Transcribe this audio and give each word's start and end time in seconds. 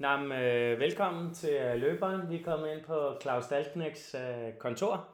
Nå, 0.00 0.16
men, 0.16 0.32
øh, 0.32 0.80
velkommen 0.80 1.34
til 1.34 1.50
øh, 1.50 1.80
løberen. 1.80 2.30
Vi 2.30 2.40
er 2.40 2.44
kommet 2.44 2.72
ind 2.72 2.84
på 2.84 3.14
Claus 3.22 3.46
Dalknæks 3.46 4.14
øh, 4.14 4.52
kontor. 4.58 5.08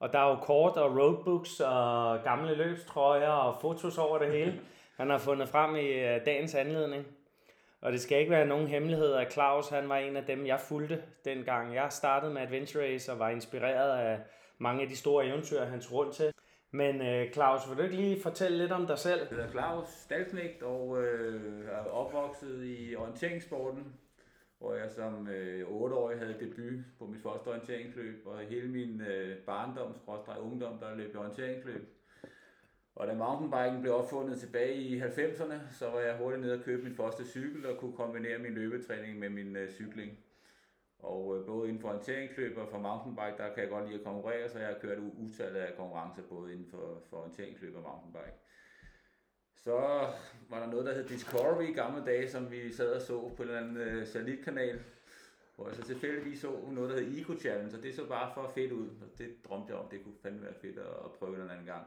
Og 0.00 0.12
der 0.12 0.18
er 0.18 0.30
jo 0.30 0.36
kort 0.36 0.76
og 0.76 0.96
roadbooks 0.96 1.60
og 1.60 2.18
gamle 2.24 2.54
løbstrøjer 2.54 3.28
og 3.28 3.60
fotos 3.60 3.98
over 3.98 4.18
det 4.18 4.32
hele. 4.32 4.60
Han 4.98 5.10
har 5.10 5.18
fundet 5.18 5.48
frem 5.48 5.76
i 5.76 5.88
øh, 5.88 6.24
dagens 6.24 6.54
anledning. 6.54 7.04
Og 7.80 7.92
det 7.92 8.00
skal 8.00 8.18
ikke 8.18 8.30
være 8.30 8.46
nogen 8.46 8.66
hemmelighed, 8.66 9.12
at 9.12 9.32
Claus 9.32 9.68
han 9.68 9.88
var 9.88 9.96
en 9.96 10.16
af 10.16 10.24
dem, 10.24 10.46
jeg 10.46 10.60
fulgte 10.60 11.02
dengang 11.24 11.74
jeg 11.74 11.86
startede 11.90 12.32
med 12.32 12.42
Adventure 12.42 12.84
Race 12.84 13.12
og 13.12 13.18
var 13.18 13.28
inspireret 13.28 13.98
af 13.98 14.18
mange 14.58 14.82
af 14.82 14.88
de 14.88 14.96
store 14.96 15.26
eventyr, 15.26 15.64
han 15.64 15.80
tog 15.80 15.92
rundt 15.92 16.14
til. 16.14 16.32
Men 16.70 17.02
øh, 17.02 17.32
Claus, 17.32 17.68
vil 17.68 17.78
du 17.78 17.82
ikke 17.82 17.96
lige 17.96 18.22
fortælle 18.22 18.58
lidt 18.58 18.72
om 18.72 18.86
dig 18.86 18.98
selv? 18.98 19.20
Jeg 19.20 19.28
hedder 19.28 19.50
Claus 19.50 19.88
Dalknægt 20.10 20.62
og 20.62 21.02
øh, 21.02 21.64
er 21.68 21.90
opvokset 21.90 22.64
i 22.64 22.96
orienteringssporten, 22.96 23.94
hvor 24.60 24.74
jeg 24.74 24.90
som 24.90 25.28
øh, 25.28 25.68
8-årig 25.68 26.18
havde 26.18 26.36
debut 26.40 26.84
på 26.98 27.06
mit 27.06 27.22
første 27.22 27.48
orienteringsløb, 27.48 28.26
og 28.26 28.38
hele 28.38 28.68
min 28.68 29.00
øh, 29.00 29.38
barndom, 29.38 29.94
skråstrej 29.96 30.36
ungdom, 30.38 30.78
der 30.78 30.94
løb 30.94 31.14
i 31.14 31.16
orienteringsløb. 31.16 31.96
Og 32.94 33.06
da 33.06 33.14
mountainbiken 33.14 33.80
blev 33.80 33.94
opfundet 33.94 34.40
tilbage 34.40 34.74
i 34.74 35.00
90'erne, 35.00 35.74
så 35.78 35.90
var 35.90 36.00
jeg 36.00 36.16
hurtigt 36.16 36.42
nede 36.42 36.58
og 36.58 36.64
købe 36.64 36.82
min 36.82 36.94
første 36.94 37.26
cykel 37.26 37.66
og 37.66 37.78
kunne 37.78 37.92
kombinere 37.92 38.38
min 38.38 38.54
løbetræning 38.54 39.18
med 39.18 39.30
min 39.30 39.56
øh, 39.56 39.70
cykling. 39.70 40.18
Og 40.98 41.38
øh, 41.38 41.46
både 41.46 41.68
inden 41.68 41.82
for 41.82 41.88
orienteringsløb 41.88 42.58
og 42.58 42.68
for 42.68 42.78
mountainbike, 42.78 43.42
der 43.42 43.54
kan 43.54 43.62
jeg 43.62 43.70
godt 43.70 43.86
lide 43.86 43.98
at 43.98 44.04
konkurrere, 44.04 44.48
så 44.48 44.58
jeg 44.58 44.68
har 44.68 44.78
kørt 44.80 44.98
utallet 44.98 45.60
af 45.60 45.76
konkurrencer 45.76 46.22
både 46.22 46.52
inden 46.52 46.66
for, 46.70 47.02
for 47.10 47.16
orienteringsløb 47.16 47.76
og 47.76 47.82
mountainbike. 47.82 48.36
Så 49.64 49.72
var 50.48 50.60
der 50.60 50.66
noget, 50.66 50.86
der 50.86 50.94
hed 50.94 51.08
Discovery 51.08 51.62
i 51.62 51.72
gamle 51.72 52.04
dage, 52.04 52.30
som 52.30 52.50
vi 52.50 52.72
sad 52.72 52.92
og 52.92 53.02
så 53.02 53.32
på 53.36 53.42
en 53.42 53.48
eller 53.48 53.60
anden 53.60 53.76
øh, 53.76 54.06
satellitkanal, 54.06 54.80
hvor 55.56 55.66
jeg 55.66 55.76
så 55.76 55.82
tilfældigvis 55.82 56.40
så 56.40 56.60
noget, 56.70 56.90
der 56.90 57.00
hed 57.00 57.18
Eco 57.18 57.38
Challenge, 57.38 57.76
og 57.76 57.82
det 57.82 57.94
så 57.94 58.06
bare 58.06 58.30
for 58.34 58.52
fedt 58.54 58.72
ud, 58.72 58.88
og 58.88 59.18
det 59.18 59.44
drømte 59.48 59.72
jeg 59.72 59.76
om, 59.76 59.88
det 59.88 60.04
kunne 60.04 60.14
fandme 60.22 60.42
være 60.42 60.54
fedt 60.54 60.78
at 60.78 61.12
prøve 61.18 61.44
en 61.44 61.50
anden 61.50 61.66
gang. 61.66 61.86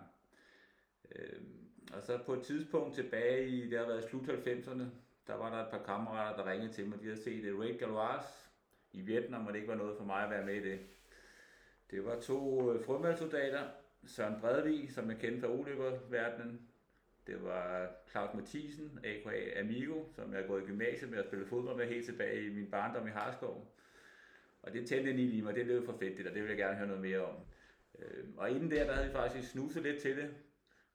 Øhm, 1.15 1.69
og 1.93 2.03
så 2.03 2.19
på 2.25 2.33
et 2.33 2.43
tidspunkt 2.43 2.95
tilbage 2.95 3.47
i, 3.47 3.69
det 3.69 3.79
har 3.79 3.85
været 3.85 4.03
slut 4.03 4.29
90'erne, 4.29 4.83
der 5.27 5.35
var 5.35 5.49
der 5.49 5.65
et 5.65 5.71
par 5.71 5.83
kammerater, 5.83 6.43
der 6.43 6.51
ringede 6.51 6.73
til 6.73 6.87
mig, 6.87 6.99
de 6.99 7.05
havde 7.05 7.23
set 7.23 7.43
øh, 7.43 7.59
Raid 7.59 7.77
Galois 7.79 8.49
i 8.91 9.01
Vietnam, 9.01 9.47
og 9.47 9.53
det 9.53 9.59
ikke 9.59 9.71
var 9.71 9.77
noget 9.77 9.97
for 9.97 10.05
mig 10.05 10.23
at 10.23 10.29
være 10.29 10.45
med 10.45 10.55
i 10.55 10.69
det. 10.69 10.79
Det 11.91 12.05
var 12.05 12.19
to 12.19 12.71
øh, 12.73 12.85
frømandssoldater, 12.85 13.63
Søren 14.05 14.41
Bredvig, 14.41 14.91
som 14.91 15.09
jeg 15.09 15.19
kendte 15.19 15.41
fra 15.41 15.53
ulykkerverdenen. 15.53 16.69
Det 17.27 17.43
var 17.43 17.91
Claus 18.11 18.33
Mathisen, 18.33 18.99
a.k.a. 19.03 19.59
Amigo, 19.59 20.03
som 20.15 20.33
jeg 20.33 20.41
har 20.41 20.47
gået 20.47 20.63
i 20.63 20.65
gymnasiet 20.65 21.11
med 21.11 21.19
at 21.19 21.25
spille 21.25 21.45
fodbold 21.45 21.77
med 21.77 21.87
helt 21.87 22.05
tilbage 22.05 22.45
i 22.45 22.49
min 22.49 22.71
barndom 22.71 23.07
i 23.07 23.11
Harskov. 23.11 23.75
Og 24.61 24.73
det 24.73 24.87
tændte 24.87 25.11
en 25.11 25.19
i 25.19 25.41
mig, 25.41 25.55
det 25.55 25.65
lød 25.65 25.85
for 25.85 25.97
fedt, 25.99 26.17
det 26.17 26.25
der, 26.25 26.33
det 26.33 26.41
vil 26.41 26.49
jeg 26.49 26.57
gerne 26.57 26.77
høre 26.77 26.87
noget 26.87 27.01
mere 27.01 27.25
om. 27.25 27.35
Øh, 27.99 28.25
og 28.37 28.51
inden 28.51 28.71
der, 28.71 28.85
der 28.85 28.93
havde 28.93 29.07
vi 29.07 29.13
faktisk 29.13 29.51
snuset 29.51 29.83
lidt 29.83 30.01
til 30.01 30.17
det. 30.17 30.35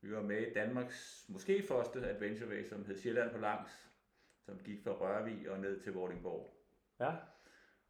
Vi 0.00 0.12
var 0.12 0.22
med 0.22 0.46
i 0.46 0.52
Danmarks 0.52 1.24
måske 1.28 1.62
første 1.62 2.06
adventure 2.06 2.58
race, 2.58 2.68
som 2.68 2.84
hed 2.84 2.96
Sjælland 2.96 3.30
på 3.30 3.38
langs, 3.38 3.90
som 4.46 4.58
gik 4.58 4.82
fra 4.82 4.90
Rørvig 4.90 5.50
og 5.50 5.60
ned 5.60 5.80
til 5.80 5.92
Vordingborg. 5.92 6.54
Ja. 7.00 7.12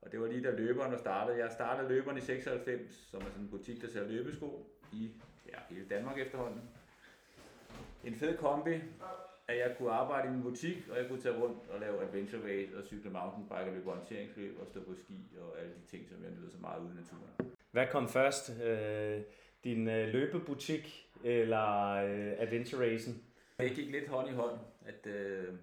Og 0.01 0.13
det 0.13 0.21
var 0.21 0.27
lige 0.27 0.43
da 0.43 0.51
løberen 0.51 0.93
var 0.93 0.99
startet. 0.99 1.39
Jeg 1.39 1.53
startede 1.53 1.89
løberen 1.89 2.19
i 2.19 2.21
96, 2.21 2.93
som 3.11 3.21
er 3.21 3.27
sådan 3.27 3.43
en 3.43 3.51
butik, 3.51 3.83
der 3.83 3.89
sælger 3.89 4.09
løbesko 4.09 4.81
i 4.93 5.13
ja, 5.47 5.59
hele 5.69 5.89
Danmark 5.89 6.19
efterhånden. 6.19 6.71
En 8.05 8.15
fed 8.15 8.37
kombi, 8.37 8.75
at 9.49 9.59
jeg 9.59 9.75
kunne 9.79 9.91
arbejde 9.91 10.29
i 10.29 10.31
min 10.31 10.43
butik, 10.43 10.77
og 10.91 10.99
jeg 10.99 11.09
kunne 11.09 11.21
tage 11.21 11.35
rundt 11.35 11.69
og 11.69 11.81
lave 11.81 12.03
adventure 12.03 12.43
race 12.43 12.77
og 12.79 12.85
cykle 12.85 13.11
mountainbike 13.11 13.71
og 13.71 13.73
løbe 13.73 13.91
orienteringsløb 13.91 14.59
og 14.61 14.67
stå 14.67 14.81
på 14.81 14.95
ski 15.05 15.19
og 15.41 15.61
alle 15.61 15.73
de 15.73 15.91
ting, 15.91 16.09
som 16.09 16.23
jeg 16.23 16.31
nyder 16.31 16.51
så 16.51 16.59
meget 16.61 16.81
ude 16.81 16.93
i 16.93 16.97
naturen. 16.97 17.55
Hvad 17.71 17.87
kom 17.87 18.09
først? 18.09 18.63
Øh, 18.63 19.21
din 19.65 19.89
øh, 19.89 20.09
løbebutik 20.09 21.09
eller 21.25 21.91
øh, 21.91 22.33
adventure 22.39 22.91
racen? 22.91 23.23
Det 23.59 23.73
gik 23.75 23.91
lidt 23.91 24.09
hånd 24.09 24.29
i 24.29 24.33
hånd, 24.33 24.59
at 24.87 25.07
øh, 25.07 25.55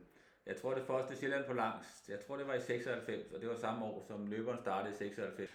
jeg 0.45 0.55
tror 0.55 0.73
det 0.73 0.83
første 0.87 1.15
Sjælland 1.15 1.45
på 1.45 1.53
langs, 1.53 1.87
jeg 2.09 2.19
tror 2.27 2.37
det 2.37 2.47
var 2.47 2.53
i 2.53 2.61
96, 2.61 3.31
og 3.31 3.41
det 3.41 3.49
var 3.49 3.55
samme 3.55 3.85
år, 3.85 4.05
som 4.07 4.27
løberen 4.27 4.59
startede 4.61 4.93
i 4.93 4.97
96. 4.97 5.49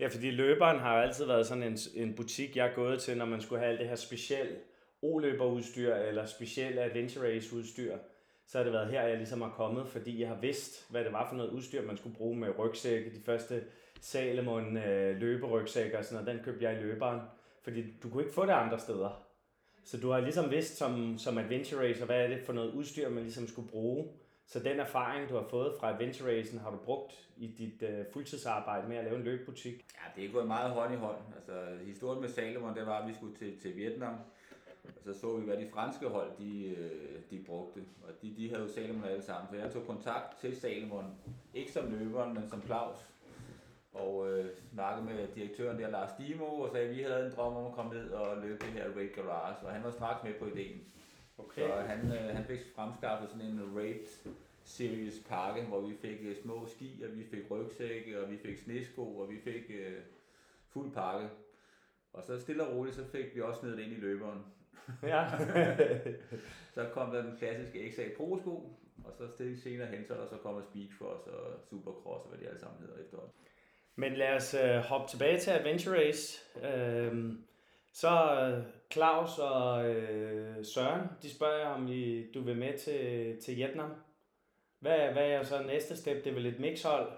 Ja, 0.00 0.08
fordi 0.08 0.30
løberen 0.30 0.78
har 0.78 1.02
altid 1.02 1.26
været 1.26 1.46
sådan 1.46 1.62
en, 1.62 1.78
en 1.94 2.14
butik, 2.14 2.56
jeg 2.56 2.66
er 2.66 2.74
gået 2.74 3.00
til, 3.00 3.16
når 3.16 3.24
man 3.24 3.40
skulle 3.40 3.58
have 3.58 3.70
alt 3.70 3.80
det 3.80 3.88
her 3.88 3.96
specielle 3.96 4.56
oløberudstyr 5.02 5.94
eller 5.94 6.26
specielle 6.26 6.80
adventure 6.80 7.28
race 7.28 7.56
udstyr. 7.56 7.96
Så 8.46 8.58
har 8.58 8.64
det 8.64 8.72
været 8.72 8.90
her, 8.90 9.02
jeg 9.02 9.16
ligesom 9.16 9.40
har 9.40 9.50
kommet, 9.50 9.88
fordi 9.88 10.20
jeg 10.20 10.28
har 10.28 10.40
vidst, 10.40 10.90
hvad 10.90 11.04
det 11.04 11.12
var 11.12 11.28
for 11.28 11.36
noget 11.36 11.50
udstyr, 11.50 11.86
man 11.86 11.96
skulle 11.96 12.16
bruge 12.16 12.36
med 12.36 12.58
rygsække. 12.58 13.10
De 13.10 13.20
første 13.24 13.64
Salomon 14.00 14.76
øh, 14.76 15.16
løberygsække 15.16 15.98
og 15.98 16.04
sådan 16.04 16.24
noget, 16.24 16.36
den 16.36 16.44
købte 16.44 16.64
jeg 16.64 16.78
i 16.78 16.82
løberen. 16.82 17.20
Fordi 17.62 17.84
du 18.02 18.10
kunne 18.10 18.22
ikke 18.22 18.34
få 18.34 18.46
det 18.46 18.52
andre 18.52 18.78
steder. 18.78 19.26
Så 19.84 20.00
du 20.00 20.10
har 20.10 20.20
ligesom 20.20 20.50
vidst 20.50 20.76
som, 20.76 21.18
som 21.18 21.38
adventure 21.38 21.88
racer, 21.88 22.06
hvad 22.06 22.24
er 22.24 22.28
det 22.28 22.42
for 22.42 22.52
noget 22.52 22.72
udstyr, 22.72 23.08
man 23.08 23.22
ligesom 23.22 23.46
skulle 23.46 23.68
bruge. 23.68 24.08
Så 24.46 24.58
den 24.58 24.80
erfaring, 24.80 25.28
du 25.28 25.34
har 25.34 25.46
fået 25.50 25.74
fra 25.80 25.92
adventure 25.92 26.38
Racing, 26.38 26.60
har 26.60 26.70
du 26.70 26.76
brugt 26.76 27.28
i 27.36 27.46
dit 27.46 27.82
øh, 27.82 28.04
fuldtidsarbejde 28.12 28.88
med 28.88 28.96
at 28.96 29.04
lave 29.04 29.16
en 29.16 29.22
løbebutik? 29.22 29.86
Ja, 29.94 30.20
det 30.20 30.28
er 30.28 30.32
gået 30.32 30.46
meget 30.46 30.70
hånd 30.70 30.94
i 30.94 30.96
hånd. 30.96 31.16
Altså, 31.36 31.52
historien 31.86 32.20
med 32.20 32.28
Salomon, 32.28 32.76
det 32.76 32.86
var, 32.86 32.98
at 32.98 33.08
vi 33.08 33.14
skulle 33.14 33.36
til, 33.36 33.60
til 33.60 33.76
Vietnam. 33.76 34.14
Og 34.84 35.02
så 35.04 35.20
så 35.20 35.36
vi, 35.36 35.44
hvad 35.44 35.56
de 35.56 35.68
franske 35.72 36.08
hold, 36.08 36.30
de, 36.38 36.66
øh, 36.66 37.20
de 37.30 37.44
brugte. 37.46 37.80
Og 38.02 38.22
de, 38.22 38.34
de 38.36 38.48
havde 38.48 38.62
jo 38.62 38.68
Salomon 38.68 39.04
alle 39.04 39.22
sammen. 39.22 39.48
Så 39.50 39.56
jeg 39.56 39.72
tog 39.72 39.86
kontakt 39.86 40.40
til 40.40 40.56
Salomon. 40.56 41.14
Ikke 41.54 41.72
som 41.72 41.90
løberen, 41.90 42.34
men 42.34 42.48
som 42.48 42.62
Claus 42.62 43.10
og 43.92 44.30
øh, 44.30 44.56
snakkede 44.72 45.06
med 45.06 45.28
direktøren 45.34 45.78
der, 45.78 45.90
Lars 45.90 46.10
Dimo, 46.18 46.44
og 46.44 46.70
sagde, 46.72 46.88
at 46.88 46.96
vi 46.96 47.02
havde 47.02 47.26
en 47.26 47.32
drøm 47.36 47.56
om 47.56 47.66
at 47.66 47.72
komme 47.72 47.94
ned 47.94 48.10
og 48.10 48.42
løbe 48.42 48.66
det 48.66 48.72
her 48.72 48.94
Raid 48.96 49.08
Garage, 49.08 49.66
og 49.66 49.72
han 49.72 49.84
var 49.84 49.90
straks 49.90 50.24
med 50.24 50.34
på 50.34 50.46
ideen. 50.46 50.80
Okay. 51.38 51.68
Så 51.68 51.74
han, 51.74 52.12
øh, 52.12 52.36
han 52.36 52.44
fik 52.44 52.58
fremskaffet 52.74 53.30
sådan 53.30 53.46
en 53.46 53.76
Raid 53.76 54.06
Series 54.64 55.24
pakke, 55.28 55.62
hvor 55.62 55.80
vi 55.80 55.94
fik 55.94 56.18
øh, 56.22 56.36
små 56.42 56.66
ski, 56.66 57.04
og 57.08 57.16
vi 57.16 57.24
fik 57.24 57.50
rygsække, 57.50 58.22
og 58.22 58.30
vi 58.30 58.36
fik 58.36 58.58
snesko, 58.58 59.16
og 59.18 59.30
vi 59.30 59.40
fik 59.40 59.70
øh, 59.70 60.00
fuld 60.68 60.92
pakke. 60.92 61.28
Og 62.12 62.22
så 62.22 62.40
stille 62.40 62.66
og 62.66 62.76
roligt, 62.76 62.96
så 62.96 63.04
fik 63.04 63.34
vi 63.34 63.40
også 63.40 63.66
ned 63.66 63.78
ind 63.78 63.92
i 63.92 64.00
løberen. 64.00 64.44
Ja. 65.02 65.28
så 66.74 66.86
kom 66.92 67.10
der 67.10 67.22
den 67.22 67.36
klassiske 67.36 67.92
XA 67.92 68.02
Pro 68.16 68.38
sko, 68.38 68.54
og 69.04 69.12
så 69.18 69.28
stille 69.28 69.60
senere 69.60 69.86
hen, 69.86 70.04
så 70.06 70.14
der 70.14 70.26
så 70.26 70.36
kommer 70.36 70.62
Speedcross 70.62 71.26
og 71.26 71.60
Supercross, 71.70 72.24
og 72.24 72.28
hvad 72.28 72.38
de 72.38 72.48
alle 72.48 72.60
sammen 72.60 72.80
hedder 72.80 73.02
efterhånden. 73.02 73.34
Men 73.96 74.12
lad 74.12 74.36
os 74.36 74.54
øh, 74.54 74.76
hoppe 74.76 75.08
tilbage 75.08 75.38
til 75.38 75.50
Adventure 75.50 75.98
Race. 75.98 76.40
Øhm, 76.64 77.44
så 77.92 78.08
øh, 78.40 78.64
Claus 78.92 79.38
og 79.38 79.88
øh, 79.88 80.64
Søren, 80.64 81.08
de 81.22 81.30
spørger 81.30 81.66
om 81.66 81.88
I, 81.88 82.32
du 82.32 82.40
vil 82.42 82.56
med 82.56 82.78
til, 82.78 83.36
til 83.40 83.56
Vietnam. 83.56 83.90
Hvad, 84.78 85.12
hvad 85.12 85.30
er 85.30 85.42
så 85.42 85.62
næste 85.62 85.96
step? 85.96 86.24
Det 86.24 86.30
er 86.30 86.34
vel 86.34 86.46
et 86.46 86.60
mixhold? 86.60 87.12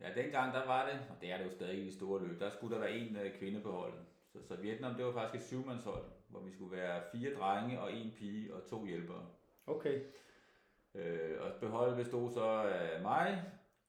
Ja, 0.00 0.22
dengang 0.22 0.54
der 0.54 0.66
var 0.66 0.86
det, 0.86 1.00
og 1.10 1.16
det 1.20 1.32
er 1.32 1.38
det 1.38 1.44
jo 1.44 1.50
stadig 1.50 1.78
i 1.78 1.86
de 1.86 1.96
store 1.96 2.26
løb, 2.26 2.40
der 2.40 2.50
skulle 2.50 2.74
der 2.74 2.80
være 2.80 2.92
en 2.92 3.16
øh, 3.16 3.38
kvinde 3.38 3.60
på 3.60 3.70
holdet. 3.70 4.00
Så, 4.32 4.38
så 4.48 4.56
Vietnam, 4.56 4.94
det 4.94 5.04
var 5.04 5.12
faktisk 5.12 5.42
et 5.42 5.48
syvmandshold, 5.48 6.04
hvor 6.28 6.40
vi 6.40 6.52
skulle 6.52 6.76
være 6.76 7.02
fire 7.12 7.34
drenge 7.34 7.80
og 7.80 7.92
en 7.92 8.12
pige 8.16 8.54
og 8.54 8.66
to 8.66 8.84
hjælpere. 8.84 9.26
Okay. 9.66 10.00
Øh, 10.94 11.40
og 11.40 11.52
beholdet 11.60 11.96
bestod 11.96 12.32
så 12.32 12.44
af 12.62 13.02
mig, 13.02 13.42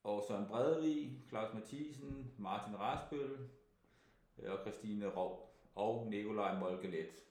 og 0.04 0.24
Søren 0.28 0.46
Bredevig, 0.46 1.22
Claus 1.28 1.54
Mathisen, 1.54 2.34
Martin 2.38 2.78
Rasbøl 2.78 3.48
øh, 4.38 4.52
og 4.52 4.58
Christine 4.60 5.06
Rov 5.08 5.56
og 5.74 6.06
Nikolaj 6.10 6.58
Molkelet. 6.58 7.24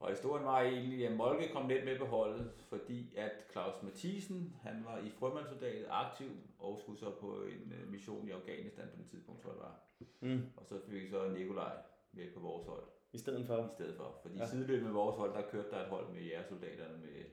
Og 0.00 0.10
historien 0.10 0.44
var 0.44 0.60
egentlig, 0.60 1.06
at 1.06 1.16
Molke 1.16 1.48
kom 1.52 1.68
lidt 1.68 1.84
med 1.84 1.98
på 1.98 2.04
holdet, 2.04 2.52
fordi 2.68 3.16
at 3.16 3.32
Claus 3.52 3.82
Mathisen, 3.82 4.56
han 4.62 4.84
var 4.84 4.98
i 4.98 5.10
frømandssoldatet 5.10 5.86
aktiv 5.90 6.30
og 6.58 6.78
skulle 6.78 6.98
så 6.98 7.10
på 7.10 7.42
en 7.42 7.72
øh, 7.72 7.90
mission 7.90 8.28
i 8.28 8.30
Afghanistan 8.30 8.88
på 8.94 8.96
det 9.02 9.10
tidspunkt, 9.10 9.42
tror 9.42 9.50
jeg 9.50 9.60
var. 9.60 9.80
Mm. 10.20 10.42
Og 10.56 10.66
så 10.66 10.80
fik 10.88 11.02
vi 11.02 11.08
så 11.08 11.28
Nikolaj 11.28 11.76
med 12.12 12.32
på 12.34 12.40
vores 12.40 12.66
hold. 12.66 12.84
I 13.16 13.18
stedet 13.18 13.46
for? 13.46 13.58
I 13.64 13.74
stedet 13.74 13.96
for. 13.96 14.18
Fordi 14.22 14.36
ja. 14.38 14.46
sideløbende 14.46 14.84
med 14.84 14.92
vores 15.02 15.16
hold, 15.16 15.32
der 15.34 15.42
kørte 15.52 15.70
der 15.70 15.80
et 15.84 15.88
hold 15.94 16.06
med 16.14 16.22
jægersoldaterne 16.22 16.98
med 16.98 17.24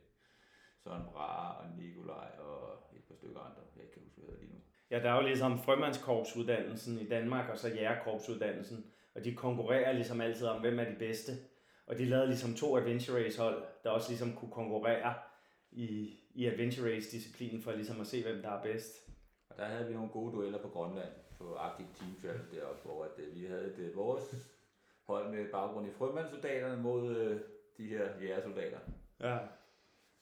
Søren 0.84 1.04
Bra 1.12 1.58
og 1.60 1.66
Nikolaj 1.78 2.32
og 2.40 2.58
et 2.98 3.04
par 3.08 3.16
stykker 3.16 3.40
andre, 3.40 3.62
jeg 3.76 3.86
kan 3.94 4.02
huske, 4.04 4.22
hvad 4.22 4.38
lige 4.40 4.54
nu. 4.54 4.60
Ja, 4.92 5.00
der 5.00 5.10
er 5.12 5.16
jo 5.16 5.28
ligesom 5.28 5.60
frømandskorpsuddannelsen 5.60 7.00
i 7.00 7.08
Danmark, 7.08 7.50
og 7.50 7.58
så 7.58 7.68
jægerkorpsuddannelsen, 7.70 8.86
og 9.16 9.26
de 9.26 9.36
konkurrerer 9.36 9.92
ligesom 9.92 10.22
altid 10.22 10.48
om, 10.48 10.62
hvem 10.62 10.80
er 10.80 10.84
de 10.84 10.96
bedste. 11.00 11.32
Og 11.88 11.98
de 11.98 12.06
lavede 12.06 12.28
ligesom 12.28 12.54
to 12.54 12.78
adventure 12.78 13.24
race 13.24 13.42
hold, 13.42 13.64
der 13.84 13.90
også 13.90 14.10
ligesom 14.10 14.34
kunne 14.34 14.52
konkurrere 14.52 15.14
i, 15.72 16.20
i 16.34 16.46
adventure 16.46 16.96
race 16.96 17.12
disciplinen 17.12 17.62
for 17.62 17.72
ligesom 17.72 18.02
at 18.02 18.08
se, 18.08 18.24
hvem 18.24 18.42
der 18.42 18.50
er 18.50 18.64
bedst. 18.64 19.10
Og 19.50 19.58
der 19.58 19.66
havde 19.66 19.88
vi 19.88 19.94
nogle 19.94 20.10
gode 20.10 20.32
dueller 20.36 20.62
på 20.62 20.70
Grønland, 20.70 21.14
på 21.38 21.56
Arctic 21.56 21.88
Team 21.96 22.16
Travel 22.22 22.52
deroppe, 22.52 22.82
hvor 22.86 23.04
at, 23.04 23.20
øh, 23.20 23.36
vi 23.36 23.46
havde 23.46 23.74
det, 23.78 23.96
vores 23.96 24.53
hold 25.08 25.30
med 25.32 25.52
baggrund 25.52 25.88
i 25.88 25.92
frømandssoldaterne 25.98 26.82
mod 26.82 27.16
øh, 27.16 27.40
de 27.78 27.88
her 27.88 28.08
jægersoldater. 28.22 28.78
Ja. 29.20 29.38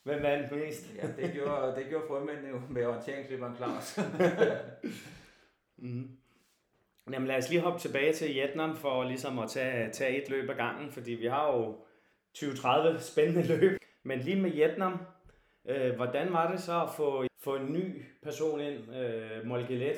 Hvem 0.03 0.23
vandt 0.23 0.51
mest? 0.51 0.95
Ja, 0.95 1.07
det 1.23 1.33
gjorde, 1.33 1.73
det 1.77 1.85
gjorde 1.89 2.07
frømændene 2.07 2.49
jo 2.49 2.61
med 2.69 2.85
orienteringsløberen 2.85 3.55
Claus. 3.55 3.99
mm. 5.77 6.17
Jamen 7.11 7.27
lad 7.27 7.37
os 7.37 7.49
lige 7.49 7.61
hoppe 7.61 7.79
tilbage 7.79 8.13
til 8.13 8.33
Vietnam 8.33 8.75
for 8.75 9.03
ligesom 9.03 9.39
at 9.39 9.49
tage, 9.49 9.91
tage 9.91 10.23
et 10.23 10.29
løb 10.29 10.49
ad 10.49 10.55
gangen, 10.55 10.91
fordi 10.91 11.11
vi 11.11 11.25
har 11.25 11.47
jo 11.47 11.75
20-30 12.37 12.99
spændende 12.99 13.47
løb. 13.47 13.79
Men 14.03 14.19
lige 14.19 14.41
med 14.41 14.51
Vietnam, 14.51 14.99
øh, 15.65 15.95
hvordan 15.95 16.33
var 16.33 16.51
det 16.51 16.59
så 16.59 16.83
at 16.83 16.89
få, 16.97 17.25
få 17.39 17.55
en 17.55 17.73
ny 17.73 18.05
person 18.23 18.61
ind, 18.61 18.95
øh, 18.95 19.45
Molgelet, 19.45 19.97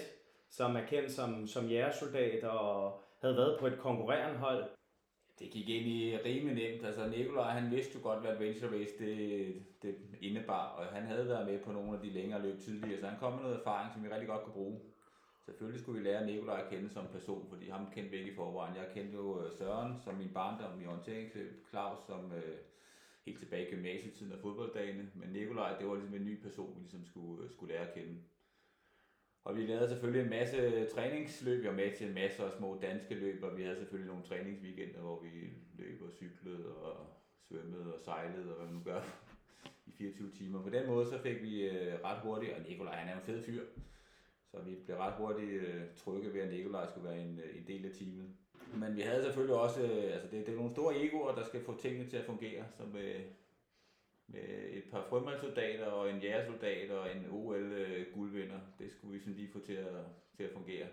som 0.49 0.75
er 0.75 0.85
kendt 0.85 1.11
som, 1.11 1.47
som 1.47 1.65
jægersoldat 1.65 2.43
og 2.43 3.02
havde 3.23 3.37
været 3.37 3.59
på 3.59 3.67
et 3.67 3.77
konkurrerende 3.79 4.39
hold? 4.39 4.63
Det 5.39 5.51
gik 5.51 5.69
ind 5.69 5.87
i 5.87 6.17
rimelig 6.17 6.55
nemt. 6.55 6.85
Altså 6.85 7.07
Nikolaj, 7.07 7.51
han 7.59 7.71
vidste 7.71 7.97
jo 7.97 8.03
godt, 8.03 8.19
hvad 8.19 8.31
adventure 8.31 8.79
race 8.79 8.93
det, 8.99 9.65
det 9.81 9.95
indebar, 10.21 10.67
og 10.67 10.85
han 10.85 11.03
havde 11.03 11.27
været 11.27 11.47
med 11.47 11.59
på 11.59 11.71
nogle 11.71 11.97
af 11.97 12.01
de 12.03 12.09
længere 12.09 12.41
løb 12.41 12.59
tidligere, 12.59 12.99
så 12.99 13.07
han 13.07 13.19
kom 13.19 13.33
med 13.33 13.41
noget 13.41 13.59
erfaring, 13.59 13.93
som 13.93 14.03
vi 14.03 14.09
rigtig 14.09 14.27
godt 14.27 14.43
kunne 14.43 14.53
bruge. 14.53 14.79
Selvfølgelig 15.45 15.81
skulle 15.81 15.99
vi 15.99 16.07
lære 16.07 16.25
Nikolaj 16.25 16.61
at 16.61 16.69
kende 16.69 16.89
som 16.89 17.07
person, 17.11 17.49
fordi 17.49 17.69
ham 17.69 17.91
kendte 17.91 18.11
vi 18.11 18.17
ikke 18.17 18.31
i 18.31 18.35
forvejen. 18.35 18.75
Jeg 18.75 18.87
kendte 18.93 19.17
jo 19.17 19.43
øh, 19.43 19.51
Søren 19.51 19.99
som 20.03 20.15
min 20.15 20.33
barndom 20.33 20.81
i 20.81 20.85
orienteringsløb, 20.85 21.67
Claus 21.69 21.99
som 22.07 22.31
øh, 22.31 22.57
helt 23.25 23.39
tilbage 23.39 23.67
i 23.67 23.71
gymnasietiden 23.71 24.33
og 24.33 24.39
fodbolddagene, 24.39 25.11
men 25.15 25.29
Nikolaj, 25.29 25.77
det 25.77 25.87
var 25.87 25.95
ligesom 25.95 26.15
en 26.15 26.25
ny 26.25 26.41
person, 26.41 26.75
vi 26.75 26.79
ligesom 26.79 27.05
skulle, 27.05 27.43
øh, 27.43 27.51
skulle 27.51 27.73
lære 27.73 27.87
at 27.87 27.93
kende. 27.93 28.15
Og 29.43 29.57
vi 29.57 29.65
lavede 29.65 29.89
selvfølgelig 29.89 30.23
en 30.23 30.29
masse 30.29 30.85
træningsløb, 30.85 31.61
vi 31.61 31.67
var 31.67 31.73
med 31.73 31.95
til 31.95 32.07
en 32.07 32.13
masse 32.13 32.43
af 32.43 32.51
små 32.51 32.79
danske 32.81 33.15
løb, 33.15 33.43
og 33.43 33.57
vi 33.57 33.63
havde 33.63 33.77
selvfølgelig 33.77 34.07
nogle 34.07 34.23
træningsweekender, 34.23 35.01
hvor 35.01 35.19
vi 35.19 35.29
løb 35.77 36.01
og 36.01 36.11
cyklede 36.11 36.75
og 36.75 37.07
svømmede 37.47 37.93
og 37.93 37.99
sejlede 37.99 38.49
og 38.49 38.55
hvad 38.55 38.65
man 38.65 38.75
nu 38.75 38.81
gør 38.83 39.01
i 39.85 39.91
24 39.91 40.31
timer. 40.31 40.63
På 40.63 40.69
den 40.69 40.87
måde 40.87 41.07
så 41.07 41.17
fik 41.21 41.41
vi 41.41 41.67
øh, 41.67 41.93
ret 42.03 42.19
hurtigt, 42.19 42.53
og 42.53 42.61
Nikolaj 42.69 42.95
han 42.95 43.09
er 43.09 43.15
en 43.15 43.25
fed 43.25 43.43
fyr, 43.43 43.63
så 44.51 44.57
vi 44.61 44.75
blev 44.85 44.97
ret 44.97 45.13
hurtigt 45.13 45.51
øh, 45.51 45.81
trygge 45.95 46.33
ved, 46.33 46.41
at 46.41 46.53
Nikolaj 46.53 46.87
skulle 46.89 47.09
være 47.09 47.21
en, 47.21 47.39
øh, 47.39 47.57
en 47.57 47.67
del 47.67 47.85
af 47.85 47.91
teamet. 47.91 48.29
Men 48.75 48.95
vi 48.95 49.01
havde 49.01 49.23
selvfølgelig 49.23 49.55
også, 49.55 49.81
altså 50.13 50.27
det, 50.31 50.45
det 50.45 50.53
er 50.53 50.57
nogle 50.57 50.71
store 50.71 50.97
egoer, 50.97 51.35
der 51.35 51.45
skal 51.45 51.63
få 51.63 51.77
tingene 51.77 52.09
til 52.09 52.17
at 52.17 52.25
fungere, 52.25 52.63
som 52.77 52.95
med, 54.27 54.39
et 54.69 54.83
par 54.91 55.05
frømandssoldater 55.09 55.85
og 55.85 56.09
en 56.09 56.19
jægersoldat 56.19 56.91
og 56.91 57.15
en 57.15 57.25
OL-guldvinder. 57.31 58.59
Det 58.79 58.91
skulle 58.91 59.13
vi 59.13 59.19
sådan 59.19 59.33
lige 59.35 59.51
få 59.53 59.59
til 59.65 59.73
at, 59.73 59.93
til 60.37 60.43
at 60.43 60.49
fungere. 60.53 60.87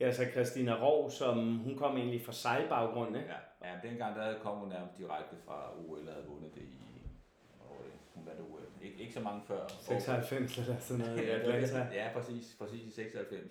Ja, 0.00 0.12
så 0.12 0.24
Christina 0.32 0.84
Rov, 0.84 1.10
som 1.10 1.56
hun 1.58 1.76
kom 1.78 1.96
egentlig 1.96 2.24
fra 2.24 2.32
sejlbaggrund, 2.32 3.16
ikke? 3.16 3.28
Ja, 3.62 3.68
ja 3.68 3.88
dengang 3.88 4.16
der 4.16 4.38
kom 4.38 4.58
hun 4.58 4.68
nærmest 4.68 4.98
direkte 4.98 5.36
fra 5.46 5.78
OL 5.80 6.08
og 6.08 6.12
havde 6.14 6.26
vundet 6.26 6.54
det 6.54 6.62
i, 6.62 6.78
hun 8.14 8.26
vandt 8.26 8.40
OL. 8.40 8.62
Ik- 8.82 9.00
ikke 9.00 9.12
så 9.12 9.20
mange 9.20 9.42
før. 9.46 9.66
96 9.80 10.58
eller 10.58 10.78
sådan 10.78 11.04
noget 11.04 11.20
i. 11.20 11.24
Atlanta. 11.28 11.88
ja, 11.94 12.10
præcis, 12.14 12.56
præcis 12.58 12.82
i 12.86 12.90
96. 12.90 13.50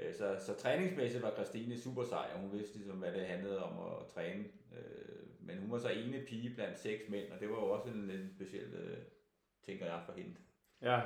Øh, 0.00 0.14
Så, 0.14 0.36
så 0.46 0.54
træningsmæssigt 0.54 1.22
var 1.22 1.30
Christine 1.30 1.78
super 1.78 2.04
sej, 2.04 2.30
og 2.34 2.40
hun 2.40 2.52
vidste 2.52 2.76
ligesom, 2.76 2.96
hvad 2.98 3.12
det 3.12 3.26
handlede 3.26 3.62
om 3.64 3.92
at 3.92 4.06
træne. 4.14 4.44
Øh, 4.72 5.26
Men 5.40 5.58
hun 5.58 5.70
var 5.70 5.78
så 5.78 5.88
ene 5.88 6.24
pige 6.28 6.54
blandt 6.54 6.78
seks 6.78 7.02
mænd, 7.08 7.32
og 7.32 7.40
det 7.40 7.48
var 7.48 7.54
jo 7.54 7.70
også 7.70 7.88
en 7.88 8.06
lidt 8.06 8.30
speciel, 8.34 8.74
øh, 8.74 8.98
tænker 9.62 9.86
jeg, 9.86 10.02
for 10.06 10.12
hende. 10.12 10.34
Ja. 10.82 11.00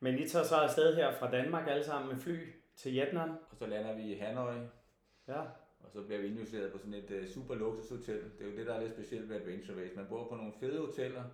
Men 0.00 0.18
I 0.18 0.28
tager 0.28 0.44
så 0.44 0.54
afsted 0.54 0.94
her 0.96 1.12
fra 1.12 1.30
Danmark 1.30 1.68
alle 1.68 1.84
sammen 1.84 2.08
med 2.08 2.16
fly 2.22 2.38
til 2.76 2.92
Vietnam. 2.92 3.30
Og 3.50 3.56
så 3.56 3.66
lander 3.66 3.94
vi 3.94 4.02
i 4.02 4.18
Hanoi, 4.18 4.54
Ja. 5.28 5.40
og 5.80 5.90
så 5.92 6.02
bliver 6.02 6.20
vi 6.20 6.26
indjusteret 6.28 6.72
på 6.72 6.78
sådan 6.78 6.94
et 6.94 7.10
uh, 7.10 7.26
super 7.28 7.54
luksushotel. 7.54 8.24
Det 8.38 8.46
er 8.46 8.50
jo 8.50 8.56
det, 8.56 8.66
der 8.66 8.74
er 8.74 8.80
lidt 8.80 8.92
specielt 8.92 9.28
ved 9.28 9.36
Adventure 9.36 9.82
Race. 9.82 9.96
Man 9.96 10.06
bor 10.08 10.28
på 10.28 10.34
nogle 10.36 10.52
fede 10.60 10.86
hoteller 10.86 11.24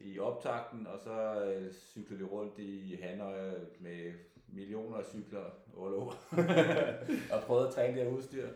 i 0.00 0.18
optakten, 0.18 0.86
og 0.86 0.98
så 1.00 1.46
uh, 1.66 1.72
cykler 1.72 2.18
vi 2.18 2.24
rundt 2.24 2.58
i 2.58 2.94
Hanoi 3.02 3.50
med 3.80 4.12
millioner 4.52 4.96
af 4.96 5.04
cykler 5.04 5.44
all 5.82 5.94
over. 5.94 6.12
og 7.34 7.42
prøvede 7.46 7.68
at 7.68 7.74
træne 7.74 7.96
det 7.96 8.04
her 8.04 8.12
udstyr. 8.12 8.48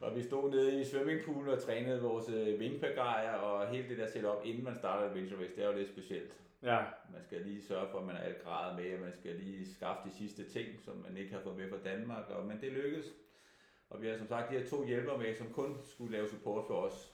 Og 0.00 0.16
vi 0.16 0.22
stod 0.22 0.50
nede 0.50 0.80
i 0.80 0.84
swimmingpoolen 0.84 1.48
og 1.48 1.62
trænede 1.62 2.02
vores 2.02 2.28
øh, 2.28 2.60
vingpagajer 2.60 3.32
og 3.32 3.68
hele 3.68 3.88
det 3.88 3.98
der 3.98 4.06
setup, 4.06 4.44
inden 4.44 4.64
man 4.64 4.76
starter 4.76 5.08
Adventure 5.08 5.40
Race. 5.40 5.56
Det 5.56 5.64
er 5.64 5.68
jo 5.68 5.78
lidt 5.78 5.88
specielt. 5.88 6.32
Ja. 6.62 6.78
Man 7.12 7.22
skal 7.22 7.40
lige 7.40 7.62
sørge 7.62 7.88
for, 7.90 7.98
at 7.98 8.06
man 8.06 8.16
har 8.16 8.22
alt 8.22 8.42
grad 8.42 8.76
med, 8.76 8.94
og 8.94 9.00
man 9.00 9.12
skal 9.12 9.34
lige 9.34 9.74
skaffe 9.74 10.08
de 10.08 10.14
sidste 10.14 10.44
ting, 10.48 10.68
som 10.84 10.96
man 11.08 11.16
ikke 11.16 11.32
har 11.32 11.40
fået 11.40 11.56
med 11.56 11.70
fra 11.70 11.78
Danmark. 11.84 12.30
Og, 12.30 12.46
men 12.46 12.60
det 12.60 12.72
lykkedes. 12.72 13.06
Og 13.90 14.02
vi 14.02 14.08
har 14.08 14.16
som 14.16 14.26
sagt 14.26 14.50
de 14.50 14.58
her 14.58 14.68
to 14.68 14.86
hjælpere 14.86 15.18
med, 15.18 15.34
som 15.34 15.52
kun 15.52 15.76
skulle 15.84 16.12
lave 16.12 16.28
support 16.28 16.64
for 16.66 16.74
os. 16.74 17.12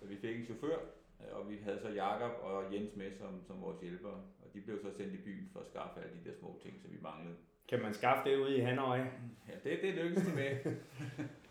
Så 0.00 0.06
vi 0.06 0.16
fik 0.16 0.36
en 0.36 0.44
chauffør, 0.44 0.78
øh, 1.20 1.38
og 1.38 1.50
vi 1.50 1.56
havde 1.56 1.80
så 1.80 1.88
Jakob 1.88 2.32
og 2.42 2.74
Jens 2.74 2.96
med 2.96 3.12
som, 3.12 3.42
som 3.46 3.62
vores 3.62 3.80
hjælpere. 3.80 4.20
Og 4.48 4.54
de 4.54 4.60
blev 4.60 4.82
så 4.82 4.90
sendt 4.96 5.14
i 5.14 5.22
byen 5.22 5.48
for 5.52 5.60
at 5.60 5.66
skaffe 5.66 6.00
alle 6.00 6.16
de 6.24 6.30
der 6.30 6.36
små 6.38 6.58
ting, 6.62 6.80
som 6.80 6.92
vi 6.92 6.98
manglede. 7.00 7.36
Kan 7.68 7.82
man 7.82 7.94
skaffe 7.94 8.30
det 8.30 8.36
ude 8.36 8.56
i 8.56 8.60
Hanoi? 8.60 8.98
Ja, 9.48 9.54
det, 9.64 9.82
det 9.82 9.94
lykkedes 9.94 10.26
de 10.28 10.34
med. 10.34 10.76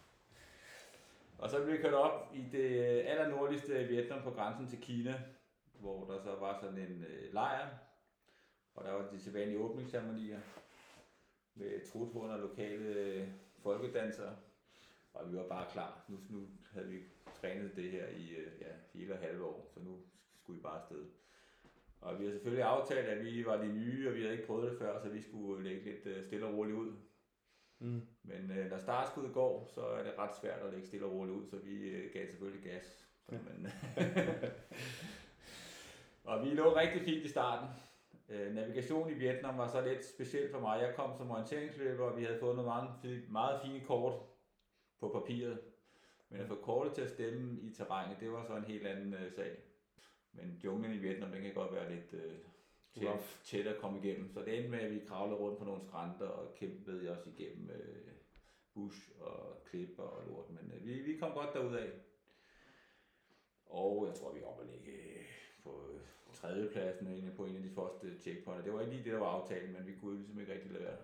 og 1.42 1.50
så 1.50 1.64
blev 1.64 1.78
vi 1.78 1.82
kørt 1.82 1.94
op 1.94 2.32
i 2.34 2.46
det 2.52 3.02
aller 3.02 3.28
nordligste 3.28 3.84
Vietnam 3.84 4.22
på 4.24 4.32
grænsen 4.32 4.68
til 4.68 4.82
Kina, 4.82 5.22
hvor 5.74 6.06
der 6.06 6.20
så 6.20 6.36
var 6.36 6.60
sådan 6.62 6.78
en 6.78 7.06
øh, 7.10 7.34
lejr, 7.34 7.70
og 8.76 8.86
der 8.86 8.92
var 8.92 9.10
de 9.12 9.20
sædvanlige 9.20 9.60
åbningsceremonier 9.60 10.40
med 11.56 11.92
truthorn 11.92 12.30
og 12.30 12.40
lokale 12.40 12.86
øh, 12.86 13.28
folkedansere, 13.64 14.36
og 15.14 15.32
vi 15.32 15.38
var 15.38 15.48
bare 15.48 15.72
klar. 15.72 16.06
Nu, 16.08 16.18
nu 16.30 16.48
havde 16.72 16.88
vi 16.88 17.00
trænet 17.42 17.76
det 17.76 17.92
her 17.92 18.08
i 18.08 18.30
øh, 18.30 18.62
ja, 18.62 18.72
hele 18.94 19.14
og 19.14 19.20
halve 19.20 19.46
år, 19.46 19.70
så 19.74 19.80
nu 19.80 19.98
skulle 20.36 20.58
vi 20.58 20.64
bare 20.64 20.80
afsted. 20.82 21.06
Og 22.02 22.20
vi 22.20 22.26
har 22.26 22.32
selvfølgelig 22.32 22.64
aftalt, 22.64 23.08
at 23.08 23.26
vi 23.26 23.46
var 23.46 23.58
de 23.58 23.74
nye, 23.74 24.10
og 24.10 24.16
vi 24.16 24.22
havde 24.22 24.34
ikke 24.34 24.48
prøvet 24.48 24.72
det 24.72 24.80
før, 24.80 25.00
så 25.00 25.10
vi 25.10 25.22
skulle 25.22 25.64
lægge 25.64 25.84
lidt 25.84 26.06
øh, 26.06 26.26
stille 26.26 26.46
og 26.46 26.54
roligt 26.54 26.78
ud. 26.78 26.92
Mm. 27.80 28.02
Men 28.24 28.52
øh, 28.52 28.70
når 28.70 28.78
startskuddet 28.78 29.34
går, 29.34 29.66
så 29.76 29.82
er 29.82 30.04
det 30.04 30.14
ret 30.18 30.36
svært 30.42 30.60
at 30.60 30.74
lægge 30.74 30.88
stille 30.88 31.06
og 31.06 31.12
roligt 31.12 31.38
ud, 31.38 31.48
så 31.48 31.58
vi 31.58 31.90
øh, 31.90 32.14
gav 32.14 32.28
selvfølgelig 32.28 32.72
gas. 32.72 33.08
Så, 33.30 33.32
men, 33.32 33.68
og 36.30 36.46
vi 36.46 36.50
lå 36.50 36.76
rigtig 36.76 37.02
fint 37.02 37.26
i 37.26 37.30
starten. 37.30 37.70
Øh, 38.30 38.56
navigation 38.56 39.12
i 39.12 39.14
Vietnam 39.14 39.58
var 39.58 39.68
så 39.68 39.82
lidt 39.82 40.06
specielt 40.06 40.52
for 40.52 40.60
mig. 40.60 40.82
Jeg 40.82 40.96
kom 40.96 41.18
som 41.18 41.32
orienteringsløber, 41.32 42.04
og 42.04 42.18
vi 42.18 42.24
havde 42.24 42.40
fået 42.40 42.56
nogle 42.56 42.70
meget, 42.70 42.90
fi- 43.04 43.32
meget 43.32 43.62
fine 43.66 43.80
kort 43.86 44.14
på 45.00 45.10
papiret. 45.10 45.60
Men 46.30 46.42
at 46.42 46.48
få 46.48 46.56
kortet 46.56 46.94
til 46.94 47.02
at 47.02 47.10
stemme 47.10 47.60
i 47.62 47.74
terrænet, 47.74 48.20
det 48.20 48.32
var 48.32 48.44
så 48.44 48.56
en 48.56 48.64
helt 48.64 48.88
anden 48.88 49.14
øh, 49.14 49.32
sag. 49.32 49.58
Men 50.38 50.62
junglen 50.64 50.94
i 50.94 50.98
Vietnam, 50.98 51.32
den 51.32 51.42
kan 51.42 51.54
godt 51.54 51.74
være 51.74 51.92
lidt 51.96 52.14
øh, 52.14 52.34
tæt, 52.94 53.10
Rough. 53.10 53.24
tæt 53.44 53.68
at 53.68 53.78
komme 53.82 54.00
igennem. 54.00 54.30
Så 54.34 54.40
det 54.42 54.56
endte 54.56 54.70
med, 54.70 54.80
at 54.80 54.92
vi 54.92 55.00
kravlede 55.08 55.40
rundt 55.40 55.60
på 55.60 55.66
nogle 55.66 55.82
skrænter 55.82 56.28
og 56.28 56.56
kæmpede 56.56 57.10
os 57.10 57.28
igennem 57.28 57.70
øh, 57.70 58.12
bush 58.74 59.12
og 59.20 59.64
klipper 59.66 60.04
og 60.04 60.28
lort. 60.28 60.50
Men 60.50 60.72
øh, 60.76 60.86
vi, 60.86 60.94
vi 60.94 61.18
kom 61.18 61.32
godt 61.32 61.54
derud 61.54 61.76
af. 61.76 61.90
Og 63.66 64.08
jeg 64.08 64.16
tror, 64.16 64.34
vi 64.34 64.40
er 64.40 64.46
oppe 64.46 64.64
at 64.64 64.70
ligge 64.70 64.92
øh, 64.92 65.26
på 65.64 65.90
øh, 65.94 66.00
tredjepladsen 66.34 67.08
egentlig 67.08 67.36
på 67.36 67.46
en 67.46 67.56
af 67.56 67.62
de 67.62 67.70
første 67.70 68.20
checkpointer. 68.22 68.64
Det 68.64 68.74
var 68.74 68.80
ikke 68.82 68.94
lige 68.94 69.04
det, 69.04 69.14
der 69.14 69.20
var 69.20 69.28
aftalen, 69.28 69.74
men 69.74 69.88
vi 69.88 69.94
kunne 69.96 70.12
jo 70.12 70.18
ligesom 70.18 70.40
ikke 70.40 70.54
rigtig 70.54 70.72
lade 70.72 70.84
være. 70.84 70.98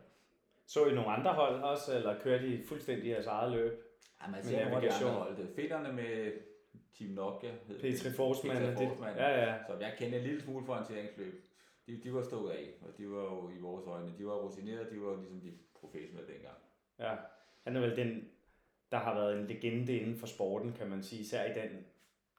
Så 0.66 0.86
I 0.86 0.94
nogle 0.94 1.10
andre 1.10 1.34
hold 1.34 1.62
også, 1.62 1.98
eller 1.98 2.20
kørte 2.20 2.48
I 2.48 2.64
fuldstændig 2.64 3.10
jeres 3.10 3.26
eget 3.26 3.52
løb? 3.52 3.84
Ja, 4.22 4.28
man 4.28 4.36
Med 4.36 4.44
ser 4.44 4.64
nogle 4.64 4.76
af 4.76 4.82
de 4.82 4.92
andre 4.92 5.10
hold. 5.10 5.40
Er 5.40 5.48
Fedterne 5.56 5.94
med 5.94 6.32
Team 6.98 7.12
Nokia. 7.12 7.52
hed. 7.68 7.80
Petri 7.80 8.12
Forsman. 8.12 8.62
Det- 8.62 8.78
Forsman. 8.78 9.16
Ja, 9.18 9.30
ja. 9.46 9.56
Så 9.68 9.74
jeg 9.80 9.94
kendte 9.98 10.18
en 10.18 10.24
lille 10.24 10.42
smule 10.42 10.66
for 10.66 10.74
orienteringsløb. 10.74 11.50
De, 11.88 12.02
de 12.04 12.14
var 12.14 12.24
stukket 12.24 12.50
af, 12.52 12.70
og 12.82 12.98
de 12.98 13.10
var 13.10 13.24
jo 13.24 13.50
i 13.50 13.60
vores 13.62 13.86
øjne, 13.88 14.14
de 14.18 14.26
var 14.26 14.34
rutinerede, 14.34 14.90
de 14.96 15.02
var 15.02 15.16
ligesom 15.16 15.40
de 15.42 15.52
professionelle 15.80 16.34
dengang. 16.34 16.58
ja. 17.00 17.16
Han 17.64 17.76
er 17.76 17.80
vel 17.82 17.96
den, 17.96 18.30
der 18.92 18.98
har 18.98 19.14
været 19.16 19.40
en 19.40 19.48
legende 19.48 19.98
inden 19.98 20.16
for 20.18 20.28
sporten, 20.28 20.74
kan 20.74 20.90
man 20.90 21.04
sige, 21.04 21.22
især 21.22 21.46
i 21.46 21.54
den 21.62 21.86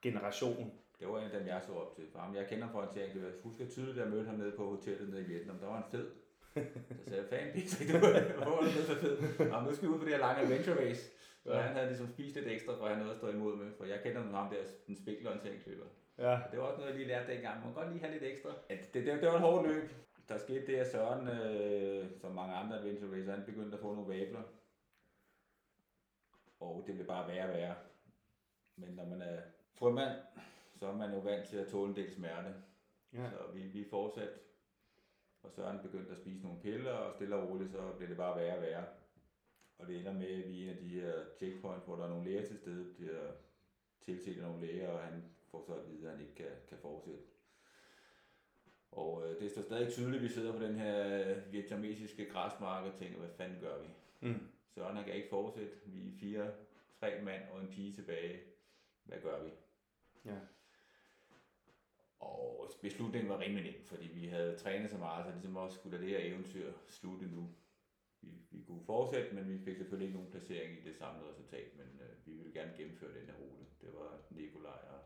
generation. 0.02 0.73
Det 1.00 1.08
var 1.08 1.18
en 1.18 1.25
af 1.30 1.38
dem, 1.38 1.46
jeg 1.49 1.62
så 1.66 1.73
op 1.73 1.94
til. 1.96 2.04
For 2.12 2.18
ham, 2.18 2.34
jeg 2.34 2.46
kender 2.49 2.68
fra 2.68 2.78
orienteringsløb. 2.78 3.23
Jeg 3.25 3.32
husker 3.42 3.66
tydeligt, 3.68 3.99
at 3.99 4.04
jeg 4.04 4.11
mødte 4.12 4.26
ham 4.26 4.34
nede 4.38 4.52
på 4.56 4.70
hotellet 4.70 5.08
nede 5.11 5.23
i 5.23 5.25
Vietnam. 5.25 5.58
Der 5.58 5.66
var 5.66 5.75
han 5.75 5.84
fed. 5.90 6.11
Så 7.04 7.11
sagde 7.11 7.23
jeg, 7.23 7.30
fan 7.30 7.52
Petri, 7.54 7.87
du 7.87 7.99
var 8.50 8.70
så 8.87 8.94
fed? 8.94 9.49
Nå, 9.50 9.61
nu 9.61 9.75
skal 9.75 9.88
vi 9.88 9.92
ud 9.94 9.99
på 9.99 10.04
det 10.04 10.12
her 10.12 10.20
lange 10.20 10.42
adventure 10.42 10.88
race. 10.88 11.11
Så 11.44 11.52
Ja. 11.52 11.60
han 11.60 11.74
havde 11.74 11.86
ligesom 11.88 12.08
spist 12.08 12.34
lidt 12.36 12.46
ekstra, 12.48 12.72
for 12.76 12.84
at 12.84 12.88
have 12.90 12.98
noget 12.98 13.10
at 13.12 13.16
stå 13.18 13.28
imod 13.28 13.56
med. 13.56 13.72
For 13.76 13.84
jeg 13.84 14.00
kender 14.02 14.22
ham 14.22 14.50
der, 14.50 14.62
den 14.86 14.96
spikle 14.96 15.28
orienteringsløber. 15.28 15.86
Ja. 16.18 16.38
Det 16.50 16.58
var 16.58 16.64
også 16.64 16.78
noget, 16.78 16.90
jeg 16.90 16.98
lige 16.98 17.08
lærte 17.08 17.32
dengang. 17.32 17.54
Man 17.54 17.64
kan 17.64 17.74
godt 17.82 17.88
lige 17.92 18.00
have 18.00 18.12
lidt 18.12 18.22
ekstra. 18.32 18.50
Ja, 18.70 18.74
det, 18.76 18.94
det, 18.94 19.06
det 19.22 19.28
var 19.28 19.34
et 19.34 19.40
hårdt 19.40 19.68
løb. 19.68 19.90
Der 20.28 20.38
skete 20.38 20.66
det, 20.66 20.76
at 20.76 20.86
Søren, 20.90 21.28
øh, 21.28 22.10
som 22.20 22.32
mange 22.34 22.54
andre 22.54 22.78
adventure 22.78 23.16
racer, 23.18 23.32
han 23.34 23.44
begyndte 23.46 23.74
at 23.76 23.80
få 23.80 23.94
nogle 23.94 24.18
vabler. 24.18 24.42
Og 26.60 26.84
det 26.86 26.94
blev 26.94 27.06
bare 27.06 27.28
værre 27.28 27.48
og 27.48 27.54
værre. 27.54 27.74
Men 28.76 28.88
når 28.94 29.04
man 29.04 29.22
er 29.22 29.40
frømand, 29.74 30.18
så 30.76 30.86
er 30.86 30.92
man 30.96 31.12
jo 31.12 31.18
vant 31.18 31.48
til 31.48 31.56
at 31.56 31.66
tåle 31.68 31.90
en 31.90 31.96
del 31.96 32.10
smerte. 32.14 32.54
ja. 33.12 33.30
Så 33.30 33.36
vi, 33.54 33.62
vi 33.62 33.86
fortsatte. 33.90 34.32
Og 35.42 35.50
Søren 35.52 35.78
begyndte 35.82 36.10
at 36.12 36.18
spise 36.18 36.42
nogle 36.42 36.60
piller, 36.60 36.92
og 36.92 37.14
stille 37.14 37.36
og 37.36 37.48
roligt, 37.50 37.72
så 37.72 37.78
blev 37.96 38.08
det 38.08 38.16
bare 38.16 38.40
værre 38.40 38.56
og 38.56 38.62
værre. 38.62 38.84
Og 39.78 39.87
det 39.87 39.97
ender 39.97 40.12
med, 40.12 40.45
at 40.45 40.49
vi 40.49 40.61
er 40.61 40.62
en 40.62 40.76
af 40.76 40.76
de 40.76 40.88
her 40.88 41.12
checkpoints, 41.38 41.85
hvor 41.85 41.97
der 41.97 42.04
er 42.04 42.09
nogle 42.09 42.25
læger 42.25 42.47
til 42.47 42.59
stede, 42.59 42.95
bliver 42.95 43.33
tilset 44.00 44.37
af 44.37 44.43
nogle 44.43 44.66
læger, 44.66 44.88
og 44.88 45.04
han 45.04 45.25
får 45.50 45.64
så 45.66 45.75
at 45.75 45.88
vide, 45.88 46.07
at 46.07 46.11
han 46.16 46.21
ikke 46.21 46.35
kan, 46.35 46.50
kan 46.69 46.78
fortsætte. 46.78 47.21
Og 48.90 49.26
øh, 49.26 49.40
det 49.40 49.50
står 49.50 49.62
stadig 49.62 49.93
tydeligt, 49.93 50.16
at 50.16 50.23
vi 50.23 50.28
sidder 50.28 50.52
på 50.52 50.64
den 50.64 50.75
her 50.75 51.35
vietnamesiske 51.50 52.31
græsmark 52.31 52.93
og 52.93 52.99
tænker, 52.99 53.19
hvad 53.19 53.28
fanden 53.37 53.61
gør 53.61 53.83
vi? 53.83 53.88
Mm. 54.21 54.49
Søren 54.75 54.97
han 54.97 55.04
kan 55.04 55.14
ikke 55.14 55.28
fortsætte. 55.28 55.73
Vi 55.87 56.09
er 56.09 56.19
fire, 56.21 56.52
tre 57.00 57.23
mand 57.23 57.43
og 57.52 57.61
en 57.61 57.69
pige 57.69 57.93
tilbage. 57.93 58.40
Hvad 59.04 59.19
gør 59.19 59.45
vi? 59.45 59.50
Ja. 60.25 60.37
Og 62.19 62.71
beslutningen 62.83 63.31
var 63.31 63.40
rimelig 63.40 63.62
nem, 63.62 63.85
fordi 63.85 64.09
vi 64.09 64.26
havde 64.26 64.59
trænet 64.59 64.90
så 64.90 64.99
meget, 64.99 65.26
så 65.26 65.33
ligesom 65.33 65.57
også 65.57 65.76
skulle 65.76 65.99
det 65.99 66.09
her 66.09 66.19
eventyr 66.19 66.73
slutte 66.88 67.26
nu. 67.26 67.49
Vi, 68.25 68.33
vi 68.50 68.61
kunne 68.66 68.85
fortsætte, 68.93 69.35
men 69.35 69.45
vi 69.52 69.59
fik 69.64 69.76
selvfølgelig 69.76 70.07
ikke 70.07 70.19
nogen 70.19 70.33
placering 70.35 70.71
i 70.78 70.85
det 70.88 70.97
samlede 70.97 71.31
resultat, 71.31 71.69
men 71.81 71.88
øh, 72.04 72.26
vi 72.26 72.33
ville 72.33 72.52
gerne 72.59 72.73
gennemføre 72.76 73.14
den 73.19 73.26
her 73.31 73.37
rute. 73.43 73.64
Det 73.83 73.90
var 73.99 74.11
Nikolaj 74.31 74.83
og 74.95 75.00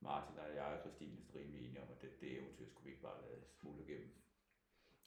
Martin 0.00 0.38
og 0.38 0.56
jeg 0.56 0.70
og 0.74 0.80
Christine 0.80 1.18
rimelig 1.36 1.60
enige 1.64 1.82
om, 1.82 1.88
at 1.94 2.02
det, 2.02 2.20
det 2.20 2.32
eventyr 2.38 2.66
skulle 2.66 2.84
vi 2.84 2.90
ikke 2.90 3.02
bare 3.02 3.20
lade 3.22 3.40
smuldre 3.60 3.82
igennem. 3.88 4.10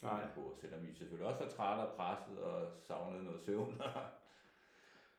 Nej. 0.03 0.27
På, 0.35 0.57
selvom 0.61 0.87
vi 0.87 0.93
selvfølgelig 0.93 1.27
også 1.27 1.43
var 1.43 1.49
trætte 1.49 1.81
og 1.81 1.95
presset 1.95 2.37
og 2.39 2.71
savnede 2.87 3.23
noget 3.23 3.41
søvn. 3.41 3.81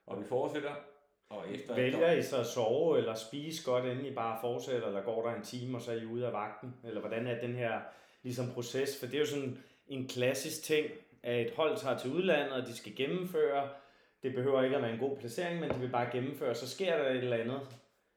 og 0.07 0.21
vi 0.21 0.25
fortsætter, 0.25 0.75
og 1.29 1.51
efter 1.51 1.75
Vælger 1.75 2.13
I 2.13 2.23
så 2.23 2.41
at 2.41 2.47
sove 2.47 2.99
eller 2.99 3.15
spise 3.15 3.71
godt, 3.71 3.85
inden 3.85 4.07
I 4.07 4.15
bare 4.15 4.39
fortsætter, 4.41 4.87
eller 4.87 5.03
går 5.03 5.29
der 5.29 5.35
en 5.35 5.43
time, 5.43 5.77
og 5.77 5.83
så 5.83 5.93
er 5.93 5.97
I 5.97 6.07
ude 6.07 6.27
af 6.27 6.33
vagten? 6.33 6.77
Eller 6.85 7.01
hvordan 7.01 7.27
er 7.27 7.41
den 7.41 7.55
her 7.55 7.81
ligesom, 8.23 8.51
proces? 8.51 9.01
For 9.01 9.07
det 9.07 9.15
er 9.15 9.19
jo 9.19 9.27
sådan 9.27 9.59
en 9.89 10.09
klassisk 10.09 10.63
ting, 10.63 10.87
at 11.23 11.47
et 11.47 11.55
hold 11.55 11.77
tager 11.77 11.99
til 11.99 12.13
udlandet, 12.13 12.53
og 12.53 12.67
de 12.67 12.77
skal 12.77 12.97
gennemføre. 12.97 13.69
Det 14.23 14.35
behøver 14.35 14.63
ikke 14.63 14.77
at 14.77 14.83
være 14.83 14.93
en 14.93 15.01
god 15.01 15.17
placering, 15.17 15.61
men 15.61 15.71
de 15.71 15.79
vil 15.81 15.91
bare 15.91 16.11
gennemføre. 16.13 16.55
Så 16.55 16.69
sker 16.69 16.97
der 16.97 17.11
et 17.11 17.17
eller 17.17 17.37
andet, 17.37 17.61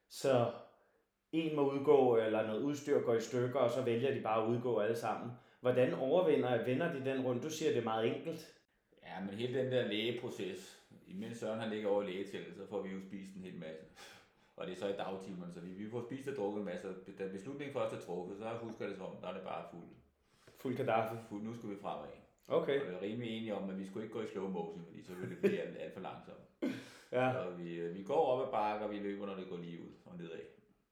så 0.10 0.52
en 1.32 1.56
må 1.56 1.72
udgå, 1.72 2.18
eller 2.18 2.48
noget 2.48 2.62
udstyr 2.62 3.02
går 3.02 3.14
i 3.14 3.20
stykker, 3.20 3.60
og 3.60 3.72
så 3.72 3.82
vælger 3.82 4.14
de 4.14 4.22
bare 4.22 4.44
at 4.44 4.50
udgå 4.50 4.80
alle 4.80 4.96
sammen. 4.96 5.32
Hvordan 5.60 5.94
overvinder 5.94 6.66
vender 6.66 6.94
de 6.94 7.06
den 7.06 7.26
rundt? 7.26 7.44
Du 7.44 7.50
siger, 7.50 7.72
det 7.72 7.80
er 7.80 7.84
meget 7.84 8.16
enkelt. 8.16 8.56
Ja, 9.04 9.20
men 9.26 9.30
hele 9.30 9.64
den 9.64 9.72
der 9.72 9.88
lægeproces, 9.88 10.82
imens 11.08 11.38
Søren 11.38 11.60
han 11.60 11.70
ligger 11.70 11.90
over 11.90 12.04
lægeteltet, 12.04 12.56
så 12.56 12.68
får 12.70 12.82
vi 12.82 12.90
jo 12.90 13.00
spist 13.00 13.36
en 13.36 13.44
hel 13.44 13.60
masse. 13.60 13.86
Og 14.56 14.68
det 14.68 14.74
er 14.74 14.80
så 14.80 14.88
i 14.88 14.98
dagtimerne, 14.98 15.54
så 15.54 15.60
vi, 15.60 15.70
vi 15.70 15.90
får 15.90 16.02
spist 16.02 16.28
og 16.28 16.36
drukket 16.36 16.60
en 16.60 16.66
masse. 16.66 16.88
Da 17.20 17.28
beslutningen 17.28 17.74
først 17.74 17.94
er 17.96 18.00
truffet, 18.00 18.38
så 18.38 18.50
husker 18.62 18.88
det 18.88 18.98
som, 18.98 19.08
der 19.22 19.28
er 19.28 19.34
det 19.34 19.44
bare 19.44 19.66
fuld. 19.72 19.90
Fuld 20.58 20.78
kadaffe. 20.78 21.18
fuld 21.30 21.44
nu 21.44 21.54
skulle 21.54 21.76
vi 21.76 21.82
fremad. 21.82 22.10
Okay. 22.48 22.82
Og 22.82 22.88
vi 22.88 22.94
er 22.94 23.02
rimelig 23.02 23.38
enige 23.38 23.56
om, 23.56 23.70
at 23.70 23.80
vi 23.80 23.86
skulle 23.86 24.04
ikke 24.06 24.14
gå 24.14 24.22
i 24.22 24.28
slow 24.28 24.48
motion, 24.50 24.86
fordi 24.86 25.02
så 25.04 25.14
ville 25.14 25.30
det 25.36 25.42
blive 25.42 25.60
alt, 25.62 25.78
alt 25.78 25.94
for 25.94 26.02
langsomt. 26.02 26.40
Ja. 27.12 27.32
Så 27.34 27.50
vi, 27.50 27.76
øh, 27.76 27.96
vi 27.96 28.04
går 28.04 28.26
op 28.26 28.48
ad 28.48 28.52
bakke, 28.52 28.86
og 28.86 28.92
vi 28.92 29.00
løber, 29.00 29.26
når 29.26 29.36
det 29.36 29.50
går 29.50 29.58
lige 29.58 29.82
ud 29.82 29.92
og 30.06 30.18
nedad. 30.18 30.40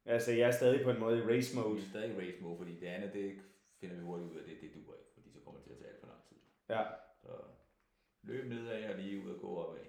Altså, 0.05 0.31
jeg 0.31 0.47
er 0.47 0.51
stadig 0.51 0.83
på 0.83 0.89
en 0.91 0.99
måde 0.99 1.17
i 1.17 1.21
race 1.21 1.55
Vi 1.55 1.61
mode. 1.61 1.77
er 1.79 1.83
stadig 1.83 2.09
i 2.15 2.17
race 2.19 2.41
mode, 2.43 2.57
fordi 2.57 2.79
det 2.79 2.87
andet, 2.87 3.13
det 3.13 3.41
finder 3.79 3.95
vi 3.95 4.01
hurtigt 4.01 4.31
ud 4.31 4.37
af, 4.37 4.43
det, 4.45 4.61
det 4.61 4.69
duer 4.75 4.95
ikke, 4.95 5.11
fordi 5.13 5.29
så 5.31 5.39
kommer 5.43 5.59
det 5.59 5.65
til 5.67 5.73
at 5.73 5.79
tage 5.79 5.89
alt 5.91 5.99
for 5.99 6.07
lang 6.07 6.21
tid. 6.29 6.37
Ja. 6.69 6.83
Så 7.21 7.31
løb 8.23 8.45
nedad 8.49 8.89
og 8.93 8.99
lige 8.99 9.25
ud 9.25 9.29
og 9.33 9.41
gå 9.41 9.47
opad. 9.57 9.85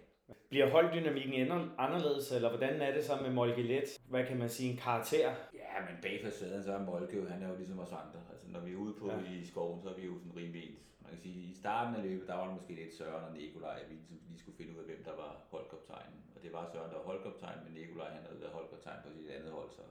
Bliver 0.49 0.71
holddynamikken 0.71 1.33
ender- 1.35 1.75
anderledes, 1.79 2.33
eller 2.33 2.49
hvordan 2.49 2.81
er 2.81 2.93
det 2.95 3.05
så 3.05 3.17
med 3.23 3.31
Molke 3.31 3.63
Let? 3.63 3.89
Hvad 4.09 4.27
kan 4.27 4.39
man 4.39 4.49
sige, 4.49 4.71
en 4.73 4.77
karakter? 4.77 5.29
Ja, 5.55 5.81
men 5.89 5.97
bag 6.03 6.21
facaden, 6.25 6.63
så 6.65 6.73
er 6.73 6.85
Molke 6.85 7.17
jo, 7.17 7.29
han 7.29 7.43
er 7.43 7.49
jo 7.49 7.57
ligesom 7.57 7.79
os 7.79 7.93
andre. 7.93 8.21
Altså, 8.33 8.47
når 8.49 8.61
vi 8.61 8.73
er 8.73 8.77
ude 8.77 8.95
på 9.01 9.11
Ja. 9.11 9.19
i 9.41 9.45
skoven, 9.47 9.83
så 9.83 9.89
er 9.89 9.95
vi 9.95 10.05
jo 10.07 10.19
sådan 10.19 10.37
rimelig 10.37 10.63
ens. 10.71 10.87
Man 11.03 11.11
kan 11.11 11.19
sige, 11.21 11.51
i 11.51 11.55
starten 11.55 11.95
af 11.97 12.03
løbet, 12.03 12.29
der 12.29 12.35
var 12.35 12.47
der 12.47 12.55
måske 12.55 12.75
lidt 12.75 12.95
Søren 12.95 13.25
og 13.25 13.33
Nikolaj, 13.37 13.79
at 13.85 13.91
vi 13.91 13.95
ligesom 13.95 14.19
lige 14.29 14.39
skulle 14.41 14.57
finde 14.57 14.73
ud 14.75 14.79
af, 14.79 14.85
hvem 14.85 15.05
der 15.05 15.15
var 15.17 15.31
holdkaptajnen. 15.51 16.21
Og 16.37 16.43
det 16.43 16.53
var 16.53 16.65
Søren, 16.73 16.91
der 16.91 16.97
var 16.97 17.05
holdkaptajn, 17.05 17.59
men 17.65 17.73
Nikolaj, 17.75 18.09
han 18.17 18.23
havde 18.27 18.41
været 18.41 18.53
holdkaptajn 18.53 18.99
på 19.05 19.11
sit 19.17 19.31
andet 19.31 19.53
hold, 19.53 19.71
så... 19.71 19.83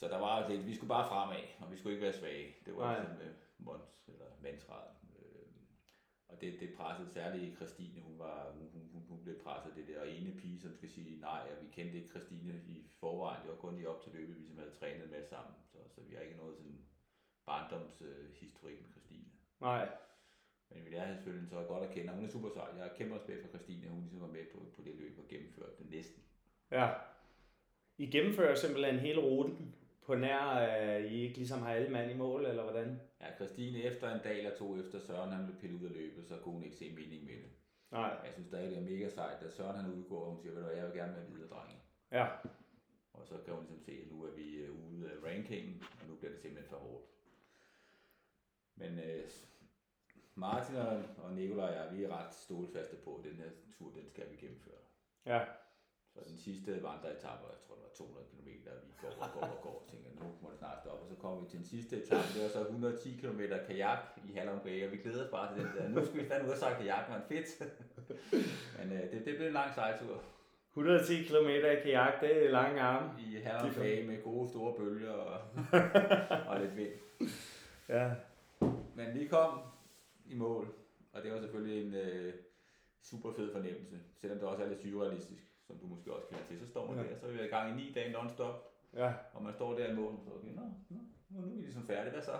Så 0.00 0.08
der 0.08 0.18
var 0.18 0.48
lidt, 0.48 0.66
vi 0.66 0.74
skulle 0.74 0.88
bare 0.88 1.08
fremad, 1.08 1.44
og 1.60 1.72
vi 1.72 1.76
skulle 1.76 1.92
ikke 1.94 2.04
være 2.04 2.12
svage. 2.22 2.46
Det 2.66 2.76
var 2.76 2.82
Nej. 2.86 2.98
ligesom 3.00 3.16
øh, 3.26 3.32
Mons, 3.58 3.90
eller 4.12 4.26
mantraet. 4.42 4.90
Øh, 6.30 6.36
og 6.36 6.40
det, 6.40 6.60
det 6.60 6.74
pressede 6.76 7.10
særligt 7.10 7.56
Christine, 7.56 8.00
hun, 8.00 8.18
var, 8.18 8.52
hun, 8.52 8.68
hun, 8.92 9.02
hun, 9.08 9.22
blev 9.22 9.38
presset 9.44 9.76
det 9.76 9.86
der 9.88 10.02
ene 10.02 10.32
pige, 10.40 10.60
som 10.60 10.74
skal 10.74 10.88
sige 10.88 11.20
nej, 11.20 11.42
og 11.50 11.64
vi 11.64 11.68
kendte 11.72 11.96
ikke 11.96 12.08
Christine 12.08 12.54
i 12.68 12.86
forvejen, 13.00 13.42
det 13.42 13.50
var 13.50 13.56
kun 13.56 13.76
lige 13.76 13.88
op 13.88 14.02
til 14.02 14.12
løbet, 14.12 14.36
vi 14.38 14.46
som 14.46 14.58
havde 14.58 14.70
trænet 14.70 15.10
med 15.10 15.24
sammen, 15.24 15.54
så, 15.72 15.78
så 15.94 16.00
vi 16.00 16.14
har 16.14 16.22
ikke 16.22 16.36
noget 16.36 16.56
sådan 16.56 16.78
barndomshistorik 17.46 18.78
øh, 18.78 18.82
med 18.82 18.90
Christine. 18.90 19.28
Nej. 19.60 19.88
Men 20.70 20.84
vi 20.84 20.90
lærte 20.90 21.14
selvfølgelig 21.14 21.48
så 21.48 21.64
godt 21.68 21.84
at 21.84 21.94
kende, 21.94 22.12
hun 22.12 22.24
er 22.24 22.28
super 22.28 22.48
sej. 22.48 22.68
Jeg 22.76 22.84
har 22.84 22.94
kæmpe 22.96 23.14
respekt 23.14 23.42
for 23.42 23.48
Christine, 23.48 23.88
hun 23.88 24.00
ligesom 24.00 24.20
var 24.20 24.26
med 24.26 24.44
på, 24.54 24.58
på 24.76 24.82
det 24.82 24.94
løb 24.96 25.18
og 25.18 25.28
gennemførte 25.28 25.72
det 25.78 25.90
næsten. 25.90 26.22
Ja. 26.70 26.88
I 27.98 28.06
gennemfører 28.06 28.54
simpelthen 28.54 28.98
hele 28.98 29.20
ruten 29.20 29.74
på 30.02 30.14
nær, 30.14 30.38
at 30.38 31.04
I 31.04 31.22
ikke 31.22 31.36
ligesom 31.36 31.62
har 31.62 31.72
alle 31.72 31.88
mand 31.88 32.10
i 32.10 32.14
mål, 32.14 32.46
eller 32.46 32.62
hvordan? 32.62 33.00
Ja, 33.20 33.34
Christine 33.34 33.82
efter 33.82 34.14
en 34.14 34.20
dag 34.24 34.38
eller 34.38 34.56
to 34.56 34.76
efter 34.76 34.98
Søren 35.00 35.32
han 35.32 35.46
blev 35.46 35.58
pillet 35.60 35.80
ud 35.80 35.86
af 35.86 35.92
løbet, 35.92 36.26
så 36.26 36.36
kunne 36.36 36.54
hun 36.54 36.64
ikke 36.64 36.76
se 36.76 36.92
mening 36.92 37.24
med 37.24 37.34
det. 37.34 37.50
Nej. 37.90 38.20
Jeg 38.24 38.32
synes 38.32 38.48
stadig, 38.48 38.70
det 38.70 38.78
er 38.78 38.90
mega 38.90 39.08
sejt, 39.08 39.42
at 39.42 39.52
Søren 39.52 39.76
han 39.76 39.92
udgår, 39.92 40.20
og 40.24 40.30
hun 40.30 40.40
siger, 40.40 40.52
ved 40.52 40.60
du 40.62 40.66
hvad, 40.66 40.76
jeg 40.76 40.86
vil 40.86 40.94
gerne 40.94 41.14
være 41.14 41.26
videre, 41.26 41.48
drenge. 41.48 41.76
Ja. 42.10 42.26
Og 43.12 43.26
så 43.26 43.38
kan 43.44 43.54
hun 43.54 43.64
ligesom 43.64 43.84
se, 43.84 43.92
at 43.92 44.12
nu 44.12 44.24
er 44.24 44.30
vi 44.30 44.54
øh, 44.54 44.92
ude 44.92 45.10
af 45.10 45.14
rankingen, 45.24 45.82
og 46.00 46.08
nu 46.08 46.14
bliver 46.16 46.32
det 46.32 46.40
simpelthen 46.40 46.70
for 46.70 46.76
hårdt. 46.76 47.04
Men 48.76 48.98
øh, 48.98 49.24
Martin 50.34 50.76
og, 50.76 51.02
og 51.18 51.32
Nikolaj 51.34 51.68
og 51.68 51.74
jeg, 51.74 51.96
vi 51.96 52.04
er 52.04 52.16
ret 52.16 52.34
stålfaste 52.34 52.96
på, 52.96 53.16
at 53.16 53.24
den 53.24 53.36
her 53.36 53.50
tur, 53.78 53.90
den 53.90 54.08
skal 54.08 54.30
vi 54.30 54.36
gennemføre. 54.36 54.80
Ja. 55.26 55.44
Så 56.20 56.28
den 56.32 56.38
sidste 56.46 56.70
vandreetappe, 56.88 57.42
jeg 57.54 57.60
tror 57.64 57.74
det 57.78 57.84
var 57.88 57.94
200 57.96 58.26
km, 58.30 58.48
vi 58.88 58.94
går 59.02 59.12
og 59.24 59.30
går 59.34 59.40
og 59.56 59.60
går, 59.66 59.76
og 59.82 59.86
tænker, 59.90 60.08
nu 60.18 60.26
må 60.42 60.50
det 60.50 60.58
snart 60.58 60.78
stoppe. 60.82 61.02
Og 61.04 61.08
så 61.12 61.16
kommer 61.22 61.36
vi 61.42 61.46
til 61.50 61.58
den 61.58 61.68
sidste 61.74 61.92
etape, 62.02 62.28
det 62.34 62.42
var 62.44 62.48
så 62.48 62.60
110 62.60 63.16
km 63.20 63.40
kajak 63.68 63.98
i 64.28 64.32
Halland 64.36 64.60
Bay, 64.60 64.76
og 64.86 64.92
vi 64.92 64.96
glæder 64.96 65.24
os 65.24 65.30
bare 65.30 65.46
til 65.54 65.64
den 65.64 65.72
der. 65.76 65.88
Nu 65.88 66.04
skal 66.06 66.16
vi 66.20 66.28
fandme 66.28 66.48
ud 66.48 66.52
og 66.56 66.58
sejle 66.58 66.76
kajak, 66.80 67.04
man 67.14 67.22
fedt. 67.32 67.48
Men 68.78 68.86
øh, 68.96 69.02
det, 69.10 69.18
det 69.26 69.32
blev 69.36 69.46
en 69.46 69.58
lang 69.60 69.74
sejltur 69.74 70.16
110 70.70 71.22
km 71.22 71.48
i 71.48 71.82
kajak, 71.84 72.20
det 72.20 72.46
er 72.46 72.50
lange 72.50 72.80
arme. 72.80 73.10
i 73.20 73.36
Halland 73.44 73.74
Bay 73.74 74.06
med 74.06 74.22
gode 74.22 74.48
store 74.48 74.74
bølger 74.78 75.12
og, 75.12 75.40
og 76.48 76.60
lidt 76.60 76.76
vind. 76.76 76.92
Ja. 77.88 78.10
Men 78.94 79.14
vi 79.14 79.26
kom 79.26 79.60
i 80.26 80.34
mål, 80.34 80.74
og 81.12 81.22
det 81.22 81.32
var 81.32 81.40
selvfølgelig 81.40 81.86
en 81.86 81.94
øh, 81.94 82.34
super 83.02 83.32
fed 83.32 83.52
fornemmelse, 83.52 84.00
selvom 84.20 84.38
det 84.38 84.48
også 84.48 84.64
er 84.64 84.68
lidt 84.68 84.80
surrealistisk, 84.80 85.49
som 85.70 85.78
du 85.82 85.86
måske 85.94 86.12
også 86.14 86.26
kender 86.28 86.44
til. 86.48 86.58
Så 86.60 86.66
står 86.66 86.86
man 86.86 86.96
Ja. 87.04 87.10
der, 87.12 87.18
så 87.18 87.26
er 87.26 87.30
vi 87.32 87.44
i 87.44 87.46
gang 87.56 87.66
i 87.72 87.76
ni 87.84 87.92
dage 87.92 88.12
non-stop, 88.12 88.56
Ja. 88.94 89.12
og 89.34 89.42
man 89.42 89.52
står 89.52 89.78
der 89.78 89.92
i 89.92 89.94
mål, 89.94 90.14
så 90.24 90.30
okay, 90.34 90.48
nå, 90.54 90.62
nå, 90.62 90.68
nu, 90.88 91.00
nu 91.28 91.38
er 91.42 91.46
vi 91.56 91.60
ligesom 91.62 91.86
færdige, 91.86 92.12
hvad 92.12 92.22
så? 92.22 92.36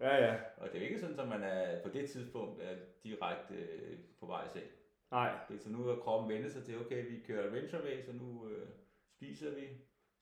Ja, 0.00 0.14
ja. 0.26 0.34
Og 0.56 0.68
det 0.72 0.78
er 0.80 0.86
ikke 0.86 1.00
sådan, 1.00 1.20
at 1.20 1.28
man 1.28 1.42
er 1.42 1.82
på 1.82 1.88
det 1.88 2.10
tidspunkt 2.10 2.62
er 2.62 2.76
direkte 3.04 3.54
øh, 3.54 3.98
på 4.20 4.26
vej 4.26 4.44
i 4.46 4.48
seng. 4.48 4.66
Nej. 5.10 5.38
Det 5.48 5.54
er 5.56 5.60
så 5.60 5.70
nu 5.70 5.88
er 5.88 5.96
kroppen 6.00 6.30
vendt 6.32 6.52
sig 6.52 6.64
til, 6.64 6.80
okay, 6.80 7.10
vi 7.10 7.20
kører 7.26 7.46
adventure 7.46 7.82
race, 7.90 8.08
og 8.10 8.14
nu 8.14 8.48
øh, 8.48 8.68
spiser 9.16 9.50
vi, 9.54 9.66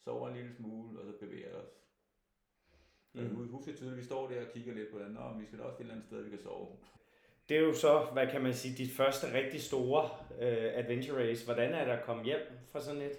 sover 0.05 0.29
en 0.29 0.35
lille 0.37 0.53
smule, 0.55 1.01
og 1.01 1.07
så 1.07 1.13
bevæger 1.21 1.55
os. 1.57 1.69
Mm. 3.15 3.21
Mm. 3.23 3.49
Husk 3.49 3.69
at 3.69 3.77
tydeligt, 3.77 3.99
vi 3.99 4.05
står 4.05 4.29
der 4.29 4.47
og 4.47 4.53
kigger 4.53 4.75
lidt 4.75 4.91
på 4.93 4.99
den, 4.99 5.17
og 5.17 5.41
vi 5.41 5.47
skal 5.47 5.59
da 5.59 5.65
også 5.65 5.77
finde 5.77 5.91
et 5.91 5.93
eller 5.93 5.95
andet 5.95 6.07
sted, 6.07 6.23
vi 6.25 6.31
kan 6.31 6.39
sove. 6.39 6.77
Det 7.49 7.57
er 7.57 7.61
jo 7.61 7.75
så, 7.75 8.07
hvad 8.13 8.27
kan 8.27 8.43
man 8.43 8.55
sige, 8.55 8.77
dit 8.85 8.93
første 8.97 9.33
rigtig 9.33 9.63
store 9.63 10.11
øh, 10.41 10.71
adventure 10.79 11.29
race. 11.29 11.45
Hvordan 11.45 11.73
er 11.75 11.85
det 11.85 11.93
at 11.93 12.03
komme 12.05 12.25
hjem 12.25 12.41
fra 12.73 12.81
sådan 12.81 13.01
et? 13.03 13.17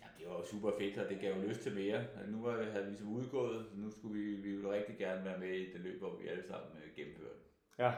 Ja, 0.00 0.06
det 0.18 0.28
var 0.28 0.36
jo 0.38 0.44
super 0.44 0.72
fedt, 0.78 0.98
og 0.98 1.08
det 1.10 1.20
gav 1.20 1.36
jo 1.36 1.42
lyst 1.48 1.60
til 1.60 1.74
mere. 1.74 1.98
Altså, 2.16 2.30
nu 2.30 2.42
var, 2.42 2.62
havde 2.64 2.84
vi 2.84 2.90
ligesom 2.90 3.12
udgået, 3.12 3.66
så 3.66 3.76
nu 3.76 3.90
skulle 3.90 4.20
vi, 4.20 4.34
vi 4.34 4.50
ville 4.50 4.72
rigtig 4.72 4.96
gerne 4.98 5.24
være 5.24 5.38
med 5.38 5.48
i 5.48 5.72
det 5.72 5.80
løb, 5.80 5.98
hvor 6.00 6.16
vi 6.20 6.28
alle 6.28 6.46
sammen 6.48 6.68
øh, 6.84 6.94
gennemførte. 6.96 7.40
Ja. 7.78 7.92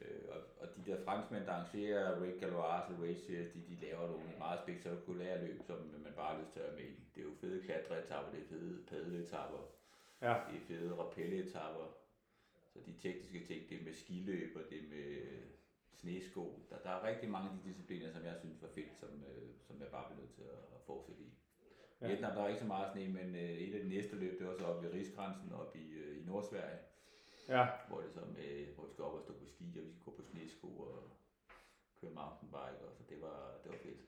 Øh, 0.00 0.22
og, 0.30 0.38
og 0.60 0.68
de 0.76 0.90
der 0.90 0.96
franskmænd, 1.04 1.44
der 1.46 1.52
arrangerer 1.52 2.22
Rick 2.22 2.40
Galois 2.40 2.84
og 2.90 3.02
Race 3.04 3.26
Series, 3.26 3.48
de, 3.54 3.60
de 3.68 3.86
laver 3.86 4.06
nogle 4.06 4.24
meget 4.38 4.60
spektakulære 4.60 5.44
løb, 5.46 5.60
som 5.66 5.76
man 6.04 6.12
bare 6.16 6.34
har 6.34 6.40
lyst 6.42 6.52
til 6.52 6.60
at 6.60 6.66
være 6.66 6.76
med 6.76 6.84
i. 6.84 6.94
Det 7.14 7.20
er 7.20 7.24
jo 7.24 7.34
fede 7.40 7.62
klatreetapper, 7.66 8.30
det 8.32 8.40
er 8.44 8.48
fede 8.48 8.78
padleetapper, 8.90 9.58
Ja. 10.22 10.34
det 10.50 10.56
er 10.60 10.64
fede 10.68 10.94
rappelleetapper. 10.98 11.86
Så 12.72 12.78
de 12.86 12.94
tekniske 13.00 13.46
ting, 13.46 13.70
det 13.70 13.84
med 13.84 13.92
skiløb 13.92 14.56
og 14.56 14.62
det 14.70 14.80
med 14.90 15.16
snesko. 15.94 16.66
Der, 16.70 16.76
der 16.84 16.90
er 16.90 17.06
rigtig 17.08 17.30
mange 17.30 17.50
af 17.50 17.56
de 17.56 17.68
discipliner, 17.68 18.10
som 18.10 18.24
jeg 18.24 18.36
synes 18.40 18.62
var 18.62 18.68
fedt, 18.74 18.92
som, 19.00 19.08
øh, 19.08 19.48
som 19.66 19.80
jeg 19.80 19.88
bare 19.88 20.06
blev 20.08 20.18
nødt 20.20 20.34
til 20.34 20.42
at, 20.42 20.58
fortsætte 20.86 21.22
i. 21.22 21.30
Ja. 22.00 22.06
Vietnam, 22.06 22.34
der 22.34 22.42
er 22.42 22.48
ikke 22.48 22.60
så 22.60 22.66
meget 22.66 22.92
sne, 22.92 23.08
men 23.08 23.34
øh, 23.34 23.50
et 23.50 23.74
af 23.74 23.80
de 23.80 23.88
næste 23.88 24.16
løb, 24.16 24.38
det 24.38 24.46
var 24.46 24.54
så 24.54 24.64
oppe 24.66 24.86
ved 24.86 24.94
Rigsgrænsen, 24.94 25.52
oppe 25.52 25.78
i, 25.78 25.92
øh, 25.92 26.22
i 26.22 26.24
Nordsverige, 26.24 26.78
Ja. 27.48 27.66
hvor 27.88 28.00
det 28.00 28.10
så 28.12 28.20
med, 28.20 28.74
hvor 28.74 28.84
vi 28.86 28.92
skal 28.92 29.04
op 29.04 29.12
og 29.14 29.20
stå 29.22 29.32
på 29.32 29.46
ski, 29.46 29.64
og 29.78 29.84
vi 29.86 29.90
skal 29.90 30.02
gå 30.04 30.10
på 30.16 30.22
snesko 30.22 30.66
og 30.66 31.10
køre 32.00 32.10
mountainbike, 32.10 32.80
og 32.86 32.92
så 32.96 33.02
det 33.10 33.20
var, 33.20 33.60
det 33.64 33.72
var 33.72 33.78
fedt. 33.82 34.00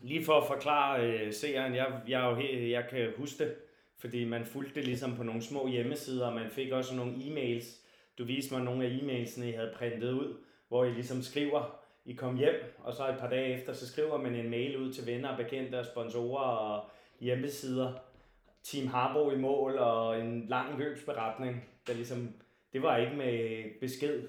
Lige 0.00 0.24
for 0.24 0.40
at 0.40 0.46
forklare 0.46 1.06
øh, 1.06 1.32
seeren, 1.32 1.74
jeg, 1.74 2.02
jeg, 2.08 2.36
he, 2.36 2.70
jeg 2.70 2.86
kan 2.90 3.12
huske 3.16 3.44
det, 3.44 3.56
fordi 4.00 4.24
man 4.24 4.44
fulgte 4.44 4.74
det 4.74 4.84
ligesom 4.84 5.16
på 5.16 5.22
nogle 5.22 5.42
små 5.42 5.68
hjemmesider, 5.68 6.26
og 6.26 6.34
man 6.34 6.50
fik 6.50 6.72
også 6.72 6.94
nogle 6.94 7.12
e-mails. 7.12 7.86
Du 8.18 8.24
viste 8.24 8.54
mig 8.54 8.64
nogle 8.64 8.84
af 8.84 8.90
e-mailsene, 8.90 9.48
I 9.48 9.52
havde 9.52 9.74
printet 9.76 10.12
ud, 10.12 10.36
hvor 10.68 10.84
I 10.84 10.92
ligesom 10.92 11.22
skriver, 11.22 11.80
I 12.04 12.12
kom 12.12 12.36
hjem, 12.36 12.54
og 12.78 12.94
så 12.94 13.08
et 13.08 13.18
par 13.18 13.30
dage 13.30 13.54
efter, 13.54 13.72
så 13.72 13.88
skriver 13.88 14.16
man 14.16 14.34
en 14.34 14.50
mail 14.50 14.76
ud 14.76 14.92
til 14.92 15.06
venner 15.06 15.36
bekendte 15.36 15.78
og 15.78 15.86
sponsorer, 15.86 16.44
og 16.44 16.90
hjemmesider. 17.20 17.92
Team 18.62 18.86
Harbo 18.86 19.30
i 19.30 19.36
mål 19.36 19.78
og 19.78 20.20
en 20.20 20.46
lang 20.48 20.78
løbsberetning, 20.78 21.64
der 21.86 21.94
ligesom, 21.94 22.34
det 22.72 22.82
var 22.82 22.96
ikke 22.96 23.16
med 23.16 23.64
besked 23.80 24.28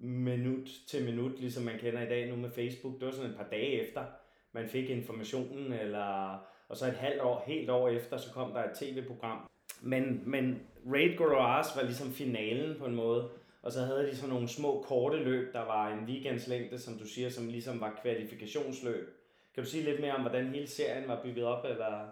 minut 0.00 0.68
til 0.88 1.04
minut, 1.04 1.40
ligesom 1.40 1.62
man 1.62 1.78
kender 1.78 2.02
i 2.02 2.08
dag 2.08 2.28
nu 2.28 2.36
med 2.36 2.50
Facebook. 2.50 3.00
Det 3.00 3.06
var 3.06 3.12
sådan 3.12 3.30
et 3.30 3.36
par 3.36 3.48
dage 3.50 3.88
efter, 3.88 4.04
man 4.52 4.68
fik 4.68 4.90
informationen, 4.90 5.72
eller, 5.72 6.38
og 6.72 6.78
så 6.78 6.86
et 6.86 6.92
halvt 6.94 7.20
år, 7.20 7.44
helt 7.46 7.70
år 7.70 7.88
efter, 7.88 8.16
så 8.16 8.32
kom 8.32 8.52
der 8.52 8.64
et 8.64 8.78
tv-program. 8.78 9.50
Men, 9.80 10.22
men 10.26 10.62
Raid 10.92 11.16
Garage 11.16 11.76
var 11.76 11.82
ligesom 11.82 12.12
finalen 12.12 12.78
på 12.78 12.86
en 12.86 12.94
måde, 12.94 13.30
og 13.62 13.72
så 13.72 13.80
havde 13.80 14.06
de 14.06 14.16
sådan 14.16 14.34
nogle 14.34 14.48
små 14.48 14.84
korte 14.88 15.16
løb, 15.16 15.52
der 15.52 15.60
var 15.60 15.92
en 15.92 16.04
weekendslængde, 16.04 16.78
som 16.78 16.98
du 16.98 17.06
siger, 17.06 17.30
som 17.30 17.46
ligesom 17.46 17.80
var 17.80 17.98
kvalifikationsløb. 18.02 19.08
Kan 19.54 19.64
du 19.64 19.70
sige 19.70 19.84
lidt 19.84 20.00
mere 20.00 20.14
om, 20.14 20.20
hvordan 20.20 20.46
hele 20.46 20.66
serien 20.66 21.08
var 21.08 21.22
bygget 21.22 21.44
op, 21.44 21.64
eller? 21.64 22.08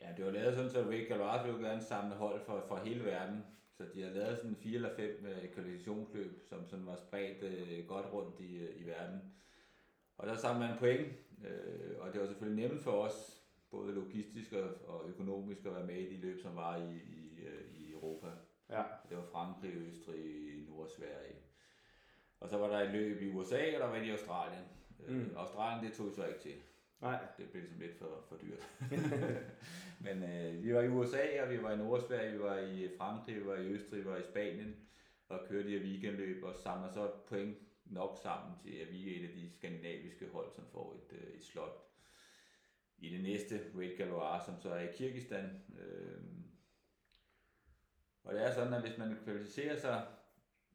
Ja, 0.00 0.06
det 0.16 0.24
var 0.24 0.30
lavet 0.30 0.54
sådan, 0.54 0.70
så 0.70 0.82
Raid 0.82 1.06
Garage 1.06 1.52
ville 1.52 1.68
gerne 1.68 1.82
samle 1.82 2.14
hold 2.14 2.40
for, 2.46 2.64
for 2.68 2.76
hele 2.76 3.04
verden. 3.04 3.44
Så 3.76 3.84
de 3.94 4.02
har 4.02 4.10
lavet 4.10 4.38
sådan 4.38 4.56
fire 4.56 4.74
eller 4.74 4.96
fem 4.96 5.26
øh, 5.26 5.48
kvalifikationsløb, 5.54 6.42
som 6.48 6.68
sådan 6.68 6.86
var 6.86 6.96
spredt 6.96 7.42
øh, 7.42 7.86
godt 7.86 8.06
rundt 8.12 8.40
i, 8.40 8.56
øh, 8.56 8.80
i 8.80 8.86
verden. 8.86 9.20
Og 10.18 10.26
der 10.26 10.36
samlede 10.36 10.68
man 10.68 10.78
point, 10.78 11.08
øh, 11.46 11.98
og 12.00 12.12
det 12.12 12.20
var 12.20 12.26
selvfølgelig 12.26 12.68
nemt 12.68 12.82
for 12.82 12.90
os, 12.90 13.37
både 13.70 13.94
logistisk 13.94 14.52
og, 14.86 15.08
økonomisk, 15.08 15.66
at 15.66 15.74
være 15.74 15.86
med 15.86 15.96
i 15.96 16.16
de 16.16 16.20
løb, 16.20 16.40
som 16.40 16.56
var 16.56 16.76
i, 16.76 16.96
i, 16.96 17.40
øh, 17.46 17.64
i 17.76 17.92
Europa. 17.92 18.26
Ja. 18.70 18.82
Det 19.08 19.16
var 19.16 19.24
Frankrig, 19.32 19.72
Østrig, 19.74 20.64
Nordsverige. 20.68 21.36
Og 22.40 22.48
så 22.48 22.58
var 22.58 22.68
der 22.68 22.80
et 22.80 22.90
løb 22.90 23.22
i 23.22 23.28
USA, 23.28 23.74
og 23.74 23.80
der 23.80 23.86
var 23.86 23.96
et 23.96 24.06
i 24.06 24.10
Australien. 24.10 24.64
Mm. 25.08 25.20
Øh, 25.20 25.36
Australien, 25.36 25.84
det 25.84 25.96
tog 25.96 26.06
vi 26.06 26.14
så 26.14 26.26
ikke 26.26 26.40
til. 26.40 26.54
Nej. 27.00 27.18
Det 27.38 27.50
blev 27.50 27.62
ligesom 27.62 27.80
lidt 27.80 27.98
for, 27.98 28.24
for 28.28 28.36
dyrt. 28.36 28.68
Men 30.04 30.22
øh, 30.22 30.64
vi 30.64 30.74
var 30.74 30.80
i 30.80 30.88
USA, 30.88 31.42
og 31.42 31.50
vi 31.50 31.62
var 31.62 31.72
i 31.72 31.76
Nordsverige, 31.76 32.32
vi 32.32 32.38
var 32.38 32.58
i 32.58 32.88
Frankrig, 32.98 33.36
vi 33.36 33.46
var 33.46 33.54
i 33.54 33.66
Østrig, 33.66 34.00
vi 34.00 34.10
var 34.10 34.16
i 34.16 34.22
Spanien, 34.22 34.76
og 35.28 35.40
kørte 35.48 35.68
de 35.68 35.78
her 35.78 35.84
weekendløb, 35.84 36.44
og 36.44 36.54
samler 36.54 36.88
så 36.88 37.10
point 37.28 37.58
nok 37.84 38.18
sammen 38.22 38.58
til, 38.62 38.70
at 38.76 38.92
vi 38.92 39.14
er 39.14 39.20
et 39.20 39.28
af 39.28 39.34
de 39.34 39.50
skandinaviske 39.50 40.28
hold, 40.32 40.52
som 40.52 40.64
får 40.72 40.94
et, 40.94 41.18
øh, 41.18 41.34
et 41.34 41.44
slot 41.44 41.87
i 42.98 43.08
det 43.08 43.22
næste 43.22 43.60
Raid 43.76 43.96
Galois, 43.96 44.44
som 44.44 44.60
så 44.60 44.70
er 44.70 44.88
i 44.88 44.92
Kirgistan. 44.92 45.62
Øh, 45.78 46.22
og 48.24 48.34
det 48.34 48.46
er 48.46 48.54
sådan, 48.54 48.74
at 48.74 48.80
hvis 48.80 48.98
man 48.98 49.16
kvalificerer 49.24 49.76
sig 49.76 50.06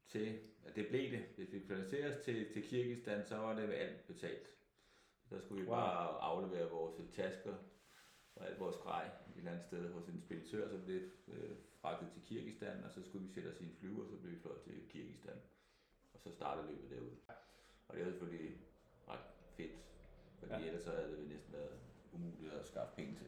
til, 0.06 0.38
at 0.64 0.76
det 0.76 0.86
blev 0.88 1.10
det, 1.10 1.24
hvis 1.36 1.52
vi 1.52 1.58
kvalificerer 1.58 2.14
os 2.14 2.24
til, 2.24 2.52
til 2.52 2.62
Kirgistan, 2.62 3.26
så 3.26 3.36
var 3.36 3.54
det 3.54 3.72
alt 3.72 4.06
betalt. 4.06 4.46
Så 5.28 5.40
skulle 5.40 5.62
vi 5.62 5.68
wow. 5.68 5.76
bare 5.76 6.20
aflevere 6.20 6.70
vores 6.70 7.12
tasker 7.12 7.54
og 8.36 8.46
alt 8.46 8.60
vores 8.60 8.76
grej 8.76 9.04
et 9.04 9.36
eller 9.36 9.50
andet 9.50 9.64
sted 9.64 9.92
hos 9.92 10.08
en 10.08 10.20
speditør, 10.20 10.68
så 10.68 10.78
blev 10.78 11.00
det 11.00 11.10
øh, 11.28 11.56
fragtet 11.80 12.08
til 12.12 12.22
Kirgistan, 12.22 12.84
og 12.84 12.90
så 12.90 13.02
skulle 13.02 13.26
vi 13.26 13.32
sætte 13.32 13.48
os 13.48 13.60
i 13.60 13.64
en 13.64 13.76
flyver, 13.80 14.04
og 14.04 14.10
så 14.10 14.16
blev 14.16 14.32
vi 14.32 14.38
fløjet 14.38 14.62
til 14.62 14.88
Kirgistan. 14.88 15.36
Og 16.14 16.20
så 16.20 16.30
startede 16.30 16.66
løbet 16.66 16.90
derude. 16.90 17.16
Og 17.88 17.96
det 17.96 18.04
var 18.04 18.10
selvfølgelig 18.10 18.56
ret 19.08 19.26
fedt, 19.56 19.72
fordi 20.38 20.52
ja. 20.52 20.66
ellers 20.66 20.82
så 20.82 20.90
havde 20.90 21.16
det 21.16 21.28
næsten 21.28 21.52
været 21.52 21.78
umuligt 22.14 22.52
at 22.60 22.66
skaffe 22.66 22.92
penge 22.96 23.14
til. 23.14 23.26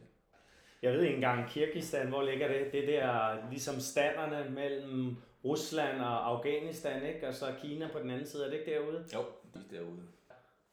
Jeg 0.81 0.93
ved 0.93 1.01
ikke 1.01 1.15
engang, 1.15 1.49
Kirgistan, 1.49 2.07
hvor 2.07 2.23
ligger 2.23 2.47
det? 2.47 2.71
Det 2.71 2.87
der 2.87 3.37
ligesom 3.49 3.79
standerne 3.79 4.49
mellem 4.49 5.15
Rusland 5.45 6.01
og 6.01 6.29
Afghanistan, 6.29 7.05
ikke? 7.05 7.27
Og 7.27 7.33
så 7.33 7.45
Kina 7.61 7.89
på 7.93 7.99
den 7.99 8.11
anden 8.11 8.25
side, 8.25 8.45
er 8.45 8.49
det 8.49 8.59
ikke 8.59 8.71
derude? 8.71 9.05
Jo, 9.13 9.25
de 9.53 9.59
er 9.59 9.79
derude. 9.79 10.03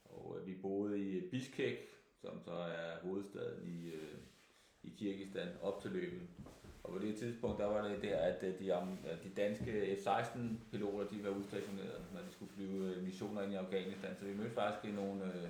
Og 0.05 0.37
øh, 0.41 0.47
vi 0.47 0.55
boede 0.63 0.99
i 0.99 1.21
Bishkek, 1.31 1.79
som 2.21 2.41
så 2.45 2.53
er 2.53 2.99
hovedstaden 3.03 3.69
i, 3.69 3.89
øh, 3.89 4.19
i 4.83 4.93
Kirgistan, 4.99 5.49
op 5.63 5.83
til 5.83 5.91
løbet. 5.91 6.21
Og 6.85 6.93
på 6.93 6.99
det 6.99 7.17
tidspunkt, 7.17 7.59
der 7.59 7.67
var 7.67 7.89
det 7.89 8.03
der, 8.03 8.19
at 8.19 8.43
øh, 8.43 8.59
de, 8.59 8.67
de 9.25 9.31
danske 9.37 9.97
F-16-piloter, 9.97 11.09
de 11.09 11.25
var 11.25 11.31
udstationeret, 11.31 12.03
når 12.15 12.21
de 12.21 12.33
skulle 12.33 12.53
flyve 12.53 13.03
missioner 13.03 13.43
ind 13.43 13.53
i 13.53 13.57
Afghanistan. 13.57 14.17
Så 14.19 14.25
vi 14.25 14.35
mødte 14.35 14.55
faktisk 14.55 14.95
nogle 14.95 15.25
øh, 15.25 15.49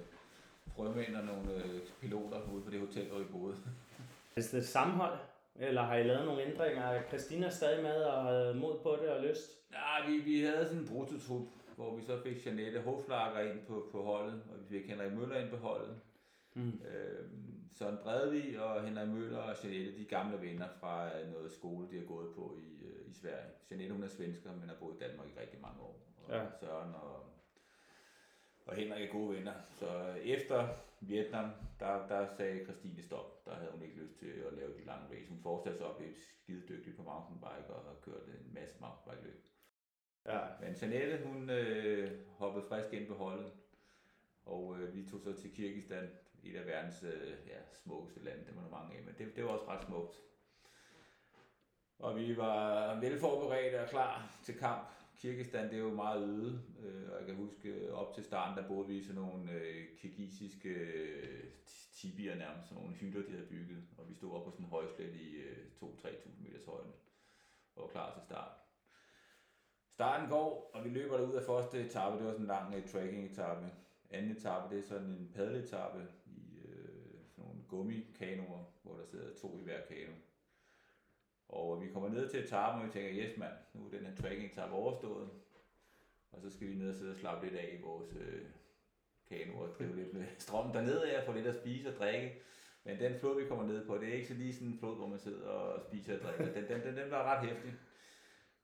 frømænd 0.76 1.16
og 1.16 1.24
nogle 1.24 1.54
øh, 1.54 1.80
piloter 2.00 2.40
ude 2.52 2.62
på 2.62 2.70
det 2.70 2.80
hotel, 2.80 3.08
hvor 3.08 3.18
vi 3.18 3.24
boede. 3.24 3.56
Er 4.37 4.40
det 4.40 4.54
et 4.54 4.66
sammenhold? 4.66 5.18
Eller 5.54 5.82
har 5.82 5.96
I 5.96 6.02
lavet 6.02 6.26
nogle 6.26 6.42
ændringer? 6.42 6.82
Er 6.82 7.08
Christina 7.08 7.50
stadig 7.50 7.82
med 7.82 8.02
og 8.02 8.56
mod 8.56 8.78
på 8.82 8.96
det 9.02 9.08
og 9.08 9.22
lyst? 9.22 9.50
Ja, 9.72 10.10
vi, 10.10 10.16
vi 10.18 10.42
havde 10.44 10.66
sådan 10.66 10.80
en 10.80 10.88
brutotrup, 10.88 11.46
hvor 11.76 11.96
vi 11.96 12.02
så 12.02 12.22
fik 12.22 12.46
Janette 12.46 12.80
Hoflager 12.80 13.40
ind 13.40 13.66
på, 13.68 13.88
på 13.92 14.02
holdet, 14.02 14.42
og 14.50 14.54
vi 14.60 14.78
fik 14.78 14.90
Henrik 14.90 15.12
Møller 15.12 15.38
ind 15.38 15.50
på 15.50 15.56
holdet. 15.56 15.96
Mm. 16.54 16.62
Øhm, 16.68 17.68
Søren 17.74 17.98
Bredvi 18.02 18.56
og 18.56 18.84
Henrik 18.84 19.08
Møller 19.08 19.38
og 19.38 19.54
Janette, 19.64 19.98
de 19.98 20.04
gamle 20.04 20.40
venner 20.40 20.68
fra 20.80 21.08
noget 21.32 21.52
skole, 21.52 21.88
de 21.90 21.98
har 21.98 22.04
gået 22.04 22.28
på 22.37 22.58
i, 22.58 22.84
øh, 22.84 23.10
i 23.10 23.12
Sverige. 23.12 23.50
Janette, 23.70 23.94
hun 23.94 24.02
er 24.02 24.08
svensker, 24.08 24.50
men 24.60 24.68
har 24.68 24.76
boet 24.80 24.94
i 24.94 24.98
Danmark 24.98 25.28
i 25.28 25.40
rigtig 25.40 25.60
mange 25.60 25.80
år. 25.80 26.00
Og 26.24 26.34
ja. 26.34 26.44
Søren 26.60 26.94
og, 26.94 27.33
og 28.66 28.74
Henrik 28.74 29.03
er 29.03 29.12
gode 29.12 29.37
venner. 29.37 29.55
Så 29.70 30.14
efter 30.22 30.68
Vietnam, 31.00 31.50
der, 31.81 32.07
der 32.07 32.27
sagde 32.37 32.64
Christine 32.64 33.03
stop. 33.03 33.46
Der 33.46 33.55
havde 33.55 33.70
hun 33.72 33.83
ikke 33.83 33.96
lyst 33.96 34.18
til 34.18 34.27
at 34.27 34.53
lave 34.53 34.72
de 34.79 34.85
lange 34.85 35.07
race. 35.16 35.29
Hun 35.29 35.40
fortsatte 35.42 35.79
så 35.79 35.88
at 35.88 35.96
blive 35.96 36.14
skide 36.14 36.62
dygtig 36.68 36.96
på 36.96 37.03
mountainbike 37.03 37.74
og 37.74 37.85
har 37.85 37.96
kørt 38.03 38.27
en 38.27 38.55
masse 38.55 38.77
mountainbike 38.81 39.24
løb. 39.24 39.44
Ja. 40.27 40.40
Men 40.61 40.74
Janette, 40.74 41.27
hun 41.27 41.50
øh, 41.50 42.11
hoppede 42.29 42.64
frisk 42.68 42.92
ind 42.92 43.07
på 43.07 43.14
holdet, 43.14 43.53
og 44.46 44.77
øh, 44.79 44.94
vi 44.94 45.11
tog 45.11 45.20
så 45.20 45.33
til 45.33 45.55
Kirgistan, 45.55 46.11
et 46.44 46.57
af 46.57 46.66
verdens 46.66 47.03
øh, 47.03 47.33
ja, 47.46 47.59
smukkeste 47.72 48.24
lande, 48.24 48.46
det 48.46 48.57
var 48.57 48.62
der 48.62 48.70
mange 48.70 48.96
af, 48.96 49.05
men 49.05 49.14
det, 49.18 49.37
det 49.37 49.44
var 49.44 49.50
også 49.50 49.68
ret 49.68 49.85
smukt. 49.85 50.20
Og 51.98 52.16
vi 52.16 52.37
var 52.37 53.00
velforberedte 53.00 53.83
og 53.83 53.88
klar 53.88 54.38
til 54.42 54.59
kamp. 54.59 54.88
Kirgistan, 55.16 55.64
det 55.64 55.74
er 55.74 55.83
jo 55.83 55.94
meget 55.94 56.29
øde, 56.29 56.62
øh, 56.83 57.11
og 57.12 57.18
jeg 57.18 57.27
kan 57.27 57.37
huske, 57.37 57.68
øh, 57.68 57.92
op 57.92 58.14
til 58.14 58.24
starten, 58.24 58.62
der 58.62 58.68
boede 58.68 58.88
vi 58.88 58.96
i 58.96 59.05
sådan 59.05 59.20
nogle 59.20 59.53
øh, 59.53 59.85
kirgisiske 59.98 60.68
øh, 60.68 61.44
tibier 61.92 62.35
nærmest, 62.35 62.68
sådan 62.68 62.83
nogle 62.83 62.96
hytter, 62.96 63.22
de 63.22 63.33
havde 63.33 63.46
bygget, 63.46 63.85
og 63.98 64.09
vi 64.09 64.14
stod 64.14 64.33
op 64.33 64.44
på 64.44 64.50
sådan 64.50 64.66
en 64.66 64.70
højslet 64.70 65.14
i 65.14 65.37
øh, 65.37 65.66
2-3.000 65.83 66.42
meters 66.42 66.64
højde, 66.64 66.92
og 67.77 67.83
var 67.83 67.88
klar 67.88 68.14
til 68.14 68.22
start. 68.22 68.53
Starten 69.94 70.29
går, 70.29 70.70
og 70.74 70.85
vi 70.85 70.88
løber 70.88 71.16
derud 71.16 71.35
af 71.35 71.42
første 71.42 71.81
etape. 71.81 72.16
Det 72.16 72.24
var 72.24 72.33
sådan 72.33 72.44
en 72.44 72.46
lang 72.46 72.74
øh, 72.74 72.85
uh, 72.85 72.88
trekking 72.90 73.24
etape. 73.31 73.66
Anden 74.11 74.37
etape, 74.37 74.74
det 74.74 74.85
er 74.85 74.88
sådan 74.88 75.07
en 75.07 75.31
paddeletape 75.35 76.07
i 76.27 76.59
øh, 76.64 77.14
sådan 77.31 77.44
nogle 77.44 77.61
gummikanoer, 77.68 78.64
hvor 78.83 78.96
der 78.96 79.05
sidder 79.05 79.35
to 79.40 79.59
i 79.61 79.62
hver 79.62 79.81
kano. 79.88 80.12
Og 81.54 81.82
vi 81.82 81.88
kommer 81.92 82.08
ned 82.08 82.28
til 82.28 82.44
etappen, 82.44 82.82
og 82.82 82.86
vi 82.86 82.92
tænker, 82.92 83.24
yes 83.24 83.36
mand, 83.36 83.52
nu 83.74 83.86
er 83.86 83.90
den 83.90 84.06
her 84.06 84.16
trekking 84.16 84.52
etape 84.52 84.72
overstået. 84.72 85.28
Og 86.32 86.40
så 86.40 86.50
skal 86.50 86.68
vi 86.68 86.74
ned 86.74 86.90
og 86.90 86.96
sidde 86.96 87.10
og 87.10 87.16
slappe 87.16 87.46
lidt 87.46 87.58
af 87.58 87.78
i 87.78 87.82
vores 87.82 88.16
øh, 88.16 88.44
kano 89.28 89.58
og 89.58 89.68
drive 89.78 89.96
lidt 89.96 90.08
øh, 90.08 90.14
med 90.14 90.26
strøm 90.38 90.72
dernede 90.72 91.10
af 91.10 91.20
og 91.20 91.26
få 91.26 91.32
lidt 91.32 91.46
at 91.46 91.54
spise 91.54 91.88
og 91.88 91.94
drikke. 91.94 92.32
Men 92.84 92.98
den 92.98 93.18
flod, 93.18 93.42
vi 93.42 93.48
kommer 93.48 93.66
ned 93.66 93.86
på, 93.86 93.98
det 93.98 94.08
er 94.08 94.12
ikke 94.12 94.28
så 94.28 94.34
lige 94.34 94.54
sådan 94.54 94.68
en 94.68 94.78
flod, 94.78 94.96
hvor 94.96 95.06
man 95.06 95.18
sidder 95.18 95.48
og 95.48 95.80
spiser 95.80 96.14
og 96.14 96.20
drikker. 96.20 96.54
Den, 96.54 96.68
den, 96.68 96.86
den, 96.86 96.96
den 96.96 97.10
var 97.10 97.22
ret 97.24 97.48
hæftig. 97.48 97.72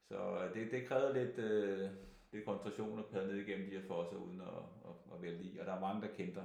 Så 0.09 0.45
øh, 0.45 0.55
det, 0.55 0.73
det 0.73 0.87
krævede 0.89 1.13
lidt, 1.15 1.39
øh, 1.39 1.91
lidt 2.33 2.45
koncentration 2.45 2.99
at 2.99 3.07
padle 3.07 3.33
ned 3.33 3.47
igennem 3.47 3.71
de 3.71 3.77
her 3.77 3.87
fosser 3.87 4.17
uden 4.17 4.41
at, 4.41 4.63
at, 4.89 5.15
at 5.15 5.23
vælge 5.23 5.45
i. 5.45 5.59
Og 5.59 5.67
der 5.67 5.73
er 5.73 5.81
mange, 5.81 6.03
der 6.03 6.15
kender. 6.15 6.45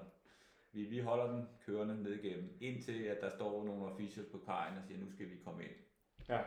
Vi, 0.72 0.84
vi 0.84 1.00
holder 1.00 1.32
den 1.32 1.48
kørende 1.66 2.04
ned 2.04 2.24
igennem, 2.24 2.58
indtil 2.62 3.04
at 3.04 3.18
der 3.22 3.30
står 3.30 3.64
nogle 3.64 3.86
officials 3.86 4.28
på 4.32 4.38
kajen 4.38 4.78
og 4.78 4.84
siger, 4.84 5.00
nu 5.00 5.12
skal 5.12 5.30
vi 5.30 5.36
komme 5.46 5.64
ind. 5.64 5.72
Ja. 6.30 6.42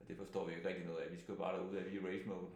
Og 0.00 0.08
det 0.08 0.16
forstår 0.16 0.44
vi 0.46 0.54
ikke 0.54 0.68
rigtig 0.68 0.86
noget 0.86 1.00
af. 1.00 1.12
Vi 1.12 1.18
skal 1.20 1.32
jo 1.32 1.38
bare 1.38 1.56
derud 1.56 1.76
af, 1.76 1.92
vi 1.92 1.96
er 1.96 2.06
race 2.06 2.28
mode. 2.28 2.50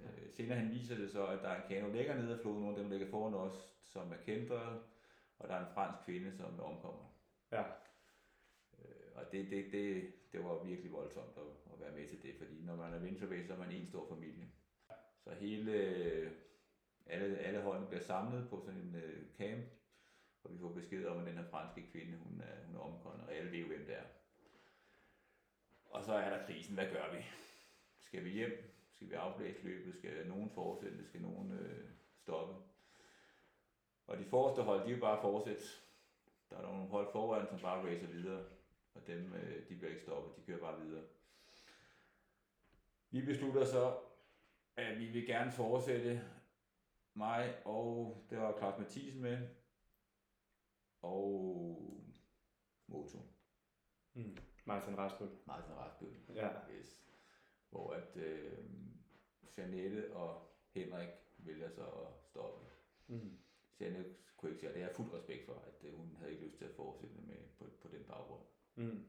Ja. 0.00 0.06
Øh, 0.06 0.32
senere 0.32 0.58
han 0.58 0.70
viser 0.70 0.96
det 0.96 1.10
så, 1.10 1.26
at 1.26 1.38
der 1.42 1.48
er 1.48 1.62
en 1.62 1.68
kano 1.68 1.92
længere 1.92 2.18
nede 2.18 2.34
af 2.34 2.40
floden, 2.40 2.60
nogle 2.60 2.76
af 2.76 2.82
dem 2.82 2.90
ligger 2.90 3.10
foran 3.10 3.34
os, 3.34 3.74
som 3.84 4.12
er 4.12 4.16
kendte, 4.16 4.52
og 5.38 5.48
der 5.48 5.54
er 5.54 5.66
en 5.66 5.74
fransk 5.74 6.04
kvinde, 6.04 6.36
som 6.36 6.60
omkommer. 6.60 7.14
Ja. 7.52 7.62
Øh, 8.78 9.10
og 9.14 9.32
det, 9.32 9.50
det, 9.50 9.72
det, 9.72 10.12
det 10.32 10.44
var 10.44 10.64
virkelig 10.64 10.92
voldsomt 10.92 11.36
at, 11.36 11.72
at 11.72 11.80
være 11.80 11.92
med 11.92 12.08
til 12.08 12.22
det, 12.22 12.34
fordi 12.38 12.62
når 12.62 12.76
man 12.76 12.94
er 12.94 13.28
race, 13.30 13.46
så 13.46 13.52
er 13.52 13.58
man 13.58 13.70
en 13.70 13.86
stor 13.86 14.08
familie. 14.08 14.48
Så 15.24 15.30
hele, 15.34 15.72
alle, 17.06 17.38
alle 17.38 17.62
holdene 17.62 17.86
bliver 17.86 18.02
samlet 18.02 18.48
på 18.50 18.60
sådan 18.60 18.80
en 18.80 18.94
uh, 18.94 19.36
camp, 19.38 19.64
og 20.44 20.52
vi 20.52 20.58
får 20.58 20.72
besked 20.72 21.06
om, 21.06 21.20
at 21.20 21.26
den 21.26 21.38
her 21.38 21.50
franske 21.50 21.90
kvinde, 21.92 22.18
hun 22.18 22.40
er, 22.40 22.66
hun 22.66 22.76
er 22.76 22.80
omkommet, 22.80 23.26
og 23.26 23.34
alle 23.34 23.52
ved 23.52 23.64
hvem 23.64 23.86
det 23.86 23.98
er. 23.98 24.04
Og 25.96 26.04
så 26.04 26.12
er 26.12 26.30
der 26.30 26.46
krisen, 26.46 26.74
hvad 26.74 26.90
gør 26.90 27.12
vi? 27.16 27.24
Skal 28.00 28.24
vi 28.24 28.30
hjem? 28.30 28.74
Skal 28.92 29.08
vi 29.08 29.14
afblæse 29.14 29.64
løbet? 29.64 29.94
Skal 29.94 30.26
nogen 30.28 30.50
fortsætte? 30.50 31.04
Skal 31.04 31.22
nogen 31.22 31.52
øh, 31.52 31.88
stoppe? 32.22 32.54
Og 34.06 34.18
de 34.18 34.24
forreste 34.24 34.62
hold, 34.62 34.86
de 34.86 34.92
vil 34.92 35.00
bare 35.00 35.20
fortsætte. 35.20 35.62
Der 36.50 36.56
er 36.56 36.62
nogle 36.62 36.88
hold 36.88 37.12
foran, 37.12 37.46
som 37.48 37.58
bare 37.58 37.86
racer 37.86 38.06
videre 38.06 38.44
og 38.96 39.06
dem 39.06 39.32
øh, 39.34 39.68
de 39.68 39.76
bliver 39.76 39.90
ikke 39.90 40.02
stoppet, 40.02 40.36
de 40.36 40.42
kører 40.46 40.60
bare 40.60 40.80
videre. 40.80 41.04
Vi 43.10 43.24
beslutter 43.24 43.64
så, 43.64 43.98
at 44.76 44.98
vi 44.98 45.06
vil 45.06 45.26
gerne 45.26 45.52
fortsætte 45.52 46.22
mig, 47.14 47.54
og 47.64 48.16
det 48.30 48.38
var 48.38 48.58
Claus 48.58 48.78
Mathisen 48.78 49.22
med, 49.22 49.48
og 51.02 52.02
Moto. 52.86 53.18
Mm. 54.14 54.36
Martin 54.66 54.98
Rasbøl. 54.98 55.28
Martin 55.46 55.74
Rasbøl. 55.74 56.08
Ja. 56.34 56.48
Yes. 56.78 57.02
Hvor 57.70 57.92
at 57.92 58.16
øh, 58.16 58.52
Janette 59.58 60.12
og 60.12 60.42
Henrik 60.74 61.08
vælger 61.38 61.70
så 61.70 61.82
at 61.82 62.08
stoppe. 62.22 62.66
Mm. 63.06 63.38
Janette 63.80 64.14
kunne 64.36 64.50
ikke 64.50 64.60
sige, 64.60 64.70
og 64.70 64.74
det 64.74 64.82
har 64.82 64.88
jeg 64.88 64.96
fuld 64.96 65.14
respekt 65.14 65.46
for, 65.46 65.52
at 65.52 65.88
øh, 65.88 65.94
hun 65.94 66.16
havde 66.18 66.32
ikke 66.32 66.44
lyst 66.44 66.58
til 66.58 66.64
at 66.64 66.74
fortsætte 66.76 67.14
med 67.26 67.36
på, 67.58 67.64
på 67.82 67.88
den 67.88 68.04
baggrund. 68.08 68.42
Mm. 68.74 69.06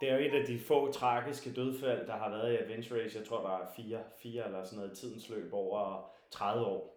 Det 0.00 0.10
er 0.10 0.18
jo 0.18 0.24
et 0.24 0.40
af 0.40 0.46
de 0.46 0.58
få 0.58 0.92
tragiske 0.92 1.52
dødfald, 1.52 2.06
der 2.06 2.16
har 2.16 2.30
været 2.30 2.52
i 2.52 2.56
Adventure 2.56 3.02
Race. 3.02 3.18
Jeg 3.18 3.26
tror, 3.26 3.42
der 3.42 3.58
er 3.58 3.72
fire, 3.76 4.04
fire 4.18 4.44
eller 4.46 4.64
sådan 4.64 4.78
noget 4.78 4.92
i 4.92 5.00
tidens 5.00 5.28
løb 5.28 5.52
over 5.52 6.10
30 6.30 6.66
år. 6.66 6.94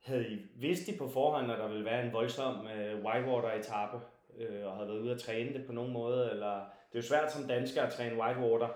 Havde 0.00 0.28
I 0.28 0.38
vidst 0.54 0.88
I 0.88 0.98
på 0.98 1.08
forhånd, 1.08 1.52
at 1.52 1.58
der 1.58 1.68
ville 1.68 1.84
være 1.84 2.06
en 2.06 2.12
voldsom 2.12 2.66
øh, 2.66 3.04
whitewater-etappe, 3.04 4.00
øh, 4.40 4.66
og 4.66 4.76
havde 4.76 4.88
været 4.88 5.00
ude 5.00 5.14
at 5.14 5.20
træne 5.20 5.52
det 5.58 5.66
på 5.66 5.72
nogen 5.72 5.92
måde? 5.92 6.30
Eller, 6.30 6.54
det 6.58 6.98
er 6.98 6.98
jo 6.98 7.02
svært 7.02 7.32
som 7.32 7.48
dansker 7.48 7.82
at 7.82 7.92
træne 7.92 8.22
whitewater. 8.22 8.68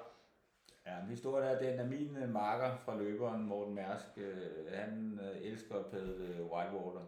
Ja, 0.86 1.00
men 1.00 1.10
historien 1.10 1.48
er, 1.48 1.58
den 1.58 1.80
er 1.80 1.86
min 1.86 2.16
øh, 2.16 2.28
marker 2.28 2.76
fra 2.76 2.98
løberen, 2.98 3.46
Morten 3.46 3.74
Mærsk. 3.74 4.06
Øh, 4.16 4.72
han 4.72 5.20
øh, 5.22 5.42
elsker 5.42 5.74
at 5.74 5.86
padle 5.86 6.26
øh, 6.26 6.52
whitewater. 6.52 7.04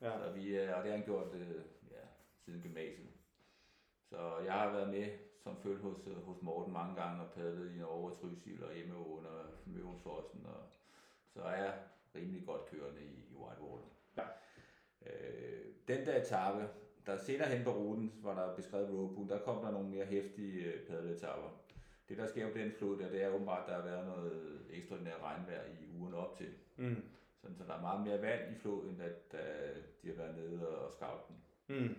Ja. 0.00 0.10
Så 0.10 0.30
vi, 0.30 0.56
øh, 0.56 0.76
og 0.76 0.84
det 0.84 0.90
har 0.90 0.98
han 0.98 1.04
gjort 1.06 1.34
øh, 1.34 1.62
ja, 1.90 2.04
siden 2.44 2.62
gymnasiet. 2.62 3.08
Så 4.10 4.38
jeg 4.44 4.52
har 4.52 4.72
været 4.72 4.88
med 4.88 5.08
som 5.48 5.56
følge 5.62 5.78
hos, 5.78 6.06
øh, 6.06 6.22
hos 6.26 6.42
Morten 6.42 6.72
mange 6.72 7.02
gange 7.02 7.22
og 7.22 7.30
padlet 7.30 7.74
i 7.74 7.78
Norge, 7.78 8.16
Trysil 8.16 8.64
og 8.64 8.74
hjemme 8.74 8.96
under 8.98 9.30
Møvensfossen. 9.66 10.46
Og 10.46 10.62
så 11.34 11.42
er 11.42 11.56
jeg 11.62 11.74
rimelig 12.14 12.46
godt 12.46 12.66
kørende 12.70 13.00
i, 13.00 13.32
i 13.32 13.34
Whitewater. 13.34 13.88
Ja. 14.16 14.22
Øh, 15.06 15.64
den 15.88 16.06
der 16.06 16.22
etape, 16.22 16.68
der 17.06 17.16
senere 17.16 17.48
hen 17.48 17.64
på 17.64 17.70
ruten, 17.70 18.12
hvor 18.20 18.32
der 18.34 18.42
er 18.42 18.56
beskrevet 18.56 18.90
roadbook, 18.90 19.28
der 19.28 19.38
kom 19.38 19.64
der 19.64 19.70
nogle 19.70 19.88
mere 19.88 20.04
hæftige 20.04 20.64
øh, 20.64 20.86
padleetapper. 20.86 21.48
Det 22.08 22.18
der 22.18 22.26
sker 22.26 22.52
på 22.52 22.58
den 22.58 22.72
flod 22.72 22.98
der, 22.98 23.10
det 23.10 23.22
er 23.22 23.28
åbenbart, 23.28 23.62
at 23.62 23.68
der 23.68 23.74
har 23.74 23.88
været 23.88 24.06
noget 24.06 24.60
ekstraordinært 24.70 25.22
regnvejr 25.22 25.64
i 25.64 25.98
ugen 26.00 26.14
op 26.14 26.36
til. 26.36 26.48
Mm. 26.76 27.02
Sådan, 27.40 27.56
så 27.56 27.64
der 27.64 27.74
er 27.74 27.80
meget 27.80 28.06
mere 28.06 28.22
vand 28.22 28.56
i 28.56 28.58
floden, 28.58 28.90
end 28.90 29.02
at 29.02 29.32
da 29.32 29.38
de 30.02 30.08
har 30.08 30.14
været 30.14 30.36
nede 30.36 30.68
og 30.78 30.92
scout 30.92 31.28
den. 31.28 31.36
Mm. 31.76 31.96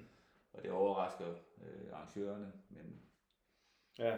Og 0.53 0.63
det 0.63 0.71
overrasker 0.71 1.27
øh, 1.61 1.93
arrangørerne, 1.93 2.51
men 2.69 3.01
Ja. 3.99 4.15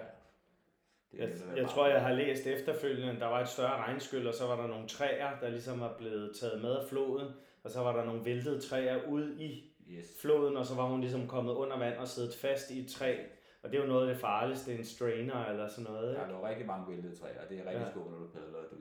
det 1.11 1.19
Jeg, 1.19 1.57
jeg 1.57 1.69
tror, 1.69 1.87
jeg 1.87 2.01
har 2.01 2.13
læst 2.13 2.47
efterfølgende, 2.47 3.19
der 3.19 3.25
var 3.25 3.41
et 3.41 3.47
større 3.47 3.77
regnskyld, 3.77 4.27
og 4.27 4.33
så 4.33 4.47
var 4.47 4.61
der 4.61 4.67
nogle 4.67 4.87
træer, 4.87 5.39
der 5.39 5.49
ligesom 5.49 5.79
var 5.79 5.97
blevet 5.97 6.35
taget 6.35 6.61
med 6.61 6.75
af 6.75 6.89
floden, 6.89 7.27
og 7.63 7.71
så 7.71 7.79
var 7.79 7.95
der 7.95 8.05
nogle 8.05 8.25
væltede 8.25 8.61
træer 8.61 9.07
ud 9.07 9.35
i 9.39 9.70
Yes. 9.99 10.21
floden, 10.21 10.57
og 10.57 10.65
så 10.65 10.75
var 10.75 10.83
hun 10.85 11.01
ligesom 11.01 11.27
kommet 11.27 11.53
under 11.53 11.77
vand 11.77 11.97
og 11.97 12.07
siddet 12.07 12.35
fast 12.35 12.71
i 12.71 12.79
et 12.79 12.89
træ. 12.91 13.17
Og 13.63 13.71
det 13.71 13.77
er 13.77 13.81
jo 13.81 13.87
noget 13.87 14.07
af 14.07 14.13
det 14.13 14.21
farligste, 14.21 14.73
en 14.75 14.85
strainer 14.85 15.45
eller 15.45 15.67
sådan 15.67 15.83
noget. 15.83 16.15
Der 16.15 16.21
Ikke? 16.21 16.33
lå 16.33 16.47
rigtig 16.47 16.65
mange 16.67 16.91
væltede 16.93 17.15
træer, 17.15 17.43
og 17.43 17.49
det 17.49 17.57
er 17.59 17.61
rigtig 17.65 17.73
Ja. 17.79 17.85
ja. 17.85 17.91
skuffende, 17.91 18.19
når 18.19 18.25
du 18.27 18.31
padler. 18.33 18.59
at 18.59 18.71
Du 18.71 18.75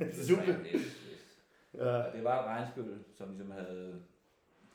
ligesom, 0.00 0.24
Super. 0.36 0.54
Yes, 0.74 0.74
yes. 0.74 1.42
Ja. 1.74 1.84
Og 1.86 2.12
det 2.12 2.24
var 2.24 2.40
et 2.42 2.46
regnskyld, 2.46 3.04
som 3.14 3.28
ligesom 3.28 3.50
havde 3.50 4.02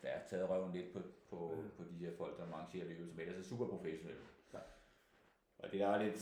ja, 0.03 0.09
taget 0.29 0.49
røven 0.49 0.73
lidt 0.73 0.93
på, 0.93 0.99
på, 1.29 1.53
Ja. 1.55 1.61
på 1.77 1.83
de 1.99 2.05
her 2.05 2.11
folk, 2.17 2.37
der 2.37 2.43
arrangerer 2.53 2.85
løbet, 2.87 3.09
som 3.09 3.19
ellers 3.19 3.37
er 3.45 3.49
super 3.49 3.67
professionelle. 3.67 4.21
Ja. 4.53 4.59
Og 5.59 5.71
det 5.71 5.79
der 5.79 5.87
er 5.87 6.03
lidt 6.03 6.21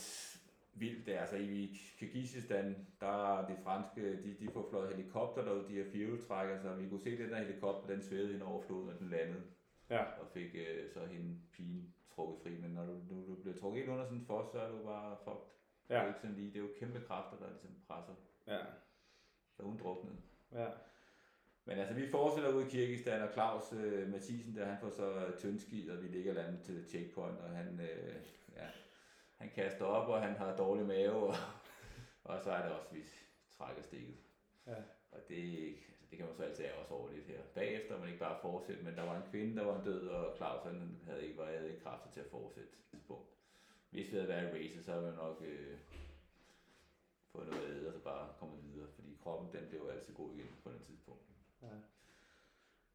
vildt, 0.80 1.06
det 1.06 1.12
altså 1.14 1.36
i 1.36 1.78
Kyrgyzstan, 2.00 2.88
der 3.00 3.38
er 3.38 3.48
de 3.48 3.58
franske, 3.64 4.24
de, 4.24 4.36
de 4.40 4.50
får 4.54 4.68
fløjet 4.70 4.96
helikopter 4.96 5.44
derude, 5.44 5.68
de 5.68 5.74
her 5.74 5.92
firehjulstrækker, 5.92 6.62
så 6.62 6.74
vi 6.76 6.90
kunne 6.90 7.00
se 7.02 7.18
den 7.18 7.30
der 7.30 7.38
helikopter, 7.40 7.94
den 7.94 8.02
svævede 8.04 8.32
hen 8.34 8.42
over 8.42 8.62
floden, 8.62 8.90
og 8.90 9.00
den 9.00 9.10
landede, 9.10 9.44
Ja. 9.90 10.04
og 10.04 10.28
fik 10.34 10.56
øh, 10.56 10.90
så 10.94 11.06
hende 11.06 11.40
pigen 11.54 11.94
trukket 12.16 12.44
fri. 12.44 12.58
Men 12.62 12.72
når 12.72 12.86
du, 12.86 12.94
du, 13.10 13.28
du 13.28 13.36
bliver 13.42 13.58
trukket 13.58 13.82
ind 13.82 13.92
under 13.92 14.04
sådan 14.06 14.18
en 14.20 14.26
fos, 14.26 14.52
så 14.52 14.60
er 14.60 14.72
du 14.72 14.84
bare 14.86 15.18
fucked. 15.24 15.46
Det 15.88 15.96
er 15.96 16.02
Ja. 16.02 16.08
ikke 16.08 16.20
sådan 16.20 16.36
lige, 16.36 16.48
det 16.48 16.56
er 16.56 16.60
jo 16.64 16.70
kæmpe 16.80 17.00
kræfter, 17.08 17.38
der 17.38 17.50
ligesom 17.50 17.70
presser, 17.88 18.14
Ja. 18.48 18.60
så 19.58 19.64
hun 19.64 19.78
druknede. 19.78 20.16
Ja. 20.52 20.68
Men 21.66 21.78
altså, 21.78 21.94
vi 21.96 22.08
fortsætter 22.12 22.54
ud 22.54 22.66
i 22.66 22.70
Kirgistan, 22.70 23.22
og 23.22 23.34
Claus 23.34 23.74
øh, 23.74 24.12
Mathisen, 24.12 24.56
der 24.56 24.66
han 24.66 24.78
får 24.82 24.90
så 24.90 25.32
tyndski, 25.38 25.90
og 25.90 26.04
vi 26.04 26.08
ligger 26.08 26.34
landet 26.34 26.62
til 26.62 26.86
checkpoint, 26.90 27.38
og 27.38 27.50
han, 27.50 27.80
øh, 27.80 28.16
ja, 28.56 28.68
han 29.40 29.50
kaster 29.50 29.86
op, 29.86 30.10
og 30.10 30.22
han 30.22 30.36
har 30.36 30.56
dårlig 30.56 30.86
mave, 30.86 31.14
og, 31.14 31.36
og 32.24 32.40
så 32.44 32.52
er 32.52 32.62
det 32.62 32.72
også, 32.72 32.94
vi 32.94 33.04
trækker 33.58 33.84
stikket. 33.84 34.18
Ja. 34.68 34.76
Og 35.12 35.20
det, 35.28 35.76
altså, 35.88 36.06
det 36.10 36.18
kan 36.18 36.28
man 36.28 36.36
så 36.36 36.44
altid 36.44 36.66
ære 36.66 36.74
også 36.74 36.94
over 36.94 37.12
lidt 37.12 37.26
her. 37.26 37.42
Bagefter 37.54 38.00
man 38.00 38.08
ikke 38.08 38.20
bare 38.20 38.40
fortsætte, 38.42 38.84
men 38.84 38.96
der 38.96 39.04
var 39.04 39.16
en 39.16 39.30
kvinde, 39.32 39.56
der 39.56 39.66
var 39.66 39.84
død, 39.84 40.08
og 40.08 40.38
Claus 40.38 40.64
han 40.64 41.00
havde 41.06 41.24
ikke, 41.24 41.38
var, 41.38 41.46
havde 41.46 41.70
ikke 41.70 41.84
kræfter 41.84 42.12
til 42.12 42.20
at 42.20 42.32
fortsætte. 42.32 42.70
tidspunkt. 42.92 43.30
Hvis 43.90 44.12
vi 44.12 44.16
havde 44.16 44.28
været 44.28 44.50
i 44.50 44.58
race, 44.58 44.84
så 44.84 44.92
havde 44.92 45.06
vi 45.06 45.16
nok 45.16 45.44
øh, 45.46 45.78
fået 47.32 47.48
noget 47.48 47.64
at 47.64 47.70
æde, 47.70 47.88
og 47.88 47.94
så 47.94 48.00
bare 48.00 48.34
kommet 48.40 48.64
videre, 48.64 48.88
fordi 48.96 49.18
kroppen 49.24 49.62
den 49.62 49.70
blev 49.70 49.90
altid 49.94 50.14
god 50.14 50.34
igen 50.34 50.48
på 50.64 50.72
det 50.72 50.82
tidspunkt. 50.82 51.24
Ja. 51.62 51.68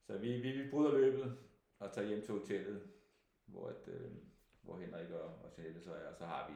Så 0.06 0.18
vi, 0.18 0.40
vi, 0.40 0.62
vi 0.62 0.70
bryder 0.70 0.92
løbet 0.92 1.38
og 1.78 1.92
tager 1.92 2.08
hjem 2.08 2.22
til 2.22 2.34
hotellet, 2.34 2.88
hvor, 3.46 3.68
at, 3.68 3.88
øh, 3.88 4.10
hvor 4.64 4.76
Henrik 4.76 5.10
og, 5.10 5.28
og 5.44 5.48
Jeanette 5.58 5.80
så 5.80 5.90
er, 5.90 6.08
og 6.12 6.16
så 6.18 6.24
har 6.24 6.50
vi 6.50 6.54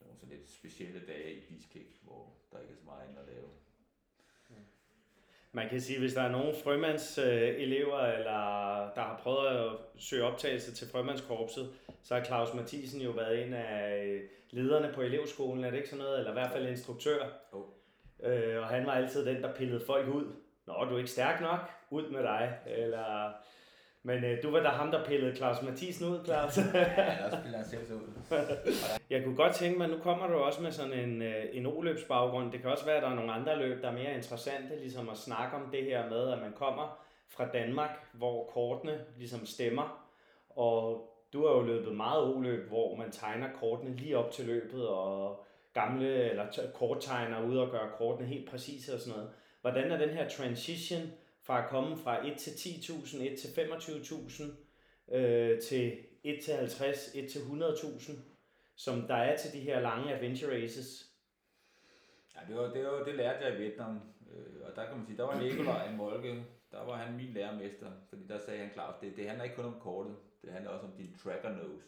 nogle 0.00 0.18
sådan 0.18 0.36
lidt 0.36 0.50
specielle 0.50 1.00
dage 1.06 1.34
i 1.34 1.40
Biskæk, 1.40 1.98
hvor 2.02 2.32
der 2.52 2.58
ikke 2.58 2.72
er 2.72 2.76
så 2.76 2.84
meget 2.84 3.02
andet 3.08 3.18
at 3.20 3.26
lave. 3.34 3.48
Man 5.54 5.68
kan 5.68 5.80
sige, 5.80 5.98
hvis 5.98 6.14
der 6.14 6.22
er 6.22 6.30
nogen 6.30 6.54
frømands 6.64 7.18
øh, 7.18 7.48
elever, 7.48 7.98
eller 7.98 8.40
der 8.94 9.02
har 9.02 9.20
prøvet 9.22 9.46
at 9.46 9.72
søge 9.96 10.24
optagelse 10.24 10.74
til 10.74 10.88
frømandskorpset, 10.88 11.74
så 12.02 12.14
har 12.14 12.24
Claus 12.24 12.54
Mathisen 12.54 13.00
jo 13.00 13.10
været 13.10 13.46
en 13.46 13.54
af 13.54 14.04
øh, 14.04 14.20
lederne 14.50 14.92
på 14.94 15.02
elevskolen, 15.02 15.64
er 15.64 15.70
det 15.70 15.76
ikke 15.76 15.88
sådan 15.88 16.04
noget? 16.04 16.18
Eller 16.18 16.30
i 16.30 16.32
hvert 16.32 16.50
fald 16.52 16.68
instruktør. 16.68 17.26
Jo. 17.52 17.66
Øh, 18.22 18.58
og 18.58 18.66
han 18.66 18.86
var 18.86 18.92
altid 18.92 19.26
den, 19.26 19.42
der 19.42 19.54
pillede 19.54 19.84
folk 19.86 20.08
ud. 20.08 20.32
Nå, 20.66 20.84
du 20.84 20.94
er 20.94 20.98
ikke 20.98 21.10
stærk 21.10 21.40
nok? 21.40 21.70
Ud 21.90 22.08
med 22.08 22.22
dig. 22.22 22.58
Eller... 22.66 23.32
Men 24.04 24.24
øh, 24.24 24.42
du 24.42 24.50
var 24.50 24.60
da 24.60 24.68
ham, 24.68 24.90
der 24.90 25.04
pillede 25.04 25.36
Claus 25.36 25.62
Mathisen 25.62 26.08
ud, 26.08 26.24
Claus. 26.24 26.58
Ja, 26.58 26.62
der 27.30 27.40
spiller 27.40 27.58
han 27.58 27.66
selv 27.66 27.92
ud. 27.92 28.00
Jeg 29.10 29.24
kunne 29.24 29.36
godt 29.36 29.54
tænke 29.54 29.78
mig, 29.78 29.88
nu 29.88 29.98
kommer 29.98 30.26
du 30.26 30.34
også 30.34 30.62
med 30.62 30.72
sådan 30.72 30.92
en, 30.92 31.22
øh, 31.22 31.44
en 31.52 31.66
O-løbsbaggrund. 31.66 32.52
Det 32.52 32.60
kan 32.60 32.70
også 32.70 32.84
være, 32.84 32.96
at 32.96 33.02
der 33.02 33.08
er 33.08 33.14
nogle 33.14 33.32
andre 33.32 33.58
løb, 33.58 33.82
der 33.82 33.88
er 33.88 33.92
mere 33.92 34.14
interessante, 34.14 34.78
ligesom 34.80 35.08
at 35.08 35.16
snakke 35.16 35.56
om 35.56 35.70
det 35.72 35.84
her 35.84 36.10
med, 36.10 36.32
at 36.32 36.38
man 36.38 36.52
kommer 36.52 36.98
fra 37.28 37.46
Danmark, 37.46 37.90
hvor 38.12 38.44
kortene 38.44 39.00
ligesom 39.16 39.46
stemmer. 39.46 40.08
Og 40.50 41.08
du 41.32 41.46
har 41.46 41.54
jo 41.54 41.62
løbet 41.62 41.96
meget 41.96 42.22
O-løb, 42.22 42.68
hvor 42.68 42.96
man 42.96 43.10
tegner 43.10 43.48
kortene 43.60 43.96
lige 43.96 44.18
op 44.18 44.30
til 44.30 44.46
løbet, 44.46 44.88
og 44.88 45.44
gamle 45.74 46.30
eller 46.30 46.46
korttegner 46.74 47.42
ud 47.42 47.56
og 47.56 47.70
gør 47.70 47.94
kortene 47.98 48.28
helt 48.28 48.50
præcise 48.50 48.94
og 48.94 49.00
sådan 49.00 49.18
noget. 49.18 49.30
Hvordan 49.60 49.90
er 49.90 49.98
den 49.98 50.08
her 50.10 50.28
transition 50.28 51.12
fra 51.42 51.62
at 51.62 51.68
komme 51.68 51.96
fra 51.96 52.26
1 52.26 52.38
til 52.38 52.50
10.000, 52.50 53.22
1 53.22 53.38
til 53.38 53.48
25.000, 53.48 55.14
øh, 55.14 55.60
til 55.60 55.98
1 56.24 56.44
til 56.44 56.54
50, 56.54 57.10
1 57.14 57.30
til 57.30 57.38
100.000? 57.38 58.12
som 58.76 59.06
der 59.06 59.14
er 59.14 59.36
til 59.36 59.52
de 59.52 59.60
her 59.60 59.80
lange 59.80 60.14
adventure 60.14 60.62
races. 60.62 61.10
Ja, 62.34 62.40
det, 62.48 62.56
var, 62.56 62.72
det, 62.72 62.84
var, 62.84 63.04
det 63.04 63.14
lærte 63.14 63.44
jeg 63.44 63.54
i 63.54 63.62
Vietnam, 63.62 64.00
øh, 64.32 64.62
og 64.62 64.76
der 64.76 64.86
kan 64.86 64.96
man 64.96 65.06
sige, 65.06 65.16
der 65.16 65.24
var 65.24 65.40
Nikolaj 65.40 65.92
Molke, 65.96 66.44
der 66.72 66.84
var 66.84 66.96
han 66.96 67.16
min 67.16 67.32
lærermester, 67.34 67.90
fordi 68.08 68.26
der 68.26 68.38
sagde 68.38 68.60
han 68.60 68.70
klart, 68.72 69.00
det, 69.00 69.16
det 69.16 69.26
handler 69.26 69.44
ikke 69.44 69.56
kun 69.56 69.64
om 69.64 69.80
kortet, 69.80 70.16
det 70.42 70.52
handler 70.52 70.70
også 70.70 70.86
om 70.86 70.92
din 70.92 71.14
tracker 71.22 71.50
nose. 71.50 71.84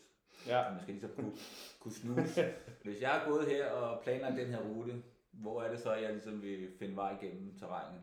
Ja. 0.46 0.64
Så 0.64 0.70
man 0.70 0.80
skal 0.80 0.94
ligesom 0.94 1.10
kunne, 1.16 1.32
kunne 1.80 1.94
snuse. 1.94 2.54
Hvis 2.84 3.02
jeg 3.02 3.20
er 3.20 3.28
gået 3.28 3.46
her 3.46 3.70
og 3.70 4.02
planlagt 4.02 4.36
den 4.36 4.50
her 4.50 4.60
rute, 4.60 5.02
hvor 5.32 5.62
er 5.62 5.70
det 5.70 5.80
så, 5.80 5.94
jeg 5.94 6.12
ligesom 6.12 6.42
vil 6.42 6.68
finde 6.78 6.96
vej 6.96 7.16
igennem 7.22 7.58
terrænet? 7.58 8.00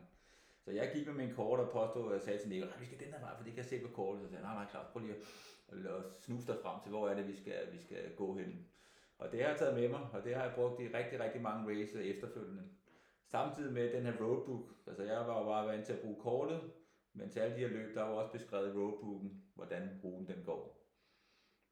Så 0.64 0.70
jeg 0.70 0.90
gik 0.94 1.06
med 1.06 1.14
min 1.14 1.34
kort 1.34 1.60
og 1.60 1.70
påstod, 1.70 2.12
og 2.12 2.20
sagde 2.20 2.38
til 2.38 2.48
Nikolaj, 2.48 2.78
vi 2.78 2.86
skal 2.86 3.00
den 3.00 3.12
her 3.12 3.20
vej, 3.20 3.36
for 3.36 3.44
det 3.44 3.52
kan 3.52 3.62
jeg 3.62 3.70
se 3.70 3.80
på 3.86 3.88
kortet. 3.88 4.22
Så 4.22 4.28
sagde, 4.28 4.44
nej, 4.44 4.54
nej, 4.54 4.66
klart, 4.70 4.86
prøv 4.92 5.02
lige 5.02 5.14
at, 5.68 5.86
at 5.86 6.02
snuse 6.20 6.46
dig 6.46 6.56
frem 6.62 6.80
til, 6.82 6.90
hvor 6.90 7.08
er 7.08 7.14
det, 7.14 7.28
vi 7.28 7.36
skal, 7.36 7.72
vi 7.72 7.78
skal 7.78 8.14
gå 8.16 8.34
hen. 8.38 8.66
Og 9.18 9.32
det 9.32 9.42
har 9.42 9.48
jeg 9.48 9.58
taget 9.58 9.74
med 9.74 9.88
mig, 9.88 10.00
og 10.12 10.24
det 10.24 10.34
har 10.34 10.44
jeg 10.44 10.54
brugt 10.54 10.80
i 10.80 10.88
rigtig, 10.88 11.20
rigtig 11.20 11.42
mange 11.42 11.70
races 11.70 11.96
efterfølgende. 11.96 12.62
Samtidig 13.26 13.72
med 13.72 13.92
den 13.92 14.02
her 14.06 14.24
roadbook, 14.24 14.74
altså 14.86 15.02
jeg 15.02 15.18
var 15.18 15.38
jo 15.38 15.44
bare 15.44 15.66
vant 15.66 15.86
til 15.86 15.92
at 15.92 16.00
bruge 16.00 16.20
kortet, 16.20 16.60
men 17.12 17.30
til 17.30 17.40
alle 17.40 17.56
de 17.56 17.60
her 17.60 17.68
løb, 17.68 17.94
der 17.94 18.02
var 18.02 18.12
også 18.12 18.32
beskrevet 18.32 18.68
i 18.68 18.78
roadbooken, 18.78 19.44
hvordan 19.54 20.00
ruten 20.04 20.26
den 20.26 20.44
går. 20.44 20.82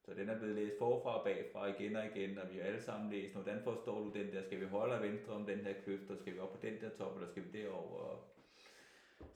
Så 0.04 0.14
den 0.14 0.28
er 0.28 0.38
blevet 0.38 0.54
læst 0.54 0.78
forfra 0.78 1.18
og 1.18 1.24
bagfra 1.24 1.66
igen 1.66 1.96
og 1.96 2.06
igen, 2.06 2.38
og 2.38 2.50
vi 2.52 2.58
har 2.58 2.64
alle 2.64 2.82
sammen 2.82 3.10
læst, 3.10 3.34
hvordan 3.34 3.62
forstår 3.64 3.98
du 3.98 4.12
den 4.12 4.32
der, 4.32 4.42
skal 4.42 4.60
vi 4.60 4.64
holde 4.64 5.02
venstre 5.02 5.32
om 5.32 5.46
den 5.46 5.58
her 5.58 5.74
kløft, 5.84 6.10
og 6.10 6.18
skal 6.18 6.34
vi 6.34 6.38
op 6.38 6.52
på 6.52 6.58
den 6.62 6.80
der 6.80 6.90
top, 6.90 7.14
eller 7.14 7.28
skal 7.28 7.44
vi 7.44 7.58
derover? 7.58 8.30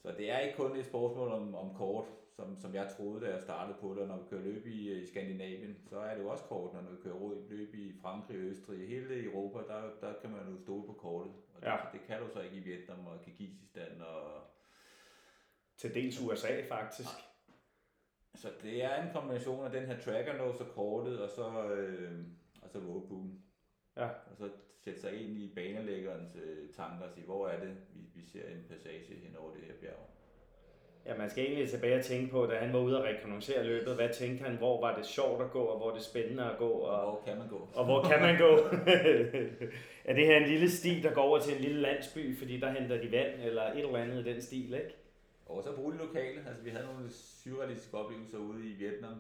Så 0.02 0.12
det 0.18 0.30
er 0.30 0.38
ikke 0.38 0.56
kun 0.56 0.76
et 0.76 0.84
spørgsmål 0.86 1.28
om, 1.28 1.54
om 1.54 1.74
kort, 1.74 2.04
som, 2.36 2.56
som 2.60 2.74
jeg 2.74 2.94
troede, 2.96 3.26
da 3.26 3.30
jeg 3.32 3.42
startede 3.42 3.78
på 3.80 3.94
det, 3.94 3.98
og 4.02 4.08
når 4.08 4.16
vi 4.16 4.28
kører 4.30 4.42
løb 4.42 4.66
i, 4.66 4.92
i 5.02 5.06
Skandinavien, 5.06 5.76
så 5.88 5.98
er 5.98 6.14
det 6.14 6.22
jo 6.22 6.28
også 6.28 6.44
kort, 6.44 6.74
når 6.74 6.90
vi 6.90 6.96
kører 7.02 7.14
råd 7.14 7.48
løb 7.48 7.74
i 7.74 7.92
Frankrig, 8.02 8.36
Østrig, 8.36 8.88
hele 8.88 9.24
Europa, 9.24 9.58
der, 9.58 9.90
der 10.00 10.12
kan 10.20 10.30
man 10.30 10.50
jo 10.50 10.58
stole 10.58 10.86
på 10.86 10.92
kortet. 10.92 11.32
Og 11.54 11.60
det, 11.60 11.66
Ja. 11.66 11.76
det 11.92 12.00
kan 12.06 12.20
du 12.20 12.28
så 12.28 12.40
ikke 12.40 12.56
i 12.56 12.60
Vietnam 12.60 13.06
og 13.06 13.20
Kirgisistan 13.24 14.00
og 14.00 14.40
Til 15.76 15.94
dels 15.94 16.20
USA 16.20 16.62
faktisk. 16.68 17.08
Så 18.34 18.48
det 18.62 18.84
er 18.84 19.02
en 19.02 19.12
kombination 19.12 19.64
af 19.64 19.70
den 19.70 19.86
her 19.86 20.00
tracker 20.00 20.36
nose 20.36 20.64
og 20.64 20.70
kortet, 20.74 21.20
og 21.22 21.30
så, 21.30 21.64
øh, 21.72 22.24
og 22.62 22.70
så 22.70 22.78
roadboom. 22.78 23.42
Ja. 23.96 24.06
Og 24.06 24.36
så 24.38 24.48
sætte 24.84 25.00
sig 25.00 25.12
ind 25.22 25.38
i 25.38 25.52
banelæggerens 25.54 26.36
øh, 26.36 26.68
tanker 26.76 27.04
og 27.04 27.12
sige, 27.14 27.26
hvor 27.26 27.48
er 27.48 27.60
det, 27.60 27.76
vi, 27.94 28.00
vi 28.14 28.26
ser 28.26 28.46
en 28.48 28.64
passage 28.68 29.14
hen 29.22 29.36
over 29.36 29.50
det 29.54 29.64
her 29.64 29.74
bjerg. 29.80 30.08
Ja, 31.06 31.18
man 31.18 31.30
skal 31.30 31.44
egentlig 31.44 31.68
tilbage 31.70 31.98
og 31.98 32.04
tænke 32.04 32.30
på, 32.30 32.46
da 32.46 32.56
han 32.56 32.72
var 32.72 32.78
ude 32.78 32.98
og 32.98 33.04
rekognosere 33.04 33.64
løbet, 33.64 33.94
hvad 33.94 34.08
tænkte 34.08 34.44
han, 34.44 34.56
hvor 34.56 34.80
var 34.80 34.96
det 34.96 35.06
sjovt 35.06 35.42
at 35.42 35.50
gå, 35.50 35.60
og 35.60 35.78
hvor 35.78 35.90
er 35.90 35.94
det 35.94 36.04
spændende 36.04 36.44
at 36.50 36.58
gå, 36.58 36.70
Og 36.70 37.10
hvor 37.10 37.22
kan 37.26 37.38
man 37.38 37.48
gå? 37.48 37.68
og 37.74 37.84
hvor 37.84 38.02
kan 38.02 38.20
man 38.20 38.38
gå? 38.38 38.50
er 40.08 40.14
det 40.14 40.26
her 40.26 40.36
en 40.36 40.48
lille 40.48 40.70
sti, 40.70 41.00
der 41.00 41.14
går 41.14 41.22
over 41.22 41.40
til 41.40 41.54
en 41.54 41.60
lille 41.60 41.80
landsby, 41.80 42.38
fordi 42.38 42.60
der 42.60 42.70
henter 42.70 43.00
de 43.02 43.12
vand, 43.12 43.40
eller 43.40 43.62
et 43.62 43.78
eller 43.78 43.96
andet 43.98 44.26
i 44.26 44.32
den 44.32 44.42
stil, 44.42 44.74
ikke? 44.74 44.94
Og 45.46 45.62
så 45.62 45.76
bruge 45.76 45.92
de 45.92 45.98
lokale. 45.98 46.38
Altså, 46.48 46.62
vi 46.62 46.70
havde 46.70 46.86
nogle 46.86 47.10
surrealistiske 47.10 47.96
oplevelser 47.96 48.38
ude 48.38 48.68
i 48.68 48.72
Vietnam, 48.72 49.14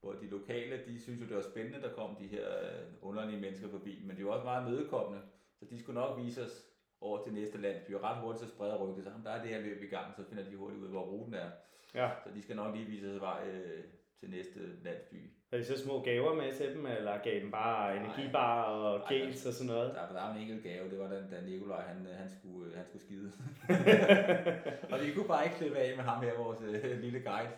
hvor 0.00 0.12
de 0.12 0.26
lokale, 0.26 0.80
de 0.86 1.00
synes 1.02 1.20
jo, 1.20 1.26
det 1.26 1.36
var 1.36 1.42
spændende, 1.42 1.82
der 1.82 1.92
kom 1.94 2.16
de 2.20 2.26
her 2.26 2.46
øh, 2.62 2.84
underlige 3.02 3.40
mennesker 3.40 3.68
forbi, 3.68 4.02
men 4.06 4.16
de 4.16 4.24
var 4.24 4.30
også 4.30 4.44
meget 4.44 4.70
mødekommende, 4.70 5.22
så 5.58 5.64
de 5.70 5.78
skulle 5.82 6.00
nok 6.00 6.18
vise 6.24 6.44
os 6.44 6.64
over 7.00 7.22
til 7.24 7.32
næste 7.32 7.58
landsby, 7.60 7.94
og 7.94 8.02
ret 8.02 8.16
hurtigt 8.16 8.44
så 8.44 8.48
spreder 8.54 8.76
rygtet 8.76 9.04
sig, 9.04 9.10
"Jamen, 9.10 9.24
der 9.26 9.30
er 9.32 9.42
det 9.42 9.50
her 9.50 9.60
løb 9.60 9.82
i 9.82 9.86
gang, 9.86 10.14
så 10.16 10.22
finder 10.28 10.44
de 10.44 10.56
hurtigt 10.56 10.82
ud 10.82 10.88
hvor 10.88 11.02
ruten 11.04 11.34
er. 11.34 11.50
Ja. 11.94 12.10
Så 12.24 12.30
de 12.34 12.42
skal 12.42 12.56
nok 12.56 12.74
lige 12.74 12.86
vise 12.86 13.14
os 13.14 13.20
vej 13.20 13.40
øh, 13.52 13.84
til 14.20 14.30
næste 14.30 14.60
landsby. 14.84 15.30
Havde 15.50 15.62
I 15.62 15.66
så 15.66 15.78
små 15.78 16.02
gaver 16.02 16.34
med 16.34 16.54
til 16.54 16.74
dem, 16.74 16.86
eller 16.86 17.18
gav 17.22 17.40
dem 17.40 17.50
bare 17.50 17.96
energibar 17.96 18.62
og 18.64 18.98
Nej. 18.98 19.08
gels 19.18 19.46
og 19.46 19.52
sådan 19.52 19.72
noget? 19.72 19.94
Der, 19.94 20.06
der 20.06 20.12
var 20.12 20.34
en 20.34 20.40
enkelt 20.40 20.62
gave, 20.62 20.90
det 20.90 20.98
var 20.98 21.08
da, 21.08 21.14
da 21.30 21.40
Nikolaj, 21.46 21.80
han, 21.82 22.06
øh, 22.06 22.14
han, 22.14 22.30
skulle, 22.30 22.70
øh, 22.70 22.76
han 22.76 22.84
skulle 22.86 23.02
skide. 23.02 23.32
og 24.92 24.98
vi 25.06 25.12
kunne 25.14 25.28
bare 25.28 25.44
ikke 25.44 25.56
slippe 25.56 25.78
af 25.78 25.96
med 25.96 26.04
ham 26.04 26.22
her, 26.24 26.36
vores 26.38 26.62
øh, 26.62 27.00
lille 27.00 27.20
guide. 27.20 27.48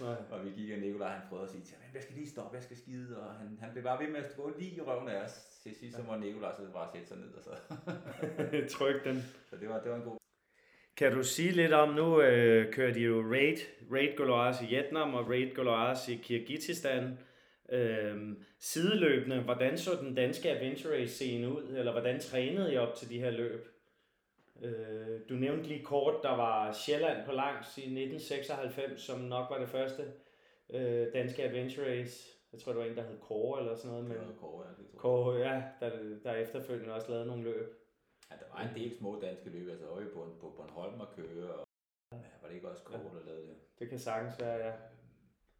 Nej. 0.00 0.16
Og 0.30 0.44
vi 0.44 0.50
gik, 0.50 0.72
og 0.72 0.78
Nikolaj 0.78 1.08
han 1.08 1.22
prøvede 1.28 1.46
at 1.46 1.52
sige 1.52 1.64
til 1.64 1.74
ham, 1.80 1.94
jeg 1.94 2.02
skal 2.02 2.14
lige 2.14 2.28
stoppe, 2.28 2.56
jeg 2.56 2.64
skal 2.64 2.76
skide, 2.76 3.20
og 3.22 3.34
han, 3.34 3.58
han 3.60 3.72
blev 3.72 3.84
bare 3.84 4.00
ved 4.04 4.08
med 4.12 4.20
at 4.20 4.36
gå 4.36 4.52
lige 4.58 4.76
i 4.76 4.80
røven 4.80 5.08
af 5.08 5.24
os. 5.24 5.32
Til 5.62 5.76
sidst 5.76 5.96
så 5.96 6.02
må 6.02 6.16
Nikolaj 6.16 6.52
så 6.56 6.72
bare 6.72 6.88
sætte 6.92 7.08
sig 7.08 7.16
ned, 7.16 7.32
og 7.38 7.42
så. 7.44 7.50
Tryk 8.78 9.04
den. 9.04 9.22
så 9.50 9.56
det 9.56 9.68
var, 9.68 9.80
det 9.80 9.90
var 9.90 9.96
en 9.96 10.02
god 10.02 10.18
Kan 10.96 11.12
du 11.12 11.22
sige 11.22 11.50
lidt 11.50 11.72
om, 11.72 11.94
nu 11.94 12.20
øh, 12.20 12.72
kører 12.72 12.92
de 12.92 13.00
jo 13.00 13.22
Raid, 13.32 13.58
Raid 13.92 14.16
Goloas 14.16 14.62
i 14.62 14.66
Vietnam 14.66 15.14
og 15.14 15.28
Raid 15.30 15.54
Goloas 15.54 16.08
i 16.08 16.16
Kyrgyzstan. 16.16 17.18
Øhm, 17.72 18.42
sideløbende, 18.58 19.40
hvordan 19.40 19.78
så 19.78 19.90
den 20.00 20.14
danske 20.14 20.50
adventure 20.50 20.94
race 20.94 21.14
scene 21.14 21.48
ud, 21.48 21.62
eller 21.76 21.92
hvordan 21.92 22.20
trænede 22.20 22.74
I 22.74 22.76
op 22.76 22.94
til 22.94 23.08
de 23.08 23.18
her 23.18 23.30
løb? 23.30 23.75
Øh, 24.62 25.20
du 25.28 25.34
nævnte 25.34 25.62
lige 25.62 25.84
kort, 25.84 26.22
der 26.22 26.36
var 26.36 26.72
Sjælland 26.72 27.26
på 27.26 27.32
langs 27.32 27.78
i 27.78 27.80
1996, 27.80 29.02
som 29.02 29.20
nok 29.20 29.50
var 29.50 29.58
det 29.58 29.68
første 29.68 30.12
øh, 30.70 31.12
danske 31.12 31.42
adventure 31.42 31.86
race. 31.86 32.32
Jeg 32.52 32.60
tror, 32.60 32.72
det 32.72 32.80
var 32.80 32.86
en, 32.86 32.96
der 32.96 33.02
hed 33.02 33.18
Kåre 33.20 33.60
eller 33.60 33.74
sådan 33.74 33.90
noget. 33.90 34.10
det 34.10 34.18
Men 34.18 34.28
var 34.28 34.34
Kåre, 34.34 34.66
ja, 34.66 34.82
det 34.82 34.90
tror. 34.90 34.98
Kåre, 34.98 35.36
ja, 35.36 35.62
der, 35.80 35.90
der 36.22 36.32
efterfølgende 36.32 36.94
også 36.94 37.10
lavet 37.10 37.26
nogle 37.26 37.42
løb. 37.42 37.74
Ja, 38.30 38.36
der 38.36 38.44
var 38.54 38.68
en 38.68 38.74
del 38.74 38.98
små 38.98 39.20
danske 39.20 39.50
løb, 39.50 39.68
altså 39.68 39.86
øje 39.86 40.06
på, 40.06 40.36
på 40.40 40.50
Bornholm 40.50 41.00
og 41.00 41.08
køre, 41.16 41.54
og 41.54 41.66
ja, 42.12 42.18
var 42.42 42.48
det 42.48 42.54
ikke 42.54 42.70
også 42.70 42.84
Kåre, 42.84 43.18
der 43.18 43.24
lavede 43.26 43.46
det? 43.46 43.56
Det 43.78 43.88
kan 43.88 43.98
sagtens 43.98 44.40
være, 44.40 44.66
ja. 44.66 44.72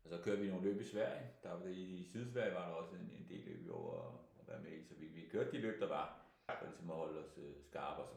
Og 0.05 0.11
så 0.11 0.19
kørte 0.25 0.41
vi 0.41 0.49
nogle 0.49 0.65
løb 0.65 0.81
i 0.81 0.85
Sverige. 0.85 1.23
Der 1.43 1.51
var 1.53 1.63
det, 1.63 1.75
I 1.77 2.09
Sydsverige 2.11 2.55
var 2.55 2.69
der 2.69 2.75
også 2.75 2.95
en, 2.95 3.11
en 3.19 3.27
del 3.29 3.45
løb 3.47 3.71
over 3.71 4.23
at 4.41 4.49
være 4.49 4.63
med 4.63 4.73
i. 4.73 4.83
Så 4.85 4.95
vi, 4.95 5.07
vi 5.07 5.29
kørte 5.33 5.53
de 5.53 5.59
løb, 5.59 5.81
der 5.81 5.89
var, 5.89 6.27
for 6.59 6.67
ligesom 6.67 6.91
at 6.91 6.97
holde 6.97 7.19
os 7.21 7.39
øh, 7.39 7.55
skarpe, 7.69 8.03
og 8.03 8.09
så 8.09 8.17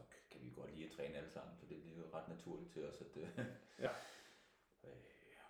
godt 0.60 0.74
lide 0.74 0.84
at 0.88 0.90
træne 0.96 1.14
alle 1.16 1.30
sammen. 1.30 1.54
Så 1.56 1.66
det, 1.68 1.76
det 1.84 1.92
er 1.92 1.96
jo 1.98 2.16
ret 2.18 2.28
naturligt 2.28 2.70
til 2.72 2.82
os. 2.88 3.00
At, 3.00 3.16
øh, 3.16 3.28
Ja. 3.78 3.90
øh, 4.84 5.00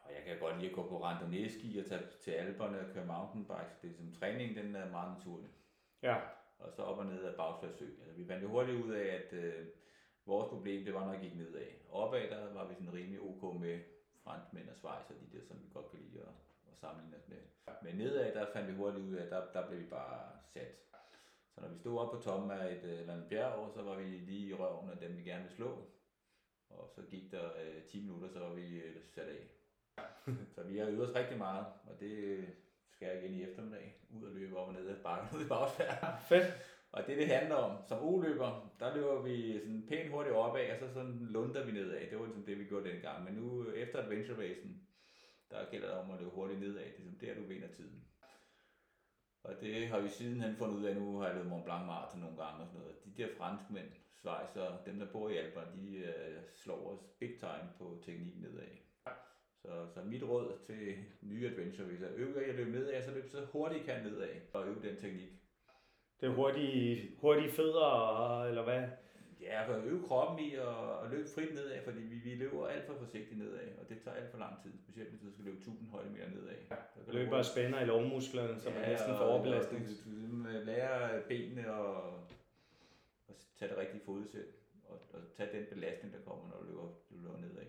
og 0.04 0.10
jeg 0.16 0.22
kan 0.26 0.38
godt 0.38 0.56
lide 0.58 0.70
at 0.70 0.76
gå 0.76 0.88
på 0.88 1.02
randonee-ski 1.04 1.78
og 1.78 1.86
tage 1.86 2.02
til 2.24 2.30
Alperne 2.30 2.80
og 2.80 2.94
køre 2.94 3.06
mountainbike. 3.06 3.72
Så 3.74 3.78
det 3.82 3.90
er 3.90 3.94
som 3.94 4.12
træning, 4.12 4.56
den 4.56 4.76
er 4.76 4.90
meget 4.90 5.18
naturlig. 5.18 5.50
Ja, 6.02 6.16
Og 6.58 6.72
så 6.72 6.82
op 6.82 6.98
og 6.98 7.06
ned 7.06 7.24
af 7.24 7.34
Bagsværsø. 7.36 7.86
Altså, 8.00 8.14
vi 8.16 8.26
fandt 8.26 8.42
jo 8.42 8.48
hurtigt 8.48 8.84
ud 8.84 8.92
af, 8.92 9.06
at 9.20 9.32
øh, 9.32 9.66
vores 10.26 10.48
problem, 10.48 10.84
det 10.84 10.94
var, 10.94 11.04
når 11.04 11.12
jeg 11.12 11.22
gik 11.22 11.36
nedad. 11.36 11.66
Opad, 11.90 12.30
der 12.30 12.52
var 12.52 12.68
vi 12.68 12.74
sådan 12.74 12.92
rimelig 12.92 13.20
ok 13.20 13.60
med 13.60 13.80
franskmænd 14.24 14.68
og 14.68 14.90
og 14.90 15.04
de 15.08 15.38
der, 15.38 15.44
som 15.44 15.56
vi 15.62 15.68
godt 15.74 15.90
kan 15.90 16.00
lide 16.00 16.20
at, 16.20 16.28
at 16.72 16.78
sammenligne 16.78 17.16
os 17.16 17.28
med. 17.28 17.38
Men 17.82 17.94
nedad, 17.94 18.34
der 18.34 18.46
fandt 18.52 18.68
vi 18.68 18.74
hurtigt 18.74 19.06
ud 19.06 19.14
af, 19.14 19.24
at 19.24 19.30
der, 19.30 19.52
der 19.52 19.68
blev 19.68 19.80
vi 19.80 19.86
bare 19.86 20.20
sat. 20.44 20.89
Så 21.54 21.60
når 21.60 21.68
vi 21.68 21.78
stod 21.78 21.98
op 21.98 22.10
på 22.10 22.20
toppen 22.22 22.50
af 22.50 22.72
et 22.72 22.84
øh, 22.84 23.00
eller 23.00 23.12
andet 23.12 23.28
bjerg, 23.28 23.70
så 23.74 23.82
var 23.82 23.96
vi 23.96 24.04
lige 24.04 24.48
i 24.48 24.54
røven 24.54 24.90
af 24.90 24.98
dem, 24.98 25.16
vi 25.16 25.22
gerne 25.22 25.42
ville 25.42 25.56
slå. 25.56 25.86
Og 26.70 26.90
så 26.94 27.02
gik 27.10 27.32
der 27.32 27.44
øh, 27.44 27.82
10 27.82 28.00
minutter, 28.00 28.28
så 28.28 28.38
var 28.38 28.54
vi 28.54 28.78
øh, 28.78 28.96
sat 29.14 29.28
af. 29.28 29.50
så 30.54 30.62
vi 30.62 30.78
har 30.78 30.86
øvet 30.86 31.08
os 31.08 31.14
rigtig 31.14 31.38
meget, 31.38 31.66
og 31.86 32.00
det 32.00 32.12
øh, 32.12 32.48
skal 32.90 33.08
jeg 33.08 33.24
igen 33.24 33.34
i 33.34 33.42
eftermiddag. 33.42 34.00
Ud 34.10 34.24
og 34.24 34.32
løbe 34.32 34.56
op 34.56 34.68
og 34.68 34.74
ned 34.74 34.88
ad 34.88 35.02
bakken 35.02 35.28
ud 35.38 35.44
i 35.44 35.48
bagsvær. 35.48 36.24
fedt. 36.28 36.54
Og 36.92 37.06
det, 37.06 37.18
det 37.18 37.26
handler 37.26 37.54
om, 37.54 37.78
som 37.88 38.02
O-løber, 38.02 38.72
der 38.80 38.94
løber 38.96 39.22
vi 39.22 39.58
sådan 39.58 39.86
pænt 39.88 40.10
hurtigt 40.10 40.36
opad, 40.36 40.70
og 40.70 40.78
så 40.78 40.94
sådan 40.94 41.18
lunder 41.30 41.64
vi 41.66 41.72
nedad. 41.72 42.10
Det 42.10 42.18
var 42.18 42.24
ligesom 42.24 42.42
det, 42.42 42.58
vi 42.58 42.64
gjorde 42.64 42.90
dengang. 42.90 43.24
Men 43.24 43.34
nu, 43.34 43.64
øh, 43.64 43.74
efter 43.74 44.02
adventure 44.02 44.38
racen, 44.42 44.82
der 45.50 45.70
gælder 45.70 45.88
det 45.88 45.96
om 45.96 46.10
at 46.10 46.18
løbe 46.18 46.30
hurtigt 46.30 46.60
nedad. 46.60 46.74
Det 46.74 46.86
er 46.86 46.98
ligesom 46.98 47.18
der, 47.18 47.34
du 47.34 47.42
vinder 47.42 47.68
tiden. 47.68 48.04
Og 49.42 49.60
det 49.60 49.88
har 49.88 50.00
vi 50.00 50.08
sidenhen 50.08 50.56
fundet 50.56 50.76
ud 50.76 50.84
af, 50.84 50.96
nu 50.96 51.18
har 51.18 51.26
jeg 51.26 51.34
løbet 51.34 51.50
Mont 51.50 51.64
Blanc 51.64 51.86
Marathon 51.86 52.20
nogle 52.20 52.36
gange 52.36 52.60
og 52.60 52.66
sådan 52.66 52.80
noget. 52.80 52.96
De 53.04 53.22
der 53.22 53.28
franskmænd, 53.38 53.88
Schweizer, 54.14 54.82
dem 54.86 54.98
der 54.98 55.12
bor 55.12 55.28
i 55.28 55.36
Alperne, 55.36 55.82
de 55.82 55.96
øh, 55.96 56.38
slår 56.54 56.92
os 56.92 57.00
big 57.20 57.38
time 57.38 57.68
på 57.78 58.02
teknik 58.04 58.40
nedad. 58.40 58.68
Så, 59.62 59.86
så 59.94 60.00
mit 60.04 60.22
råd 60.22 60.58
til 60.66 60.96
nye 61.22 61.46
adventure, 61.46 61.86
hvis 61.86 62.00
jeg 62.00 62.10
øver 62.16 62.40
jeg 62.40 62.48
at 62.48 62.54
løbe 62.54 62.70
nedad, 62.70 63.02
så 63.02 63.10
løb 63.10 63.28
så 63.28 63.44
hurtigt 63.52 63.84
kan 63.84 64.04
nedad 64.04 64.40
og 64.52 64.66
øve 64.66 64.82
den 64.82 64.96
teknik. 64.96 65.30
Det 66.20 66.28
er 66.28 66.34
hurtige, 66.34 67.16
hurtige 67.20 67.50
fødder, 67.50 68.44
eller 68.44 68.64
hvad? 68.64 68.88
Ja, 69.40 69.66
for 69.66 69.74
at 69.74 69.84
øve 69.84 70.02
kroppen 70.08 70.38
i 70.46 70.54
at, 70.54 71.04
at 71.04 71.10
løbe 71.10 71.28
frit 71.34 71.54
nedad, 71.54 71.82
fordi 71.84 71.98
vi, 72.02 72.14
vi 72.18 72.34
løber 72.34 72.66
alt 72.68 72.86
for 72.86 72.94
forsigtigt 72.94 73.38
nedad, 73.38 73.68
og 73.80 73.88
det 73.88 74.02
tager 74.02 74.16
alt 74.16 74.30
for 74.30 74.38
lang 74.38 74.62
tid, 74.62 74.72
specielt 74.78 75.08
hvis 75.10 75.20
du 75.20 75.30
skal 75.32 75.44
løbe 75.44 75.56
1000 75.58 75.88
højdemeter 75.90 76.28
nedad. 76.30 76.56
Du 77.06 77.12
Løber 77.12 77.36
og 77.38 77.44
spænder 77.44 77.80
i 77.80 77.84
lovmusklerne, 77.84 78.60
så 78.60 78.70
man 78.70 78.88
næsten 78.88 79.08
får 79.08 79.24
og- 79.24 79.30
overbelastning. 79.30 79.84
og 79.84 79.90
Du, 79.90 80.10
du, 80.10 80.58
du 80.58 80.64
lærer 80.64 81.22
benene 81.28 81.72
og, 81.72 82.12
og 83.28 83.34
tage 83.58 83.68
det 83.70 83.78
rigtige 83.78 84.00
fodsæt, 84.04 84.46
og, 84.88 84.98
og 85.12 85.20
tage 85.36 85.58
den 85.58 85.66
belastning, 85.74 86.14
der 86.14 86.20
kommer, 86.20 86.48
når 86.50 86.56
du 86.58 86.64
løber, 86.64 86.82
du 87.10 87.16
løber 87.22 87.38
nedad. 87.38 87.66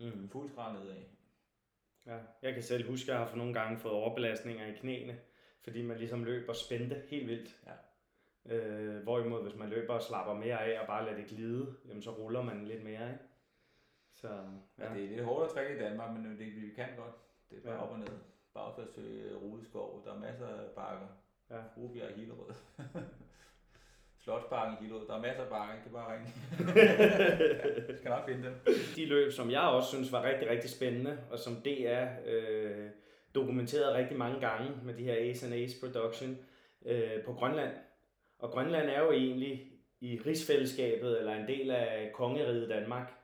Mm. 0.00 0.28
Fuld 0.28 0.48
skrald 0.50 0.78
nedad. 0.78 0.96
Ja. 2.06 2.18
Jeg 2.42 2.54
kan 2.54 2.62
selv 2.62 2.90
huske, 2.90 3.04
at 3.04 3.08
jeg 3.08 3.18
har 3.18 3.26
for 3.30 3.36
nogle 3.36 3.54
gange 3.54 3.78
fået 3.78 3.94
overbelastninger 3.94 4.66
i 4.66 4.72
knæene, 4.76 5.18
fordi 5.64 5.82
man 5.82 5.98
ligesom 5.98 6.24
løber 6.24 6.52
spændte 6.52 7.02
helt 7.08 7.28
vildt. 7.28 7.56
Ja. 7.66 7.72
Øh, 8.50 8.96
hvorimod, 9.02 9.42
hvis 9.42 9.54
man 9.58 9.68
løber 9.68 9.94
og 9.94 10.02
slapper 10.02 10.34
mere 10.34 10.64
af 10.64 10.80
og 10.80 10.86
bare 10.86 11.04
lader 11.04 11.16
det 11.16 11.26
glide, 11.26 11.74
jamen 11.88 12.02
så 12.02 12.10
ruller 12.10 12.42
man 12.42 12.64
lidt 12.64 12.84
mere, 12.84 13.06
ikke? 13.12 13.24
Så, 14.14 14.28
Ja. 14.78 14.84
ja. 14.88 14.94
Det 14.94 15.04
er 15.04 15.08
lidt 15.08 15.24
hårdt 15.24 15.44
at 15.44 15.50
træne 15.54 15.74
i 15.76 15.78
Danmark, 15.78 16.10
men 16.12 16.24
det, 16.38 16.46
vi 16.62 16.70
kan 16.76 16.88
godt. 16.96 17.14
Det 17.50 17.58
er 17.58 17.62
bare 17.62 17.74
Ja. 17.74 17.82
op 17.82 17.90
og 17.90 17.98
ned. 17.98 18.08
Bagsværsø, 18.54 19.34
Rudeskov, 19.42 20.02
der 20.06 20.14
er 20.14 20.18
masser 20.18 20.46
af 20.46 20.70
bakker. 20.76 21.06
Ja. 21.50 21.56
Rubjerg 21.76 22.10
i 22.10 22.20
Hillerød. 22.20 22.54
Slotsparken 24.24 24.74
i 24.74 24.82
Hillerød. 24.82 25.06
Der 25.06 25.14
er 25.16 25.20
masser 25.20 25.42
af 25.42 25.48
bakker, 25.48 25.74
I 25.74 25.78
kan 25.82 25.92
bare 25.92 26.12
ringe. 26.12 26.28
Jeg 27.88 27.96
skal 27.98 28.08
nok 28.10 28.24
finde 28.28 28.44
dem. 28.48 28.54
De 28.96 29.06
løb, 29.06 29.32
som 29.32 29.50
jeg 29.50 29.60
også 29.60 29.88
synes 29.88 30.12
var 30.12 30.22
rigtig, 30.22 30.48
rigtig 30.50 30.70
spændende, 30.70 31.18
og 31.30 31.38
som 31.38 31.54
DR 31.56 32.06
øh, 32.26 32.90
dokumenteret 33.34 33.94
rigtig 33.94 34.16
mange 34.18 34.40
gange 34.40 34.70
med 34.84 34.94
de 34.94 35.02
her 35.04 35.14
Ace 35.30 35.46
and 35.46 35.54
Ace 35.54 35.76
Production 35.80 36.38
øh, 36.86 37.24
på 37.24 37.32
Grønland. 37.32 37.72
Og 38.42 38.50
Grønland 38.50 38.88
er 38.88 39.00
jo 39.00 39.12
egentlig 39.12 39.72
i 40.00 40.20
rigsfællesskabet, 40.26 41.18
eller 41.18 41.34
en 41.34 41.48
del 41.48 41.70
af 41.70 42.10
kongeriget 42.14 42.68
Danmark. 42.68 43.14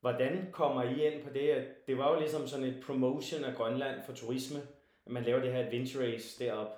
Hvordan 0.00 0.48
kommer 0.52 0.82
I 0.82 1.06
ind 1.06 1.22
på 1.22 1.30
det? 1.34 1.66
Det 1.86 1.98
var 1.98 2.12
jo 2.12 2.18
ligesom 2.18 2.46
sådan 2.46 2.66
et 2.66 2.82
promotion 2.86 3.44
af 3.44 3.54
Grønland 3.54 4.02
for 4.02 4.12
turisme, 4.12 4.60
at 5.06 5.12
man 5.12 5.22
laver 5.22 5.40
det 5.40 5.52
her 5.52 5.66
adventure 5.66 6.04
race 6.04 6.44
derop. 6.44 6.68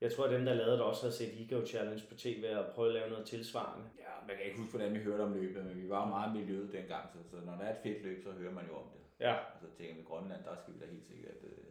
Jeg 0.00 0.12
tror, 0.12 0.24
at 0.24 0.30
dem, 0.32 0.44
der 0.44 0.54
lavede 0.54 0.72
det, 0.72 0.82
også 0.82 1.06
har 1.06 1.10
set 1.10 1.40
Ego 1.40 1.66
Challenge 1.66 2.02
på 2.08 2.14
tv 2.14 2.44
og 2.56 2.74
prøve 2.74 2.88
at 2.88 2.94
lave 2.94 3.10
noget 3.10 3.26
tilsvarende. 3.26 3.84
Ja, 3.98 4.26
man 4.28 4.36
kan 4.36 4.44
ikke 4.44 4.58
huske, 4.58 4.76
hvordan 4.76 4.94
vi 4.94 4.98
hørte 4.98 5.22
om 5.22 5.32
løbet, 5.32 5.64
men 5.64 5.82
vi 5.82 5.88
var 5.88 6.08
meget 6.08 6.36
miljøet 6.36 6.72
dengang, 6.72 7.04
så, 7.12 7.30
så 7.30 7.36
når 7.46 7.52
der 7.52 7.64
er 7.64 7.70
et 7.70 7.82
fedt 7.82 8.02
løb, 8.02 8.22
så 8.22 8.30
hører 8.30 8.52
man 8.52 8.66
jo 8.66 8.76
om 8.76 8.88
det. 8.94 9.00
Ja, 9.26 9.34
Og 9.34 9.60
så 9.60 9.66
tænker 9.78 9.94
vi, 9.94 10.02
Grønland, 10.02 10.44
der 10.44 10.54
skal 10.62 10.74
vi 10.74 10.78
da 10.78 10.86
helt 10.86 11.06
sikkert. 11.06 11.36
Øh, 11.44 11.64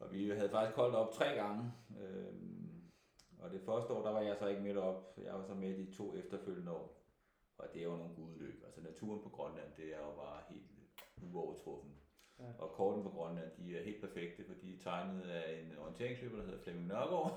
og 0.00 0.12
vi 0.12 0.30
havde 0.30 0.50
faktisk 0.50 0.74
koldt 0.74 0.94
op 0.94 1.12
tre 1.12 1.28
gange. 1.34 1.72
Øh, 2.00 2.32
og 3.42 3.50
det 3.50 3.60
første 3.60 3.92
år, 3.92 4.02
der 4.02 4.12
var 4.12 4.20
jeg 4.20 4.36
så 4.36 4.46
ikke 4.46 4.62
med 4.62 4.76
op. 4.76 5.18
Jeg 5.24 5.34
var 5.34 5.42
så 5.42 5.54
med 5.54 5.76
de 5.76 5.96
to 5.96 6.16
efterfølgende 6.16 6.72
år. 6.72 7.02
Og 7.58 7.66
det 7.74 7.80
er 7.80 7.84
jo 7.84 7.96
nogle 7.96 8.14
gudeløb. 8.14 8.62
Altså 8.66 8.80
naturen 8.80 9.22
på 9.22 9.28
Grønland, 9.28 9.68
det 9.76 9.84
er 9.84 9.98
jo 9.98 10.12
bare 10.16 10.40
helt 10.48 10.70
uovertruffen. 11.22 11.92
Ja. 12.38 12.44
Og 12.58 12.70
korten 12.70 13.02
på 13.02 13.08
Grønland, 13.08 13.50
de 13.58 13.78
er 13.78 13.84
helt 13.84 14.00
perfekte, 14.00 14.44
for 14.44 14.54
de 14.62 14.74
er 14.74 14.82
tegnet 14.82 15.22
af 15.22 15.60
en 15.60 15.78
orienteringsløber, 15.78 16.36
der 16.36 16.44
hedder 16.44 16.62
Flemming 16.62 16.88
Nørgaard. 16.88 17.32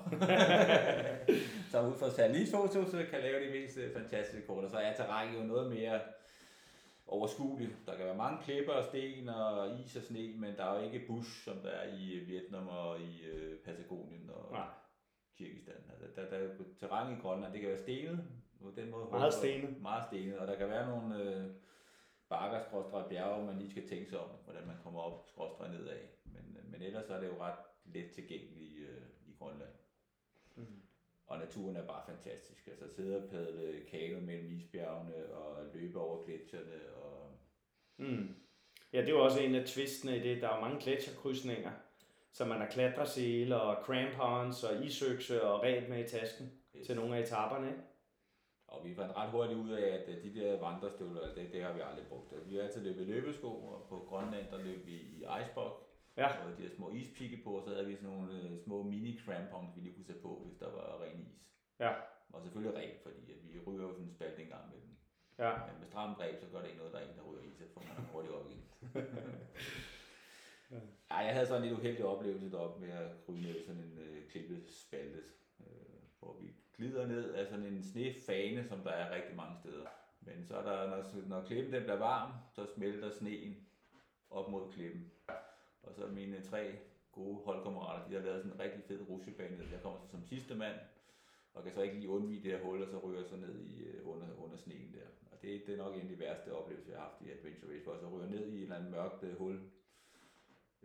så 1.70 1.82
ud 1.88 1.94
fra 1.98 2.10
satellit 2.10 2.50
foto, 2.50 2.90
så 2.90 3.06
kan 3.10 3.20
lave 3.20 3.46
de 3.46 3.50
mest 3.60 3.78
øh, 3.78 3.92
fantastiske 3.92 4.46
kort. 4.46 4.64
Og 4.64 4.70
så 4.70 4.76
er 4.76 4.94
terrænet 4.94 5.38
jo 5.38 5.44
noget 5.44 5.70
mere 5.70 6.00
overskueligt. 7.06 7.76
Der 7.86 7.96
kan 7.96 8.06
være 8.06 8.16
mange 8.16 8.42
klipper 8.44 8.72
og 8.72 8.84
sten 8.84 9.28
og 9.28 9.80
is 9.80 9.96
og 9.96 10.02
sne, 10.02 10.32
men 10.36 10.56
der 10.56 10.64
er 10.64 10.78
jo 10.78 10.84
ikke 10.84 11.06
bush, 11.06 11.44
som 11.44 11.56
der 11.56 11.70
er 11.70 11.96
i 11.98 12.18
Vietnam 12.18 12.68
og 12.68 13.00
i 13.00 13.26
øh, 13.26 13.58
Patagonien 13.58 14.30
og 14.30 14.52
Nej. 14.52 14.66
Kirgistan. 15.36 15.74
Altså, 15.90 16.06
der, 16.16 16.30
der 16.30 16.36
er 16.36 16.54
terræn 16.78 17.16
i 17.16 17.20
Grønland, 17.20 17.52
det 17.52 17.60
kan 17.60 17.70
være 17.70 17.78
stenet, 17.78 18.24
på 18.60 18.70
den 18.76 18.90
måde. 18.90 19.06
Meget 19.10 19.34
stenet. 19.34 19.82
Meget 19.82 20.04
stenet, 20.04 20.38
og 20.38 20.46
der 20.46 20.56
kan 20.56 20.68
være 20.68 20.88
nogle 20.90 21.22
øh, 21.22 21.50
bakker, 22.28 22.60
skråstrej 22.60 23.08
bjerge, 23.08 23.46
man 23.46 23.58
lige 23.58 23.70
skal 23.70 23.88
tænke 23.88 24.10
sig 24.10 24.20
om, 24.20 24.30
hvordan 24.44 24.66
man 24.66 24.76
kommer 24.82 25.00
op, 25.00 25.24
skråstrej 25.28 25.68
nedad. 25.68 26.00
Men, 26.24 26.56
øh, 26.58 26.72
men 26.72 26.82
ellers 26.82 27.10
er 27.10 27.20
det 27.20 27.26
jo 27.26 27.40
ret 27.40 27.58
let 27.84 28.10
tilgængeligt 28.10 28.88
øh, 28.88 29.02
i 29.26 29.34
Grønland. 29.38 29.72
Mm. 30.56 30.82
Og 31.26 31.38
naturen 31.38 31.76
er 31.76 31.86
bare 31.86 32.02
fantastisk. 32.06 32.66
Altså 32.66 32.94
sidde 32.96 33.22
og 33.22 33.30
padle 33.30 33.84
kano 33.90 34.20
mellem 34.20 34.50
isbjergene 34.50 35.32
og 35.32 35.66
løbe 35.74 36.00
over 36.00 36.24
gletsjerne. 36.24 36.94
Og... 36.96 37.30
Mm. 37.96 38.34
Ja, 38.92 39.00
det 39.00 39.10
jo 39.10 39.24
også 39.24 39.40
en 39.40 39.54
af 39.54 39.66
twistene 39.66 40.16
i 40.16 40.20
det. 40.20 40.42
Der 40.42 40.48
er 40.48 40.54
jo 40.54 40.60
mange 40.60 40.80
gletsjerkrydsninger, 40.80 41.72
så 42.36 42.44
man 42.44 42.58
har 42.60 42.66
klatresele 42.66 43.60
og 43.60 43.84
crampons 43.84 44.64
og 44.64 44.84
isøkse 44.84 45.42
og 45.42 45.62
ræb 45.62 45.88
med 45.88 46.04
i 46.04 46.08
tasken 46.08 46.52
Yes. 46.76 46.86
til 46.86 46.96
nogle 46.96 47.16
af 47.16 47.20
etaperne. 47.20 47.66
Ikke? 47.68 47.82
Og 48.66 48.84
vi 48.84 48.94
fandt 48.94 49.16
ret 49.16 49.30
hurtigt 49.30 49.58
ud 49.58 49.70
af, 49.70 49.86
at 49.96 50.08
øh, 50.08 50.24
de 50.24 50.34
der 50.40 50.60
vandrestøvler, 50.60 51.34
det, 51.34 51.52
det 51.52 51.62
har 51.62 51.72
vi 51.72 51.80
aldrig 51.80 52.06
brugt. 52.06 52.34
Vi 52.48 52.56
har 52.56 52.62
altid 52.62 52.82
løbet 52.82 53.02
i 53.02 53.04
løbesko, 53.04 53.48
og 53.48 53.86
på 53.88 53.96
Grønland, 54.08 54.46
der 54.50 54.58
løb 54.58 54.86
vi 54.86 54.92
i 54.92 55.24
icebox. 55.40 55.72
Ja. 56.16 56.26
Og 56.26 56.58
de 56.58 56.62
her 56.62 56.70
små 56.76 56.90
ispigge 56.90 57.40
på, 57.44 57.50
og 57.58 57.62
så 57.64 57.70
havde 57.70 57.86
vi 57.86 57.96
sådan 57.96 58.10
nogle 58.10 58.32
øh, 58.42 58.58
små 58.64 58.82
mini 58.82 59.20
crampons, 59.24 59.76
vi 59.76 59.80
lige 59.80 59.94
kunne 59.94 60.04
sætte 60.04 60.22
på, 60.22 60.42
hvis 60.44 60.58
der 60.58 60.70
var 60.70 61.02
ren 61.02 61.20
is. 61.20 61.32
Ja. 61.80 61.92
Og 62.32 62.42
selvfølgelig 62.42 62.76
ræb, 62.78 63.02
fordi 63.02 63.32
at 63.32 63.38
vi 63.52 63.58
ryger 63.66 63.82
jo 63.82 63.92
sådan 63.92 64.04
en 64.04 64.10
spalt 64.10 64.38
en 64.38 64.48
gang 64.48 64.64
med 64.72 64.80
dem. 64.80 64.96
Ja. 65.38 65.50
Men 65.66 65.78
med 65.78 65.86
stramt 65.86 66.18
ræb, 66.20 66.40
så 66.40 66.46
gør 66.52 66.58
det 66.60 66.66
ikke 66.66 66.78
noget, 66.78 66.92
der 66.92 66.98
er 66.98 67.08
en, 67.08 67.16
der 67.18 67.22
ryger 67.22 67.42
i, 67.42 67.54
så 67.54 67.64
får 67.74 67.82
man 67.88 68.06
hurtigt 68.12 68.34
op 68.34 68.46
igen. 68.50 68.62
ja, 71.10 71.16
jeg 71.16 71.34
havde 71.34 71.46
sådan 71.46 71.62
en 71.62 71.68
lidt 71.68 71.78
uheldig 71.78 72.04
oplevelse 72.04 72.50
deroppe 72.50 72.80
med 72.80 72.92
at 72.92 73.10
krybe 73.26 73.40
ned 73.40 73.64
sådan 73.64 73.80
en 73.80 73.98
øh, 73.98 74.28
klippespalte, 74.28 75.22
øh, 75.60 75.66
hvor 76.20 76.36
vi 76.40 76.54
glider 76.76 77.06
ned 77.06 77.34
af 77.34 77.46
sådan 77.46 77.66
en 77.66 77.82
snefane, 77.82 78.68
som 78.68 78.80
der 78.80 78.90
er 78.90 79.14
rigtig 79.14 79.36
mange 79.36 79.56
steder. 79.60 79.86
Men 80.20 80.44
så 80.44 80.56
er 80.56 80.62
der, 80.62 80.90
når, 80.90 81.28
når 81.28 81.46
klippen 81.46 81.72
den 81.72 81.82
bliver 81.82 81.98
varm, 81.98 82.32
så 82.52 82.66
smelter 82.74 83.10
sneen 83.10 83.56
op 84.30 84.50
mod 84.50 84.72
klippen. 84.72 85.10
Og 85.82 85.94
så 85.94 86.06
mine 86.06 86.40
tre 86.40 86.78
gode 87.12 87.36
holdkammerater, 87.44 88.08
de 88.08 88.14
har 88.14 88.22
lavet 88.22 88.42
sådan 88.42 88.52
en 88.52 88.60
rigtig 88.60 88.82
fed 88.84 89.08
rusjebane. 89.08 89.68
Jeg 89.72 89.82
kommer 89.82 89.98
så 89.98 90.08
som 90.10 90.24
sidste 90.24 90.54
mand, 90.54 90.76
og 91.54 91.62
kan 91.62 91.72
så 91.72 91.82
ikke 91.82 91.96
lige 91.96 92.08
undvige 92.08 92.42
det 92.42 92.50
her 92.50 92.64
hul, 92.64 92.82
og 92.82 92.88
så 92.88 92.98
ryger 92.98 93.20
jeg 93.20 93.28
så 93.28 93.36
ned 93.36 93.60
i, 93.60 93.84
øh, 93.84 94.08
under, 94.08 94.26
under 94.44 94.56
sneen 94.56 94.92
der. 94.92 95.06
Og 95.32 95.42
det, 95.42 95.66
det 95.66 95.74
er 95.74 95.84
nok 95.84 95.94
en 95.94 96.00
af 96.00 96.08
de 96.08 96.18
værste 96.18 96.52
oplevelser, 96.52 96.92
jeg 96.92 97.00
har 97.00 97.08
haft 97.08 97.22
i 97.22 97.30
Adventure 97.30 97.72
Race, 97.72 97.84
hvor 97.84 97.92
jeg 97.92 98.00
så 98.00 98.08
ryger 98.08 98.28
ned 98.28 98.52
i 98.52 98.56
et 98.56 98.62
eller 98.62 98.76
andet 98.76 98.90
mørkt 98.90 99.22
øh, 99.22 99.38
hul 99.38 99.60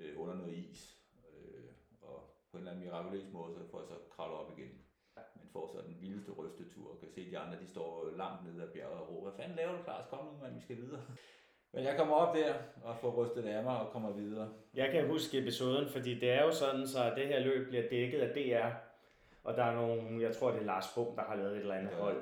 øh, 0.01 0.21
under 0.21 0.35
noget 0.35 0.53
is. 0.57 0.97
Øh, 1.29 1.63
og 2.01 2.17
på 2.51 2.57
en 2.57 2.61
eller 2.61 2.71
anden 2.71 2.85
mirakuløs 2.85 3.27
måde, 3.33 3.53
så 3.53 3.61
får 3.71 3.79
jeg 3.79 3.87
så 3.87 3.97
kravlet 4.15 4.37
op 4.37 4.51
igen. 4.57 4.71
Men 5.35 5.49
får 5.53 5.67
så 5.67 5.87
den 5.87 5.97
vildeste 6.01 6.31
rystetur, 6.31 6.91
og 6.91 6.99
kan 6.99 7.09
se 7.09 7.31
de 7.31 7.37
andre, 7.37 7.59
de 7.59 7.67
står 7.67 8.09
langt 8.17 8.45
nede 8.45 8.63
af 8.63 8.69
bjerget 8.73 8.99
og 8.99 9.09
råber, 9.09 9.29
hvad 9.29 9.37
fanden 9.39 9.57
laver 9.57 9.77
du, 9.77 9.83
Klaas? 9.83 10.05
Kom 10.09 10.25
nu, 10.25 10.31
mand, 10.41 10.55
vi 10.55 10.61
skal 10.61 10.77
videre. 10.77 11.01
Men 11.73 11.83
jeg 11.83 11.97
kommer 11.97 12.15
op 12.15 12.35
der 12.35 12.53
og 12.83 12.97
får 12.97 13.11
rystet 13.11 13.45
af 13.45 13.63
mig 13.63 13.79
og 13.79 13.91
kommer 13.91 14.11
videre. 14.11 14.49
Jeg 14.73 14.91
kan 14.91 15.07
huske 15.07 15.37
episoden, 15.39 15.89
fordi 15.89 16.19
det 16.19 16.31
er 16.31 16.43
jo 16.43 16.51
sådan, 16.51 16.87
så 16.87 17.13
det 17.15 17.27
her 17.27 17.39
løb 17.39 17.67
bliver 17.67 17.89
dækket 17.89 18.19
af 18.19 18.29
DR. 18.35 18.69
Og 19.43 19.57
der 19.57 19.63
er 19.63 19.75
nogle, 19.75 20.21
jeg 20.21 20.35
tror 20.35 20.51
det 20.51 20.59
er 20.61 20.65
Lars 20.65 20.85
Bum, 20.95 21.15
der 21.15 21.23
har 21.23 21.35
lavet 21.35 21.51
et 21.51 21.57
eller 21.59 21.75
andet 21.75 21.93
hold. 21.93 22.21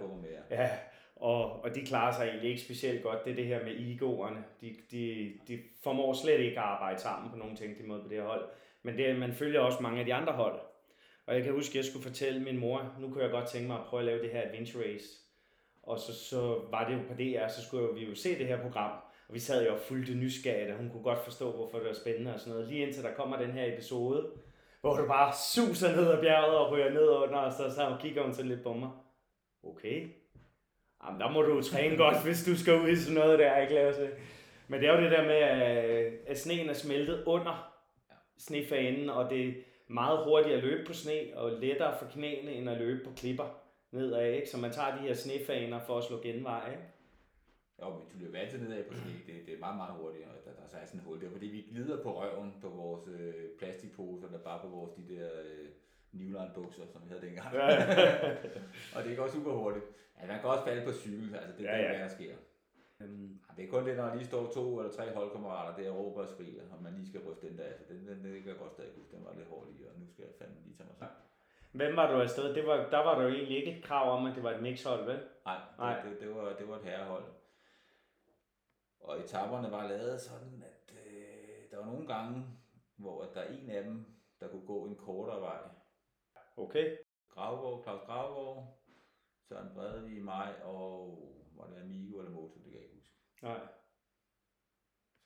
Ja, 0.50 0.70
og, 1.19 1.63
og 1.63 1.75
de 1.75 1.86
klarer 1.86 2.13
sig 2.13 2.27
egentlig 2.27 2.49
ikke 2.49 2.62
specielt 2.62 3.03
godt. 3.03 3.25
Det 3.25 3.32
er 3.32 3.36
det 3.36 3.45
her 3.45 3.63
med 3.63 3.75
egoerne. 3.79 4.43
De, 4.62 4.75
de, 4.91 5.34
de 5.47 5.60
formår 5.84 6.13
slet 6.13 6.39
ikke 6.39 6.60
at 6.60 6.65
arbejde 6.65 6.99
sammen 6.99 7.32
på 7.32 7.38
nogen 7.38 7.55
tænkelig 7.55 7.88
måde 7.88 8.01
på 8.01 8.10
det 8.10 8.17
her 8.17 8.27
hold. 8.27 8.49
Men 8.84 8.97
det, 8.97 9.19
man 9.19 9.34
følger 9.34 9.60
også 9.60 9.79
mange 9.82 9.99
af 9.99 10.05
de 10.05 10.13
andre 10.13 10.34
hold. 10.34 10.60
Og 11.27 11.36
jeg 11.36 11.43
kan 11.43 11.53
huske, 11.53 11.71
at 11.71 11.75
jeg 11.75 11.86
skulle 11.86 12.03
fortælle 12.03 12.43
min 12.43 12.58
mor, 12.58 12.95
nu 12.99 13.10
kunne 13.10 13.23
jeg 13.23 13.32
godt 13.32 13.47
tænke 13.47 13.67
mig 13.67 13.79
at 13.79 13.86
prøve 13.86 13.99
at 13.99 14.05
lave 14.05 14.21
det 14.21 14.32
her 14.32 14.41
Adventure 14.41 14.84
Race. 14.84 15.08
Og 15.84 15.99
så, 15.99 16.13
så 16.29 16.62
var 16.71 16.88
det 16.88 16.95
jo 16.95 17.01
på 17.08 17.13
DR, 17.13 17.47
så 17.47 17.65
skulle 17.65 17.93
vi 17.93 18.05
jo 18.05 18.15
se 18.15 18.39
det 18.39 18.47
her 18.47 18.62
program. 18.62 18.91
Og 19.27 19.34
vi 19.34 19.39
sad 19.39 19.65
jo 19.65 19.73
og 19.73 19.79
fulgte 19.79 20.13
nysgerrigt, 20.13 20.71
og 20.71 20.77
hun 20.77 20.89
kunne 20.89 21.03
godt 21.03 21.23
forstå, 21.23 21.51
hvorfor 21.51 21.77
det 21.77 21.88
var 21.88 21.93
spændende 21.93 22.34
og 22.34 22.39
sådan 22.39 22.53
noget. 22.53 22.67
Lige 22.67 22.86
indtil 22.86 23.03
der 23.03 23.13
kommer 23.13 23.38
den 23.38 23.51
her 23.51 23.73
episode, 23.73 24.32
hvor 24.82 24.97
du 24.97 25.08
bare 25.08 25.34
suser 25.53 25.95
ned 25.95 26.12
ad 26.12 26.21
bjerget 26.21 26.58
og 26.58 26.71
ryger 26.71 26.89
ned 26.89 27.10
under, 27.10 27.38
og 27.38 27.53
så, 27.53 27.75
så 27.75 27.97
kigger 28.01 28.23
hun 28.23 28.34
sådan 28.34 28.49
lidt 28.49 28.63
på 28.63 28.73
mig. 28.73 28.89
Okay, 29.63 30.08
Jamen, 31.06 31.22
der 31.22 31.32
må 31.32 31.42
du 31.42 31.62
træne 31.62 31.98
godt, 31.98 32.24
hvis 32.26 32.46
du 32.46 32.56
skal 32.56 32.82
ud 32.82 32.90
i 32.90 32.96
sådan 32.96 33.16
noget 33.16 33.40
der, 33.40 33.58
ikke 33.58 33.74
lave 33.74 33.94
sig. 33.94 34.10
Men 34.68 34.80
det 34.80 34.90
er 34.90 34.96
jo 34.96 35.04
det 35.04 35.12
der 35.12 35.24
med, 35.24 35.36
at, 36.28 36.40
sneen 36.40 36.70
er 36.70 36.74
smeltet 36.74 37.24
under 37.26 37.74
snefanen, 38.38 39.10
og 39.10 39.30
det 39.30 39.48
er 39.48 39.54
meget 39.88 40.24
hurtigt 40.24 40.56
at 40.56 40.64
løbe 40.64 40.86
på 40.88 40.94
sne, 40.94 41.20
og 41.36 41.52
lettere 41.52 41.98
for 42.00 42.06
knæene, 42.06 42.52
end 42.52 42.70
at 42.70 42.78
løbe 42.78 43.04
på 43.06 43.12
klipper 43.16 43.46
nedad, 43.92 44.32
ikke? 44.32 44.50
Så 44.50 44.58
man 44.58 44.72
tager 44.72 44.96
de 44.96 45.02
her 45.02 45.14
snefaner 45.14 45.80
for 45.80 45.98
at 45.98 46.04
slå 46.04 46.22
genvej, 46.22 46.72
ikke? 46.72 46.84
Jo, 47.82 47.90
men 47.90 48.02
du 48.14 48.26
løber 48.26 48.38
altid 48.40 48.60
nedad 48.60 48.84
på 48.84 48.94
ski. 48.94 49.10
Det, 49.28 49.46
det 49.46 49.54
er 49.54 49.60
meget, 49.60 49.78
meget 49.78 49.94
hurtigt, 50.02 50.26
og 50.26 50.32
der, 50.46 50.62
der 50.62 50.68
så 50.68 50.78
er 50.78 50.86
sådan 50.86 51.00
et 51.00 51.06
hul 51.06 51.22
der. 51.22 51.30
Fordi 51.30 51.48
vi 51.48 51.66
glider 51.72 52.04
på 52.04 52.22
røven 52.22 52.54
på 52.62 52.70
vores 52.70 53.08
øh, 53.08 53.34
plastikposer, 53.60 54.28
eller 54.28 54.40
bare 54.40 54.60
på 54.62 54.68
vores 54.68 54.92
de 54.92 55.16
der 55.16 55.28
øh, 55.46 55.68
Newline 56.12 56.52
bukser, 56.56 56.86
som 56.88 57.02
vi 57.04 57.10
havde 57.10 57.22
dengang. 57.22 57.54
Ja. 57.56 57.67
og 58.95 59.04
det 59.04 59.17
går 59.17 59.28
super 59.28 59.52
hurtigt. 59.52 59.86
Ja, 60.22 60.28
man 60.28 60.39
kan 60.39 60.50
også 60.50 60.63
falde 60.63 60.86
på 60.86 60.93
cykel, 60.93 61.36
altså 61.36 61.58
det, 61.58 61.63
Ja, 61.63 61.72
ja, 61.72 61.78
det 61.78 61.86
er, 61.86 61.91
ja. 61.91 61.98
hvad 61.98 62.10
der 62.10 62.15
sker. 62.15 62.36
Øhm, 63.02 63.39
Det 63.58 63.65
er 63.65 63.69
kun 63.69 63.86
det, 63.88 63.98
når 63.98 64.06
der 64.06 64.15
lige 64.15 64.28
står 64.28 64.52
to 64.52 64.80
eller 64.80 64.91
tre 64.93 65.13
holdkammerater 65.15 65.84
der 65.84 65.91
og 65.91 65.98
råber 65.98 66.22
og 66.22 66.30
skriger, 66.30 66.63
og 66.72 66.84
man 66.84 66.93
lige 66.93 67.08
skal 67.10 67.22
ryste 67.28 67.50
den 67.50 67.58
der. 67.58 67.63
Altså, 67.63 67.84
den, 67.93 68.08
den, 68.08 68.24
den, 68.24 68.34
kan 68.41 68.48
jeg 68.48 68.58
godt 68.58 68.72
stadig 68.72 68.91
huske, 68.98 69.15
den 69.15 69.26
var 69.26 69.34
lidt 69.36 69.48
hård 69.48 69.67
lige, 69.72 69.89
og 69.89 70.00
nu 70.00 70.06
skal 70.08 70.22
jeg 70.24 70.34
fandme 70.39 70.62
lige 70.65 70.76
tage 70.78 70.88
mig 70.88 70.98
sammen. 70.98 71.17
Hvem 71.72 71.95
var 71.95 72.12
du 72.12 72.22
afsted? 72.22 72.54
Det 72.56 72.65
var, 72.67 72.89
der 72.89 72.98
var 72.98 73.15
der 73.19 73.24
jo 73.28 73.34
egentlig 73.34 73.58
ikke 73.58 73.78
et 73.78 73.84
krav 73.84 74.17
om, 74.17 74.26
at 74.26 74.36
det 74.36 74.43
var 74.43 74.52
et 74.52 74.62
mixhold, 74.62 75.06
vel? 75.06 75.19
Nej, 75.45 75.58
Nej. 75.78 76.02
det, 76.02 76.12
det, 76.12 76.22
det, 76.22 76.36
var, 76.36 76.54
det 76.54 76.67
var 76.69 76.76
et 76.76 76.84
herrehold. 76.84 77.24
Og 79.00 79.19
etaperne 79.19 79.72
var 79.72 79.88
lavet 79.88 80.22
sådan, 80.22 80.63
at 80.63 80.93
øh, 80.95 81.72
der 81.72 81.78
var 81.78 81.86
nogle 81.86 82.08
gange, 82.08 82.45
hvor 82.98 83.24
at 83.24 83.30
der 83.34 83.41
er 83.41 83.48
en 83.54 83.69
af 83.69 83.84
dem, 83.84 84.06
der 84.39 84.48
kunne 84.48 84.65
gå 84.65 84.86
en 84.86 84.95
kortere 84.95 85.41
vej. 85.41 85.58
Okay. 86.60 86.98
Gravgaard, 87.30 87.84
Claus 87.84 88.02
Gravgaard, 88.06 88.80
Søren 89.48 89.69
Bredevig, 89.74 90.24
mig 90.24 90.63
og 90.63 91.19
var 91.58 91.67
det 91.67 91.82
Amigo 91.82 92.17
eller 92.19 92.32
Moto, 92.32 92.54
det 92.56 92.63
kan 92.63 92.74
jeg 92.74 92.82
ikke 92.82 92.95
huske. 92.95 93.15
Nej. 93.41 93.60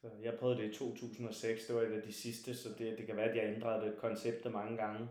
Så 0.02 0.10
jeg 0.22 0.34
prøvede 0.40 0.58
det 0.58 0.70
i 0.70 0.74
2006, 0.74 1.66
det 1.66 1.76
var 1.76 1.82
et 1.82 1.94
af 1.94 2.02
de 2.02 2.14
sidste, 2.14 2.56
så 2.56 2.70
det, 2.78 2.98
det 2.98 3.06
kan 3.06 3.16
være, 3.16 3.30
at 3.30 3.36
jeg 3.36 3.56
ændrede 3.56 3.86
det 3.86 3.98
konceptet 3.98 4.52
mange 4.52 4.78
gange. 4.78 5.10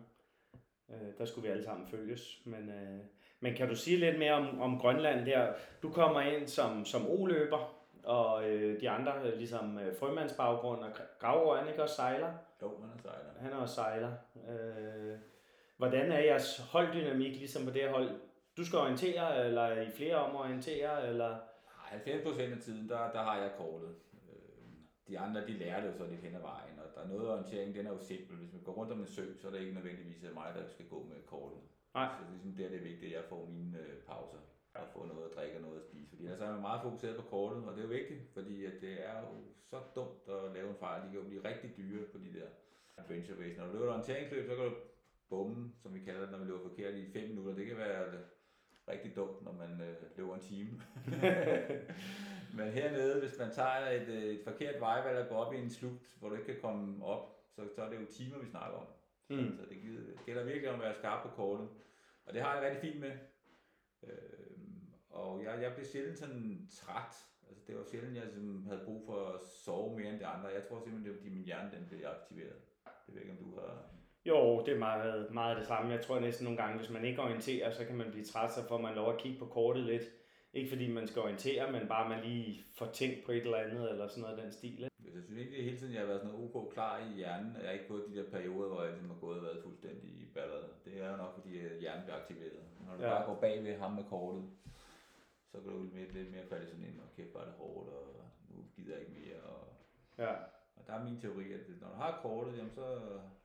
Øh, 0.91 1.19
der 1.19 1.25
skulle 1.25 1.47
vi 1.47 1.53
alle 1.53 1.65
sammen 1.65 1.87
følges. 1.87 2.43
Men, 2.45 2.69
øh, 2.69 2.99
men 3.41 3.55
kan 3.55 3.69
du 3.69 3.77
sige 3.77 3.97
lidt 3.97 4.19
mere 4.19 4.33
om, 4.33 4.61
om 4.61 4.79
Grønland 4.79 5.27
der? 5.27 5.55
Du 5.83 5.91
kommer 5.91 6.21
ind 6.21 6.49
som, 6.49 6.85
som 6.85 7.11
O-løber, 7.11 7.83
og 8.05 8.51
øh, 8.51 8.81
de 8.81 8.91
andre, 8.91 9.13
øh, 9.23 9.39
ligesom 9.39 9.79
øh, 9.79 9.97
frømands 9.97 10.33
baggrund, 10.33 10.85
og 10.85 10.91
Gravgaard, 11.19 11.59
han 11.59 11.69
ikke 11.69 11.83
også 11.83 11.95
sejler? 11.95 12.33
Jo, 12.63 12.81
han 12.81 12.91
er 12.91 13.03
sejler. 13.03 13.41
Han 13.41 13.53
er 13.53 13.57
også 13.57 13.75
sejler. 13.75 14.13
Øh, 14.49 15.19
hvordan 15.83 16.13
er 16.13 16.19
jeres 16.19 16.59
holddynamik 16.73 17.35
ligesom 17.43 17.65
på 17.65 17.71
det 17.71 17.89
hold? 17.89 18.11
Du 18.57 18.65
skal 18.67 18.79
orientere, 18.79 19.47
eller 19.47 19.63
er 19.63 19.83
I 19.89 19.91
flere 19.91 20.17
om 20.17 20.37
at 20.37 20.41
orientere, 20.41 21.09
eller... 21.09 21.31
90% 21.93 22.41
af 22.57 22.61
tiden, 22.61 22.89
der, 22.89 23.13
der 23.17 23.23
har 23.29 23.37
jeg 23.43 23.51
kortet. 23.57 23.95
Øh, 24.29 24.73
De 25.09 25.19
andre, 25.19 25.47
de 25.49 25.53
lærer 25.53 25.81
det 25.81 25.89
jo 25.93 25.97
så 25.99 26.07
lidt 26.07 26.21
hen 26.21 26.35
ad 26.35 26.41
vejen, 26.41 26.77
og 26.83 26.87
der 26.95 27.01
er 27.05 27.09
noget 27.09 27.29
orientering, 27.31 27.75
den 27.75 27.87
er 27.87 27.93
jo 27.93 27.99
simpel. 27.99 28.37
Hvis 28.37 28.53
man 28.53 28.63
går 28.63 28.73
rundt 28.73 28.93
om 28.93 29.01
en 29.01 29.07
sø, 29.07 29.25
så 29.41 29.47
er 29.49 29.53
det 29.53 29.61
ikke 29.61 29.75
nødvendigvis 29.75 30.23
mig, 30.35 30.49
der 30.57 30.65
skal 30.67 30.87
gå 30.95 30.99
med 31.11 31.17
kortet. 31.27 31.59
Nej. 31.95 32.09
Så 32.13 32.21
det 32.21 32.29
er 32.29 32.33
ligesom 32.33 32.55
der, 32.59 32.69
det 32.69 32.79
er 32.79 32.89
vigtigt, 32.91 33.11
at 33.11 33.17
jeg 33.19 33.25
får 33.29 33.47
mine 33.47 33.79
øh, 33.79 33.95
pauser 34.09 34.43
og 34.75 34.87
får 34.95 35.07
noget 35.07 35.25
at 35.29 35.35
drikke 35.37 35.57
og 35.59 35.63
noget 35.63 35.79
at 35.81 35.87
spise. 35.89 36.09
Fordi 36.11 36.23
ellers 36.25 36.41
er 36.41 36.53
man 36.53 36.61
meget 36.69 36.83
fokuseret 36.83 37.17
på 37.17 37.23
kortet, 37.35 37.65
og 37.67 37.73
det 37.73 37.81
er 37.83 37.89
jo 37.89 37.95
vigtigt, 38.01 38.23
fordi 38.37 38.65
at 38.65 38.77
det 38.85 38.95
er 39.11 39.17
jo 39.25 39.31
så 39.71 39.79
dumt 39.97 40.23
at 40.37 40.53
lave 40.57 40.69
en 40.69 40.81
fejl. 40.85 40.99
De 41.03 41.09
kan 41.11 41.21
jo 41.23 41.29
blive 41.31 41.45
rigtig 41.51 41.71
dyre 41.77 42.05
på 42.13 42.19
de 42.25 42.31
der 42.39 42.49
adventure 43.01 43.37
race. 43.43 43.59
Når 43.59 43.67
du 43.67 43.73
løber 43.73 43.85
et 43.85 43.91
orienteringsløb, 43.91 44.45
så 44.49 44.55
kan 44.57 44.65
du 44.65 44.75
bomme, 45.33 45.73
som 45.83 45.95
vi 45.95 46.01
kalder 46.01 46.21
det, 46.21 46.31
når 46.31 46.39
vi 46.39 46.45
løber 46.45 46.69
forkert 46.69 46.95
i 46.95 47.13
5 47.13 47.29
minutter. 47.29 47.55
Det 47.55 47.67
kan 47.67 47.77
være 47.77 48.05
rigtig 48.89 49.17
dumt, 49.17 49.43
når 49.43 49.53
man 49.53 49.81
øh, 49.81 49.97
løber 50.17 50.35
en 50.35 50.41
time. 50.41 50.71
Men 52.57 52.73
hernede, 52.73 53.21
hvis 53.21 53.39
man 53.39 53.51
tager 53.51 53.91
et, 53.91 54.09
øh, 54.09 54.23
et 54.23 54.41
forkert 54.45 54.81
vejvalg 54.81 55.19
og 55.19 55.29
går 55.29 55.37
op 55.37 55.55
i 55.55 55.59
en 55.59 55.71
slugt, 55.71 56.17
hvor 56.19 56.29
du 56.29 56.35
ikke 56.35 56.53
kan 56.53 56.61
komme 56.61 57.05
op, 57.05 57.25
så, 57.55 57.69
så 57.77 57.83
er 57.83 57.91
det 57.91 58.01
jo 58.01 58.07
timer, 58.13 58.39
vi 58.39 58.47
snakker 58.47 58.79
om. 58.79 58.87
Mm. 59.31 59.57
Så 59.57 59.63
det 59.63 59.83
det 59.83 60.27
gælder 60.27 60.45
virkelig 60.45 60.69
om 60.69 60.75
at 60.75 60.85
være 60.85 60.95
skarp 60.95 61.23
på 61.23 61.35
kortet. 61.35 61.69
Og 62.27 62.35
det 62.35 62.43
har 62.43 62.55
jeg 62.55 62.63
rigtig 62.65 62.91
fint 62.91 63.01
med. 63.01 63.13
Øh, 64.03 64.43
og 65.11 65.45
jeg, 65.45 65.63
jeg 65.63 65.75
blev 65.75 65.87
sjældent 65.87 66.19
sådan 66.19 66.69
træt. 66.71 67.15
Altså, 67.49 67.63
det 67.67 67.77
var 67.77 67.85
sjældent, 67.85 68.17
jeg 68.17 68.31
sådan 68.31 68.65
havde 68.67 68.83
brug 68.85 69.03
for 69.07 69.29
at 69.29 69.41
sove 69.41 69.99
mere 69.99 70.11
end 70.11 70.21
de 70.21 70.27
andre. 70.27 70.49
Jeg 70.49 70.63
tror 70.69 70.81
simpelthen, 70.81 71.05
det 71.05 71.13
var, 71.13 71.19
fordi 71.19 71.31
min 71.31 71.45
hjerne 71.45 71.71
den 71.77 71.87
blev 71.89 72.01
aktiveret. 72.07 72.57
Det 73.07 73.15
ved 73.15 73.21
ikke, 73.21 73.33
om 73.33 73.45
du 73.45 73.61
har... 73.61 73.93
Jo, 74.27 74.63
det 74.67 74.75
er 74.75 74.79
meget, 74.79 75.31
meget 75.31 75.57
det 75.57 75.67
samme. 75.67 75.93
Jeg 75.93 76.01
tror 76.01 76.21
næsten 76.21 76.45
nogle 76.45 76.63
gange, 76.63 76.79
hvis 76.79 76.91
man 76.91 77.05
ikke 77.05 77.23
orienterer, 77.23 77.71
så 77.71 77.85
kan 77.85 77.97
man 77.97 78.11
blive 78.11 78.25
træt, 78.25 78.53
så 78.53 78.69
får 78.69 78.79
man 78.79 78.95
lov 78.95 79.13
at 79.13 79.19
kigge 79.19 79.39
på 79.39 79.47
kortet 79.47 79.85
lidt. 79.85 80.03
Ikke 80.53 80.69
fordi 80.69 80.93
man 80.93 81.09
skal 81.09 81.23
orientere, 81.23 81.73
men 81.73 81.89
bare 81.89 82.09
man 82.09 82.25
lige 82.25 82.65
får 82.75 82.87
tænkt 82.87 83.25
på 83.25 83.33
et 83.33 83.43
eller 83.43 83.59
andet, 83.59 83.91
eller 83.91 84.09
sådan 84.09 84.23
noget 84.23 84.37
af 84.37 84.43
den 84.43 84.53
stil. 84.53 84.79
Ikke? 84.85 84.91
Jeg 85.15 85.23
synes 85.23 85.39
egentlig 85.39 85.65
hele 85.65 85.79
tiden, 85.79 85.93
jeg 85.95 86.01
har 86.01 86.07
været 86.07 86.21
sådan 86.21 86.37
ok 86.45 86.73
klar 86.73 86.99
i 86.99 87.17
hjernen. 87.17 87.57
Jeg 87.61 87.67
har 87.67 87.73
ikke 87.73 87.89
gået 87.89 88.05
de 88.09 88.17
der 88.17 88.31
perioder, 88.31 88.69
hvor 88.69 88.83
jeg 88.83 88.91
ligesom 88.93 89.11
har 89.11 89.21
gået 89.21 89.39
og 89.39 89.45
været 89.45 89.63
fuldstændig 89.63 90.11
i 90.11 90.25
balleret. 90.35 90.71
Det 90.85 91.03
er 91.03 91.11
jo 91.11 91.17
nok, 91.17 91.35
fordi 91.35 91.51
hjernen 91.81 92.05
bliver 92.05 92.19
aktiveret. 92.21 92.63
Når 92.87 92.97
du 92.97 93.03
ja. 93.03 93.11
bare 93.11 93.27
går 93.27 93.41
bag 93.41 93.65
ved 93.65 93.77
ham 93.77 93.93
med 93.93 94.05
kortet, 94.05 94.45
så 95.51 95.59
kan 95.61 95.71
du 95.73 95.83
lidt, 95.83 96.15
lidt 96.15 96.33
mere 96.33 96.47
falde 96.47 96.67
sådan 96.67 96.85
ind, 96.85 97.01
og 97.01 97.17
kæft 97.17 97.33
bare 97.33 97.47
det 97.47 97.55
hårdt, 97.59 97.89
og 97.89 98.07
nu 98.51 98.57
gider 98.77 98.93
jeg 98.93 99.01
ikke 99.01 99.21
mere. 99.21 99.41
Og, 99.55 99.63
ja. 100.19 100.33
og 100.77 100.83
der 100.87 100.93
er 100.93 101.05
min 101.05 101.21
teori, 101.21 101.53
at 101.53 101.61
når 101.81 101.89
du 101.89 101.95
har 101.95 102.19
kortet, 102.23 102.57
jamen, 102.57 102.71
så 102.71 102.87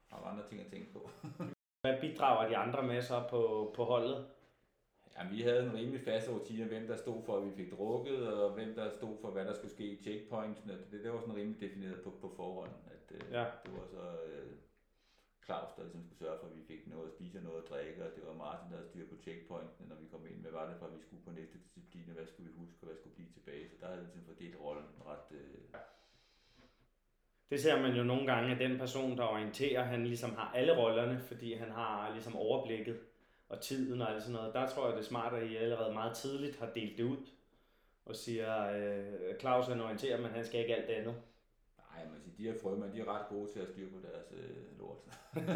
har 0.10 0.18
andre 0.32 0.47
ting 0.47 0.62
at 0.62 0.68
tænke 0.68 0.93
på. 0.93 1.10
Hvad 1.82 2.01
bidrager 2.01 2.49
de 2.49 2.58
andre 2.58 2.84
med 2.84 3.01
så 3.01 3.24
på, 3.30 3.74
på 3.76 3.84
holdet? 3.84 4.26
Jamen, 5.18 5.34
vi 5.34 5.41
havde 5.41 5.64
en 5.64 5.74
rimelig 5.74 6.01
fast 6.01 6.30
rutine, 6.30 6.66
hvem 6.66 6.88
der 6.88 6.95
stod 6.95 7.24
for, 7.26 7.38
at 7.38 7.45
vi 7.45 7.51
fik 7.51 7.72
drukket, 7.72 8.34
og 8.34 8.53
hvem 8.53 8.76
der 8.76 8.89
stod 8.89 9.18
for, 9.22 9.30
hvad 9.32 9.45
der 9.45 9.53
skulle 9.53 9.74
ske 9.74 9.88
i 9.88 10.01
checkpointsene. 10.01 10.74
Det, 10.91 11.03
det 11.03 11.14
var 11.14 11.20
sådan 11.20 11.36
rimelig 11.36 11.62
defineret 11.62 12.01
på, 12.03 12.10
på 12.22 12.34
forhånd. 12.36 12.74
At, 12.95 13.16
øh, 13.16 13.32
ja. 13.32 13.45
Det 13.64 13.72
var 13.74 13.86
så 13.86 14.03
øh, 14.28 14.51
Claus, 15.45 15.72
der 15.76 15.84
ligesom 15.84 16.03
skulle 16.03 16.24
sørge 16.24 16.39
for, 16.39 16.47
at 16.47 16.55
vi 16.60 16.64
fik 16.72 16.88
noget 16.88 17.08
at 17.08 17.14
spise 17.16 17.38
og 17.39 17.43
noget 17.43 17.64
at 17.64 17.70
drikke, 17.72 18.05
og 18.05 18.12
det 18.16 18.24
var 18.28 18.34
Martin, 18.34 18.70
der 18.70 18.78
havde 18.78 18.89
styr 18.91 19.08
på 19.10 19.18
checkpointsene, 19.26 19.89
når 19.89 19.95
vi 19.95 20.08
kom 20.14 20.24
ind. 20.30 20.39
Hvad 20.41 20.51
var 20.51 20.66
det 20.70 20.76
for, 20.80 20.86
at 20.86 20.95
vi 20.97 21.01
skulle 21.05 21.24
på 21.28 21.32
næste 21.32 21.58
disciplin, 21.66 22.03
hvad 22.18 22.28
skulle 22.28 22.49
vi 22.49 22.58
huske, 22.62 22.80
og 22.82 22.88
hvad 22.88 22.97
skulle 22.97 23.16
blive 23.16 23.32
tilbage. 23.38 23.70
Så 23.70 23.76
der 23.80 23.88
havde 23.88 23.99
vi 23.99 24.05
ligesom 24.05 24.26
fordelt 24.32 24.58
rollen 24.66 24.89
ret... 25.12 25.30
Øh, 25.41 25.60
det 27.49 27.61
ser 27.61 27.81
man 27.81 27.95
jo 27.95 28.03
nogle 28.03 28.33
gange, 28.33 28.51
at 28.51 28.59
den 28.59 28.77
person, 28.77 29.17
der 29.17 29.23
orienterer, 29.23 29.83
han 29.83 30.05
ligesom 30.05 30.35
har 30.35 30.51
alle 30.55 30.77
rollerne, 30.77 31.19
fordi 31.19 31.53
han 31.53 31.71
har 31.71 32.11
ligesom 32.13 32.35
overblikket 32.35 32.99
og 33.49 33.61
tiden 33.61 34.01
og 34.01 34.13
alt 34.13 34.23
sådan 34.23 34.35
noget. 34.35 34.53
Der 34.53 34.67
tror 34.67 34.87
jeg, 34.87 34.95
det 34.95 35.01
er 35.01 35.07
smart, 35.07 35.33
at 35.33 35.47
I 35.51 35.55
allerede 35.55 35.93
meget 35.93 36.15
tidligt 36.15 36.59
har 36.59 36.69
delt 36.75 36.97
det 36.97 37.03
ud 37.03 37.17
og 38.05 38.15
siger, 38.15 38.71
øh, 38.77 39.39
Claus 39.39 39.67
han 39.67 39.81
orienterer, 39.81 40.21
men 40.21 40.31
han 40.31 40.45
skal 40.45 40.59
ikke 40.59 40.75
alt 40.75 40.87
det 40.87 40.93
andet. 40.93 41.15
Nej, 41.77 42.05
man 42.11 42.21
siger, 42.21 42.37
de 42.37 42.43
her 42.43 42.59
frømænd, 42.61 42.93
de 42.93 42.99
er 42.99 43.15
ret 43.15 43.27
gode 43.29 43.51
til 43.53 43.59
at 43.59 43.67
styre 43.67 43.89
på 43.89 43.99
deres 44.07 44.33
øh, 44.37 44.79
lort. 44.79 44.97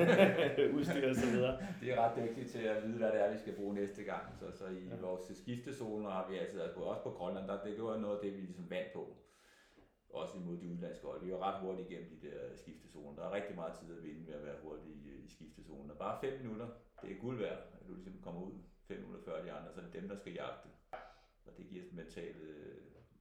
Udstyr 0.78 1.10
og 1.10 1.16
så 1.16 1.26
videre. 1.32 1.58
de 1.82 1.92
er 1.92 2.02
ret 2.02 2.16
dygtige 2.18 2.48
til 2.48 2.60
at 2.60 2.84
vide, 2.84 2.98
hvad 2.98 3.08
det 3.08 3.22
er, 3.22 3.32
vi 3.32 3.38
skal 3.38 3.54
bruge 3.54 3.74
næste 3.74 4.04
gang. 4.04 4.24
Så, 4.40 4.58
så 4.58 4.66
i 4.66 4.88
ja. 4.90 4.96
vores 5.02 5.38
skiftezoner 5.38 6.10
har 6.10 6.28
vi 6.30 6.38
på, 6.76 6.82
også 6.82 7.04
på 7.04 7.10
Grønland, 7.10 7.48
der, 7.48 7.64
det 7.64 7.84
var 7.84 7.98
noget 7.98 8.16
af 8.16 8.22
det, 8.24 8.34
vi 8.34 8.42
ligesom 8.42 8.70
vandt 8.70 8.94
på. 8.94 9.16
Også 10.14 10.38
imod 10.38 10.58
de 10.58 10.68
udenlandske 10.70 11.06
hold. 11.08 11.26
Vi 11.26 11.32
var 11.32 11.42
ret 11.48 11.60
hurtigt 11.62 11.90
igennem 11.90 12.10
de 12.10 12.28
der 12.28 12.56
skiftezoner. 12.56 13.16
Der 13.16 13.30
er 13.30 13.34
rigtig 13.34 13.56
meget 13.56 13.74
tid 13.80 13.98
at 13.98 14.04
vinde 14.04 14.28
ved 14.28 14.34
at 14.34 14.44
være 14.44 14.56
hurtig 14.64 14.86
i, 14.86 15.26
i 15.26 15.28
skiftezoner. 15.28 15.94
Bare 15.96 16.18
5 16.22 16.40
minutter, 16.42 16.68
det 17.02 17.12
er 17.12 17.20
guld 17.20 17.38
værd, 17.38 17.60
at 17.74 17.88
du 17.88 17.94
ligesom 17.94 18.22
kommer 18.22 18.42
ud 18.42 18.54
5 18.88 18.98
minutter 18.98 19.22
før 19.26 19.44
de 19.44 19.52
andre, 19.52 19.74
så 19.74 19.80
er 19.80 19.86
det 19.86 19.94
dem, 19.94 20.10
der 20.10 20.16
skal 20.16 20.34
jagte. 20.34 20.70
Og 21.46 21.52
det 21.58 21.68
giver 21.70 21.84
et 21.84 21.94
mentalt 21.94 22.42
øh, 22.42 22.78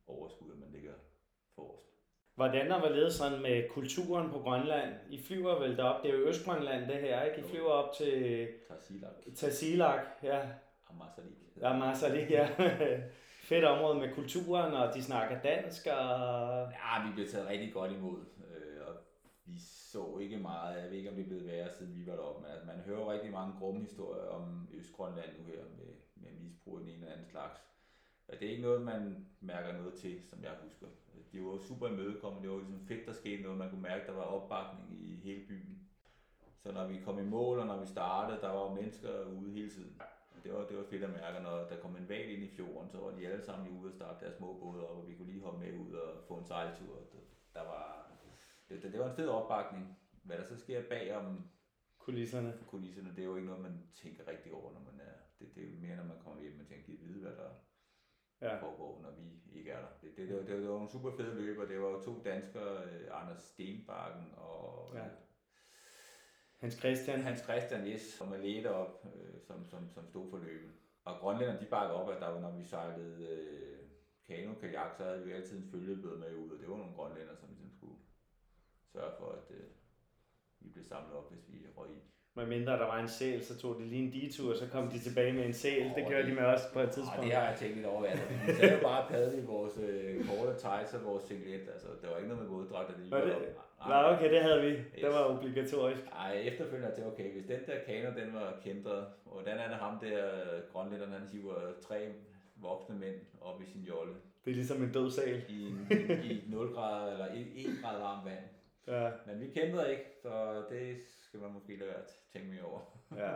overskud, 0.07 0.53
at 0.53 0.59
man 0.59 0.71
ligger 0.73 0.93
forrest. 1.55 1.91
Hvordan 2.35 2.73
og 2.73 2.81
hvorledes 2.81 3.15
sådan 3.15 3.43
med 3.43 3.69
kulturen 3.69 4.31
på 4.31 4.39
Grønland? 4.39 4.95
I 5.11 5.23
flyver 5.23 5.59
vel 5.59 5.77
derop, 5.77 6.03
det 6.03 6.11
er 6.11 6.19
jo 6.19 6.27
Østgrønland 6.29 6.89
det 6.89 7.01
her, 7.01 7.23
ikke? 7.23 7.39
I 7.39 7.43
flyver 7.43 7.71
op 7.71 7.95
til... 7.95 8.49
Tasilak. 8.69 9.13
Tasilak, 9.37 10.01
ja. 10.23 10.41
Amarsalik. 10.91 11.37
Amarsalik, 11.63 12.31
ja. 12.31 12.49
Fedt 13.51 13.65
område 13.65 13.99
med 13.99 14.15
kulturen, 14.15 14.73
og 14.75 14.95
de 14.95 15.03
snakker 15.03 15.41
dansk, 15.41 15.87
og... 15.87 16.73
Ja, 16.81 17.07
vi 17.07 17.15
blev 17.15 17.29
taget 17.29 17.49
rigtig 17.49 17.73
godt 17.73 17.93
imod. 17.93 18.19
Øh, 18.21 18.87
og 18.89 18.95
vi 19.45 19.59
så 19.59 20.19
ikke 20.19 20.39
meget, 20.39 20.83
jeg 20.83 20.91
ved 20.91 20.97
ikke 20.99 21.11
om 21.11 21.17
det 21.17 21.23
er 21.23 21.29
blevet 21.29 21.47
værre, 21.47 21.73
siden 21.73 21.97
vi 21.97 22.07
var 22.07 22.17
deroppe, 22.17 22.43
men 22.43 22.51
altså, 22.51 22.67
man 22.67 22.81
hører 22.81 23.13
rigtig 23.13 23.33
mange 23.33 23.55
grumme 23.59 23.81
historier 23.81 24.29
om 24.29 24.69
Østgrønland 24.73 25.31
nu 25.39 25.45
her, 25.45 25.63
med, 25.79 25.93
med 26.15 26.31
misbrug 26.41 26.79
af 26.79 26.83
en 26.83 26.89
eller 26.89 27.13
anden 27.13 27.27
slags. 27.27 27.61
Og 28.29 28.35
det 28.41 28.47
er 28.47 28.51
ikke 28.51 28.63
noget, 28.63 28.83
man 28.83 29.27
mærker 29.41 29.73
noget 29.73 29.95
til, 29.95 30.23
som 30.31 30.43
jeg 30.43 30.53
husker. 30.65 30.87
Det 31.33 31.45
var 31.45 31.59
super 31.69 31.89
imødekommende, 31.89 32.49
det 32.49 32.57
var 32.57 32.63
ligesom 32.63 32.87
fedt, 32.87 33.07
der 33.07 33.13
skete 33.13 33.43
noget, 33.43 33.59
man 33.59 33.71
kunne 33.71 33.83
mærke, 33.83 34.07
der 34.07 34.13
var 34.13 34.23
opbakning 34.23 35.01
i 35.01 35.21
hele 35.25 35.47
byen. 35.49 35.89
Så 36.63 36.73
når 36.73 36.87
vi 36.87 37.01
kom 37.05 37.19
i 37.19 37.31
mål, 37.37 37.59
og 37.59 37.67
når 37.67 37.81
vi 37.81 37.87
startede, 37.87 38.41
der 38.41 38.51
var 38.51 38.75
mennesker 38.75 39.25
ude 39.25 39.53
hele 39.53 39.71
tiden. 39.71 40.01
Det 40.45 40.53
var, 40.53 40.67
det 40.67 40.77
var 40.77 40.85
fedt 40.91 41.05
at 41.05 41.11
mærke, 41.11 41.43
når 41.43 41.57
der 41.71 41.81
kom 41.81 41.97
en 41.97 42.09
valg 42.09 42.29
ind 42.33 42.43
i 42.43 42.55
fjorden, 42.57 42.91
så 42.91 42.99
var 42.99 43.11
de 43.11 43.29
alle 43.29 43.45
sammen 43.45 43.79
ude 43.79 43.91
og 43.91 43.95
starte 43.95 44.25
deres 44.25 44.37
små 44.37 44.59
både 44.59 44.89
op, 44.89 44.97
og 44.97 45.09
vi 45.09 45.15
kunne 45.15 45.31
lige 45.33 45.45
hoppe 45.45 45.61
med 45.61 45.73
ud 45.79 45.93
og 45.93 46.25
få 46.29 46.35
en 46.37 46.45
sejltur. 46.45 46.95
Der 47.55 47.61
var, 47.61 48.11
det, 48.69 48.83
det, 48.83 48.93
det 48.93 49.01
var 49.01 49.11
en 49.11 49.17
fed 49.17 49.29
opbakning. 49.29 49.99
Hvad 50.23 50.39
der 50.39 50.45
så 50.45 50.57
sker 50.57 50.83
bagom 50.89 51.51
kulisserne, 51.99 52.59
kulisserne, 52.67 53.11
det 53.11 53.19
er 53.19 53.25
jo 53.25 53.37
ikke 53.37 53.49
noget, 53.49 53.63
man 53.63 53.89
tænker 53.93 54.29
rigtig 54.29 54.53
over, 54.53 54.73
når 54.73 54.81
man 54.81 55.01
er, 55.01 55.15
det, 55.39 55.55
det 55.55 55.63
er 55.65 55.71
jo 55.71 55.77
mere, 55.81 55.97
når 55.97 56.05
man 56.05 56.19
kommer 56.25 56.43
hjem, 56.43 56.57
man 56.57 56.67
tænker, 56.67 56.93
at 56.93 57.01
vide, 57.01 57.21
hvad 57.21 57.33
der 57.33 57.51
ja. 58.41 58.61
foregår, 58.61 59.01
når 59.03 59.11
vi 59.11 59.59
ikke 59.59 59.71
er 59.71 59.81
der. 59.81 59.89
Det, 60.01 60.17
det, 60.17 60.29
det, 60.29 60.47
det, 60.49 60.63
det 60.63 60.69
var 60.69 60.81
en 60.81 60.89
super 60.89 61.11
fed 61.17 61.35
løber. 61.35 61.65
Det 61.67 61.81
var 61.81 61.89
jo 61.89 62.01
to 62.03 62.23
danskere, 62.25 62.85
øh, 62.85 63.09
Anders 63.11 63.43
Stenbakken 63.43 64.35
og 64.37 64.91
ja. 64.95 65.05
Hans 66.61 66.75
Christian. 66.75 67.23
Hans 67.23 67.41
Christian, 67.41 67.87
yes, 67.87 68.01
som 68.01 68.33
er 68.33 68.37
leder 68.37 68.71
op, 68.71 69.07
øh, 69.15 69.41
som, 69.41 69.65
som, 69.65 69.91
som 69.91 70.07
stod 70.07 70.31
for 70.31 70.39
løbet. 70.39 70.71
Og 71.05 71.21
grønlænderne, 71.21 71.61
de 71.61 71.67
bakkede 71.67 72.01
op, 72.01 72.11
at 72.11 72.21
der 72.21 72.29
var, 72.29 72.41
når 72.41 72.57
vi 72.57 72.65
sejlede 72.65 73.29
øh, 73.29 73.79
kano 74.27 74.55
kajak, 74.55 74.95
så 74.97 75.05
havde 75.05 75.25
vi 75.25 75.33
altid 75.33 75.59
en 75.59 75.71
følgebød 75.71 76.19
med 76.19 76.35
ud, 76.35 76.51
og 76.51 76.59
det 76.59 76.69
var 76.69 76.77
nogle 76.77 76.95
grønlænder, 76.95 77.35
som 77.35 77.49
ligesom 77.49 77.71
skulle 77.71 77.99
sørge 78.93 79.13
for, 79.19 79.33
at 79.33 79.51
øh, 79.51 79.71
vi 80.61 80.69
blev 80.69 80.85
samlet 80.85 81.13
op, 81.13 81.33
hvis 81.33 81.53
vi 81.53 81.67
røg 81.77 81.91
i. 81.91 82.01
Med 82.35 82.47
mindre 82.47 82.73
der 82.73 82.87
var 82.87 82.99
en 82.99 83.09
sæl, 83.09 83.45
så 83.45 83.59
tog 83.59 83.77
de 83.79 83.85
lige 83.85 84.03
en 84.03 84.13
detur, 84.13 84.55
så 84.55 84.67
kom 84.73 84.89
de 84.89 84.99
tilbage 84.99 85.33
med 85.33 85.45
en 85.45 85.53
sæl. 85.53 85.87
Oh, 85.87 85.95
det 85.97 86.07
gjorde 86.09 86.23
det, 86.23 86.31
de 86.31 86.35
med 86.35 86.45
os 86.45 86.61
på 86.73 86.81
et 86.81 86.91
tidspunkt. 86.91 87.23
det 87.23 87.33
har 87.33 87.49
jeg 87.49 87.57
tænkt 87.59 87.77
lidt 87.77 87.87
over. 87.87 88.05
Altså, 88.05 88.25
vi 88.47 88.53
sagde 88.53 88.75
jo 88.75 88.83
bare 88.83 89.09
padde 89.11 89.39
i 89.43 89.45
vores 89.45 89.79
øh, 89.79 90.29
korte 90.29 90.55
tights 90.59 90.95
og 90.95 91.05
vores 91.05 91.25
singlet. 91.25 91.69
Altså, 91.75 91.89
der 92.03 92.09
var 92.11 92.17
ikke 92.17 92.29
noget 92.29 92.43
med 92.43 92.51
våddragt. 92.51 92.89
Det, 92.89 92.97
det, 93.13 93.57
Nej, 93.89 94.15
okay, 94.15 94.31
det 94.35 94.43
havde 94.43 94.61
vi. 94.63 94.69
Yes. 94.69 94.85
Det 94.95 95.09
var 95.09 95.25
obligatorisk. 95.25 96.05
Nej, 96.05 96.33
efterfølgende 96.33 96.95
til, 96.95 97.05
okay, 97.05 97.33
hvis 97.33 97.45
den 97.45 97.61
der 97.67 97.79
kaner, 97.87 98.15
den 98.15 98.35
var 98.35 98.59
kendret, 98.65 99.07
hvordan 99.25 99.59
er 99.59 99.69
det 99.69 99.77
ham 99.77 99.99
der, 99.99 100.25
grønlænderen, 100.73 101.13
han 101.13 101.29
hiver 101.33 101.55
tre 101.83 102.09
voksne 102.57 102.99
mænd 102.99 103.17
op 103.41 103.63
i 103.63 103.67
sin 103.67 103.83
jolle. 103.83 104.13
Det 104.45 104.51
er 104.51 104.55
ligesom 104.55 104.83
en 104.83 104.93
død 104.93 105.11
sal. 105.11 105.43
I, 105.49 105.75
i, 105.91 106.33
i 106.33 106.45
0 106.49 106.75
grader 106.75 107.13
eller 107.13 107.27
1 107.55 107.67
grad 107.83 107.99
varmt 107.99 108.25
vand. 108.25 108.45
Ja. 108.87 109.11
Men 109.27 109.41
vi 109.41 109.47
kæmpede 109.47 109.91
ikke, 109.91 110.05
så 110.23 110.63
det 110.71 110.97
skal 111.31 111.41
man 111.41 111.53
måske 111.53 111.77
lade 111.77 111.91
at 111.91 112.11
tænke 112.33 112.49
mere 112.49 112.63
over. 112.63 112.81
ja. 113.17 113.33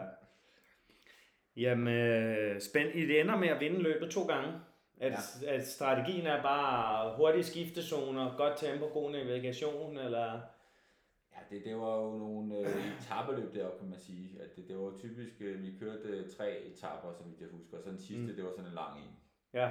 Jamen, 1.57 2.61
spænd, 2.61 2.95
I 2.95 3.21
ender 3.21 3.37
med 3.37 3.49
at 3.49 3.61
vinde 3.61 3.83
løbet 3.83 4.11
to 4.11 4.27
gange. 4.27 4.61
At, 4.97 5.13
ja. 5.43 5.55
at 5.55 5.67
strategien 5.67 6.27
er 6.27 6.43
bare 6.43 7.17
hurtige 7.17 7.45
skiftezoner, 7.45 8.37
godt 8.37 8.59
tempo, 8.59 8.87
god 8.87 9.11
navigation, 9.11 9.99
eller... 9.99 10.41
Ja, 11.33 11.39
det, 11.51 11.65
det 11.65 11.77
var 11.77 11.97
jo 12.03 12.19
nogle 12.19 12.59
øh, 12.59 12.99
etabeløb 12.99 13.55
deroppe, 13.55 13.79
kan 13.79 13.89
man 13.89 13.99
sige. 13.99 14.43
At 14.43 14.57
det, 14.57 14.69
det 14.69 14.79
var 14.79 14.99
typisk, 14.99 15.33
øh, 15.41 15.63
vi 15.63 15.79
kørte 15.81 16.09
øh, 16.09 16.31
tre 16.31 16.59
etaper, 16.59 17.13
som 17.13 17.37
jeg 17.41 17.49
husker, 17.49 17.77
og 17.77 17.83
så 17.83 17.91
den 17.91 17.99
sidste, 17.99 18.27
mm. 18.27 18.37
det 18.37 18.45
var 18.45 18.51
sådan 18.51 18.67
en 18.67 18.75
lang 18.75 18.99
en. 18.99 19.17
Ja. 19.53 19.71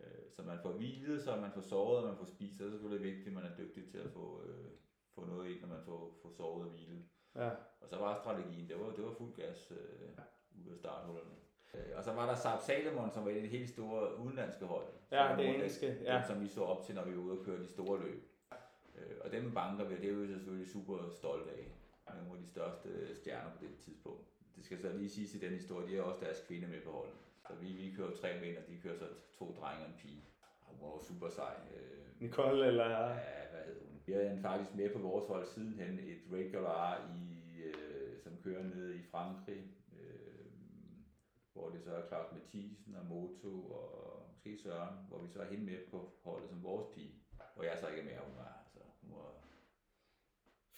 Øh, 0.00 0.24
så 0.36 0.42
man 0.42 0.58
får 0.62 0.72
hvilet, 0.72 1.22
så 1.22 1.36
man 1.36 1.52
får 1.54 1.60
sovet, 1.60 1.98
og 1.98 2.08
man 2.08 2.16
får 2.16 2.24
spist, 2.24 2.60
og 2.60 2.64
det 2.64 2.66
er 2.66 2.78
selvfølgelig 2.78 3.06
vigtigt, 3.10 3.28
at 3.28 3.32
man 3.32 3.44
er 3.44 3.56
dygtig 3.58 3.90
til 3.90 3.98
at 3.98 4.10
få, 4.10 4.42
øh, 4.46 4.70
få 5.14 5.24
noget 5.26 5.50
ind, 5.50 5.60
når 5.60 5.68
man 5.68 5.84
får, 5.84 6.18
får 6.22 6.30
sovet 6.30 6.66
og 6.66 6.70
hvilet. 6.70 7.02
Ja. 7.36 7.50
Og 7.80 7.88
så 7.88 7.96
var 7.96 8.20
strategien, 8.22 8.68
det 8.68 8.80
var, 8.80 8.90
det 8.96 9.04
var 9.04 9.12
fuld 9.12 9.34
gas 9.34 9.70
øh, 9.70 10.08
ja. 10.18 10.22
ud 10.60 10.72
af 10.72 10.78
starthullerne. 10.78 11.30
Øh, 11.74 11.96
og 11.96 12.04
så 12.04 12.12
var 12.12 12.26
der 12.26 12.34
Saab 12.34 12.60
Salomon, 12.60 13.10
som 13.10 13.24
var 13.24 13.30
et 13.30 13.36
af 13.36 13.42
de 13.42 13.48
helt 13.48 13.68
store 13.68 14.18
udenlandske 14.18 14.64
hold. 14.64 14.86
Ja, 15.12 15.34
det 15.38 15.48
engelske. 15.48 15.96
Ja. 16.04 16.14
Dem, 16.14 16.22
som 16.26 16.40
vi 16.40 16.48
så 16.48 16.62
op 16.62 16.84
til, 16.84 16.94
når 16.94 17.04
vi 17.04 17.16
var 17.16 17.22
ude 17.22 17.38
og 17.38 17.44
køre 17.44 17.60
de 17.62 17.68
store 17.68 18.00
løb. 18.02 18.22
Øh, 18.98 19.16
og 19.20 19.32
dem 19.32 19.54
banker 19.54 19.84
vi, 19.84 19.96
det 19.96 20.10
er 20.10 20.14
vi 20.14 20.26
selvfølgelig 20.26 20.68
super 20.72 20.98
stolte 21.10 21.50
af. 21.50 21.68
Nogle 22.16 22.32
af 22.32 22.42
de 22.44 22.48
største 22.48 23.16
stjerner 23.16 23.50
på 23.50 23.58
det 23.60 23.78
tidspunkt. 23.78 24.26
Det 24.56 24.64
skal 24.64 24.78
så 24.78 24.92
lige 24.92 25.10
siges 25.10 25.34
i 25.34 25.38
den 25.38 25.52
historie, 25.52 25.88
de 25.88 25.96
har 25.96 26.02
også 26.02 26.20
deres 26.24 26.44
kvinde 26.46 26.68
med 26.68 26.80
på 26.80 26.90
holdet. 26.90 27.14
Så 27.48 27.54
vi, 27.54 27.66
vi 27.72 27.94
kører 27.96 28.16
tre 28.16 28.40
mænd, 28.40 28.56
og 28.56 28.62
de 28.68 28.80
kører 28.82 28.98
så 28.98 29.06
to 29.38 29.56
drenge 29.60 29.84
og 29.84 29.90
en 29.90 29.96
pige. 29.98 30.24
Hun 30.60 30.90
var 30.90 30.98
super 30.98 31.28
sej. 31.28 31.54
Øh, 31.76 32.20
Nicole 32.20 32.66
eller? 32.66 32.84
Ja, 32.84 33.06
hvad 33.50 33.60
hed 33.66 33.80
hun? 33.80 33.91
Vi 34.06 34.12
havde 34.12 34.38
faktisk 34.42 34.74
med 34.74 34.92
på 34.92 34.98
vores 34.98 35.28
hold 35.28 35.46
sidenhen 35.46 35.98
et 35.98 36.20
regular 36.32 37.10
i, 37.16 37.62
øh, 37.62 38.18
som 38.18 38.32
kører 38.44 38.62
ned 38.62 38.94
i 38.94 39.02
Frankrig 39.10 39.64
hvor 41.52 41.68
det 41.70 41.82
så 41.82 41.94
er 41.94 42.06
Claus 42.08 42.32
Mathisen 42.32 42.94
og 42.94 43.06
Moto 43.06 43.70
og 43.70 44.26
måske 44.30 44.58
Søren, 44.62 44.94
hvor 45.08 45.18
vi 45.22 45.28
så 45.28 45.40
er 45.40 45.50
hende 45.50 45.64
med 45.64 45.78
på 45.90 46.12
holdet 46.24 46.48
som 46.48 46.62
vores 46.62 46.86
pige, 46.94 47.14
hvor 47.54 47.64
jeg 47.64 47.78
så 47.80 47.88
ikke 47.88 48.00
er 48.00 48.04
med, 48.04 48.16
hun 48.26 48.36
var, 48.36 48.52
altså, 48.64 48.78
hun 49.02 49.10
var 49.18 49.30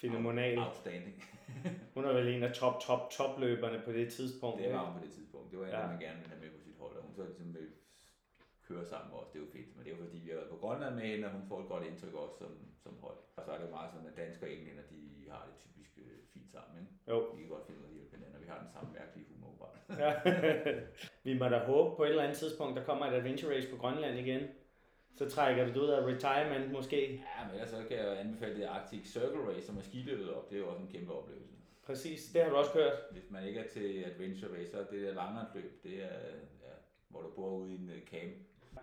Fenomenal. 0.01 0.59
Outstanding. 0.59 1.25
hun 1.95 2.05
er 2.05 2.13
vel 2.13 2.29
en 2.29 2.43
af 2.43 2.55
top, 2.55 2.81
top, 2.81 3.11
top 3.11 3.41
løberne 3.41 3.83
på 3.85 3.93
det 3.93 4.13
tidspunkt. 4.13 4.63
Det 4.63 4.73
var 4.73 4.85
hun 4.91 5.01
på 5.01 5.07
det 5.07 5.13
tidspunkt. 5.13 5.51
Det 5.51 5.59
var 5.59 5.65
en, 5.65 5.73
ja. 5.73 5.87
man 5.87 6.01
gerne 6.01 6.19
ville 6.19 6.31
have 6.35 6.43
med 6.45 6.51
på 6.51 6.61
sit 6.61 6.77
hold, 6.79 6.97
og 6.97 7.03
hun 7.03 7.15
så 7.15 7.25
ligesom 7.25 7.57
med 8.69 8.77
køre 8.77 8.87
sammen 8.93 9.09
med 9.11 9.19
os. 9.21 9.29
Det 9.31 9.39
er 9.39 9.45
jo 9.47 9.51
fedt, 9.57 9.71
men 9.75 9.81
det 9.85 9.91
er 9.91 9.97
jo 9.97 10.03
fordi, 10.05 10.19
vi 10.25 10.31
har 10.31 10.39
været 10.41 10.55
på 10.55 10.61
Grønland 10.63 10.95
med 10.99 11.07
hende, 11.11 11.27
og 11.29 11.33
hun 11.37 11.45
får 11.51 11.59
et 11.61 11.69
godt 11.73 11.85
indtryk 11.89 12.15
også 12.15 12.37
som, 12.43 12.53
som 12.85 12.95
hold. 13.05 13.19
Og 13.37 13.43
så 13.45 13.51
er 13.53 13.59
det 13.59 13.67
jo 13.67 13.77
meget 13.79 13.91
sådan, 13.93 14.09
at 14.11 14.17
danskere 14.23 14.51
og 14.51 14.55
englænder, 14.57 14.85
de 14.93 15.01
har 15.33 15.43
det 15.49 15.55
typisk 15.65 15.93
øh, 16.05 16.19
fint 16.35 16.51
sammen. 16.55 16.75
Ikke? 16.83 16.93
Jo. 17.11 17.17
Vi 17.37 17.41
kan 17.43 17.51
godt 17.55 17.67
finde 17.67 17.81
ud 17.81 17.85
af 17.87 17.91
at 17.91 17.97
hjælpe 17.97 18.13
hinanden, 18.17 18.37
og 18.37 18.43
vi 18.45 18.49
har 18.53 18.59
den 18.65 18.71
samme 18.75 18.91
mærkelige 18.99 19.27
humor. 19.31 19.43
Ja. 20.03 20.13
vi 21.23 21.33
må 21.39 21.45
da 21.49 21.59
håbe 21.59 21.97
på 21.97 22.05
et 22.05 22.11
eller 22.11 22.23
andet 22.23 22.39
tidspunkt, 22.39 22.77
der 22.79 22.85
kommer 22.85 23.07
et 23.07 23.15
adventure 23.15 23.55
race 23.55 23.69
på 23.71 23.77
Grønland 23.77 24.19
igen. 24.19 24.43
Så 25.19 25.31
trækker 25.31 25.65
vi 25.65 25.71
det 25.71 25.77
ud 25.77 25.89
af 25.89 26.07
retirement 26.07 26.73
måske. 26.73 27.01
Ja, 27.13 27.45
men 27.47 27.55
ellers 27.55 27.71
så 27.71 27.85
kan 27.89 27.97
jeg 27.99 28.21
anbefale 28.21 28.55
det 28.59 28.65
Arctic 28.65 29.13
Circle 29.13 29.49
Race, 29.49 29.67
som 29.67 29.77
er 29.79 29.83
skiløbet 29.83 30.35
op. 30.35 30.51
Det 30.51 30.57
er 30.57 30.61
jo 30.61 30.69
også 30.69 30.83
en 30.83 30.93
kæmpe 30.93 31.13
oplevelse. 31.13 31.55
Præcis, 31.87 32.33
det 32.33 32.43
har 32.43 32.51
du 32.51 32.57
også 32.57 32.73
kørt. 32.73 32.93
Hvis 33.11 33.31
man 33.31 33.47
ikke 33.49 33.61
er 33.61 33.69
til 33.69 34.05
adventure 34.05 34.59
race, 34.59 34.71
så 34.71 34.79
er 34.79 34.85
det 34.85 35.03
der 35.03 35.15
langrendsløb, 35.15 35.83
det 35.85 36.03
er, 36.03 36.19
ja, 36.63 36.75
hvor 37.09 37.23
du 37.23 37.31
bor 37.37 37.51
ude 37.51 37.73
i 37.73 37.75
en 37.75 37.91
øh, 37.91 38.03
camp. 38.03 38.35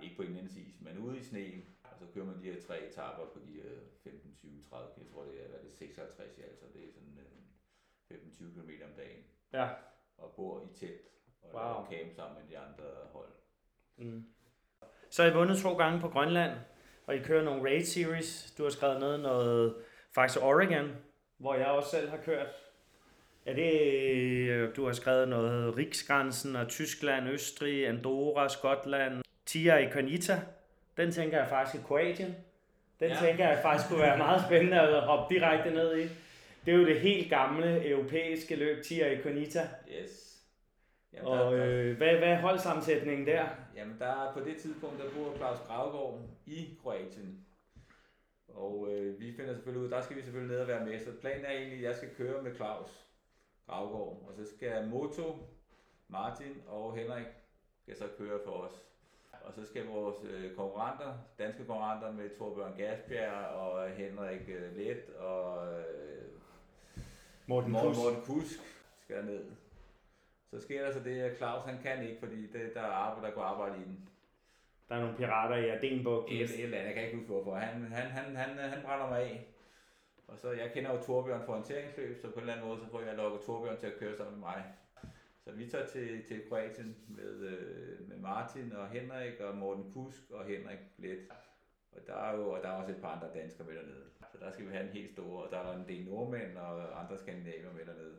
Ikke 0.04 0.16
på 0.16 0.22
indlands 0.24 0.56
is, 0.56 0.76
men 0.82 0.98
ude 0.98 1.18
i 1.18 1.24
sneen. 1.24 1.66
Og 1.84 1.96
så 2.00 2.06
kører 2.14 2.26
man 2.26 2.36
de 2.42 2.52
her 2.52 2.62
tre 2.62 2.88
etaper 2.88 3.26
på 3.34 3.40
de 3.48 3.54
her 3.54 3.70
15, 4.04 4.36
20, 4.36 4.52
30 4.70 4.90
km. 4.96 5.02
Jeg 5.04 5.12
tror, 5.14 5.24
det 5.24 5.44
er, 5.44 5.48
hvad 5.48 5.60
er 5.60 5.64
det, 5.64 5.74
56 5.74 6.38
i 6.38 6.42
alt, 6.42 6.60
så 6.60 6.66
det 6.74 6.82
er 6.84 6.92
sådan 6.92 7.18
øh, 7.20 8.18
15-20 8.18 8.54
km 8.54 8.72
om 8.90 8.94
dagen. 8.98 9.24
Ja. 9.54 9.68
Og 10.18 10.34
bor 10.36 10.70
i 10.72 10.80
telt 10.80 11.02
og 11.42 11.50
Wow. 11.54 11.64
wow. 11.64 11.86
camp 11.92 12.14
sammen 12.16 12.38
med 12.42 12.50
de 12.52 12.58
andre 12.58 12.84
hold. 13.14 13.32
Mm. 13.98 14.26
Så 15.10 15.24
I 15.24 15.34
vundet 15.34 15.58
to 15.58 15.78
gange 15.78 16.02
på 16.02 16.10
Grønland, 16.10 16.52
og 17.06 17.16
I 17.16 17.20
kører 17.20 17.44
nogle 17.44 17.64
raid 17.64 17.86
series. 17.86 18.54
Du 18.58 18.64
har 18.64 18.70
skrevet 18.70 19.00
noget, 19.00 19.20
noget 19.20 19.76
faktisk 20.16 20.44
Oregon, 20.44 20.92
hvor 21.38 21.56
jeg 21.56 21.68
også 21.68 21.90
selv 21.90 22.10
har 22.10 22.18
kørt. 22.18 22.48
Er 23.46 23.54
det, 23.54 23.72
øh, 24.50 24.76
du 24.76 24.86
har 24.86 24.94
skrevet 24.94 25.28
noget 25.30 25.78
Riksgrænsen 25.78 26.56
og 26.56 26.68
Tyskland, 26.68 27.30
Østrig, 27.30 27.88
Andorra, 27.88 28.50
Skotland, 28.50 29.22
Tia 29.52 29.78
i 29.78 29.90
Konita. 29.90 30.42
Den 30.98 31.12
tænker 31.12 31.38
jeg 31.38 31.50
faktisk 31.50 31.84
i 31.84 31.88
Kroatien. 31.88 32.36
Den 33.00 33.10
ja. 33.10 33.18
Tænker 33.20 33.48
jeg 33.48 33.60
faktisk 33.62 33.90
kunne 33.90 34.02
være 34.02 34.18
meget 34.18 34.42
spændende 34.46 34.80
at 34.82 35.02
hoppe 35.02 35.36
direkte 35.36 35.72
ned 35.72 35.98
i. 36.00 36.02
Det 36.66 36.74
er 36.74 36.78
jo 36.78 36.86
det 36.86 37.00
helt 37.00 37.30
gamle 37.30 37.90
europæiske 37.90 38.56
løb, 38.56 38.84
Tia 38.84 39.12
i 39.12 39.22
Konita. 39.22 39.70
Yes. 40.02 40.44
Jamen, 41.14 41.28
Og 41.28 41.58
øh, 41.58 41.98
hvad, 41.98 42.18
hvad 42.18 42.28
er 42.28 42.42
holdsammensætningen 42.42 43.28
der? 43.28 43.46
Jamen, 43.76 44.00
der 44.00 44.06
er 44.06 44.34
på 44.34 44.40
det 44.40 44.58
tidspunkt, 44.58 45.00
der 45.00 45.10
bor 45.10 45.38
Claus 45.38 45.60
Gravgaard 45.68 46.20
i 46.46 46.78
Kroatien. 46.82 47.46
Og 48.48 48.88
øh, 48.92 49.20
vi 49.20 49.34
finder 49.36 49.54
selvfølgelig 49.54 49.86
ud, 49.86 49.92
der 49.92 50.02
skal 50.02 50.18
vi 50.18 50.22
selvfølgelig 50.22 50.52
ned 50.52 50.62
og 50.62 50.68
være 50.68 50.86
med. 50.86 51.00
Så 51.00 51.12
planen 51.22 51.46
er 51.46 51.52
egentlig, 51.52 51.78
at 51.78 51.84
jeg 51.84 51.96
skal 51.96 52.10
køre 52.18 52.42
med 52.42 52.56
Claus 52.56 52.90
Gravgaard. 53.68 54.24
Og 54.28 54.34
så 54.38 54.56
skal 54.56 54.88
Moto, 54.88 55.36
Martin 56.08 56.62
og 56.68 56.96
Henrik 56.96 57.28
skal 57.84 57.98
så 57.98 58.08
køre 58.18 58.40
for 58.46 58.52
os. 58.52 58.91
Og 59.44 59.54
så 59.54 59.66
skal 59.66 59.86
vores 59.86 60.18
øh, 60.24 60.56
konkurrenter, 60.56 61.14
danske 61.40 61.66
konkurrenter 61.66 62.12
med 62.12 62.38
Torbjørn 62.38 62.78
Gasbjerg 62.78 63.46
og 63.46 63.90
Henrik 63.90 64.50
øh, 64.50 64.78
Let 64.78 65.10
og 65.10 65.68
øh, 65.74 65.82
Morten 67.46 67.72
Morten, 67.72 67.90
Kuss. 67.90 68.00
Morten 68.00 68.22
Kusk 68.26 68.60
skal 69.04 69.26
ned. 69.26 69.46
Så 70.50 70.62
sker 70.62 70.86
der 70.86 70.94
så 70.94 71.00
det, 71.00 71.22
at 71.22 71.38
Claus 71.38 71.66
han 71.66 71.82
kan 71.84 72.04
ikke, 72.04 72.20
fordi 72.20 72.48
det, 72.48 72.72
der 72.74 72.82
er 72.82 72.92
arbejde, 72.92 73.28
der 73.28 73.34
går 73.34 73.42
arbejde 73.42 73.76
i 73.78 73.84
den. 73.84 74.10
Der 74.90 74.96
er 74.96 75.00
nogle 75.00 75.18
pirater 75.18 75.56
i 75.56 75.70
Adenbugten. 75.70 76.38
Et, 76.38 76.42
et 76.42 76.64
eller 76.64 76.78
andet, 76.78 76.88
jeg 76.88 76.94
kan 76.94 77.04
ikke 77.04 77.18
huske 77.18 77.32
hvorfor. 77.32 77.56
Han, 77.56 77.82
han, 77.82 78.12
han, 78.12 78.36
han, 78.36 78.70
han 78.70 78.82
brænder 78.86 79.10
mig 79.10 79.22
af. 79.22 79.48
Og 80.28 80.38
så, 80.38 80.52
jeg 80.52 80.72
kender 80.74 80.92
jo 80.94 81.02
Torbjørn 81.02 81.46
for 81.46 81.52
orienteringsløb, 81.54 82.22
så 82.22 82.28
på 82.28 82.34
en 82.34 82.40
eller 82.40 82.54
anden 82.54 82.68
måde, 82.68 82.80
så 82.80 82.92
får 82.92 83.02
jeg 83.02 83.16
lukket 83.16 83.42
Torbjørn 83.42 83.78
til 83.78 83.88
at 83.88 83.98
køre 84.00 84.18
sammen 84.18 84.40
med 84.40 84.48
mig. 84.48 84.64
Så 85.52 85.58
vi 85.58 85.70
tager 85.70 85.88
til, 85.88 86.24
til 86.24 86.42
Kroatien 86.50 86.96
med, 87.08 87.34
øh, 87.40 88.10
med 88.10 88.18
Martin 88.18 88.74
og 88.74 88.90
Henrik 88.90 89.40
og 89.40 89.58
Morten 89.58 89.92
Kusk 89.92 90.32
og 90.32 90.46
Henrik 90.46 90.80
Let. 90.98 91.20
Og 91.92 92.02
der 92.08 92.14
er 92.14 92.38
jo 92.38 92.50
og 92.52 92.64
der 92.64 92.70
er 92.70 92.74
også 92.74 92.92
et 92.92 93.02
par 93.02 93.16
andre 93.16 93.40
danskere 93.40 93.68
med 93.68 93.76
dernede. 93.76 94.06
Så 94.32 94.38
der 94.40 94.52
skal 94.52 94.66
vi 94.66 94.72
have 94.72 94.84
en 94.84 94.94
helt 94.94 95.12
stor, 95.12 95.42
og 95.42 95.52
der 95.52 95.58
er 95.58 95.78
en 95.78 95.88
del 95.88 96.06
nordmænd 96.06 96.58
og 96.58 97.04
andre 97.04 97.18
skandinaver 97.18 97.74
med 97.74 97.86
dernede. 97.86 98.16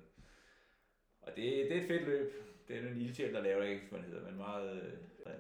Og 1.23 1.33
det, 1.37 1.45
det 1.71 1.77
er 1.77 1.81
et 1.81 1.89
fedt 1.89 2.05
løb. 2.05 2.33
Det 2.69 2.77
er 2.77 2.89
en 2.89 3.01
ildsjæl, 3.01 3.35
der 3.35 3.43
laver 3.43 3.63
det, 3.63 3.71
ikke, 3.71 3.87
det 3.93 4.05
hedder, 4.05 4.25
men 4.25 4.37
meget... 4.37 4.83
Øh, 4.83 5.33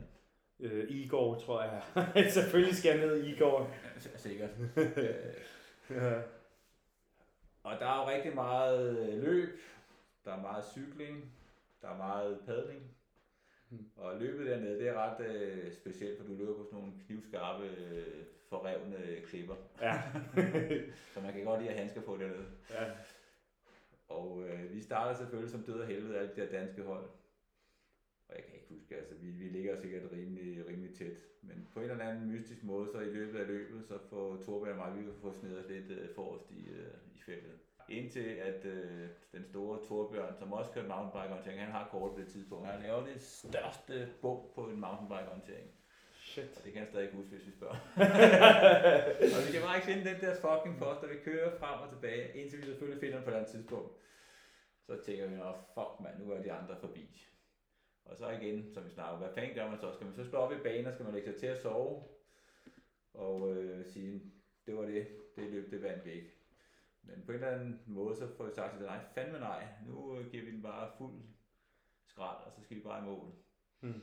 Øh, 0.61 0.90
Igor, 0.90 1.38
tror 1.38 1.62
jeg. 1.62 1.82
Selvfølgelig 2.32 2.76
skal 2.76 2.99
jeg 2.99 3.07
ned 3.07 3.24
i 3.24 3.32
Igor. 3.32 3.70
sikkert. 4.16 4.51
øh, 4.76 5.14
Ja. 5.90 6.22
Og 7.62 7.78
der 7.80 7.86
er 7.86 8.03
jo 8.03 8.09
rigtig 8.09 8.34
meget 8.34 8.99
øh, 8.99 9.22
løb, 9.22 9.61
der 10.24 10.32
er 10.32 10.40
meget 10.40 10.64
cykling, 10.64 11.32
der 11.83 11.89
er 11.89 11.97
meget 11.97 12.41
padling. 12.47 12.83
Hmm. 13.68 13.87
Og 13.97 14.20
løbet 14.20 14.47
dernede, 14.47 14.78
det 14.78 14.89
er 14.89 14.95
ret 14.95 15.26
øh, 15.26 15.72
specielt, 15.72 16.18
for 16.18 16.26
du 16.26 16.35
løber 16.35 16.57
på 16.57 16.64
sådan 16.64 16.78
nogle 16.78 16.93
knivskarpe, 17.07 17.64
øh, 17.64 18.24
forrevne 18.49 19.20
klipper. 19.26 19.55
ja. 19.80 20.03
Så 21.14 21.20
man 21.20 21.33
kan 21.33 21.45
godt 21.45 21.61
lide 21.61 21.70
at 21.70 21.76
have 21.76 21.78
handsker 21.78 22.01
på 22.01 22.16
dernede. 22.16 22.47
ja. 22.70 22.85
Og 24.09 24.43
øh, 24.49 24.74
vi 24.74 24.80
starter 24.80 25.14
selvfølgelig 25.18 25.51
som 25.51 25.62
død 25.62 25.80
og 25.80 25.87
helvede 25.87 26.18
alle 26.18 26.30
de 26.37 26.41
der 26.41 26.51
danske 26.59 26.83
hold. 26.83 27.05
Og 28.28 28.35
jeg 28.37 28.45
kan 28.45 28.55
ikke 28.55 28.66
huske, 28.68 28.97
altså 28.97 29.14
vi, 29.14 29.30
vi 29.30 29.45
ligger 29.45 29.80
sikkert 29.80 30.12
rimelig, 30.12 30.66
rimelig 30.68 30.95
tæt. 30.95 31.18
Men 31.43 31.68
på 31.72 31.80
en 31.80 31.91
eller 31.91 32.05
anden 32.05 32.30
mystisk 32.30 32.62
måde, 32.64 32.89
så 32.93 33.01
i 33.01 33.12
løbet 33.12 33.39
af 33.39 33.47
løbet, 33.47 33.85
så 33.85 33.99
får 34.11 34.43
Torbjørn 34.47 34.78
og 34.78 34.91
mig, 34.91 34.99
vi 34.99 35.05
kan 35.05 35.14
få 35.20 35.33
snedet 35.33 35.70
lidt 35.70 35.91
øh, 35.91 36.14
forrest 36.14 36.51
i, 36.51 36.68
øh, 36.68 36.95
i 37.14 37.20
feltet. 37.20 37.59
Indtil 37.93 38.28
at 38.51 38.64
øh, 38.64 39.09
den 39.32 39.45
store 39.45 39.78
Torbjørn, 39.88 40.34
som 40.38 40.53
også 40.53 40.70
kører 40.72 40.88
mountainbike 40.88 41.32
orientering, 41.32 41.61
han 41.61 41.72
har 41.72 41.88
kort 41.90 42.11
på 42.14 42.20
det 42.20 42.28
tidspunkt. 42.28 42.66
Han 42.66 42.82
laver 42.82 43.07
det 43.07 43.20
største 43.22 44.09
bump 44.22 44.55
på 44.55 44.68
en 44.68 44.80
mountainbike 44.80 45.30
orientering. 45.30 45.68
Shit. 46.12 46.57
Og 46.57 46.64
det 46.64 46.72
kan 46.72 46.80
jeg 46.80 46.88
stadig 46.88 47.05
ikke 47.05 47.16
huske, 47.16 47.30
hvis 47.30 47.47
vi 47.47 47.53
spørger. 47.53 47.78
og 49.36 49.40
vi 49.47 49.53
kan 49.53 49.62
bare 49.66 49.76
ikke 49.76 49.90
finde 49.90 50.05
den 50.11 50.20
der 50.20 50.34
fucking 50.47 50.78
post, 50.78 51.01
der 51.03 51.09
vi 51.09 51.18
kører 51.24 51.59
frem 51.59 51.80
og 51.80 51.88
tilbage, 51.95 52.38
indtil 52.38 52.59
vi 52.59 52.64
selvfølgelig 52.64 53.01
finder 53.01 53.16
den 53.16 53.24
på 53.24 53.30
et 53.30 53.34
andet 53.34 53.51
tidspunkt. 53.51 53.93
Så 54.86 54.93
tænker 55.07 55.26
vi, 55.28 55.36
nå 55.36 55.53
fuck 55.74 55.93
mand, 56.01 56.16
nu 56.18 56.32
er 56.32 56.43
de 56.43 56.53
andre 56.53 56.76
forbi. 56.80 57.28
Og 58.05 58.16
så 58.16 58.30
igen, 58.30 58.74
som 58.74 58.84
vi 58.84 58.90
snakker, 58.90 59.18
hvad 59.18 59.34
fanden 59.34 59.55
gør 59.55 59.70
man 59.70 59.78
så? 59.78 59.93
Skal 59.93 60.07
man 60.07 60.14
så 60.14 60.24
slå 60.24 60.38
op 60.38 60.53
i 60.53 60.62
banen, 60.62 60.86
og 60.86 60.93
skal 60.93 61.05
man 61.05 61.14
lægge 61.14 61.30
sig 61.30 61.40
til 61.40 61.47
at 61.47 61.62
sove? 61.62 62.03
Og 63.14 63.57
øh, 63.57 63.86
sige, 63.86 64.22
det 64.66 64.76
var 64.76 64.82
det, 64.82 65.09
det 65.36 65.51
løb, 65.51 65.70
det 65.70 65.82
vandt 65.82 66.05
vi 66.05 66.11
ikke. 66.12 66.41
Men 67.03 67.23
på 67.27 67.33
en 67.33 67.35
eller 67.35 67.51
anden 67.51 67.83
måde, 67.87 68.17
så 68.17 68.37
får 68.37 68.45
vi 68.45 68.55
sagt 68.55 68.77
til 68.77 68.87
nej, 68.87 69.05
fandme 69.15 69.39
nej, 69.39 69.69
nu 69.87 70.19
øh, 70.19 70.31
giver 70.31 70.45
vi 70.45 70.51
den 70.51 70.63
bare 70.63 70.93
fuld 70.99 71.23
skrald, 72.07 72.47
og 72.47 72.53
så 72.53 72.63
skal 72.63 72.77
vi 72.77 72.83
bare 72.83 73.03
i 73.03 73.05
mål. 73.05 73.33
Hmm. 73.81 74.03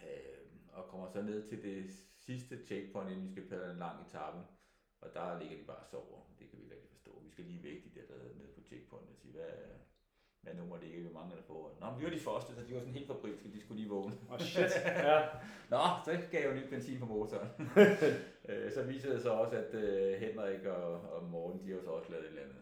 Øh, 0.00 0.44
og 0.72 0.88
kommer 0.88 1.08
så 1.08 1.22
ned 1.22 1.48
til 1.48 1.62
det 1.62 1.90
sidste 2.16 2.66
checkpoint, 2.66 3.10
inden 3.10 3.26
vi 3.26 3.32
skal 3.32 3.48
padle 3.48 3.72
en 3.72 3.78
lang 3.78 4.06
etape. 4.06 4.38
Og 5.00 5.14
der 5.14 5.38
ligger 5.40 5.58
de 5.58 5.64
bare 5.64 5.76
og 5.76 5.86
sover. 5.86 6.20
Det 6.38 6.48
kan 6.48 6.58
vi 6.58 6.62
ikke 6.62 6.74
rigtig 6.74 6.90
forstå. 6.90 7.20
Vi 7.24 7.30
skal 7.30 7.44
lige 7.44 7.62
væk 7.62 7.84
de 7.84 8.00
der, 8.00 8.06
der 8.06 8.14
er 8.14 8.34
nede 8.34 8.52
på 8.54 8.60
checkpoint 8.66 9.10
og 9.10 9.16
sige, 9.16 9.32
hvad, 9.32 9.52
hvad 10.44 10.54
nummer 10.54 10.76
det 10.82 10.88
er, 10.96 11.02
hvor 11.06 11.20
mange 11.20 11.36
der 11.36 11.42
får. 11.46 11.76
Nå, 11.80 11.86
men 11.90 11.98
vi 12.00 12.04
var 12.04 12.10
de 12.10 12.26
første, 12.28 12.50
så 12.54 12.60
de 12.68 12.74
var 12.74 12.80
sådan 12.80 12.98
helt 12.98 13.06
fabrilske, 13.06 13.52
de 13.54 13.60
skulle 13.60 13.80
lige 13.80 13.90
vågne. 13.90 14.14
Oh 14.30 14.38
shit. 14.40 14.72
Ja. 15.08 15.18
Nå, 15.74 15.82
så 16.04 16.10
gav 16.32 16.40
jeg 16.42 16.50
jo 16.50 16.56
ny 16.60 16.64
benzin 16.72 16.98
på 16.98 17.06
motoren. 17.06 17.50
øh, 18.48 18.72
så 18.74 18.82
viser 18.82 19.12
det 19.12 19.22
sig 19.22 19.32
også, 19.32 19.54
at 19.56 19.74
øh, 19.74 20.20
Henrik 20.22 20.64
og, 20.64 20.92
og 21.14 21.24
Morten, 21.24 21.60
de 21.64 21.72
har 21.72 21.80
så 21.80 21.90
også 21.90 22.10
lavet 22.10 22.24
et 22.24 22.28
eller 22.28 22.42
andet. 22.42 22.56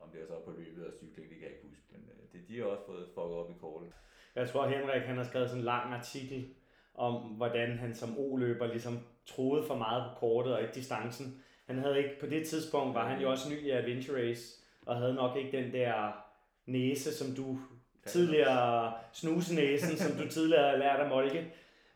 Om 0.00 0.08
det 0.12 0.22
er 0.22 0.26
så 0.26 0.36
på 0.44 0.52
løbet 0.58 0.86
og 0.86 0.92
cykling, 0.98 1.28
det 1.30 1.36
kan 1.38 1.46
jeg 1.46 1.54
ikke 1.54 1.66
huske. 1.70 1.84
Men 1.92 2.00
øh, 2.12 2.22
det, 2.32 2.48
de 2.48 2.58
har 2.58 2.64
også 2.64 2.86
fået 2.86 3.08
fucket 3.14 3.36
op 3.40 3.50
i 3.50 3.54
kortet. 3.60 3.88
Jeg 4.34 4.48
tror, 4.48 4.66
Henrik 4.66 5.02
han 5.02 5.16
har 5.16 5.24
skrevet 5.24 5.48
sådan 5.48 5.60
en 5.60 5.64
lang 5.64 5.94
artikel 5.94 6.54
om, 6.94 7.14
hvordan 7.14 7.78
han 7.78 7.94
som 7.94 8.18
O-løber 8.18 8.66
ligesom 8.66 8.98
troede 9.26 9.66
for 9.66 9.74
meget 9.74 10.04
på 10.10 10.18
kortet 10.18 10.54
og 10.54 10.62
ikke 10.62 10.74
distancen. 10.74 11.42
Han 11.66 11.78
havde 11.78 11.98
ikke, 11.98 12.20
på 12.20 12.26
det 12.26 12.46
tidspunkt 12.46 12.94
var 12.94 13.08
han 13.08 13.22
jo 13.22 13.30
også 13.30 13.50
ny 13.50 13.66
i 13.66 13.70
Adventure 13.70 14.28
Race, 14.28 14.64
og 14.86 14.96
havde 14.96 15.14
nok 15.14 15.36
ikke 15.36 15.56
den 15.56 15.72
der 15.72 16.23
næse, 16.66 17.14
som 17.14 17.34
du 17.34 17.58
tidligere, 18.06 18.92
snusenæsen, 19.12 19.96
som 19.96 20.12
du 20.16 20.28
tidligere 20.28 20.70
har 20.70 20.76
lært 20.76 21.00
af 21.00 21.08
Molke. 21.08 21.54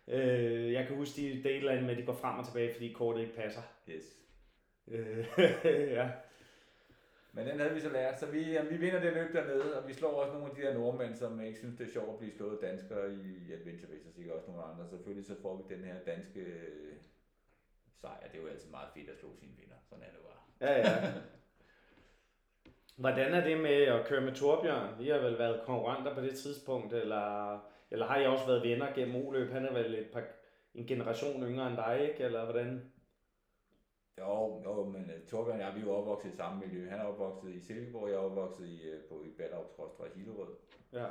Øh, 0.08 0.72
jeg 0.72 0.86
kan 0.86 0.96
huske, 0.96 1.42
de, 1.44 1.70
andet 1.70 1.84
med, 1.84 1.90
at 1.90 1.98
de 1.98 2.06
går 2.06 2.12
frem 2.12 2.38
og 2.38 2.46
tilbage, 2.46 2.72
fordi 2.74 2.92
kortet 2.92 3.20
ikke 3.20 3.34
passer. 3.34 3.62
Yes. 3.88 4.04
Øh, 4.88 5.26
ja. 5.98 6.10
Men 7.32 7.46
den 7.46 7.60
havde 7.60 7.74
vi 7.74 7.80
så 7.80 7.88
lært, 7.88 8.20
så 8.20 8.26
vi, 8.26 8.52
jamen, 8.52 8.72
vi 8.72 8.76
vinder 8.76 9.00
det 9.00 9.12
løb 9.12 9.32
dernede, 9.32 9.80
og 9.80 9.88
vi 9.88 9.92
slår 9.92 10.10
også 10.22 10.32
nogle 10.32 10.50
af 10.50 10.56
de 10.56 10.62
der 10.62 10.74
nordmænd, 10.74 11.14
som 11.14 11.40
ikke 11.40 11.58
synes, 11.58 11.78
det 11.78 11.86
er 11.86 11.92
sjovt 11.92 12.12
at 12.12 12.18
blive 12.18 12.32
slået 12.32 12.58
danskere 12.62 13.14
i 13.14 13.52
Adventure 13.52 13.92
Race, 13.92 14.08
og 14.08 14.14
sikkert 14.14 14.34
også 14.36 14.50
nogle 14.50 14.62
andre. 14.62 14.88
Selvfølgelig 14.88 15.26
så 15.26 15.34
får 15.42 15.56
vi 15.56 15.74
den 15.74 15.84
her 15.84 15.94
danske 16.06 16.40
øh, 16.40 16.96
sejr. 18.00 18.28
Det 18.28 18.38
er 18.38 18.42
jo 18.42 18.48
altid 18.48 18.70
meget 18.70 18.88
fedt 18.94 19.08
at 19.10 19.18
slå 19.18 19.28
sine 19.40 19.52
vinder. 19.56 19.76
Sådan 19.88 20.04
er 20.04 20.10
det 20.10 20.22
bare. 20.28 20.68
Ja, 20.68 20.72
ja. 20.78 21.12
Hvordan 22.99 23.34
er 23.34 23.44
det 23.44 23.61
med 23.61 23.82
at 23.82 24.07
køre 24.07 24.20
med 24.20 24.34
Torbjørn? 24.34 25.01
I 25.01 25.09
har 25.09 25.18
vel 25.18 25.38
været 25.38 25.62
konkurrenter 25.66 26.14
på 26.14 26.20
det 26.20 26.34
tidspunkt, 26.34 26.92
eller, 26.92 27.59
eller 27.90 28.07
har 28.07 28.20
I 28.20 28.26
også 28.26 28.46
været 28.46 28.62
venner 28.62 28.94
gennem 28.94 29.16
O-løb? 29.16 29.51
Han 29.51 29.66
er 29.66 29.72
vel 29.72 29.94
et 29.94 30.11
par, 30.12 30.22
en 30.74 30.86
generation 30.86 31.42
yngre 31.42 31.66
end 31.66 31.76
dig, 31.76 32.09
ikke? 32.11 32.24
Eller 32.24 32.44
hvordan? 32.44 32.92
Jo, 34.18 34.62
jo, 34.64 34.84
men 34.84 35.05
uh, 35.05 35.28
Torbjørn 35.28 35.61
og 35.61 35.66
jeg, 35.66 35.74
vi 35.74 35.80
er 35.80 35.84
jo 35.84 35.92
opvokset 35.92 36.32
i 36.32 36.36
samme 36.36 36.61
miljø. 36.61 36.88
Han 36.88 37.01
er 37.01 37.05
opvokset 37.05 37.51
i 37.51 37.61
Silkeborg, 37.61 38.09
jeg 38.09 38.16
er 38.16 38.28
opvokset 38.30 38.66
i, 38.66 38.76
uh, 38.92 39.01
på, 39.09 39.22
i 39.22 39.30
Ballerup, 39.38 39.68
Skråstrej, 39.68 40.09
Hillerød. 40.14 40.55
Ja. 40.92 41.07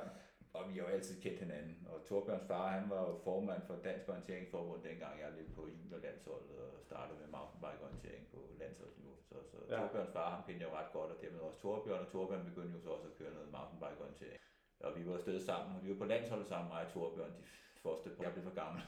Og 0.54 0.62
vi 0.70 0.74
har 0.78 0.88
jo 0.88 0.94
altid 0.96 1.22
kendt 1.22 1.40
hinanden. 1.40 1.88
Og 1.92 2.06
Torbjørns 2.06 2.48
far, 2.48 2.68
han 2.78 2.90
var 2.90 3.02
jo 3.10 3.20
formand 3.24 3.62
for 3.68 3.76
Dansk 3.84 4.10
Orienteringsforbund, 4.10 4.84
dengang 4.84 5.20
jeg 5.20 5.30
løb 5.38 5.56
på 5.56 5.62
juniorlandsholdet 5.68 6.58
og 6.66 6.82
startede 6.82 7.20
med 7.20 7.28
mountainbike 7.36 7.84
orientering 7.86 8.24
på 8.34 8.40
landsholdsniveau. 8.60 9.17
Så, 9.30 9.36
så 9.52 9.58
Ja. 9.70 9.78
Torbjørns 9.80 10.14
far, 10.18 10.30
han 10.36 10.44
kendte 10.48 10.62
jeg 10.64 10.72
jo 10.72 10.78
ret 10.80 10.92
godt, 10.98 11.12
og 11.12 11.18
dermed 11.22 11.40
også 11.40 11.60
Torbjørn, 11.62 12.06
og 12.06 12.12
Torbjørn 12.12 12.46
begyndte 12.50 12.74
jo 12.78 12.82
så 12.86 12.90
også 12.90 13.08
at 13.12 13.18
køre 13.20 13.34
noget 13.34 13.52
mountainbike 13.52 14.02
orientering. 14.04 14.42
og 14.80 14.92
vi 14.98 15.02
var 15.08 15.14
afsted 15.18 15.40
sammen, 15.50 15.76
og 15.76 15.84
vi 15.84 15.90
var 15.90 16.00
på 16.04 16.06
landsholdet 16.14 16.48
sammen, 16.48 16.68
mig 16.74 16.82
og 16.86 16.92
Torbjørn, 16.94 17.34
de 17.76 17.80
første 17.84 18.10
jeg 18.22 18.34
blev 18.34 18.44
for 18.50 18.56
gammel. 18.62 18.82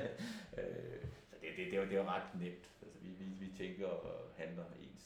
øh, 0.58 1.02
så 1.28 1.34
det, 1.42 1.48
det, 1.56 1.64
det, 1.70 1.76
var, 1.80 1.86
det 1.92 1.98
var 1.98 2.08
ret 2.14 2.30
nemt. 2.42 2.64
Altså, 2.82 2.98
vi, 3.02 3.08
vi, 3.20 3.26
vi 3.42 3.48
tænker 3.60 3.86
og 3.86 4.16
handler 4.36 4.64
ens. 4.82 5.04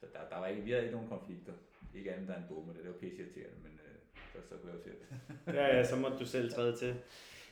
Så 0.00 0.06
der, 0.12 0.28
der 0.30 0.38
var 0.38 0.46
ikke, 0.46 0.62
vi 0.62 0.70
havde 0.70 0.82
ikke 0.84 0.96
nogen 0.96 1.08
konflikter. 1.08 1.52
Ikke 1.94 2.12
andet 2.14 2.28
end 2.28 2.36
en 2.36 2.48
bomme, 2.48 2.72
det, 2.74 2.84
det 2.84 2.90
var 2.92 2.98
pisse 2.98 3.22
irriterende, 3.22 3.58
men 3.62 3.80
øh, 3.86 3.96
så, 4.32 4.38
så 4.48 4.54
kunne 4.56 4.72
jeg 4.72 4.78
jo 4.78 4.82
se 4.82 4.90
det. 4.90 5.08
ja, 5.58 5.76
ja, 5.76 5.84
så 5.84 5.96
måtte 5.96 6.18
du 6.18 6.26
selv 6.26 6.52
træde 6.52 6.76
til. 6.76 6.94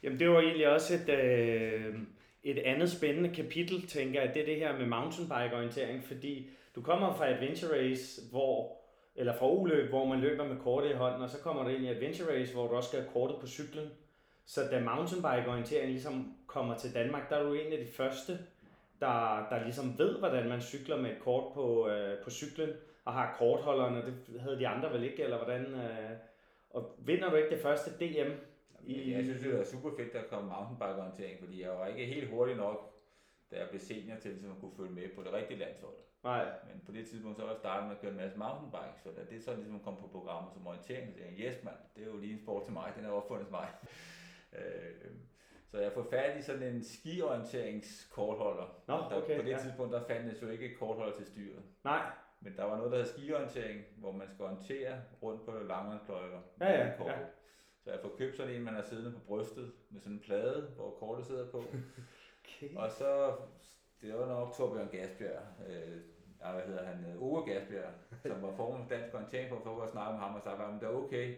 Jamen 0.02 0.18
det 0.18 0.30
var 0.30 0.40
egentlig 0.40 0.68
også 0.68 0.94
et, 0.94 1.08
øh, 1.08 1.94
et 2.42 2.58
andet 2.58 2.90
spændende 2.90 3.34
kapitel, 3.34 3.86
tænker 3.86 4.22
jeg, 4.22 4.34
det 4.34 4.42
er 4.42 4.46
det 4.46 4.56
her 4.56 4.78
med 4.78 4.86
mountainbike-orientering, 4.86 6.04
fordi 6.04 6.50
du 6.74 6.82
kommer 6.82 7.14
fra 7.14 7.28
Adventure 7.28 7.78
Race, 7.78 8.20
hvor, 8.30 8.76
eller 9.16 9.36
fra 9.36 9.50
uløb, 9.50 9.88
hvor 9.88 10.04
man 10.04 10.20
løber 10.20 10.44
med 10.44 10.56
kortet 10.56 10.90
i 10.90 10.94
hånden, 10.94 11.22
og 11.22 11.30
så 11.30 11.38
kommer 11.38 11.62
du 11.62 11.68
ind 11.68 11.84
i 11.84 11.88
Adventure 11.88 12.32
Race, 12.32 12.54
hvor 12.54 12.66
du 12.66 12.74
også 12.74 12.88
skal 12.88 13.00
have 13.00 13.12
kortet 13.12 13.36
på 13.40 13.46
cyklen. 13.46 13.90
Så 14.46 14.60
da 14.70 14.80
mountainbike-orientering 14.80 15.90
ligesom 15.90 16.36
kommer 16.46 16.76
til 16.76 16.94
Danmark, 16.94 17.30
der 17.30 17.36
er 17.36 17.42
du 17.42 17.54
en 17.54 17.72
af 17.72 17.78
de 17.78 17.92
første, 17.92 18.38
der, 19.00 19.46
der 19.50 19.64
ligesom 19.64 19.98
ved, 19.98 20.18
hvordan 20.18 20.48
man 20.48 20.60
cykler 20.60 20.96
med 20.96 21.10
et 21.10 21.20
kort 21.20 21.52
på, 21.54 21.88
øh, 21.88 22.18
på 22.24 22.30
cyklen, 22.30 22.70
og 23.04 23.12
har 23.12 23.34
kortholderen, 23.38 23.94
det 23.94 24.40
havde 24.40 24.58
de 24.58 24.68
andre 24.68 24.92
vel 24.92 25.04
ikke, 25.04 25.22
eller 25.22 25.36
hvordan... 25.36 25.74
Øh, 25.74 26.10
og 26.70 26.94
vinder 26.98 27.30
du 27.30 27.36
ikke 27.36 27.50
det 27.50 27.62
første 27.62 27.90
DM 27.90 28.30
i... 28.84 29.12
Jeg 29.12 29.24
synes, 29.24 29.42
det 29.42 29.58
var 29.58 29.64
super 29.64 29.90
fedt 29.96 30.14
at 30.14 30.28
komme 30.30 30.50
mountainbike-orientering, 30.50 31.38
fordi 31.38 31.62
jeg 31.62 31.70
var 31.70 31.86
ikke 31.86 32.06
helt 32.06 32.30
hurtig 32.30 32.56
nok, 32.56 32.78
da 33.50 33.58
jeg 33.58 33.68
blev 33.68 33.80
senior 33.80 34.16
til, 34.16 34.28
at 34.28 34.42
man 34.42 34.60
kunne 34.60 34.76
følge 34.76 34.92
med 34.92 35.08
på 35.16 35.22
det 35.22 35.32
rigtige 35.32 35.58
landshold. 35.58 35.94
Nej. 36.24 36.44
Men 36.68 36.82
på 36.86 36.92
det 36.92 37.06
tidspunkt 37.06 37.36
så 37.36 37.42
var 37.42 37.50
jeg 37.50 37.58
startet 37.58 37.88
med 37.88 37.96
at 37.96 38.00
køre 38.00 38.10
en 38.10 38.16
masse 38.16 38.38
mountainbike, 38.38 39.00
så 39.02 39.08
da 39.16 39.34
det 39.34 39.44
så 39.44 39.54
ligesom 39.56 39.80
kom 39.80 39.96
på 39.96 40.06
programmet 40.06 40.52
som 40.52 40.66
orientering, 40.66 41.12
så 41.12 41.18
tænkte 41.18 41.44
jeg, 41.44 41.52
yes 41.52 41.64
mand, 41.64 41.76
det 41.96 42.02
er 42.02 42.06
jo 42.06 42.16
lige 42.16 42.32
en 42.32 42.38
sport 42.38 42.64
til 42.64 42.72
mig, 42.72 42.92
den 42.96 43.04
er 43.04 43.10
opfundet 43.10 43.46
til 43.46 43.52
mig. 43.52 43.68
øh, 44.58 45.10
så 45.70 45.78
jeg 45.78 45.92
får 45.92 46.06
fat 46.10 46.38
i 46.38 46.42
sådan 46.42 46.62
en 46.62 46.84
skiorienteringskortholder. 46.84 48.82
Nå, 48.86 48.94
okay, 48.94 49.14
der, 49.14 49.42
på 49.42 49.46
det 49.46 49.50
ja. 49.50 49.58
tidspunkt, 49.58 49.92
der 49.92 50.04
fandtes 50.06 50.42
jo 50.42 50.48
ikke 50.48 50.74
kortholder 50.74 51.16
til 51.16 51.26
styret. 51.26 51.62
Nej. 51.84 52.02
Men 52.40 52.56
der 52.56 52.64
var 52.64 52.76
noget, 52.76 52.92
der 52.92 52.98
hed 52.98 53.06
skiorientering, 53.06 53.84
hvor 53.96 54.12
man 54.12 54.28
skal 54.28 54.44
orientere 54.44 55.02
rundt 55.22 55.44
på 55.44 55.52
langrendspløjer. 55.52 56.40
Ja, 56.60 56.70
ja, 56.70 56.86
ja. 56.86 57.18
Så 57.90 57.94
jeg 57.94 58.02
får 58.02 58.16
købt 58.18 58.36
sådan 58.36 58.54
en, 58.54 58.64
man 58.64 58.74
har 58.74 58.82
siddende 58.82 59.12
på 59.12 59.20
brystet, 59.26 59.72
med 59.90 60.00
sådan 60.00 60.16
en 60.16 60.22
plade, 60.22 60.72
hvor 60.76 60.90
kortet 60.90 61.26
sidder 61.26 61.50
på. 61.50 61.58
okay. 62.40 62.76
Og 62.76 62.90
så, 62.90 63.36
det 64.02 64.14
var 64.14 64.26
nok 64.26 64.54
Torbjørn 64.56 64.88
Gasbjerg, 64.88 65.42
øh, 65.68 66.00
ja, 66.40 66.52
hvad 66.52 66.62
hedder 66.62 66.84
han, 66.84 67.16
Ove 67.18 67.44
Gasbjerg, 67.44 67.92
som 68.22 68.42
var 68.42 68.56
formand 68.56 68.88
for 68.88 68.94
Dansk 68.94 69.14
Orientering 69.14 69.50
på, 69.50 69.60
for 69.64 69.82
at 69.82 69.90
snakke 69.90 70.12
med 70.12 70.20
ham 70.20 70.34
og 70.34 70.42
sagde, 70.42 70.58
at 70.58 70.80
det 70.80 70.88
er 70.88 70.92
okay, 70.92 71.36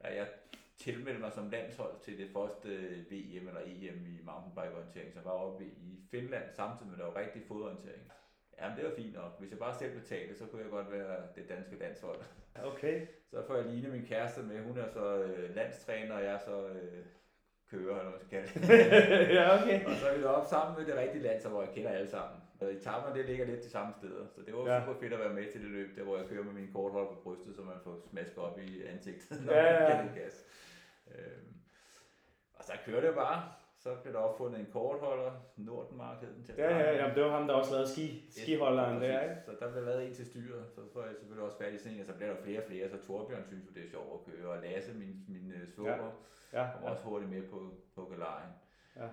at 0.00 0.16
jeg 0.16 0.28
tilmeldte 0.76 1.20
mig 1.20 1.32
som 1.32 1.50
landshold 1.50 2.00
til 2.00 2.18
det 2.18 2.30
første 2.32 2.68
VM 3.10 3.48
eller 3.48 3.60
EM 3.64 4.06
i 4.06 4.20
mountainbike-orientering, 4.22 5.12
som 5.12 5.24
var 5.24 5.30
oppe 5.30 5.64
i 5.64 6.06
Finland, 6.10 6.44
samtidig 6.52 6.90
med, 6.90 6.98
at 6.98 7.04
der 7.04 7.12
var 7.12 7.20
rigtig 7.20 7.42
fodorientering. 7.48 8.12
Jamen, 8.60 8.76
det 8.78 8.84
var 8.84 8.94
fint 8.96 9.14
nok. 9.14 9.38
Hvis 9.38 9.50
jeg 9.50 9.58
bare 9.58 9.78
selv 9.78 10.00
betalte, 10.00 10.38
så 10.38 10.46
kunne 10.46 10.62
jeg 10.62 10.70
godt 10.70 10.92
være 10.92 11.16
det 11.36 11.48
danske 11.48 11.78
landshold. 11.78 12.20
Okay. 12.64 13.06
Så 13.30 13.46
får 13.46 13.56
jeg 13.56 13.64
Line, 13.66 13.88
min 13.88 14.06
kæreste, 14.06 14.42
med. 14.42 14.62
Hun 14.62 14.78
er 14.78 14.88
så 14.88 15.22
øh, 15.22 15.54
landstræner, 15.56 16.14
og 16.14 16.22
jeg 16.24 16.32
er 16.34 16.38
så 16.38 16.66
øh, 16.68 17.04
kører, 17.70 17.98
eller 17.98 18.10
hvad 18.10 18.10
man 18.10 18.20
skal 18.20 18.30
kalde 18.30 18.48
det. 18.66 19.34
ja, 19.38 19.62
okay. 19.62 19.84
Og 19.84 19.92
så 19.96 20.08
er 20.08 20.16
vi 20.16 20.22
deroppe 20.22 20.48
sammen 20.48 20.78
med 20.78 20.86
det 20.86 21.00
rigtige 21.02 21.22
land, 21.22 21.40
så 21.42 21.48
hvor 21.48 21.62
jeg 21.62 21.70
kender 21.74 21.90
alle 21.90 22.10
sammen. 22.10 22.40
Og 22.60 22.72
etapperne, 22.72 23.16
det 23.18 23.24
ligger 23.26 23.46
lidt 23.46 23.64
de 23.64 23.70
samme 23.70 23.92
steder. 23.98 24.26
Så 24.34 24.40
det 24.46 24.54
var 24.54 24.72
Ja. 24.74 24.80
super 24.84 25.00
fedt 25.00 25.12
at 25.12 25.18
være 25.18 25.32
med 25.32 25.52
til 25.52 25.60
det 25.62 25.70
løb, 25.70 25.96
der 25.96 26.02
hvor 26.02 26.16
jeg 26.18 26.26
kører 26.28 26.44
med 26.44 26.52
min 26.52 26.72
korthold 26.72 27.08
på 27.08 27.20
brystet, 27.22 27.56
så 27.56 27.62
man 27.62 27.74
får 27.84 27.98
smasket 28.10 28.38
op 28.38 28.58
i 28.58 28.82
ansigtet, 28.86 29.42
når 29.46 29.52
Ja, 29.54 29.62
man 29.80 29.90
ja. 29.96 30.02
den 30.02 30.14
gas. 30.22 30.44
Øhm, 31.14 31.54
og 32.54 32.64
så 32.64 32.72
kører 32.86 33.00
det 33.00 33.14
bare. 33.14 33.52
Så 33.84 33.90
blev 34.02 34.12
der 34.14 34.18
opfundet 34.28 34.60
en 34.60 34.66
kortholder, 34.72 35.32
Nordenmark 35.56 36.20
hed 36.20 36.34
den 36.34 36.44
til 36.44 36.54
Ja, 36.58 36.78
ja, 36.78 36.90
ja, 37.06 37.14
det 37.14 37.22
var 37.24 37.30
ham, 37.30 37.46
der 37.48 37.54
også 37.54 37.70
lavede 37.72 37.88
ski, 37.88 38.06
skiholderen 38.30 39.02
der, 39.02 39.20
ikke? 39.22 39.36
Så 39.46 39.50
der 39.60 39.72
blev 39.72 39.84
lavet 39.84 40.06
en 40.06 40.14
til 40.14 40.26
styret, 40.26 40.64
så 40.74 40.80
får 40.92 41.02
jeg 41.02 41.14
selvfølgelig 41.18 41.44
også 41.44 41.58
fat 41.58 41.72
i 41.74 41.78
sådan 41.78 41.92
en, 41.94 42.00
og 42.00 42.06
så 42.06 42.12
bliver 42.12 42.34
der 42.34 42.42
flere 42.42 42.58
og 42.62 42.64
flere, 42.68 42.90
så 42.90 42.98
Torbjørn 43.06 43.44
synes 43.46 43.64
jo, 43.66 43.70
det 43.74 43.84
er 43.86 43.90
sjovt 43.90 44.10
at 44.14 44.32
køre, 44.32 44.50
og 44.52 44.58
Lasse, 44.62 44.94
min, 44.94 45.12
min 45.28 45.52
uh, 45.56 45.68
svoger, 45.74 46.10
Ja, 46.52 46.60
ja. 46.62 46.70
kommer 46.72 46.88
også 46.90 47.02
hurtigt 47.04 47.30
med 47.30 47.42
på, 47.52 47.58
på 47.94 48.04
galejen. 48.04 48.50
ja. 48.96 49.08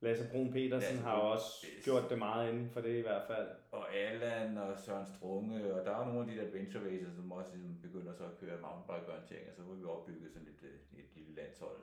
Lasse 0.00 0.28
Brun 0.32 0.52
Petersen 0.52 0.70
Lasse 0.96 1.02
har 1.08 1.20
Brun. 1.20 1.30
også 1.32 1.66
gjort 1.84 2.10
det 2.10 2.18
meget 2.18 2.48
inden 2.52 2.70
for 2.70 2.80
det 2.80 2.94
i 2.98 3.00
hvert 3.00 3.22
fald. 3.26 3.48
Og 3.70 3.94
Allan 3.94 4.58
og 4.58 4.78
Søren 4.78 5.06
Strunge, 5.06 5.74
og 5.74 5.84
der 5.86 5.92
er 5.96 6.04
nogle 6.06 6.20
af 6.20 6.26
de 6.26 6.36
der 6.36 6.46
adventure 6.46 6.84
racers, 6.90 7.14
som 7.16 7.32
også 7.32 7.50
ligesom 7.54 7.76
begynder 7.82 8.12
så 8.12 8.24
at 8.24 8.36
køre 8.40 8.56
mountainbike-orientering, 8.66 9.48
og 9.50 9.54
så 9.56 9.62
var 9.62 9.74
vi 9.74 9.84
opbygget 9.84 10.32
sådan 10.32 10.48
et, 10.48 10.62
øh, 10.68 10.98
et 11.00 11.10
lille 11.16 11.34
landshold. 11.34 11.76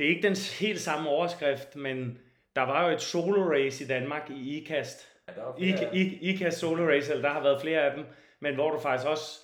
Det 0.00 0.06
er 0.06 0.10
ikke 0.10 0.28
den 0.28 0.36
helt 0.60 0.80
samme 0.80 1.08
overskrift, 1.08 1.76
men 1.76 2.18
der 2.56 2.62
var 2.62 2.86
jo 2.88 2.94
et 2.94 3.02
solo 3.02 3.52
race 3.52 3.84
i 3.84 3.86
Danmark 3.86 4.30
i 4.30 4.56
IKAST. 4.56 5.08
Ja, 5.28 5.32
der 5.32 5.58
I, 5.58 6.00
I, 6.00 6.18
IKAST 6.20 6.58
solo 6.58 6.88
race, 6.88 7.12
eller 7.12 7.28
der 7.28 7.34
har 7.34 7.42
været 7.42 7.60
flere 7.60 7.80
af 7.80 7.96
dem, 7.96 8.04
men 8.40 8.54
hvor 8.54 8.70
du 8.70 8.78
faktisk 8.78 9.08
også, 9.08 9.40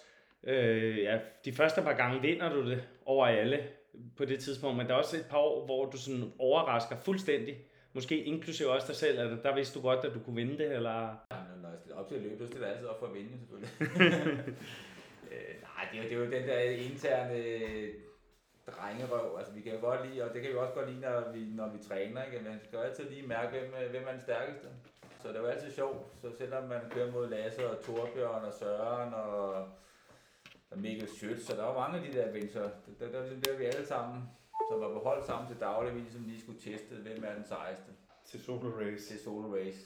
øh, 0.46 0.98
ja, 0.98 1.18
de 1.44 1.52
første 1.52 1.82
par 1.82 1.92
gange 1.92 2.20
vinder 2.20 2.52
du 2.52 2.70
det 2.70 2.88
over 3.04 3.26
alle 3.26 3.66
på 4.16 4.24
det 4.24 4.38
tidspunkt, 4.38 4.76
men 4.76 4.86
der 4.86 4.92
er 4.92 4.98
også 4.98 5.16
et 5.16 5.26
par 5.30 5.38
år, 5.38 5.64
hvor 5.64 5.84
du 5.84 5.96
sådan 5.98 6.32
overrasker 6.38 6.96
fuldstændig. 6.96 7.56
Måske 7.92 8.24
inklusive 8.24 8.70
også 8.70 8.86
dig 8.86 8.96
selv, 8.96 9.18
at 9.18 9.38
der 9.42 9.54
vidste 9.54 9.78
du 9.78 9.82
godt, 9.82 10.04
at 10.04 10.14
du 10.14 10.18
kunne 10.18 10.36
vinde 10.36 10.58
det, 10.58 10.72
eller... 10.72 11.00
Ja, 11.30 11.36
men 11.52 11.62
når 11.62 11.68
jeg 11.68 11.78
stiller 11.78 11.96
op 11.96 12.08
til 12.08 12.14
at 12.14 12.22
løbe, 12.22 12.38
så 12.38 12.46
stiller 12.46 12.66
jeg 12.66 12.76
altid 12.76 12.88
op 12.88 12.98
for 12.98 13.06
at 13.06 13.14
vinde, 13.14 13.38
selvfølgelig. 13.38 13.70
øh, 15.32 15.54
nej, 15.62 15.88
det 15.92 15.98
er, 15.98 16.02
jo, 16.02 16.08
det 16.08 16.12
er 16.12 16.18
jo 16.18 16.24
den 16.24 16.48
der 16.48 16.60
interne 16.60 17.42
drengerøv. 18.72 19.36
Altså, 19.38 19.52
vi 19.52 19.60
kan 19.60 19.72
jo 19.74 19.80
godt 19.80 20.06
lide, 20.08 20.24
og 20.24 20.34
det 20.34 20.42
kan 20.42 20.50
vi 20.50 20.56
også 20.56 20.74
godt 20.74 20.88
lide, 20.90 21.00
når 21.00 21.32
vi, 21.32 21.44
når 21.44 21.68
vi 21.68 21.78
træner, 21.88 22.24
ikke? 22.24 22.44
Man 22.44 22.60
skal 22.64 22.76
jo 22.76 22.82
altid 22.82 23.04
lige 23.10 23.26
mærke, 23.26 23.50
hvem, 23.58 23.72
er- 23.76 23.88
hvem 23.88 24.02
er 24.06 24.10
den 24.12 24.20
stærkeste. 24.20 24.68
Så 25.22 25.28
det 25.28 25.38
jo 25.38 25.46
altid 25.46 25.70
sjovt. 25.72 26.06
Så 26.20 26.36
selvom 26.38 26.64
man 26.68 26.80
kører 26.90 27.12
mod 27.12 27.28
Lasse 27.28 27.70
og 27.70 27.82
Torbjørn 27.84 28.44
og 28.44 28.52
Søren 28.52 29.14
og, 29.14 29.54
og 30.70 30.78
Mikkel 30.78 31.08
Schøtz, 31.08 31.42
så 31.46 31.56
der 31.56 31.62
var 31.64 31.74
mange 31.88 31.98
af 32.06 32.12
de 32.12 32.18
der 32.18 32.26
adventure. 32.26 32.62
Der, 32.64 32.70
der, 33.00 33.08
der, 33.12 33.22
der, 33.28 33.40
der 33.40 33.56
vi 33.58 33.64
alle 33.64 33.86
sammen, 33.86 34.22
som 34.70 34.80
var 34.80 34.92
på 34.92 34.98
hold 34.98 35.22
sammen 35.24 35.48
til 35.48 35.60
daglig, 35.60 35.94
vi 35.94 35.98
ligesom 36.00 36.24
lige 36.24 36.40
skulle 36.40 36.60
teste, 36.60 36.94
hvem 36.94 37.24
er 37.24 37.34
den 37.34 37.44
sejeste 37.44 37.90
Til 38.24 38.44
solo 38.44 38.68
race. 38.80 39.04
til 39.08 39.20
solo 39.24 39.54
race. 39.56 39.80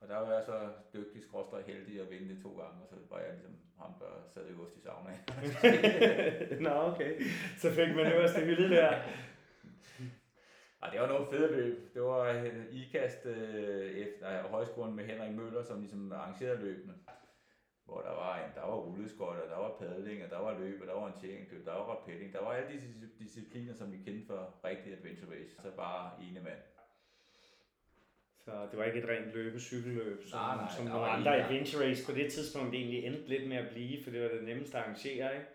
Og 0.00 0.08
der 0.08 0.16
var 0.16 0.32
jeg 0.32 0.42
så 0.42 0.68
dygtig, 0.94 1.22
skråstrej 1.22 1.62
heldig 1.62 2.00
at 2.00 2.10
vinde 2.10 2.34
det 2.34 2.42
to 2.42 2.48
gange, 2.48 2.82
og 2.82 2.88
så 2.88 2.94
var 3.10 3.18
jeg 3.18 3.32
ligesom 3.32 3.56
ham, 3.78 3.92
der 3.98 4.28
sad 4.30 4.46
øverst 4.48 4.76
i 4.76 4.80
sauna. 4.80 5.18
Nå, 6.70 6.92
okay. 6.92 7.22
Så 7.58 7.70
fik 7.70 7.96
man 7.96 8.12
øverste 8.12 8.40
hylde 8.40 8.76
der. 8.76 9.02
og 10.80 10.92
det 10.92 11.00
var 11.00 11.06
nogle 11.08 11.26
fede 11.30 11.56
løb. 11.56 11.94
Det 11.94 12.02
var 12.02 12.18
øh, 12.32 12.74
IKAST 12.74 13.26
øh, 13.26 13.90
efter 13.90 14.42
højskolen 14.42 14.96
med 14.96 15.04
Henrik 15.04 15.34
Møller, 15.36 15.62
som 15.62 15.80
ligesom 15.80 16.12
arrangerede 16.12 16.60
løbene. 16.60 16.94
Hvor 17.84 18.00
der 18.00 18.10
var, 18.10 18.36
en, 18.44 18.50
der 18.54 18.60
var 18.60 18.74
rulleskøjter, 18.76 19.48
der 19.48 19.56
var 19.56 19.76
padling, 19.80 20.24
og 20.24 20.30
der 20.30 20.38
var 20.38 20.58
løb, 20.58 20.80
og 20.80 20.86
der 20.86 20.92
var 20.92 21.00
orienteringsløb, 21.00 21.64
der 21.66 21.72
var 21.72 21.84
rappelling. 21.84 22.32
Der 22.32 22.42
var 22.44 22.52
alle 22.52 22.68
de 22.68 22.78
dis- 22.78 23.18
discipliner, 23.18 23.74
som 23.74 23.92
vi 23.92 23.96
kendte 23.96 24.26
for 24.26 24.54
rigtig 24.64 24.92
adventure 24.92 25.30
race. 25.30 25.62
Så 25.62 25.70
bare 25.76 26.10
ene 26.22 26.40
mand. 26.40 26.58
Så 28.48 28.68
det 28.70 28.78
var 28.78 28.84
ikke 28.84 28.98
et 28.98 29.08
rent 29.08 29.34
løbe 29.34 29.60
cykelløb, 29.60 30.24
som, 30.24 30.38
Nej, 30.38 30.56
nej, 30.56 30.70
som 30.76 30.84
nogle 30.86 31.06
andre 31.06 31.32
adventure 31.42 31.84
race 31.84 32.06
på 32.06 32.12
det 32.18 32.32
tidspunkt 32.32 32.74
egentlig 32.74 33.04
endte 33.04 33.28
lidt 33.28 33.48
med 33.48 33.56
at 33.56 33.68
blive, 33.72 34.02
for 34.02 34.10
det 34.10 34.22
var 34.22 34.28
det 34.28 34.44
nemmeste 34.44 34.78
at 34.78 34.84
arrangere, 34.84 35.34
ikke? 35.38 35.48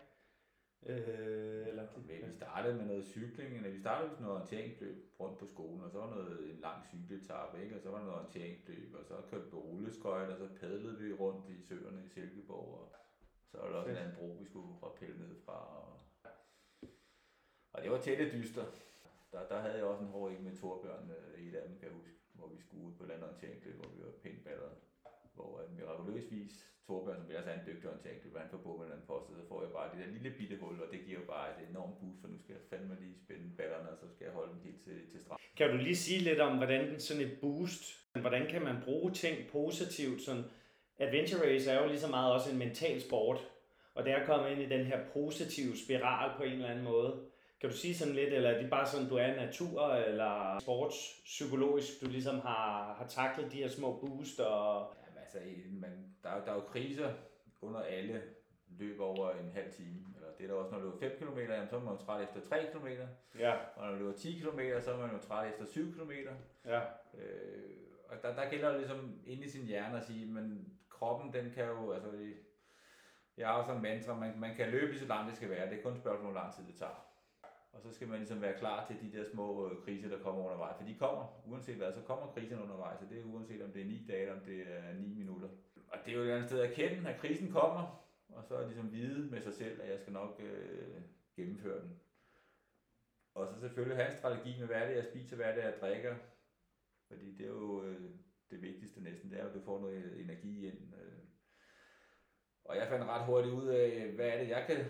Øh, 0.86 1.68
eller, 1.68 1.86
Men 1.96 2.30
vi 2.30 2.36
startede 2.36 2.74
med 2.76 2.84
noget 2.84 3.04
cykling, 3.04 3.56
eller 3.56 3.70
vi 3.70 3.80
startede 3.80 4.10
med 4.10 4.20
noget 4.20 4.36
orienteringsløb 4.36 4.96
rundt 5.20 5.38
på 5.38 5.46
skolen, 5.46 5.80
og 5.80 5.90
så 5.90 5.98
var 5.98 6.10
noget 6.14 6.50
en 6.52 6.60
lang 6.60 6.78
cykeletappe, 6.90 7.62
ikke? 7.62 7.76
og 7.76 7.80
så 7.82 7.90
var 7.90 7.98
der 7.98 8.04
noget 8.04 8.20
orienteringsløb, 8.20 8.94
og 8.98 9.04
så 9.04 9.14
kørte 9.30 9.44
vi 9.44 9.50
på 9.50 9.60
rulleskøjt, 9.60 10.30
og 10.30 10.38
så 10.38 10.48
padlede 10.60 10.98
vi 10.98 11.12
rundt 11.12 11.50
i 11.50 11.66
søerne 11.68 12.04
i 12.06 12.08
Silkeborg, 12.08 12.68
og 12.80 12.94
så 13.50 13.58
var 13.58 13.68
der 13.68 13.76
også 13.76 13.90
en 13.90 13.96
anden 13.96 14.16
bro, 14.18 14.36
vi 14.40 14.44
skulle 14.44 14.68
rappelle 14.82 15.18
ned 15.18 15.36
fra. 15.44 15.58
Og, 15.82 16.00
og 17.72 17.82
det 17.82 17.90
var 17.90 18.00
tætte 18.00 18.32
dyster. 18.32 18.64
Der, 19.32 19.48
der 19.48 19.60
havde 19.60 19.74
jeg 19.74 19.84
også 19.84 20.02
en 20.02 20.08
hård 20.08 20.32
en 20.32 20.44
med 20.44 20.56
Torbjørn 20.56 21.10
i 21.38 21.48
et 21.48 21.54
af 21.54 21.68
dem, 21.68 21.78
kan 21.78 21.88
jeg 21.88 21.96
huske, 21.96 22.23
hvor 22.38 22.48
vi 22.54 22.58
skulle 22.64 22.84
ud 22.86 22.92
på 22.96 23.02
et 23.02 23.06
eller 23.06 23.14
andet 23.16 23.28
orienteringsløb, 23.28 23.76
hvor 23.80 23.90
vi 23.94 23.98
var 24.06 24.12
pænt 24.22 24.44
balleret. 24.44 24.76
Hvor 25.34 25.50
øh, 25.60 25.66
mirakuløsvis 25.76 26.54
Torbjørn, 26.86 27.20
som 27.20 27.30
ellers 27.30 27.46
er 27.46 27.54
en 27.60 27.66
dygtig 27.68 27.86
orienteringsløber, 27.90 28.38
han 28.44 28.50
får 28.50 28.62
på 28.66 28.72
med 28.80 28.86
en 28.86 29.06
post, 29.10 29.26
så 29.28 29.44
får 29.48 29.62
jeg 29.64 29.72
bare 29.76 29.90
det 29.92 29.98
der 30.02 30.12
lille 30.16 30.30
bitte 30.38 30.56
hul, 30.62 30.76
og 30.84 30.88
det 30.92 31.00
giver 31.06 31.18
jo 31.20 31.26
bare 31.34 31.46
et 31.52 31.68
enormt 31.70 31.96
boost, 32.00 32.20
for 32.20 32.28
nu 32.28 32.38
skal 32.38 32.52
jeg 32.56 32.62
fandme 32.70 32.94
lige 33.00 33.16
spænde 33.24 33.56
ballerne, 33.58 33.88
og 33.92 33.98
så 34.02 34.06
skal 34.12 34.24
jeg 34.24 34.34
holde 34.38 34.52
dem 34.52 34.60
helt 34.66 34.80
til, 34.86 34.96
til 35.10 35.20
strand. 35.24 35.40
Kan 35.58 35.70
du 35.70 35.76
lige 35.76 35.96
sige 36.06 36.20
lidt 36.28 36.40
om, 36.40 36.56
hvordan 36.56 37.00
sådan 37.00 37.22
et 37.22 37.34
boost, 37.40 37.82
hvordan 38.20 38.46
kan 38.52 38.62
man 38.62 38.76
bruge 38.84 39.10
ting 39.12 39.36
positivt? 39.56 40.22
Sådan, 40.22 40.44
adventure 40.98 41.42
race 41.46 41.70
er 41.70 41.82
jo 41.82 41.88
lige 41.88 42.04
så 42.06 42.10
meget 42.16 42.32
også 42.32 42.50
en 42.50 42.58
mental 42.58 43.00
sport, 43.00 43.40
og 43.94 44.04
det 44.04 44.12
er 44.12 44.26
kommet 44.26 44.50
ind 44.50 44.60
i 44.62 44.74
den 44.74 44.86
her 44.86 45.00
positive 45.12 45.76
spiral 45.76 46.36
på 46.36 46.42
en 46.42 46.52
eller 46.52 46.68
anden 46.68 46.84
måde. 46.84 47.10
Kan 47.60 47.70
du 47.70 47.76
sige 47.76 47.94
sådan 47.94 48.14
lidt, 48.14 48.34
eller 48.34 48.50
er 48.50 48.60
det 48.62 48.70
bare 48.70 48.86
sådan, 48.86 49.08
du 49.08 49.16
er 49.16 49.34
natur, 49.34 49.86
eller 49.94 50.58
sportspsykologisk, 50.60 52.00
du 52.00 52.06
ligesom 52.06 52.38
har, 52.40 52.94
har 52.94 53.06
taklet 53.06 53.52
de 53.52 53.56
her 53.56 53.68
små 53.68 53.98
boost, 54.00 54.40
og 54.40 54.94
Jamen, 55.06 55.18
altså, 55.22 55.38
man, 55.70 56.14
der, 56.22 56.28
er 56.28 56.44
der 56.44 56.50
er 56.50 56.54
jo 56.54 56.60
kriser 56.60 57.12
under 57.62 57.80
alle 57.80 58.22
løb 58.78 59.00
over 59.00 59.30
en 59.30 59.50
halv 59.52 59.72
time. 59.72 60.04
Eller 60.16 60.28
det 60.38 60.44
er 60.44 60.48
der 60.48 60.54
også, 60.54 60.70
når 60.72 60.78
du 60.78 60.84
løber 60.84 60.98
5 60.98 61.10
km, 61.18 61.38
jamen, 61.38 61.68
så 61.68 61.76
er 61.76 61.80
man 61.80 61.92
jo 61.92 61.98
træt 62.04 62.22
efter 62.22 62.40
3 62.48 62.66
km. 62.72 62.86
Ja, 63.38 63.54
Og 63.76 63.86
når 63.86 63.92
du 63.92 63.98
løber 63.98 64.12
10 64.12 64.38
km, 64.38 64.60
så 64.80 64.92
er 64.92 64.98
man 64.98 65.10
jo 65.10 65.18
træt 65.18 65.52
efter 65.52 65.64
7 65.66 65.92
km. 65.94 66.10
ja, 66.64 66.80
Øh, 67.14 67.70
og 68.08 68.16
der, 68.22 68.34
der 68.34 68.50
gælder 68.50 68.68
det 68.70 68.78
ligesom 68.78 69.20
inde 69.26 69.44
i 69.44 69.48
sin 69.48 69.66
hjerne 69.66 69.96
at 69.96 70.04
sige, 70.06 70.26
men 70.26 70.74
kroppen 70.90 71.32
den 71.32 71.50
kan 71.50 71.64
jo, 71.64 71.92
altså 71.92 72.10
jeg 73.36 73.48
har 73.48 73.56
jo 73.56 73.62
sådan 73.62 73.76
en 73.76 73.82
mantra, 73.82 74.18
man, 74.18 74.40
man 74.40 74.54
kan 74.56 74.68
løbe 74.70 74.90
lige 74.90 75.00
så 75.00 75.06
langt 75.06 75.28
det 75.28 75.36
skal 75.36 75.50
være, 75.50 75.70
det 75.70 75.78
er 75.78 75.82
kun 75.82 75.92
et 75.92 75.98
spørgsmål, 75.98 76.32
hvor 76.32 76.40
lang 76.40 76.54
tid 76.54 76.66
det 76.66 76.74
tager. 76.76 77.06
Og 77.74 77.82
så 77.82 77.92
skal 77.92 78.08
man 78.08 78.18
ligesom 78.18 78.42
være 78.42 78.58
klar 78.58 78.86
til 78.86 78.96
de 79.02 79.18
der 79.18 79.24
små 79.30 79.70
øh, 79.70 79.84
kriser, 79.84 80.08
der 80.08 80.18
kommer 80.18 80.44
undervejs. 80.44 80.76
For 80.76 80.84
de 80.84 80.94
kommer, 80.98 81.42
uanset 81.46 81.76
hvad, 81.76 81.92
så 81.92 82.00
kommer 82.00 82.32
krisen 82.32 82.62
undervejs. 82.62 83.02
Og 83.02 83.10
det 83.10 83.18
er 83.18 83.24
uanset 83.24 83.62
om 83.62 83.72
det 83.72 83.82
er 83.82 83.86
9 83.86 84.06
dage, 84.08 84.20
eller 84.20 84.34
om 84.34 84.44
det 84.44 84.60
er 84.66 84.94
9 84.94 85.14
minutter. 85.14 85.48
Og 85.88 85.98
det 86.04 86.12
er 86.12 86.16
jo 86.18 86.22
et 86.22 86.30
andet 86.30 86.48
sted 86.48 86.60
at 86.60 86.70
erkende, 86.70 87.10
at 87.10 87.20
krisen 87.20 87.50
kommer. 87.52 88.04
Og 88.28 88.44
så 88.44 88.66
ligesom 88.66 88.92
vide 88.92 89.30
med 89.30 89.40
sig 89.40 89.54
selv, 89.54 89.82
at 89.82 89.90
jeg 89.90 89.98
skal 89.98 90.12
nok 90.12 90.40
øh, 90.44 91.02
gennemføre 91.36 91.80
den. 91.80 92.00
Og 93.34 93.48
så 93.48 93.60
selvfølgelig 93.60 93.96
have 93.96 94.10
en 94.10 94.18
strategi 94.18 94.58
med, 94.58 94.66
hvad 94.66 94.76
er 94.76 94.88
jeg 94.88 95.04
spiser, 95.04 95.36
hvad 95.36 95.46
er 95.46 95.54
det, 95.54 95.62
jeg 95.62 95.74
drikker. 95.80 96.16
Fordi 97.08 97.36
det 97.36 97.46
er 97.46 97.50
jo 97.50 97.84
øh, 97.84 98.10
det 98.50 98.62
vigtigste 98.62 99.02
næsten, 99.02 99.30
det 99.30 99.38
er 99.38 99.42
jo, 99.42 99.48
at 99.48 99.54
du 99.54 99.60
får 99.60 99.80
noget 99.80 100.20
energi 100.20 100.66
ind. 100.66 100.94
Øh. 100.94 101.18
Og 102.64 102.76
jeg 102.76 102.88
fandt 102.88 103.06
ret 103.06 103.26
hurtigt 103.26 103.54
ud 103.54 103.66
af, 103.66 104.12
hvad 104.14 104.26
er 104.26 104.38
det, 104.38 104.48
jeg 104.48 104.64
kan 104.66 104.84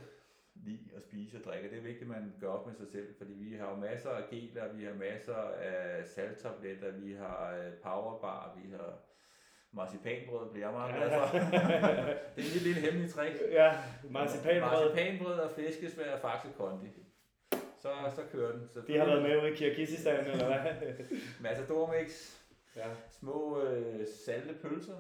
lide 0.54 0.96
at 0.96 1.02
spise 1.02 1.38
og 1.38 1.44
drikke. 1.44 1.70
Det 1.70 1.78
er 1.78 1.82
vigtigt, 1.82 2.02
at 2.02 2.08
man 2.08 2.34
gør 2.40 2.48
op 2.48 2.66
med 2.66 2.74
sig 2.74 2.88
selv, 2.88 3.14
fordi 3.18 3.32
vi 3.32 3.56
har 3.56 3.70
jo 3.70 3.76
masser 3.76 4.10
af 4.10 4.28
geler, 4.30 4.72
vi 4.72 4.84
har 4.84 4.94
masser 4.94 5.36
af 5.36 6.06
salttabletter, 6.06 6.90
vi 6.90 7.12
har 7.12 7.56
øh, 7.56 7.72
powerbar, 7.72 8.58
vi 8.62 8.70
har 8.70 8.98
marcipanbrød, 9.72 10.50
bliver 10.50 10.66
jeg 10.66 10.74
meget 10.74 10.94
glad 10.96 11.10
for. 11.10 11.38
det 12.36 12.44
er 12.44 12.58
en 12.58 12.62
lille, 12.62 12.80
hemmelig 12.80 13.10
trick. 13.10 13.36
ja, 13.50 13.72
marcipanbrød. 14.10 14.60
Marcipanbrød 14.60 15.38
og 15.38 15.50
flæskesvær 15.50 16.12
og 16.12 16.20
Faxe 16.20 16.48
Kondi. 16.56 16.88
Så, 17.78 17.92
så 18.14 18.22
kører 18.32 18.52
den. 18.52 18.68
Så 18.68 18.80
De 18.86 18.98
har 18.98 19.04
været 19.04 19.22
med 19.22 19.42
ude 19.42 19.52
i 19.52 19.56
Kirgisistan, 19.56 20.26
eller 20.26 20.46
hvad? 20.46 20.72
Matador-mix, 21.40 22.40
ja. 22.76 22.86
små 23.10 23.62
øh, 23.62 24.06
salte 24.24 24.54
pølser. 24.54 24.96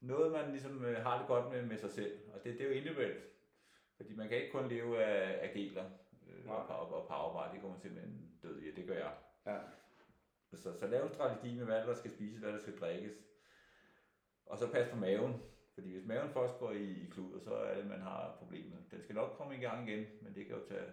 Noget, 0.00 0.32
man 0.32 0.50
ligesom 0.50 0.84
øh, 0.84 0.96
har 1.02 1.18
det 1.18 1.26
godt 1.26 1.52
med, 1.52 1.62
med 1.62 1.78
sig 1.78 1.90
selv. 1.90 2.12
Og 2.34 2.44
det, 2.44 2.52
det 2.52 2.60
er 2.60 2.68
jo 2.68 2.74
individuelt. 2.74 3.35
Fordi 3.96 4.14
man 4.14 4.28
kan 4.28 4.36
ikke 4.36 4.52
kun 4.52 4.68
leve 4.68 5.04
af, 5.04 5.48
af 5.48 5.52
geler 5.54 5.84
øh, 6.28 6.50
og, 6.50 6.66
og, 6.66 6.94
og 6.94 7.08
powerbar. 7.08 7.52
Det 7.52 7.62
går 7.62 7.68
man 7.68 7.80
simpelthen 7.80 8.30
død 8.42 8.58
i, 8.58 8.70
det 8.74 8.86
gør 8.86 8.94
jeg. 8.94 9.12
Ja. 9.46 9.58
Så, 10.54 10.78
så 10.78 10.86
lav 10.86 11.02
en 11.02 11.14
strategi 11.14 11.54
med, 11.54 11.64
hvad 11.64 11.86
der 11.86 11.94
skal 11.94 12.10
spises, 12.10 12.40
hvad 12.40 12.52
der 12.52 12.58
skal 12.58 12.78
drikkes. 12.78 13.12
Og 14.46 14.58
så 14.58 14.72
pas 14.72 14.88
på 14.88 14.96
maven. 14.96 15.42
Fordi 15.74 15.92
hvis 15.92 16.06
maven 16.06 16.30
først 16.30 16.58
går 16.58 16.70
i, 16.70 16.84
i 16.84 17.10
kluder, 17.10 17.40
så 17.40 17.54
er 17.54 17.74
det, 17.76 17.86
man 17.86 18.00
har 18.00 18.36
problemet. 18.38 18.78
Den 18.90 19.02
skal 19.02 19.14
nok 19.14 19.34
komme 19.36 19.56
i 19.56 19.60
gang 19.60 19.88
igen, 19.88 20.06
men 20.22 20.34
det 20.34 20.46
kan 20.46 20.56
jo 20.56 20.66
tage 20.68 20.92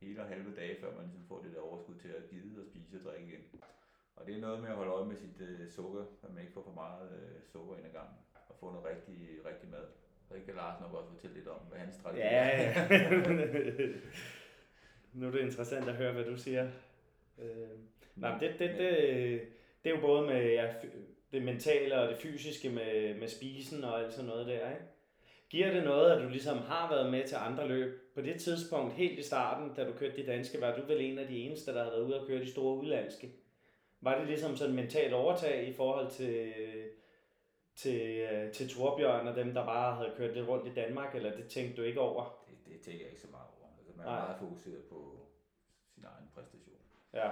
hele 0.00 0.20
og 0.22 0.28
halve 0.28 0.56
dage, 0.56 0.80
før 0.80 0.96
man 0.96 1.04
ligesom 1.04 1.26
får 1.28 1.42
det 1.42 1.52
der 1.54 1.60
overskud 1.60 1.94
til 1.94 2.08
at 2.08 2.28
gide 2.30 2.60
og 2.60 2.66
spise 2.66 2.98
og 2.98 3.04
drikke 3.04 3.28
igen. 3.28 3.60
Og 4.16 4.26
det 4.26 4.36
er 4.36 4.40
noget 4.40 4.60
med 4.62 4.68
at 4.68 4.76
holde 4.76 4.92
øje 4.92 5.06
med 5.06 5.16
sit 5.16 5.40
øh, 5.40 5.70
sukker, 5.70 6.04
at 6.22 6.30
man 6.30 6.40
ikke 6.40 6.52
får 6.52 6.62
for 6.62 6.72
meget 6.72 7.12
øh, 7.12 7.42
sukker 7.52 7.76
ind 7.76 7.86
ad 7.86 7.92
gangen. 7.92 8.16
Og 8.48 8.56
få 8.60 8.70
noget 8.70 8.86
rigtig, 8.86 9.38
rigtig 9.44 9.70
mad. 9.70 9.86
Så 10.28 10.34
kan 10.46 10.54
Lars 10.54 10.80
nok 10.80 10.94
også 10.94 11.10
fortælle 11.10 11.36
lidt 11.36 11.48
om, 11.48 11.58
hvad 11.68 11.78
hans 11.78 11.94
strategi 11.94 12.20
Ja, 12.20 12.50
er. 12.50 12.86
ja. 12.90 13.86
nu 15.18 15.26
er 15.26 15.30
det 15.30 15.40
interessant 15.40 15.88
at 15.88 15.94
høre, 15.94 16.12
hvad 16.12 16.24
du 16.24 16.36
siger. 16.36 16.68
Øh, 17.38 17.46
nej, 18.16 18.30
men 18.32 18.40
det, 18.40 18.58
det, 18.58 18.70
det, 18.78 18.90
det 19.84 19.90
er 19.90 19.94
jo 19.94 20.00
både 20.00 20.26
med 20.26 20.52
ja, 20.52 20.74
det 21.32 21.42
mentale 21.42 21.98
og 21.98 22.08
det 22.08 22.16
fysiske 22.18 22.68
med, 22.68 23.14
med 23.14 23.28
spisen 23.28 23.84
og 23.84 24.00
alt 24.00 24.12
sådan 24.12 24.28
noget 24.28 24.46
der, 24.46 24.70
ikke? 24.70 24.82
Giver 25.50 25.72
det 25.72 25.84
noget, 25.84 26.10
at 26.10 26.22
du 26.22 26.28
ligesom 26.28 26.58
har 26.58 26.90
været 26.90 27.10
med 27.10 27.24
til 27.28 27.36
andre 27.36 27.68
løb? 27.68 28.00
På 28.14 28.20
det 28.20 28.40
tidspunkt, 28.40 28.94
helt 28.94 29.18
i 29.18 29.22
starten, 29.22 29.74
da 29.74 29.84
du 29.84 29.92
kørte 29.92 30.16
de 30.16 30.26
danske, 30.26 30.60
var 30.60 30.76
du 30.76 30.86
vel 30.86 31.00
en 31.00 31.18
af 31.18 31.26
de 31.26 31.38
eneste, 31.38 31.72
der 31.74 31.78
havde 31.78 31.92
været 31.92 32.04
ude 32.04 32.20
og 32.20 32.26
køre 32.26 32.40
de 32.40 32.50
store 32.50 32.76
udlandske? 32.76 33.32
Var 34.00 34.18
det 34.18 34.26
ligesom 34.26 34.56
sådan 34.56 34.70
en 34.70 34.76
mental 34.76 35.14
overtag 35.14 35.68
i 35.68 35.72
forhold 35.72 36.10
til, 36.10 36.52
til, 37.74 38.00
øh, 38.32 38.52
til 38.52 38.68
Torbjørn 38.68 39.28
og 39.28 39.36
dem, 39.36 39.54
der 39.54 39.64
bare 39.64 39.94
havde 39.96 40.14
kørt 40.16 40.34
lidt 40.34 40.48
rundt 40.48 40.66
i 40.66 40.74
Danmark, 40.74 41.14
eller 41.14 41.36
det 41.36 41.46
tænkte 41.48 41.76
du 41.76 41.82
ikke 41.82 42.00
over? 42.00 42.44
Det, 42.48 42.54
det 42.66 42.80
tænker 42.80 43.00
jeg 43.04 43.10
ikke 43.10 43.20
så 43.22 43.30
meget 43.30 43.46
over. 43.60 43.68
Altså, 43.78 43.92
man 43.96 44.06
er 44.06 44.10
Nej. 44.10 44.20
meget 44.20 44.38
fokuseret 44.38 44.84
på 44.84 45.26
sin 45.94 46.04
egen 46.04 46.28
præstation. 46.34 46.76
Ja, 47.12 47.30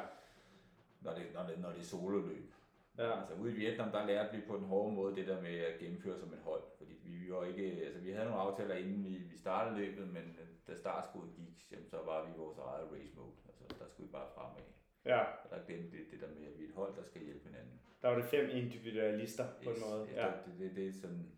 Når 1.01 1.13
det, 1.15 1.23
når 1.35 1.43
det, 1.47 1.59
når 1.59 1.69
det 1.71 1.79
er 1.79 1.85
sololøb. 1.85 2.53
ja, 2.99 3.21
Altså 3.21 3.35
ude 3.35 3.51
i 3.53 3.55
Vietnam, 3.55 3.91
der 3.91 4.07
lærte 4.07 4.37
vi 4.37 4.43
på 4.47 4.57
den 4.57 4.65
hårde 4.65 4.95
måde 4.95 5.17
det 5.17 5.27
der 5.27 5.41
med 5.43 5.59
at 5.59 5.79
gennemføre 5.79 6.19
som 6.19 6.33
et 6.33 6.41
hold. 6.45 6.63
Fordi 6.79 6.93
vi 7.05 7.33
var 7.33 7.45
ikke, 7.45 7.83
altså 7.87 8.01
vi 8.01 8.11
havde 8.11 8.25
nogle 8.29 8.41
aftaler 8.41 8.75
inden 8.75 9.05
vi, 9.05 9.11
vi 9.11 9.37
startede 9.39 9.77
løbet, 9.79 10.09
men 10.09 10.37
øh, 10.41 10.47
da 10.69 10.75
startskuddet 10.81 11.35
gik, 11.37 11.67
jamen, 11.73 11.87
så 11.87 11.97
var 12.05 12.25
vi 12.25 12.31
i 12.35 12.39
vores 12.39 12.59
eget 12.59 12.89
race 12.93 13.15
mode. 13.17 13.33
Altså 13.49 13.65
der 13.85 13.89
skulle 13.91 14.07
vi 14.07 14.13
bare 14.13 14.29
fremad. 14.35 14.63
Ja. 15.05 15.21
Og 15.25 15.51
der 15.51 15.65
glemte 15.67 15.97
det, 15.99 16.11
det 16.11 16.21
der 16.21 16.29
med, 16.35 16.47
at 16.47 16.59
vi 16.59 16.65
er 16.65 16.69
et 16.69 16.75
hold, 16.75 16.97
der 16.97 17.03
skal 17.05 17.25
hjælpe 17.25 17.45
hinanden. 17.49 17.81
Der 18.03 18.09
var 18.09 18.17
det 18.17 18.25
fem 18.25 18.51
individualister 18.51 19.47
på 19.65 19.71
en 19.71 19.77
Yes, 19.77 19.83
måde. 19.91 20.09
Ja. 20.11 20.27
Ja, 20.27 20.33
Det, 20.47 20.59
det, 20.59 20.77
det, 20.77 20.89
er 20.89 20.93
sådan, 20.93 21.33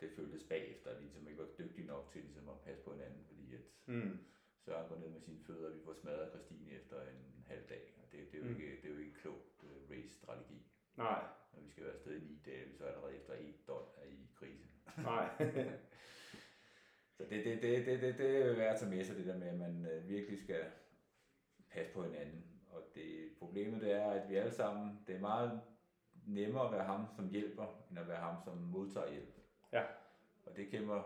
det 0.00 0.10
føltes 0.16 0.42
bagefter, 0.42 0.90
at 0.90 0.96
vi 0.98 1.02
ligesom 1.04 1.28
ikke 1.28 1.40
var 1.42 1.48
dygtige 1.58 1.86
nok 1.86 2.10
til 2.12 2.22
ligesom 2.22 2.48
at 2.48 2.60
passe 2.60 2.82
på 2.84 2.92
hinanden, 2.92 3.24
fordi 3.26 3.54
at 3.54 3.60
mm. 3.86 4.18
Søren 4.64 4.88
går 4.88 4.96
ned 4.98 5.08
med 5.08 5.20
sine 5.20 5.40
fødder, 5.46 5.68
og 5.68 5.74
vi 5.74 5.80
får 5.84 5.92
smadret 5.94 6.30
Christine 6.30 6.70
efter 6.70 7.00
en 7.02 7.44
halv 7.46 7.62
dag. 7.68 7.94
Og 8.02 8.12
det, 8.12 8.32
det, 8.32 8.38
er, 8.38 8.42
jo 8.42 8.48
Mm. 8.50 8.54
ikke, 8.60 8.76
det 8.82 8.90
er 8.90 8.94
jo 8.94 9.00
ikke 9.00 9.14
klog 9.14 9.38
øh, 9.62 9.90
race-strategi. 9.90 10.62
nej, 10.96 11.22
Når 11.52 11.60
vi 11.62 11.68
skal 11.70 11.84
være 11.84 11.92
afsted 11.92 12.16
i 12.16 12.24
ni 12.24 12.42
dage, 12.46 12.66
vi 12.68 12.74
så 12.74 12.84
allerede 12.84 13.16
efter 13.16 13.34
et 13.34 13.66
døgn 13.66 13.88
er 13.96 14.04
i 14.06 14.28
krise. 14.34 14.66
nej. 14.98 15.28
Så 17.16 17.24
det, 17.30 17.44
det, 17.44 17.62
det, 17.62 17.86
det, 17.86 18.00
det, 18.02 18.18
det 18.18 18.36
er 18.36 18.56
værd 18.56 18.74
at 18.74 18.80
tage 18.80 18.90
med 18.90 19.04
sig, 19.04 19.16
det 19.16 19.26
der 19.26 19.38
med, 19.38 19.48
at 19.48 19.58
man 19.58 19.86
øh, 19.86 20.08
virkelig 20.08 20.38
skal 20.38 20.64
passe 21.72 21.92
på 21.92 22.04
hinanden. 22.04 22.44
Og 22.70 22.82
det, 22.94 23.30
problemet 23.38 23.80
det 23.80 23.92
er, 23.92 24.10
at 24.10 24.28
vi 24.28 24.34
alle 24.34 24.52
sammen, 24.52 25.00
det 25.06 25.16
er 25.16 25.20
meget 25.20 25.60
nemmere 26.26 26.66
at 26.66 26.72
være 26.72 26.84
ham, 26.84 27.06
som 27.16 27.28
hjælper, 27.28 27.84
end 27.90 27.98
at 27.98 28.08
være 28.08 28.20
ham, 28.20 28.36
som 28.44 28.56
modtager 28.56 29.10
hjælp. 29.10 29.34
Ja. 29.72 29.82
Og 30.46 30.56
det 30.56 30.68
kæmper 30.68 31.02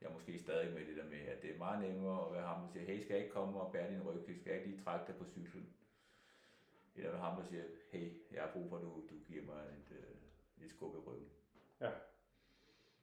jeg 0.00 0.10
måske 0.12 0.38
stadig 0.38 0.74
med 0.74 0.86
det 0.86 0.96
der 0.96 1.04
med, 1.04 1.18
at 1.18 1.42
det 1.42 1.54
er 1.54 1.58
meget 1.58 1.88
nemmere 1.88 2.26
at 2.26 2.32
være 2.32 2.46
ham, 2.46 2.60
der 2.62 2.72
siger, 2.72 2.86
hey, 2.86 3.00
skal 3.00 3.14
jeg 3.14 3.22
ikke 3.22 3.34
komme 3.34 3.60
og 3.60 3.72
bære 3.72 3.90
din 3.90 4.02
rygsæk? 4.02 4.36
Skal 4.36 4.50
jeg 4.50 4.58
ikke 4.60 4.70
lige 4.70 4.84
trække 4.84 5.06
dig 5.06 5.16
på 5.16 5.24
cyklen? 5.24 5.68
Eller 6.96 7.10
være 7.10 7.20
ham, 7.20 7.36
der 7.36 7.48
siger, 7.48 7.62
hey, 7.90 8.12
jeg 8.32 8.42
har 8.42 8.52
brug 8.52 8.68
for, 8.68 8.76
at 8.76 8.82
du, 8.82 8.88
du 8.88 9.14
giver 9.26 9.44
mig 9.44 9.62
et, 9.78 9.96
øh, 9.96 10.64
et 10.64 10.70
skub 10.70 10.94
i 10.94 10.98
ryggen. 10.98 11.28
Ja. 11.80 11.90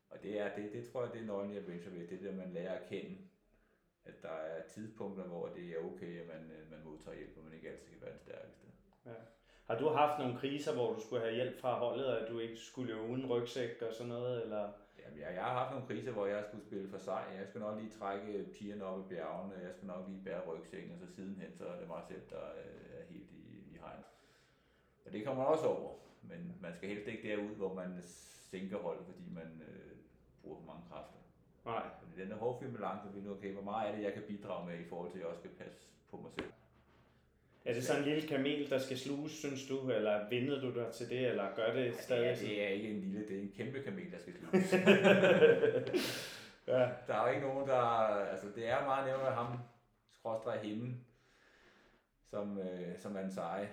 Og 0.10 0.24
det, 0.24 0.40
er, 0.40 0.56
det, 0.56 0.74
det 0.74 0.88
tror 0.88 1.04
jeg, 1.04 1.14
det 1.14 1.22
er 1.22 1.26
nøglen 1.26 1.54
i 1.54 1.58
Adventure 1.58 1.96
Race. 1.96 2.10
Det 2.10 2.20
er 2.20 2.30
det, 2.30 2.38
man 2.38 2.54
lærer 2.54 2.80
at 2.80 2.90
kende, 2.90 3.18
at 4.06 4.22
der 4.22 4.38
er 4.54 4.62
tidspunkter, 4.74 5.24
hvor 5.24 5.48
det 5.48 5.66
er 5.70 5.80
okay, 5.90 6.22
at 6.22 6.28
man, 6.28 6.52
øh, 6.52 6.72
man 6.72 6.80
modtager 6.84 7.18
hjælp, 7.18 7.38
og 7.38 7.44
man 7.44 7.54
ikke 7.54 7.70
altid 7.70 7.88
kan 7.92 8.02
være 8.02 8.12
den 8.12 8.20
stærkeste. 8.20 8.66
Har 9.66 9.80
du 9.80 9.90
haft 9.90 10.20
nogle 10.20 10.38
kriser, 10.38 10.74
hvor 10.74 10.94
du 10.94 11.00
skulle 11.02 11.22
have 11.22 11.36
hjælp 11.36 11.60
fra 11.60 11.80
holdet, 11.80 12.06
og 12.08 12.22
at 12.22 12.32
du 12.32 12.40
ikke 12.40 12.58
skulle 12.58 12.94
løbe 12.94 13.08
uden 13.08 13.26
rygsæk 13.26 13.82
og 13.82 13.94
sådan 13.94 14.08
noget? 14.08 14.44
Eller? 14.44 14.72
Jamen, 15.00 15.20
jeg, 15.20 15.36
jeg 15.36 15.44
har 15.44 15.54
haft 15.60 15.72
nogle 15.72 15.88
kriser, 15.88 16.12
hvor 16.12 16.26
jeg 16.26 16.44
skulle 16.48 16.66
spille 16.66 16.90
for 16.90 16.98
sig. 16.98 17.24
Jeg 17.40 17.48
skulle 17.48 17.66
nok 17.68 17.80
lige 17.80 17.92
trække 18.00 18.46
pigerne 18.54 18.86
op 18.86 19.00
i 19.00 19.10
bjergene, 19.10 19.56
jeg 19.64 19.74
skulle 19.74 19.94
nok 19.94 20.06
lige 20.08 20.24
bære 20.24 20.42
rygsækken, 20.48 20.92
og 20.92 21.00
så 21.00 21.16
sidenhen, 21.16 21.54
så 21.58 21.68
er 21.68 21.80
det 21.80 21.88
mig 21.88 22.04
selv, 22.08 22.22
der 22.30 22.46
øh, 22.66 23.00
er 23.00 23.04
helt 23.10 23.32
i, 23.32 23.74
i 23.74 23.78
hegn. 23.82 24.04
Og 25.06 25.14
det 25.14 25.26
kommer 25.26 25.44
man 25.44 25.52
også 25.54 25.66
over, 25.66 25.94
men 26.22 26.58
man 26.62 26.76
skal 26.76 26.90
helst 26.90 27.08
ikke 27.08 27.30
derud, 27.30 27.56
hvor 27.56 27.74
man 27.74 28.02
sænker 28.52 28.78
holdet, 28.78 29.06
fordi 29.06 29.30
man 29.30 29.64
øh, 29.70 29.98
bruger 30.42 30.60
for 30.60 30.66
mange 30.66 30.84
kræfter. 30.90 31.25
Nej. 31.66 31.84
Fordi 32.00 32.22
den 32.22 32.30
der 32.30 32.38
hårdfilm 32.38 32.74
balance, 32.74 33.08
vi 33.14 33.22
nu, 33.22 33.32
okay, 33.32 33.54
hvor 33.54 33.62
meget 33.62 33.90
er 33.90 33.96
det, 33.96 34.04
jeg 34.04 34.14
kan 34.14 34.24
bidrage 34.28 34.66
med 34.70 34.80
i 34.80 34.84
forhold 34.90 35.12
til, 35.12 35.18
at 35.18 35.22
jeg 35.22 35.30
også 35.30 35.40
skal 35.40 35.52
passe 35.52 35.88
på 36.12 36.18
mig 36.18 36.32
selv. 36.32 36.52
Er 37.66 37.74
det 37.74 37.84
sådan 37.84 38.02
en 38.04 38.10
lille 38.10 38.28
kamel, 38.28 38.70
der 38.70 38.78
skal 38.80 38.98
sluges, 38.98 39.32
synes 39.32 39.68
du? 39.68 39.92
Eller 39.92 40.30
vindede 40.30 40.62
du 40.62 40.74
dig 40.80 40.88
til 40.94 41.10
det, 41.10 41.28
eller 41.28 41.56
gør 41.56 41.74
det 41.74 41.94
Det 41.94 42.02
stadig 42.02 42.30
er, 42.30 42.36
sådan? 42.36 42.50
det 42.50 42.64
er 42.64 42.68
ikke 42.68 42.90
en 42.90 43.00
lille, 43.02 43.28
det 43.28 43.38
er 43.38 43.42
en 43.42 43.54
kæmpe 43.58 43.82
kamel, 43.84 44.12
der 44.12 44.18
skal 44.20 44.34
sluges. 44.34 44.74
ja. 46.68 46.90
Der 47.08 47.14
er 47.14 47.28
jo 47.28 47.34
ikke 47.36 47.48
nogen, 47.48 47.68
der... 47.68 47.76
Altså, 48.32 48.48
det 48.56 48.70
er 48.70 48.86
meget 48.86 49.08
nemmere 49.08 49.32
ham, 49.32 49.58
skråstrej 50.10 50.58
hende, 50.64 50.96
som, 52.30 52.60
øh, 52.60 53.00
som 53.00 53.16
er 53.16 53.20
en 53.20 53.32
seje. 53.32 53.70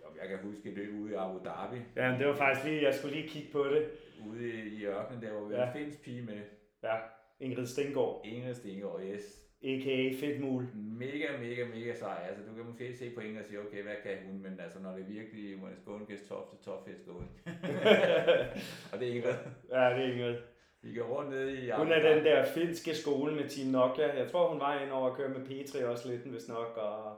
Jo, 0.00 0.04
jeg 0.20 0.28
kan 0.28 0.38
huske 0.38 0.68
et 0.68 0.74
løb 0.74 0.94
ude 0.94 1.12
i 1.12 1.14
Abu 1.14 1.38
Dhabi, 1.44 1.76
ja, 1.96 2.10
men 2.10 2.20
det 2.20 2.28
var 2.28 2.36
faktisk 2.36 2.66
lige, 2.66 2.82
jeg 2.82 2.94
skulle 2.94 3.16
lige 3.16 3.28
kigge 3.28 3.52
på 3.52 3.64
det. 3.64 3.90
Ude 4.30 4.48
i, 4.48 4.84
ørkenen 4.86 5.22
der, 5.22 5.30
hvor 5.32 5.44
vi 5.48 5.54
Ja. 5.54 5.60
ja. 5.60 5.66
en 5.66 5.72
finsk 5.72 6.02
pige 6.04 6.22
med. 6.22 6.40
Ja, 6.82 6.94
Ingrid 7.40 7.66
Stengård, 7.66 8.20
Ingrid 8.24 8.54
Stengaard, 8.54 9.00
yes. 9.14 9.42
a.k.a. 9.64 10.12
Fedtmul. 10.20 10.68
Mega, 10.74 11.26
mega, 11.40 11.64
mega 11.74 11.94
sej. 11.94 12.16
Altså, 12.28 12.42
du 12.50 12.54
kan 12.56 12.64
måske 12.64 12.96
se 12.96 13.10
på 13.14 13.20
Ingrid 13.20 13.40
og 13.42 13.46
sige, 13.48 13.60
okay, 13.60 13.82
hvad 13.82 13.94
kan 14.02 14.12
hun? 14.26 14.42
Men 14.42 14.60
altså, 14.60 14.78
når 14.82 14.92
det 14.96 15.08
virkelig, 15.08 15.56
when 15.56 15.72
it's 15.72 15.84
going 15.84 16.08
gets 16.08 16.28
tough, 16.28 16.46
the 16.52 16.58
tough 16.64 16.90
is 16.90 17.02
going. 17.06 17.30
og 18.92 19.00
det 19.00 19.08
er 19.08 19.14
Ingrid. 19.14 19.34
Ja, 19.70 19.84
det 19.96 20.04
er 20.04 20.12
Ingrid. 20.12 20.36
Vi 20.82 20.94
går 20.94 21.04
rundt 21.04 21.30
ned 21.30 21.48
i 21.48 21.70
Hun 21.70 21.92
er 21.92 22.14
den 22.14 22.24
der 22.24 22.44
finske 22.44 22.94
skole 22.94 23.34
med 23.34 23.48
Team 23.48 23.70
Nokia. 23.70 24.18
Jeg 24.18 24.30
tror, 24.30 24.48
hun 24.50 24.60
var 24.60 24.80
inde 24.80 24.92
over 24.92 25.10
at 25.10 25.16
køre 25.16 25.28
med 25.28 25.46
Petri 25.46 25.84
også 25.84 26.08
lidt, 26.08 26.22
hvis 26.22 26.48
nok, 26.48 26.76
og 26.76 27.16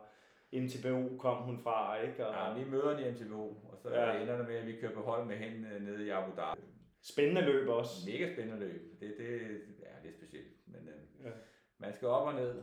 MTBO 0.53 1.17
kom 1.19 1.37
hun 1.37 1.59
fra, 1.63 2.01
ikke? 2.03 2.27
Og 2.27 2.35
Ja, 2.35 2.63
vi 2.65 2.71
møder 2.71 2.97
hende 2.97 3.09
i 3.09 3.13
MTV, 3.13 3.33
og 3.33 3.79
så 3.83 3.89
Ja. 3.91 4.11
ja. 4.13 4.21
ender 4.23 4.37
det 4.39 4.47
med, 4.49 4.57
at 4.57 4.67
vi 4.67 4.73
kører 4.81 4.93
på 4.93 5.01
hold 5.01 5.27
med 5.27 5.37
hende 5.37 5.69
øh, 5.75 5.83
nede 5.83 6.07
i 6.07 6.11
Abu 6.11 6.31
Dhabi. 6.37 6.61
Spændende 7.03 7.43
løb 7.43 7.69
også. 7.69 7.93
Mega 8.11 8.33
spændende 8.33 8.59
løb. 8.67 9.01
Det, 9.01 9.15
det 9.19 9.31
ja, 9.83 9.93
det 10.03 10.09
er 10.11 10.13
specielt. 10.17 10.53
Men 10.67 10.89
øh, 10.89 11.25
Ja. 11.27 11.31
man 11.79 11.93
skal 11.93 12.09
op 12.09 12.27
og 12.27 12.35
ned 12.35 12.63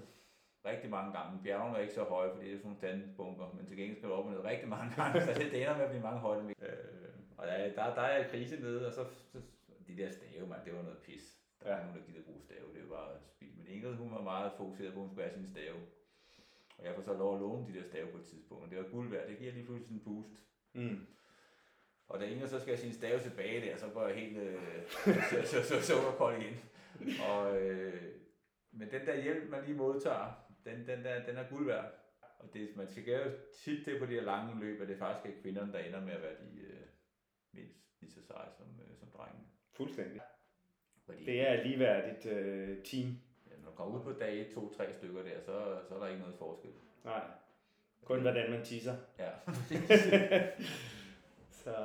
rigtig 0.65 0.89
mange 0.89 1.11
gange. 1.19 1.39
Bjergene 1.43 1.77
er 1.77 1.81
ikke 1.81 1.93
så 1.93 2.03
høje, 2.03 2.31
fordi 2.33 2.45
det 2.45 2.53
er 2.53 2.57
sådan 2.57 2.65
nogle 2.67 2.77
standbunker, 2.77 3.53
men 3.57 3.65
til 3.65 3.77
gengæld 3.77 3.97
skal 3.97 4.09
du 4.09 4.13
op 4.13 4.25
og 4.25 4.31
ned 4.31 4.39
rigtig 4.43 4.67
mange 4.69 4.95
gange, 4.95 5.21
så 5.21 5.33
det, 5.33 5.61
ender 5.61 5.77
med 5.77 5.83
at 5.85 5.89
blive 5.89 6.03
mange 6.03 6.19
højde. 6.19 6.53
Øh, 6.61 6.67
og 7.37 7.47
der, 7.47 7.57
der, 7.73 7.95
der 7.95 8.01
er 8.01 8.27
krise 8.29 8.55
nede, 8.61 8.87
og 8.87 8.93
så, 8.93 9.05
så 9.31 9.37
de 9.87 9.97
der 9.97 10.11
stave, 10.11 10.47
man, 10.47 10.59
det 10.65 10.75
var 10.75 10.81
noget 10.81 10.97
pis. 10.97 11.37
Der 11.63 11.65
er 11.69 11.77
Ja. 11.77 11.83
nogen, 11.83 11.99
der 11.99 12.05
gider 12.11 12.23
bruge 12.23 12.41
stave, 12.41 12.73
det 12.73 12.89
var 12.89 12.95
bare 12.95 13.19
spild. 13.35 13.53
Men 13.57 13.67
Ingrid, 13.67 13.93
hun 13.95 14.11
var 14.11 14.21
meget 14.21 14.51
fokuseret 14.57 14.93
på, 14.93 14.99
at 14.99 15.01
hun 15.05 15.09
skulle 15.09 15.23
have 15.29 15.33
sin 15.39 15.47
stave. 15.47 15.75
Og 16.77 16.85
jeg 16.85 16.95
får 16.95 17.01
så 17.01 17.13
lov 17.13 17.35
at 17.35 17.41
låne 17.41 17.67
de 17.67 17.73
der 17.79 17.83
stave 17.83 18.07
på 18.11 18.17
et 18.17 18.25
tidspunkt, 18.25 18.63
og 18.63 18.69
det 18.69 18.77
var 18.77 18.83
guld 18.83 19.09
værd. 19.09 19.27
Det 19.29 19.37
giver 19.37 19.53
lige 19.53 19.65
pludselig 19.65 19.87
sådan 19.87 19.97
en 19.97 20.03
boost. 20.03 20.43
Mm. 20.73 20.99
Og 22.07 22.19
da 22.19 22.25
Inger 22.25 22.47
så 22.47 22.59
skal 22.59 22.75
have 22.75 22.81
sin 22.81 22.93
stave 22.93 23.19
tilbage 23.19 23.69
der, 23.69 23.77
så 23.77 23.87
går 23.93 24.07
jeg 24.07 24.15
helt 24.15 24.37
øh, 24.37 24.61
så, 25.31 25.41
så, 25.45 25.63
så, 25.63 25.81
sukkerkold 25.81 26.41
igen. 26.41 26.55
Og, 27.29 27.61
øh, 27.61 28.03
men 28.71 28.91
den 28.91 29.05
der 29.05 29.21
hjælp, 29.21 29.49
man 29.49 29.63
lige 29.65 29.77
modtager, 29.77 30.31
den, 30.65 30.87
den, 30.87 31.03
der, 31.03 31.25
den 31.25 31.37
er 31.37 31.49
guld 31.49 31.65
værd. 31.65 31.93
Og 32.39 32.53
det, 32.53 32.75
man 32.75 32.87
skal 32.87 33.03
jo 33.03 33.31
tit 33.63 33.85
det 33.85 33.99
på 33.99 34.05
de 34.05 34.13
her 34.13 34.21
lange 34.21 34.59
løb, 34.59 34.81
at 34.81 34.87
det 34.87 34.97
faktisk 34.97 35.35
er 35.35 35.41
kvinderne, 35.41 35.73
der 35.73 35.79
ender 35.79 36.01
med 36.01 36.13
at 36.13 36.21
være 36.21 36.31
de 36.31 36.59
øh, 36.59 36.79
mindst 37.51 37.79
lige 38.01 38.11
så 38.11 38.21
seje 38.27 38.49
som, 38.57 38.65
øh, 38.65 38.97
som 38.97 39.07
drengene. 39.11 39.43
Fuldstændig. 39.73 40.21
Fordi, 41.05 41.25
Det 41.25 41.49
er 41.49 41.63
ligeværdigt 41.63 42.25
øh, 42.25 42.83
team. 42.83 43.17
Ja, 43.51 43.55
når 43.63 43.69
du 43.69 43.75
kommer 43.75 43.99
ud 43.99 44.03
på 44.03 44.19
dag 44.19 44.41
1, 44.41 44.53
2, 44.53 44.73
3 44.73 44.93
stykker 44.93 45.23
der, 45.23 45.39
så, 45.39 45.79
så 45.87 45.95
er 45.95 45.99
der 45.99 46.07
ikke 46.07 46.19
noget 46.19 46.35
forskel. 46.39 46.71
Nej. 47.03 47.23
Kun 48.03 48.21
hvordan 48.21 48.51
man 48.51 48.65
tisser. 48.65 48.95
Ja. 49.19 49.29
Så 51.65 51.75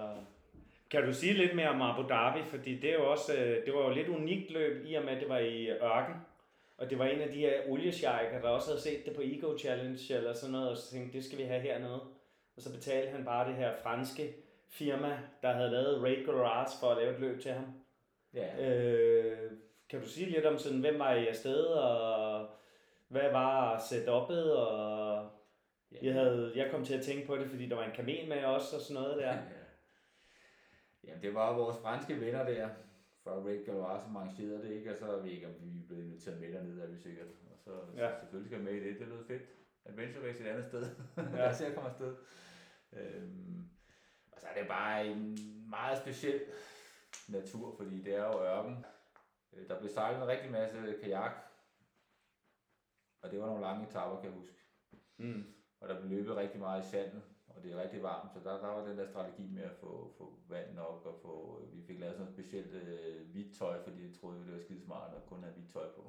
kan 0.90 1.02
du 1.06 1.12
sige 1.12 1.32
lidt 1.32 1.56
mere 1.56 1.68
om 1.68 1.82
Abu 1.82 2.02
Dhabi, 2.08 2.42
fordi 2.42 2.80
det 2.80 2.90
er 2.90 2.94
jo 2.94 3.10
også, 3.10 3.34
øh, 3.36 3.66
det 3.66 3.74
var 3.74 3.88
jo 3.88 3.94
lidt 3.94 4.08
unikt 4.08 4.50
løb 4.50 4.86
i 4.86 4.94
og 4.94 5.04
med, 5.04 5.12
at 5.12 5.20
det 5.20 5.28
var 5.28 5.38
i 5.38 5.70
ørken. 5.70 6.14
Og 6.78 6.90
det 6.90 6.98
var 6.98 7.04
en 7.04 7.20
af 7.20 7.28
de 7.28 7.38
her 7.38 7.52
oliesjejker, 7.68 8.40
der 8.40 8.48
også 8.48 8.70
havde 8.70 8.80
set 8.80 9.04
det 9.06 9.16
på 9.16 9.22
Ego 9.24 9.58
Challenge 9.58 10.14
eller 10.14 10.32
sådan 10.32 10.52
noget, 10.52 10.68
og 10.68 10.76
så 10.76 10.90
tænkte, 10.90 11.16
det 11.16 11.24
skal 11.24 11.38
vi 11.38 11.42
have 11.42 11.60
hernede. 11.60 12.00
Og 12.56 12.62
så 12.62 12.72
betalte 12.72 13.10
han 13.10 13.24
bare 13.24 13.48
det 13.48 13.56
her 13.56 13.72
franske 13.82 14.34
firma, 14.68 15.18
der 15.42 15.52
havde 15.52 15.70
lavet 15.70 16.02
Raid 16.02 16.26
Garage 16.26 16.78
for 16.80 16.86
at 16.86 16.96
lave 16.96 17.14
et 17.14 17.20
løb 17.20 17.40
til 17.40 17.52
ham. 17.52 17.64
ja. 18.34 18.68
Øh, 18.68 19.50
kan 19.88 20.00
du 20.00 20.08
sige 20.08 20.30
lidt 20.30 20.46
om 20.46 20.58
sådan, 20.58 20.80
hvem 20.80 20.98
var 20.98 21.14
I 21.14 21.26
afsted, 21.26 21.64
og 21.64 22.46
hvad 23.08 23.30
var 23.32 23.78
setup'et, 23.78 24.52
og 24.52 25.30
jeg, 26.02 26.14
havde, 26.14 26.52
jeg 26.54 26.70
kom 26.70 26.84
til 26.84 26.94
at 26.94 27.02
tænke 27.02 27.26
på 27.26 27.36
det, 27.36 27.50
fordi 27.50 27.68
der 27.68 27.76
var 27.76 27.84
en 27.84 27.96
kamel 27.96 28.28
med 28.28 28.44
os 28.44 28.72
og 28.72 28.80
sådan 28.80 29.02
noget 29.02 29.18
der. 29.18 29.36
Ja. 31.04 31.08
Jamen, 31.08 31.22
det 31.22 31.34
var 31.34 31.56
vores 31.56 31.78
franske 31.78 32.20
venner 32.20 32.44
der, 32.44 32.68
fra 33.24 33.30
Red 33.30 33.64
Galois, 33.64 34.02
som 34.02 34.16
arrangerede 34.16 34.62
det, 34.62 34.70
ikke? 34.70 34.92
Og 34.92 34.98
så 34.98 35.16
ved 35.20 35.30
ikke, 35.30 35.46
om 35.46 35.54
vi 35.60 35.82
blev 35.86 35.98
inviteret 35.98 36.40
med 36.40 36.52
dernede, 36.52 36.82
er 36.82 36.86
vi 36.86 36.96
sikkert. 36.96 37.26
Og 37.50 37.58
så, 37.58 37.70
Ja. 37.96 38.20
selvfølgelig 38.20 38.50
skal 38.50 38.56
jeg 38.56 38.64
med 38.64 38.72
i 38.82 38.88
det, 38.88 39.00
det 39.00 39.08
lød 39.08 39.24
fedt. 39.26 39.42
Adventure 39.84 40.28
Race 40.28 40.44
et 40.44 40.46
andet 40.48 40.64
sted, 40.64 40.96
Ja. 41.16 41.22
der 41.32 41.64
jeg 41.64 41.72
komme 41.74 41.88
afsted. 41.90 42.16
Øhm, 42.92 43.70
og 44.32 44.40
så 44.40 44.46
er 44.46 44.58
det 44.60 44.68
bare 44.68 45.06
en 45.06 45.38
meget 45.70 45.98
speciel 45.98 46.40
natur, 47.28 47.76
fordi 47.76 48.02
det 48.02 48.14
er 48.14 48.24
jo 48.26 48.42
ørken. 48.44 48.84
Øh, 49.52 49.68
Der 49.68 49.78
blev 49.78 49.90
sejlet 49.90 50.22
en 50.22 50.28
rigtig 50.28 50.50
masse 50.50 50.94
kajak, 51.02 51.32
og 53.22 53.30
det 53.30 53.40
var 53.40 53.46
nogle 53.46 53.60
lange 53.62 53.86
etaper, 53.88 54.16
kan 54.16 54.24
jeg 54.24 54.32
huske. 54.38 54.56
Mm. 55.16 55.44
Og 55.80 55.88
der 55.88 56.00
blev 56.00 56.10
løbet 56.10 56.36
rigtig 56.36 56.60
meget 56.60 56.84
i 56.84 56.88
sandet, 56.90 57.22
og 57.56 57.62
det 57.62 57.72
er 57.72 57.82
rigtig 57.82 58.02
varmt, 58.02 58.32
så 58.34 58.38
der, 58.44 58.54
der 58.64 58.68
var 58.74 58.86
den 58.88 58.98
der 58.98 59.06
strategi 59.06 59.46
med 59.56 59.62
at 59.62 59.76
få, 59.80 60.12
få 60.18 60.24
vand 60.48 60.74
nok, 60.74 61.06
og 61.06 61.14
få, 61.22 61.34
vi 61.72 61.82
fik 61.82 62.00
lavet 62.00 62.14
sådan 62.14 62.24
noget 62.24 62.38
specielt 62.38 62.72
øh, 62.74 63.30
hvidt 63.32 63.58
tøj, 63.58 63.74
fordi 63.84 64.02
jeg 64.02 64.12
troede, 64.20 64.44
det 64.46 64.54
var 64.54 64.60
skide 64.60 64.84
smart 64.84 65.10
at 65.16 65.26
kun 65.26 65.42
have 65.42 65.54
hvidt 65.56 65.72
tøj 65.72 65.88
på. 65.96 66.02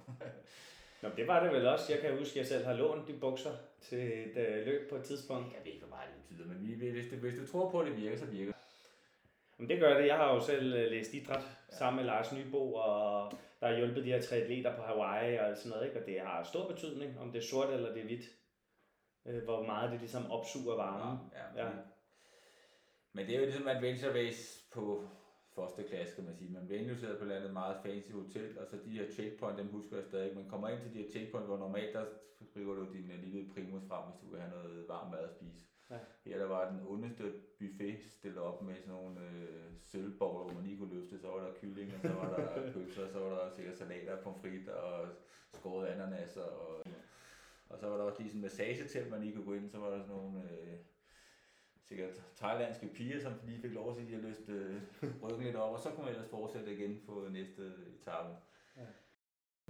Nå, 1.02 1.10
det 1.18 1.28
var 1.28 1.44
det 1.44 1.52
vel 1.54 1.68
også. 1.68 1.94
Jeg 1.94 2.02
kan 2.02 2.18
huske, 2.18 2.32
at 2.32 2.38
jeg 2.38 2.48
selv 2.48 2.66
har 2.66 2.74
lånt 2.74 3.08
de 3.08 3.14
bukser 3.14 3.52
til 3.82 4.04
et 4.26 4.38
øh, 4.38 4.66
løb 4.66 4.90
på 4.90 4.96
et 4.96 5.04
tidspunkt. 5.04 5.54
jeg 5.54 5.62
ved 5.64 5.72
ikke, 5.72 5.86
hvor 5.86 5.96
meget 5.96 6.10
det 6.10 6.24
betyder, 6.24 6.48
men 6.48 6.58
vi, 6.68 6.90
hvis, 6.90 7.06
du, 7.12 7.16
hvis 7.16 7.40
du 7.40 7.48
tror 7.52 7.70
på, 7.70 7.80
at 7.80 7.88
det 7.88 7.98
virker, 7.98 8.18
så 8.18 8.26
virker 8.26 8.52
det. 8.52 8.62
Men 9.58 9.70
det 9.70 9.80
gør 9.80 9.98
det. 9.98 10.08
Jeg 10.08 10.18
har 10.18 10.34
jo 10.34 10.40
selv 10.42 10.74
øh, 10.74 10.92
læst 10.92 11.14
idræt 11.14 11.44
sammen 11.70 11.98
med 11.98 12.06
Lars 12.06 12.34
Nybo, 12.34 12.74
og 12.74 13.32
der 13.60 13.68
har 13.68 13.78
hjulpet 13.78 14.04
de 14.04 14.12
her 14.12 14.22
tre 14.22 14.36
atleter 14.36 14.76
på 14.76 14.82
Hawaii 14.82 15.38
og 15.38 15.58
sådan 15.58 15.70
noget, 15.70 15.86
ikke? 15.88 16.00
og 16.00 16.06
det 16.06 16.20
har 16.22 16.44
stor 16.44 16.68
betydning, 16.68 17.20
om 17.20 17.32
det 17.32 17.40
er 17.40 17.48
sort 17.48 17.74
eller 17.74 17.94
det 17.94 18.02
er 18.02 18.06
hvidt. 18.06 18.26
Øh, 19.26 19.44
hvor 19.44 19.64
meget 19.64 19.92
det 19.92 20.00
ligesom 20.00 20.32
opsuger 20.32 20.76
varmen. 20.76 21.18
Ja, 21.34 21.64
Ja. 21.64 21.70
ja. 21.70 21.74
Men 23.14 23.26
det 23.26 23.36
er 23.36 23.40
jo 23.40 23.46
ligesom 23.46 23.68
Adventure 23.68 24.14
Race 24.20 24.64
på 24.74 25.04
første 25.56 25.84
klasse, 25.84 26.16
kan 26.16 26.26
man 26.26 26.36
sige. 26.36 26.52
Man 26.52 26.66
bliver 26.66 26.80
indlogeret 26.82 27.18
på 27.18 27.24
et 27.24 27.28
eller 27.28 27.36
andet 27.36 27.54
meget 27.54 27.78
fancy 27.86 28.12
hotel, 28.12 28.60
og 28.60 28.68
så 28.68 28.78
de 28.86 28.90
her 29.00 29.12
checkpoint, 29.12 29.58
dem 29.58 29.68
husker 29.68 29.96
jeg 29.96 30.06
stadig. 30.06 30.36
Man 30.36 30.50
kommer 30.50 30.68
ind 30.70 30.82
til 30.82 30.94
de 30.94 31.04
her 31.04 31.12
checkpoint, 31.12 31.48
hvor 31.48 31.58
normalt 31.58 31.94
der 31.94 32.06
skriver 32.42 32.76
du 32.76 32.94
din 32.94 33.12
lille 33.24 33.50
primus 33.54 33.84
frem, 33.88 34.04
hvis 34.10 34.20
du 34.22 34.28
vil 34.32 34.40
have 34.42 34.52
noget 34.52 34.86
varm 34.88 35.12
mad 35.12 35.20
at 35.20 35.32
spise. 35.32 35.66
Ja. 35.90 35.98
Her 36.26 36.38
der 36.38 36.46
var 36.46 36.70
den 36.72 36.80
ondeste 36.88 37.34
buffet 37.60 38.00
stillet 38.12 38.40
op 38.40 38.62
med 38.62 38.76
sådan 38.76 38.94
nogle 38.94 39.20
øh, 39.22 39.72
sølvboller, 39.80 40.44
hvor 40.44 40.54
man 40.54 40.64
lige 40.64 40.78
kunne 40.78 40.94
løfte. 41.00 41.20
Så 41.20 41.28
var 41.28 41.40
der 41.46 41.54
kylling, 41.62 41.94
og 41.96 42.00
så 42.02 42.08
var 42.08 42.30
der 42.36 42.72
pølser, 42.74 43.04
og 43.06 43.10
så 43.12 43.20
var 43.20 43.30
der 43.30 43.50
sikkert 43.56 43.78
salater, 43.78 44.22
pomfrit 44.24 44.70
og 44.70 45.08
skåret 45.54 45.88
ananas. 45.88 46.38
Og, 46.38 46.82
og 47.72 47.80
så 47.80 47.88
var 47.90 47.98
der 47.98 48.04
også 48.04 48.20
lige 48.20 48.30
sådan 48.30 48.38
en 48.38 48.42
massagetelt, 48.42 49.10
man 49.10 49.22
lige 49.22 49.34
kunne 49.36 49.46
gå 49.46 49.54
ind. 49.54 49.70
Så 49.70 49.78
var 49.78 49.90
der 49.90 50.02
sådan 50.02 50.16
nogle 50.16 50.52
øh, 50.52 50.78
sikkert 51.82 52.24
thailandske 52.36 52.88
piger, 52.88 53.20
som 53.20 53.34
lige 53.46 53.62
fik 53.62 53.72
lov 53.72 53.90
at 53.90 53.96
sige, 53.96 54.06
at 54.06 54.12
de 54.12 54.16
havde 54.16 54.30
lyst 54.30 54.50
øh, 54.50 54.82
ryggen 55.24 55.44
lidt 55.44 55.56
op. 55.56 55.74
Og 55.74 55.80
så 55.80 55.90
kunne 55.90 56.06
man 56.06 56.14
ellers 56.14 56.30
fortsætte 56.30 56.74
igen 56.74 57.02
på 57.06 57.28
næste 57.32 57.74
etape. 58.00 58.36
Ja. 58.78 58.86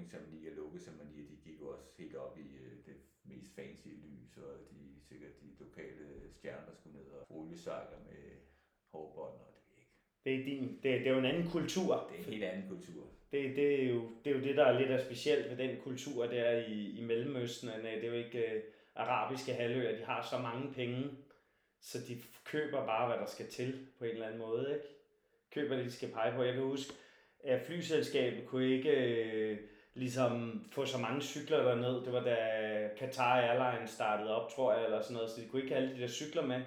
Ceremoni 0.10 0.48
og 0.48 0.54
lukkeceremonier, 0.54 1.28
de 1.28 1.36
gik 1.36 1.60
jo 1.60 1.68
også 1.70 1.86
helt 1.98 2.16
op 2.16 2.38
i 2.38 2.56
øh, 2.56 2.86
det 2.86 2.96
mest 3.24 3.56
fancy 3.56 3.88
lys, 3.88 4.38
og 4.38 4.54
de 4.72 5.02
sikkert 5.10 5.42
de 5.42 5.48
lokale 5.60 6.06
stjerner, 6.34 6.66
der 6.66 6.74
skulle 6.74 6.98
ned 6.98 7.06
og 7.06 7.26
oliesejler 7.30 8.00
med 8.10 8.22
hårbånd, 8.92 9.34
og 9.34 9.54
det 9.70 9.76
ikke. 9.78 9.92
Det 10.26 10.34
er, 10.36 10.46
din, 10.46 10.76
det, 10.76 10.84
det 10.84 11.08
er 11.08 11.12
jo 11.12 11.20
en 11.20 11.26
anden 11.26 11.48
kultur. 11.52 12.08
Det 12.10 12.16
er 12.16 12.20
en 12.20 12.32
helt 12.34 12.44
anden 12.44 12.70
kultur. 12.70 13.08
Det, 13.32 13.56
det, 13.56 13.84
er 13.84 13.90
jo, 13.90 14.02
det 14.24 14.32
er 14.32 14.38
jo 14.38 14.44
det, 14.44 14.58
der 14.58 14.66
er 14.66 14.80
lidt 14.80 14.92
af 14.92 15.02
specielt 15.02 15.50
ved 15.50 15.58
den 15.58 15.78
kultur 15.84 16.26
der 16.26 16.52
i, 16.52 17.00
i 17.00 17.04
Mellemøsten. 17.04 17.70
Øh, 17.70 17.84
det 17.84 18.04
er 18.04 18.08
jo 18.08 18.14
ikke 18.14 18.40
øh, 18.40 18.62
arabiske 18.96 19.54
halvøer, 19.54 19.98
de 19.98 20.04
har 20.04 20.28
så 20.32 20.38
mange 20.38 20.74
penge, 20.74 21.12
så 21.82 21.98
de 22.08 22.22
køber 22.46 22.86
bare, 22.86 23.08
hvad 23.08 23.18
der 23.18 23.26
skal 23.26 23.48
til 23.48 23.88
på 24.00 24.06
en 24.06 24.12
eller 24.12 24.26
anden 24.26 24.40
måde. 24.40 24.74
Ikke? 24.74 24.86
Køber 25.52 25.76
det, 25.76 25.86
de 25.86 25.92
skal 25.92 26.12
pege 26.12 26.36
på. 26.36 26.44
Jeg 26.44 26.54
kan 26.54 26.64
huske, 26.64 26.94
at 27.44 27.62
flyselskabet 27.62 28.48
kunne 28.48 28.70
ikke 28.70 28.92
øh, 28.92 29.58
ligesom 29.94 30.64
få 30.72 30.86
så 30.86 30.98
mange 30.98 31.22
cykler 31.22 31.64
derned. 31.64 32.06
Det 32.06 32.14
var 32.14 32.24
da 32.24 32.38
Qatar 32.98 33.42
Airlines 33.42 33.90
startede 33.90 34.36
op, 34.36 34.52
tror 34.52 34.74
jeg, 34.74 34.86
eller 34.86 35.02
sådan 35.02 35.16
noget, 35.16 35.30
så 35.30 35.42
de 35.42 35.48
kunne 35.48 35.62
ikke 35.62 35.74
have 35.74 35.84
alle 35.84 35.96
de 35.96 36.02
der 36.02 36.08
cykler 36.08 36.46
med. 36.46 36.62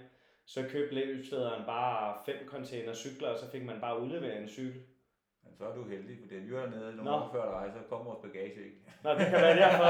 Så 0.47 0.63
købte 0.69 0.95
løbslederen 0.95 1.65
bare 1.67 2.19
fem 2.27 2.37
container 2.47 2.95
cykler, 2.95 3.29
og 3.29 3.39
så 3.39 3.51
fik 3.51 3.63
man 3.63 3.81
bare 3.81 4.01
udleveret 4.01 4.43
en 4.43 4.49
cykel. 4.49 4.83
Så 5.59 5.65
er 5.69 5.75
du 5.75 5.83
heldig, 5.85 6.17
for 6.21 6.27
vi 6.47 6.53
var 6.55 6.61
dernede 6.61 6.97
nogle 6.97 7.11
Nå. 7.11 7.17
år 7.17 7.29
før 7.33 7.47
dig, 7.61 7.73
så 7.77 7.81
kom 7.91 8.07
vores 8.07 8.19
bagage 8.23 8.55
ikke. 8.67 8.77
Nå, 9.05 9.11
det 9.11 9.27
kan 9.33 9.41
være 9.47 9.57
derfor. 9.65 9.89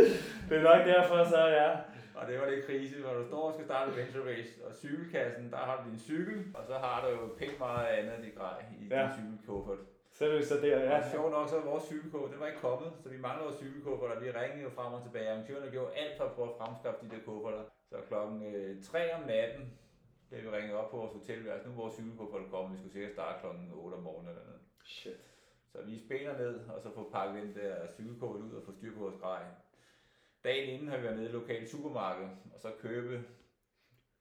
det 0.48 0.54
er 0.58 0.62
nok 0.70 0.82
derfor, 0.94 1.18
så 1.34 1.40
ja. 1.60 1.70
Og 2.18 2.26
det 2.28 2.40
var 2.40 2.46
det 2.46 2.64
krise, 2.66 3.00
hvor 3.02 3.14
du 3.20 3.24
står 3.26 3.42
og 3.48 3.52
skal 3.54 3.64
starte 3.70 3.90
Adventure 3.90 4.24
Race, 4.30 4.52
og 4.66 4.72
cykelkassen, 4.74 5.50
der 5.50 5.56
har 5.56 5.74
du 5.84 5.90
din 5.90 5.98
cykel, 5.98 6.38
og 6.54 6.62
så 6.66 6.74
har 6.84 6.96
du 7.04 7.08
jo 7.16 7.24
pænt 7.38 7.58
meget 7.58 7.86
andet 7.86 8.26
i 8.28 8.30
grej 8.38 8.58
i 8.80 8.84
Ja. 8.90 9.02
din 9.02 9.10
cykelkuffert. 9.18 9.78
Så 10.12 10.24
er 10.26 10.32
det 10.32 10.46
så 10.46 10.56
der, 10.66 10.78
Ja. 10.80 10.96
Og 10.98 11.04
sjovt 11.12 11.30
nok, 11.36 11.48
så 11.48 11.56
er 11.56 11.64
vores 11.72 11.84
cykelkuffert, 11.84 12.30
den 12.32 12.40
var 12.40 12.46
ikke 12.46 12.60
kommet, 12.68 12.90
så 13.02 13.08
vi 13.08 13.18
manglede 13.26 13.44
vores 13.48 13.58
cykelkuffert, 13.62 14.10
og 14.16 14.22
vi 14.24 14.30
ringede 14.30 14.62
jo 14.62 14.70
frem 14.78 14.92
og 14.92 15.02
tilbage. 15.02 15.30
Arrangørerne 15.30 15.70
gjorde 15.70 15.92
alt 16.02 16.16
for 16.16 16.24
at 16.24 16.32
prøve 16.36 16.48
at 16.52 16.56
fremskaffe 16.60 16.98
de 17.04 17.10
der 17.14 17.22
kufferter. 17.28 17.62
Så 17.90 17.96
klokken 18.08 18.38
øh, 18.54 18.82
3 18.82 19.14
om 19.14 19.22
natten, 19.34 19.64
blev 20.28 20.40
vi 20.42 20.48
ringet 20.56 20.74
op 20.80 20.90
på 20.90 20.96
vores 20.96 21.12
hotelværelse. 21.18 21.66
Nu 21.68 21.72
er 21.74 21.80
vores 21.82 21.94
cykelkuffert 21.94 22.50
kommet, 22.50 22.72
vi 22.72 22.78
skulle 22.78 22.92
sikkert 22.96 23.12
starte 23.12 23.36
klokken 23.42 23.64
8 23.74 23.94
om 23.94 24.02
morgenen 24.02 24.28
eller 24.32 24.44
noget. 24.50 24.59
Shit. 24.90 25.20
Så 25.72 25.82
vi 25.82 25.98
spænder 25.98 26.38
ned, 26.38 26.54
og 26.54 26.82
så 26.82 26.94
får 26.94 27.10
pakket 27.12 27.42
den 27.42 27.54
der 27.54 27.92
cykelkuffert 27.94 28.42
ud 28.42 28.52
og 28.52 28.62
få 28.62 28.72
styr 28.72 28.94
på 28.94 29.00
vores 29.00 29.20
grej. 29.20 29.42
Dagen 30.44 30.68
inden 30.68 30.88
har 30.88 30.96
vi 30.96 31.02
været 31.02 31.16
nede 31.16 31.26
i 31.26 31.28
et 31.28 31.34
lokalt 31.34 31.70
supermarked, 31.70 32.28
og 32.54 32.60
så 32.60 32.72
købe 32.80 33.24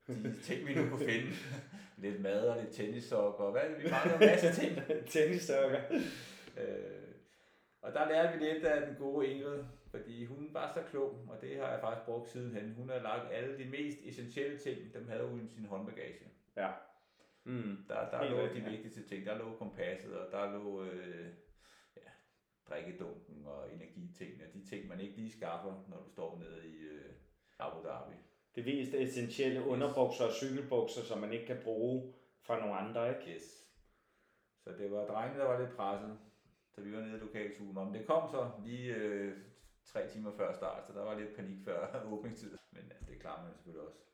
de 0.08 0.42
ting, 0.42 0.68
vi 0.68 0.74
nu 0.74 0.90
kunne 0.90 1.06
finde. 1.06 1.32
lidt 2.04 2.22
mad 2.22 2.48
og 2.48 2.62
lidt 2.62 2.76
tennissokker, 2.76 3.44
og 3.44 3.52
hvad 3.52 3.62
er 3.62 3.68
det, 3.68 3.84
vi 3.84 3.90
mangler 3.90 4.14
en 4.14 4.20
masse 4.20 4.62
ting. 4.62 4.82
Tennisstokker. 5.12 5.82
Øh, 6.58 7.10
og 7.82 7.94
der 7.94 8.10
lærte 8.10 8.38
vi 8.38 8.46
lidt 8.46 8.66
af 8.66 8.88
den 8.88 8.96
gode 8.96 9.28
Ingrid, 9.28 9.64
fordi 9.92 10.26
hun 10.26 10.50
var 10.52 10.74
så 10.74 10.82
klog, 10.92 11.26
og 11.30 11.42
det 11.42 11.58
har 11.58 11.72
jeg 11.72 11.80
faktisk 11.82 12.06
brugt 12.06 12.30
sidenhen. 12.30 12.74
Hun 12.74 12.90
har 12.90 13.00
lagt 13.00 13.34
alle 13.34 13.58
de 13.58 13.66
mest 13.66 13.98
essentielle 14.04 14.58
ting, 14.58 14.94
dem 14.94 15.08
havde 15.10 15.28
hun 15.28 15.42
i 15.46 15.48
sin 15.48 15.66
håndbagage. 15.66 16.28
Ja. 16.58 16.72
Mm. 17.50 17.86
Der, 17.88 18.10
der 18.10 18.18
Helt 18.20 18.32
lå 18.32 18.42
rigtigt, 18.42 18.66
de 18.66 18.70
ja. 18.70 18.76
vigtigste 18.76 19.04
ting. 19.08 19.26
Der 19.26 19.38
lå 19.38 19.58
kompasset, 19.58 20.18
og 20.20 20.32
der 20.32 20.52
lå 20.52 20.84
øh, 20.84 21.26
ja, 21.98 22.12
drikkedunken 22.70 23.46
og 23.46 23.74
energitingene. 23.74 24.46
De 24.54 24.66
ting, 24.70 24.88
man 24.88 25.00
ikke 25.00 25.16
lige 25.16 25.32
skaffer, 25.32 25.86
når 25.90 25.98
du 26.04 26.10
står 26.10 26.40
nede 26.40 26.68
i 26.68 26.76
øh, 26.76 27.12
Abu 27.60 27.88
Dhabi. 27.88 28.16
Det 28.56 28.66
mest 28.66 28.94
essentielle 28.94 29.64
underbukser 29.64 30.26
og 30.26 30.34
cykelbukser, 30.34 31.02
som 31.02 31.18
man 31.18 31.34
ikke 31.34 31.46
kan 31.46 31.60
bruge 31.64 32.14
fra 32.42 32.60
nogle 32.60 32.76
andre, 32.76 33.10
ikke? 33.10 33.36
Yes. 33.36 33.66
Så 34.64 34.70
det 34.78 34.92
var 34.92 35.06
drengene, 35.06 35.40
der 35.40 35.48
var 35.48 35.60
lidt 35.60 35.76
presset, 35.76 36.20
så 36.72 36.82
vi 36.82 36.94
var 36.94 37.02
nede 37.02 37.18
i 37.18 37.20
lokalturen. 37.20 37.76
Men 37.76 37.94
det 37.94 38.08
kom 38.08 38.30
så 38.32 38.52
lige 38.66 38.96
øh, 38.96 39.38
tre 39.86 40.08
timer 40.08 40.32
før 40.32 40.54
start, 40.54 40.88
så 40.88 40.94
der 40.94 41.04
var 41.04 41.20
lidt 41.20 41.36
panik 41.36 41.66
før 41.66 42.02
åbningstid. 42.14 42.58
Men 42.72 42.84
ja, 42.92 43.12
det 43.12 43.22
klarer 43.22 43.44
man 43.44 43.54
selvfølgelig 43.54 43.88
også. 43.88 44.09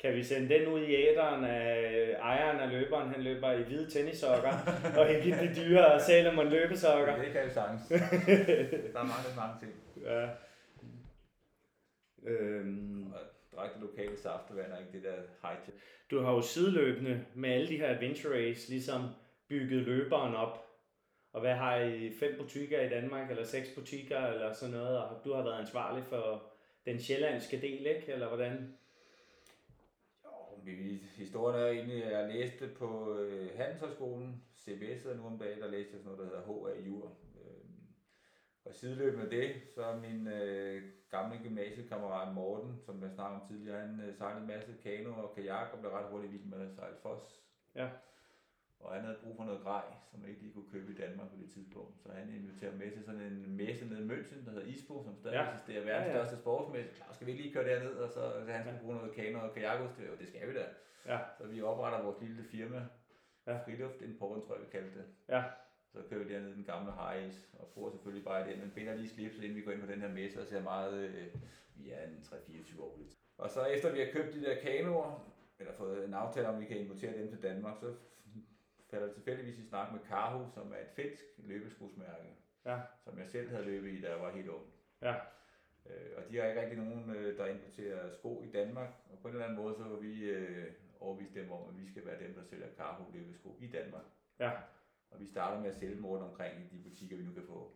Kan 0.00 0.14
vi 0.14 0.22
sende 0.22 0.54
den 0.54 0.68
ud 0.68 0.80
i 0.80 0.94
æderen 0.94 1.44
af 1.44 2.16
ejeren 2.20 2.60
af 2.60 2.70
løberen? 2.70 3.08
Han 3.08 3.22
løber 3.22 3.52
i 3.52 3.62
hvide 3.62 3.90
tennissokker, 3.90 4.52
og 4.98 5.10
ikke 5.10 5.30
de 5.30 5.54
dyre 5.56 6.00
Salomon 6.00 6.48
løbesokker. 6.48 7.16
Det 7.16 7.32
kan 7.32 7.44
vi 7.44 7.50
sagtens. 7.50 7.88
der 8.92 9.00
er 9.00 9.10
mange, 9.12 9.36
mange 9.36 9.54
ting. 9.60 9.72
Ja. 10.04 10.28
Øhm, 12.26 13.12
Og 13.12 13.20
drak 13.56 13.74
det 13.74 13.80
lokale 13.80 14.18
saftevand 14.18 14.72
og 14.72 14.80
ikke 14.80 14.92
det 14.92 15.02
der 15.02 15.48
high 15.48 15.58
du 16.10 16.20
har 16.20 16.32
jo 16.32 16.42
sideløbende 16.42 17.24
med 17.34 17.50
alle 17.50 17.68
de 17.68 17.76
her 17.76 17.88
adventure 17.88 18.34
race 18.34 18.68
ligesom 18.68 19.02
bygget 19.48 19.82
løberen 19.82 20.34
op. 20.34 20.66
Og 21.32 21.40
hvad 21.40 21.54
har 21.54 21.76
I? 21.76 22.12
Fem 22.20 22.34
butikker 22.38 22.80
i 22.80 22.88
Danmark, 22.88 23.30
eller 23.30 23.44
seks 23.44 23.68
butikker, 23.74 24.26
eller 24.26 24.52
sådan 24.52 24.74
noget, 24.74 24.98
og 24.98 25.24
du 25.24 25.32
har 25.32 25.42
været 25.42 25.60
ansvarlig 25.60 26.04
for 26.04 26.42
den 26.84 27.00
sjællandske 27.00 27.60
del, 27.60 27.86
ikke? 27.86 28.12
Eller 28.12 28.28
hvordan? 28.28 28.74
Historien 31.16 31.60
er 31.60 31.66
egentlig, 31.66 32.04
at 32.04 32.12
jeg 32.12 32.34
læste 32.34 32.68
på 32.78 33.14
øh, 33.18 33.56
Handelshøjskolen, 33.56 34.44
CBS, 34.58 35.04
nu 35.16 35.26
om 35.26 35.38
dagen, 35.38 35.60
der 35.60 35.70
læste 35.70 35.92
jeg 35.92 36.02
sådan 36.02 36.16
noget, 36.16 36.32
der 36.32 36.38
hedder 36.38 36.74
HA 36.74 36.80
Jur. 36.86 37.06
Øh, 37.06 37.64
og 38.64 38.74
sideløbende 38.74 39.24
med 39.24 39.30
det, 39.30 39.54
så 39.74 39.82
er 39.82 40.00
min 40.00 40.26
øh, 40.26 40.82
gamle 41.10 41.38
gymnasiekammerat 41.42 42.34
Morten, 42.34 42.78
som 42.78 43.02
jeg 43.02 43.10
snakkede 43.10 43.40
om 43.40 43.48
tidligere, 43.48 43.80
han 43.80 44.00
øh, 44.00 44.14
sejlede 44.14 44.40
en 44.40 44.46
masse 44.46 44.72
kano 44.82 45.10
og 45.22 45.34
kajak 45.34 45.72
og 45.72 45.78
blev 45.80 45.92
ret 45.92 46.10
hurtigt 46.10 46.32
vild 46.32 46.44
med 46.44 46.66
at 46.66 46.74
sejle 46.74 46.96
fos. 47.02 47.42
Ja. 47.74 47.88
Og 48.80 48.94
han 48.94 49.04
havde 49.04 49.18
brug 49.24 49.36
for 49.36 49.44
noget 49.44 49.60
grej, 49.62 49.84
som 50.10 50.26
ikke 50.28 50.40
lige 50.42 50.52
kunne 50.54 50.70
købe 50.72 50.92
i 50.92 50.94
Danmark 50.94 51.28
på 51.30 51.36
det 51.42 51.50
tidspunkt. 51.50 51.94
Så 52.02 52.08
han 52.12 52.28
inviterede 52.34 52.76
med 52.76 52.90
til 52.90 53.02
sådan 53.04 53.20
en 53.20 53.56
messe 53.56 53.84
nede 53.88 54.00
i 54.04 54.08
München, 54.08 54.44
der 54.44 54.50
hedder 54.50 54.66
ISPO, 54.66 55.02
som 55.04 55.16
stadig 55.16 55.34
Ja. 55.34 55.50
eksisterer 55.50 55.84
verdens 55.84 56.06
Ja, 56.06 56.18
ja, 56.18 56.24
største 56.24 56.36
sportsmesse. 56.42 56.94
Klar, 56.96 57.12
skal 57.12 57.26
vi 57.26 57.32
ikke 57.32 57.42
lige 57.44 57.54
køre 57.54 57.68
derned, 57.74 57.94
og 57.94 58.08
så, 58.08 58.20
så 58.44 58.52
han 58.52 58.64
skulle 58.64 58.80
bruge 58.82 58.96
noget 58.96 59.12
kano 59.12 59.38
og 59.48 59.54
kajakudstyr, 59.54 60.12
og 60.12 60.18
det 60.18 60.28
skal 60.28 60.48
vi 60.48 60.54
da. 60.54 60.64
Ja. 61.06 61.18
Så 61.38 61.46
vi 61.46 61.62
opretter 61.62 62.02
vores 62.02 62.20
lille 62.20 62.44
firma, 62.44 62.86
Ja. 63.46 63.52
ja. 63.52 63.58
Friluft 63.64 64.00
Import, 64.02 64.42
tror 64.46 64.54
jeg, 64.54 64.64
vi 64.64 64.70
kaldte 64.72 64.98
det. 64.98 65.04
Ja. 65.28 65.42
Så 65.92 65.98
kører 66.10 66.24
vi 66.24 66.32
dernede 66.34 66.54
den 66.54 66.64
gamle 66.64 66.92
Harris, 66.92 67.48
og 67.58 67.68
bruger 67.74 67.90
selvfølgelig 67.90 68.24
bare 68.24 68.50
den, 68.50 68.60
men 68.60 68.70
binder 68.74 68.94
lige 68.94 69.08
slipset, 69.08 69.42
inden 69.42 69.56
vi 69.56 69.62
går 69.62 69.72
ind 69.72 69.80
på 69.80 69.86
den 69.92 70.00
her 70.00 70.08
messe, 70.08 70.40
og 70.40 70.46
ser 70.46 70.62
meget, 70.62 70.94
øh, 70.94 71.26
vi 71.74 71.90
er 71.90 72.02
en 72.04 72.18
3-24 72.24 72.82
år. 72.82 72.98
Og 73.38 73.50
så 73.50 73.64
efter 73.64 73.92
vi 73.92 73.98
har 73.98 74.06
købt 74.12 74.34
de 74.34 74.40
der 74.44 74.60
kanoer, 74.60 75.26
eller 75.58 75.72
fået 75.72 76.04
en 76.04 76.14
aftale 76.14 76.48
om, 76.48 76.54
at 76.54 76.60
vi 76.60 76.66
kan 76.66 76.76
importere 76.78 77.18
dem 77.18 77.28
til 77.28 77.42
Danmark, 77.42 77.76
så 77.80 77.94
falder 78.90 79.12
tilfældigvis 79.12 79.58
i 79.58 79.68
snak 79.68 79.92
med 79.92 80.00
Karhu, 80.08 80.50
som 80.54 80.72
er 80.72 80.76
et 80.76 80.88
finsk 80.96 81.22
løbeskudsmærke, 81.38 82.28
Ja. 82.66 82.78
som 83.04 83.18
jeg 83.18 83.28
selv 83.28 83.50
havde 83.50 83.64
løbet 83.64 83.90
i, 83.90 84.00
da 84.00 84.10
jeg 84.10 84.20
var 84.20 84.30
helt 84.32 84.48
ung. 84.48 84.64
Ja. 85.02 85.14
Øh, 85.86 86.10
og 86.16 86.22
de 86.30 86.36
har 86.36 86.44
ikke 86.48 86.60
rigtig 86.60 86.78
nogen, 86.78 87.10
øh, 87.16 87.38
der 87.38 87.46
importerer 87.46 88.10
sko 88.10 88.42
i 88.42 88.50
Danmark, 88.50 88.88
og 89.12 89.18
på 89.18 89.28
en 89.28 89.34
eller 89.34 89.46
anden 89.46 89.62
måde, 89.62 89.74
så 89.74 89.82
var 89.82 89.96
vi 89.96 90.22
øh, 90.24 90.72
overvist 91.00 91.34
dem 91.34 91.52
om, 91.52 91.68
at 91.68 91.78
vi 91.80 91.86
skal 91.90 92.06
være 92.06 92.18
dem, 92.20 92.34
der 92.34 92.42
sælger 92.42 92.66
Karhu 92.76 93.04
løbesko 93.12 93.56
i 93.60 93.66
Danmark. 93.66 94.02
Ja. 94.38 94.50
Og 95.10 95.20
vi 95.20 95.26
starter 95.26 95.60
med 95.60 95.70
at 95.70 95.76
sælge 95.76 95.94
dem 95.96 96.06
rundt 96.06 96.24
omkring 96.24 96.54
i 96.60 96.76
de 96.76 96.82
butikker, 96.88 97.16
vi 97.16 97.22
nu 97.22 97.32
kan 97.34 97.42
få 97.46 97.72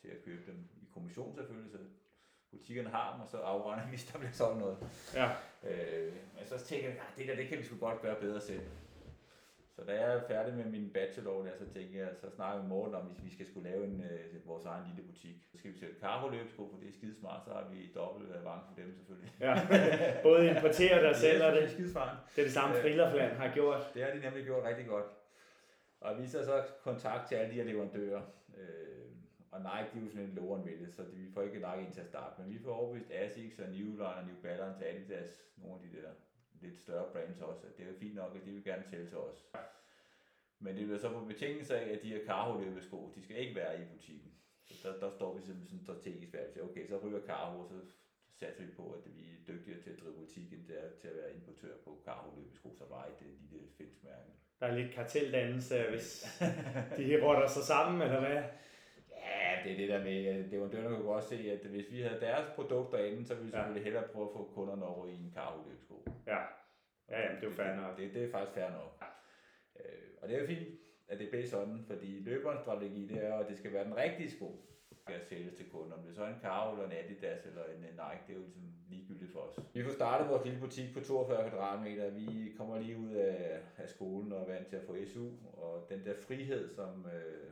til 0.00 0.08
at 0.08 0.24
købe 0.24 0.50
dem 0.50 0.68
i 0.82 0.88
kommission 0.94 1.34
selvfølgelig, 1.34 1.72
så 1.72 1.78
butikkerne 2.50 2.88
har 2.90 3.12
dem, 3.12 3.20
og 3.20 3.28
så 3.28 3.36
afregner 3.38 3.84
vi, 3.84 3.88
hvis 3.90 4.04
der 4.04 4.18
bliver 4.18 4.32
solgt 4.32 4.58
noget. 4.58 4.78
Ja. 5.14 5.30
Øh, 5.70 6.12
men 6.36 6.44
så 6.46 6.58
tænker 6.64 6.88
jeg, 6.88 6.98
"Ah, 6.98 7.16
det 7.16 7.28
der, 7.28 7.36
det 7.36 7.48
kan 7.48 7.58
vi 7.58 7.62
sgu 7.64 7.76
godt 7.76 8.02
gøre 8.02 8.20
bedre 8.20 8.40
selv. 8.40 8.62
Så 9.76 9.82
da 9.84 9.92
jeg 9.92 10.14
er 10.16 10.20
færdig 10.28 10.54
med 10.54 10.64
min 10.64 10.90
bachelor, 10.90 11.42
der, 11.42 11.50
så 11.58 11.66
tænker 11.74 11.98
jeg, 12.04 12.10
så 12.20 12.30
snakker 12.30 12.62
vi 12.62 12.68
Morten 12.68 12.94
om, 12.94 13.02
hvis 13.06 13.24
vi 13.24 13.30
skal 13.34 13.46
skulle 13.46 13.70
lave 13.70 13.84
en, 13.84 14.04
øh, 14.10 14.46
vores 14.48 14.64
egen 14.64 14.84
lille 14.88 15.02
butik. 15.10 15.36
Så 15.52 15.58
skal 15.58 15.72
vi 15.72 15.78
sælge 15.78 15.94
Caro 16.00 16.28
løbesko, 16.28 16.68
for 16.70 16.78
det 16.78 16.88
er 16.88 16.92
skide 16.92 17.14
smart, 17.14 17.44
så 17.44 17.50
har 17.52 17.68
vi 17.72 17.92
dobbelt 17.94 18.32
avance 18.36 18.66
for 18.68 18.74
dem 18.80 18.94
selvfølgelig. 18.96 19.32
Ja. 19.40 19.54
Både 20.22 20.50
importerer 20.50 21.08
og 21.08 21.16
sælger 21.26 21.50
det. 21.54 21.62
er 21.62 21.66
det. 21.76 21.90
smart. 21.90 22.16
Det 22.36 22.40
er 22.42 22.46
det 22.46 22.52
samme, 22.52 22.76
Øh. 22.76 22.82
Frillerfland 22.82 23.32
har 23.32 23.54
gjort. 23.54 23.90
Det 23.94 24.02
har 24.04 24.10
de 24.10 24.20
nemlig 24.20 24.44
gjort 24.44 24.64
rigtig 24.64 24.86
godt. 24.86 25.06
Og 26.00 26.22
vi 26.22 26.26
så 26.26 26.44
så 26.44 26.62
kontakt 26.82 27.28
til 27.28 27.34
alle 27.34 27.50
de 27.50 27.56
her 27.56 27.64
leverandører. 27.64 28.22
Øh, 28.58 29.02
og 29.50 29.60
Nike, 29.60 29.88
de 29.94 29.98
er 29.98 30.04
jo 30.04 30.10
sådan 30.10 30.28
en 30.28 30.34
lorenvælde, 30.34 30.92
så 30.92 31.02
vi 31.02 31.32
får 31.34 31.42
ikke 31.42 31.56
Nike 31.58 31.82
ind 31.84 31.92
til 31.92 32.00
at 32.00 32.06
starte. 32.06 32.42
Men 32.42 32.50
vi 32.54 32.58
får 32.64 32.72
overbevist 32.72 33.10
Asics 33.10 33.58
og 33.58 33.68
New 33.68 33.90
Line 33.92 34.04
og 34.20 34.24
New 34.26 34.36
Balance, 34.42 34.86
Adidas, 34.88 35.30
nogle 35.56 35.74
af 35.76 35.80
de 35.84 35.96
der 35.96 36.08
lidt 36.62 36.78
større 36.78 37.12
brands 37.12 37.40
også, 37.40 37.66
at 37.66 37.78
det 37.78 37.88
er 37.88 37.98
fint 37.98 38.14
nok, 38.14 38.36
at 38.36 38.44
de 38.46 38.50
vil 38.50 38.64
gerne 38.64 38.84
tælle 38.90 39.08
til 39.08 39.18
os. 39.18 39.46
Men 40.58 40.76
det 40.76 40.84
bliver 40.84 40.98
så 40.98 41.12
på 41.12 41.24
betingelse 41.24 41.78
af, 41.78 41.92
at 41.94 42.02
de 42.02 42.08
her 42.08 42.26
Carho 42.26 42.60
løbesko, 42.60 43.12
de 43.14 43.22
skal 43.22 43.36
ikke 43.36 43.54
være 43.54 43.82
i 43.82 43.84
butikken. 43.84 44.32
Så 44.64 44.88
der, 44.88 45.00
der 45.00 45.10
står 45.10 45.34
vi 45.36 45.42
simpelthen 45.42 45.68
sådan 45.68 45.84
strategisk 45.84 46.32
værd. 46.32 46.62
okay, 46.62 46.88
så 46.88 46.96
ryger 47.04 47.26
Carho, 47.26 47.68
så 47.68 47.74
satser 48.40 48.64
vi 48.64 48.70
på, 48.72 48.90
at 48.90 49.00
vi 49.06 49.22
er 49.30 49.52
dygtigere 49.52 49.80
til 49.80 49.90
at 49.90 50.00
drive 50.00 50.14
butik, 50.14 50.52
end 50.52 50.66
det 50.68 50.84
er 50.84 50.88
til 51.00 51.08
at 51.08 51.16
være 51.16 51.34
importør 51.34 51.74
på 51.84 52.02
Carho 52.04 52.30
løbesko, 52.36 52.74
som 52.78 52.86
var 52.90 53.04
et 53.04 53.26
øh, 53.26 53.50
lille 53.50 53.68
finsk 53.78 54.04
mærke. 54.04 54.30
Der 54.60 54.66
er 54.66 54.74
lidt 54.74 54.94
karteldannelse, 54.94 55.84
hvis 55.90 56.40
de 56.98 57.22
rotter 57.24 57.48
sig 57.48 57.62
sammen, 57.62 58.02
eller 58.02 58.20
hvad? 58.20 58.42
Ja, 59.22 59.62
det 59.64 59.72
er 59.72 59.76
det 59.76 59.88
der 59.88 60.04
med, 60.04 60.26
at 60.26 60.46
leverandørerne 60.46 60.96
kunne 60.96 61.06
godt 61.06 61.24
se, 61.24 61.50
at 61.52 61.58
hvis 61.70 61.92
vi 61.92 62.00
havde 62.00 62.20
deres 62.20 62.46
produkter 62.54 62.98
inde, 62.98 63.26
så 63.26 63.34
ville 63.34 63.50
vi 63.50 63.56
Ja. 63.56 63.62
selvfølgelig 63.62 63.84
hellere 63.84 64.08
prøve 64.12 64.24
at 64.28 64.32
få 64.36 64.50
kunderne 64.54 64.84
over 64.86 65.06
i 65.06 65.12
en 65.14 65.32
Carho 65.34 65.62
løbesko. 65.68 66.04
Ja. 66.26 66.38
Ja, 67.10 67.20
jamen, 67.22 67.36
det 67.36 67.44
er 67.46 67.50
jo 67.50 67.54
fair 67.54 67.74
nok. 67.76 67.96
Det, 67.98 68.14
det 68.14 68.24
er 68.24 68.30
faktisk 68.30 68.54
fair 68.54 68.70
nok. 68.70 69.04
Øh, 69.80 70.08
og 70.22 70.28
det 70.28 70.36
er 70.36 70.40
jo 70.40 70.46
fint, 70.46 70.68
at 71.08 71.18
det 71.18 71.28
bliver 71.30 71.46
sådan, 71.46 71.84
fordi 71.86 72.20
løberens 72.20 72.60
strategi, 72.60 73.06
det 73.06 73.24
er, 73.26 73.34
at 73.34 73.48
det 73.48 73.58
skal 73.58 73.72
være 73.72 73.84
den 73.84 73.96
rigtige 73.96 74.30
sko, 74.30 74.48
der 74.90 74.96
skal 74.96 75.20
sælges 75.28 75.54
til 75.54 75.70
kunden. 75.70 75.92
Om 75.92 76.02
det 76.06 76.14
så 76.16 76.22
er 76.24 76.28
en 76.28 76.40
Carho 76.42 76.72
eller 76.72 76.86
en 76.86 76.92
Adidas 77.04 77.46
eller 77.46 77.64
en 77.64 77.84
øh, 77.84 77.90
Nike, 77.90 78.22
det 78.26 78.32
er 78.32 78.36
jo 78.38 78.42
ligesom 78.44 78.62
ligegyldigt 78.88 79.32
for 79.32 79.40
os. 79.40 79.58
Vi 79.74 79.82
får 79.84 79.90
startet 79.90 80.28
vores 80.30 80.44
lille 80.44 80.60
butik 80.60 80.94
på 80.94 81.00
42 81.00 81.50
kvadratmeter. 81.50 82.10
Vi 82.10 82.52
kommer 82.56 82.78
lige 82.78 82.96
ud 82.96 83.10
af, 83.14 83.60
af 83.76 83.88
skolen 83.88 84.32
og 84.32 84.40
er 84.42 84.46
vant 84.46 84.66
til 84.66 84.76
at 84.76 84.82
få 84.86 84.96
SU, 85.06 85.26
og 85.52 85.86
den 85.88 86.04
der 86.04 86.14
frihed, 86.26 86.68
som 86.74 87.06
øh, 87.14 87.50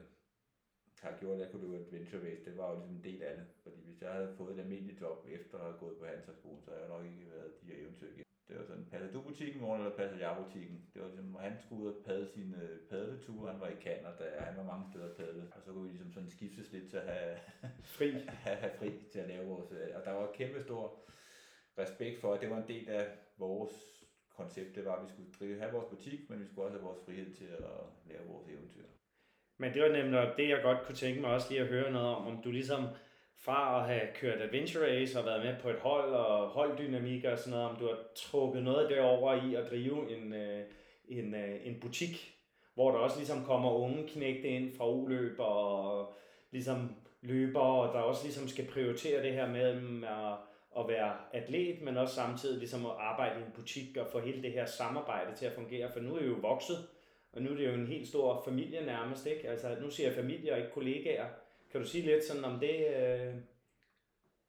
har 1.02 1.16
gjort, 1.20 1.40
at 1.40 1.50
kunne 1.50 1.62
løbe 1.62 1.76
Adventure 1.84 2.22
Race, 2.26 2.44
det 2.44 2.56
var 2.58 2.70
jo 2.70 2.76
ligesom 2.76 2.96
en 2.96 3.04
del 3.04 3.22
af 3.22 3.34
det. 3.36 3.46
Fordi 3.62 3.80
hvis 3.86 4.02
jeg 4.02 4.12
havde 4.12 4.34
fået 4.38 4.54
et 4.54 4.60
almindeligt 4.60 5.00
job 5.00 5.26
efter 5.36 5.58
at 5.58 5.64
have 5.64 5.78
gået 5.78 5.96
på 5.98 6.04
Handelshøjskolen, 6.04 6.62
så 6.62 6.70
havde 6.70 6.82
jeg 6.82 6.92
nok 6.94 7.04
ikke 7.06 7.30
været 7.34 7.60
de 7.60 7.66
her 7.66 7.82
eventyr 7.82 8.10
igen. 8.14 8.24
Det 8.48 8.58
var 8.58 8.64
sådan, 8.64 8.84
passer 8.90 9.12
du 9.12 9.20
butikken 9.22 9.60
morgen, 9.60 9.80
eller 9.82 9.96
passer 9.96 10.18
jeg 10.18 10.36
butikken? 10.44 10.84
Det 10.94 11.02
var 11.02 11.08
ligesom, 11.08 11.34
han 11.34 11.56
skulle 11.62 11.82
ud 11.82 11.92
og 11.94 12.04
padle 12.04 12.28
sine 12.28 12.62
øh, 12.62 12.78
padleture, 12.90 13.52
han 13.52 13.60
var 13.60 13.68
i 13.68 13.82
Canada, 13.86 14.24
og 14.38 14.44
han 14.44 14.56
var 14.56 14.64
mange 14.72 14.86
steder 14.90 15.08
at 15.10 15.16
padle. 15.16 15.42
Og 15.54 15.62
så 15.62 15.72
kunne 15.72 15.82
vi 15.84 15.88
ligesom 15.88 16.12
sådan 16.12 16.30
skiftes 16.30 16.72
lidt 16.72 16.90
til 16.90 16.96
at 16.96 17.06
have, 17.14 17.38
Fri. 17.96 18.10
have, 18.44 18.56
have 18.56 18.72
fri 18.78 18.90
til 19.12 19.18
at 19.18 19.28
lave 19.28 19.46
vores... 19.46 19.72
øh, 19.72 19.88
Og 19.96 20.04
der 20.04 20.12
var 20.12 20.32
kæmpe 20.34 20.62
stor 20.62 20.84
respekt 21.78 22.20
for, 22.20 22.34
at 22.34 22.40
det 22.40 22.50
var 22.50 22.56
en 22.62 22.68
del 22.68 22.88
af 22.88 23.06
vores 23.38 23.74
koncept. 24.28 24.74
Det 24.76 24.84
var, 24.84 24.96
at 24.96 25.04
vi 25.04 25.08
skulle 25.12 25.32
drive, 25.38 25.60
have 25.60 25.72
vores 25.72 25.88
butik, 25.90 26.30
men 26.30 26.40
vi 26.40 26.46
skulle 26.46 26.64
også 26.66 26.78
have 26.78 26.86
vores 26.86 27.04
frihed 27.04 27.34
til 27.34 27.44
at 27.44 27.60
lave 28.06 28.26
vores 28.28 28.48
eventyr. 28.48 28.84
Men 29.60 29.74
det 29.74 29.82
var 29.82 29.88
nemlig 29.88 30.32
det, 30.36 30.48
jeg 30.48 30.60
godt 30.62 30.82
kunne 30.86 30.94
tænke 30.94 31.20
mig 31.20 31.30
også 31.30 31.46
lige 31.50 31.60
at 31.60 31.66
høre 31.66 31.92
noget 31.92 32.08
om, 32.08 32.26
om 32.26 32.42
du 32.42 32.50
ligesom 32.50 32.84
fra 33.38 33.80
at 33.80 33.86
have 33.86 34.08
kørt 34.14 34.42
Adventure 34.42 34.86
Race 34.86 35.18
og 35.18 35.26
været 35.26 35.44
med 35.44 35.54
på 35.62 35.70
et 35.70 35.78
hold 35.78 36.12
og 36.12 36.48
holddynamik 36.48 37.24
og 37.24 37.38
sådan 37.38 37.50
noget, 37.50 37.70
om 37.70 37.76
du 37.76 37.86
har 37.86 37.98
trukket 38.16 38.62
noget 38.62 38.90
derover 38.90 39.34
i 39.50 39.54
at 39.54 39.70
drive 39.70 40.16
en, 40.16 40.32
øh, 40.32 40.64
en, 41.08 41.34
øh, 41.34 41.66
en 41.66 41.80
butik, 41.80 42.34
hvor 42.74 42.90
der 42.90 42.98
også 42.98 43.16
ligesom 43.16 43.44
kommer 43.44 43.70
unge 43.72 44.08
knægte 44.08 44.48
ind 44.48 44.76
fra 44.76 44.90
uløb 44.90 45.36
og 45.38 46.12
ligesom 46.50 46.94
løber, 47.22 47.60
og 47.60 47.94
der 47.94 48.00
også 48.00 48.24
ligesom 48.24 48.48
skal 48.48 48.66
prioritere 48.66 49.22
det 49.22 49.32
her 49.32 49.48
med 49.48 49.60
at, 50.04 50.32
at 50.78 50.88
være 50.88 51.12
atlet, 51.32 51.82
men 51.82 51.96
også 51.96 52.14
samtidig 52.14 52.58
ligesom 52.58 52.86
at 52.86 52.92
arbejde 52.98 53.40
i 53.40 53.42
en 53.42 53.52
butik 53.54 53.96
og 53.96 54.06
få 54.12 54.20
hele 54.20 54.42
det 54.42 54.52
her 54.52 54.66
samarbejde 54.66 55.36
til 55.36 55.46
at 55.46 55.52
fungere, 55.52 55.92
for 55.92 56.00
nu 56.00 56.14
er 56.14 56.20
I 56.20 56.26
jo 56.26 56.36
vokset, 56.40 56.76
og 57.32 57.42
nu 57.42 57.50
er 57.50 57.54
det 57.54 57.66
jo 57.66 57.74
en 57.74 57.86
helt 57.86 58.08
stor 58.08 58.42
familie 58.44 58.86
nærmest, 58.86 59.26
ikke? 59.26 59.48
Altså, 59.48 59.80
nu 59.80 59.90
siger 59.90 60.08
jeg 60.08 60.16
familie 60.16 60.52
og 60.52 60.58
ikke 60.58 60.70
kollegaer. 60.70 61.28
Kan 61.70 61.80
du 61.80 61.86
sige 61.86 62.06
lidt 62.06 62.24
sådan 62.24 62.44
om 62.44 62.60
det? 62.60 62.86
Øh... 62.96 63.34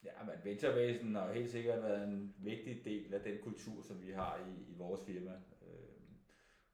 Ja, 0.03 0.23
men 0.23 0.35
venturevæsen 0.43 1.15
har 1.15 1.27
jo 1.27 1.33
helt 1.33 1.51
sikkert 1.51 1.83
været 1.83 2.07
en 2.07 2.35
vigtig 2.37 2.85
del 2.85 3.13
af 3.13 3.21
den 3.21 3.37
kultur, 3.43 3.81
som 3.81 4.01
vi 4.01 4.11
har 4.11 4.37
i, 4.37 4.71
i 4.71 4.75
vores 4.77 5.01
firma, 5.05 5.31
øh, 5.31 6.01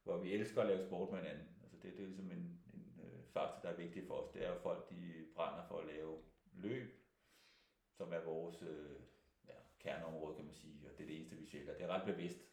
hvor 0.04 0.18
vi 0.18 0.34
elsker 0.34 0.62
at 0.62 0.68
lave 0.68 0.88
sport 0.88 1.12
med 1.12 1.20
hinanden. 1.20 1.48
Altså 1.64 1.78
det, 1.84 1.94
det 1.98 2.04
er 2.04 2.08
ligesom 2.08 2.32
en, 2.32 2.60
en 2.74 3.02
øh, 3.04 3.24
faktor, 3.34 3.60
der 3.62 3.70
er 3.70 3.78
vigtig 3.78 4.04
for 4.08 4.14
os. 4.14 4.30
Det 4.34 4.46
er 4.46 4.50
jo 4.50 4.60
folk, 4.60 4.90
de 4.90 5.26
brænder 5.36 5.64
for 5.68 5.78
at 5.78 5.88
lave 5.88 6.18
løb, 6.54 6.94
som 7.94 8.14
er 8.14 8.24
vores 8.26 8.62
øh, 8.62 9.00
ja, 9.48 9.54
kerneområde, 9.80 10.36
kan 10.36 10.46
man 10.46 10.56
sige, 10.56 10.90
og 10.90 10.98
det 10.98 11.04
er 11.04 11.08
det 11.08 11.18
eneste, 11.18 11.36
vi 11.36 11.46
sælger. 11.46 11.74
Det 11.74 11.84
er 11.84 11.88
ret 11.88 12.16
bevidst. 12.16 12.47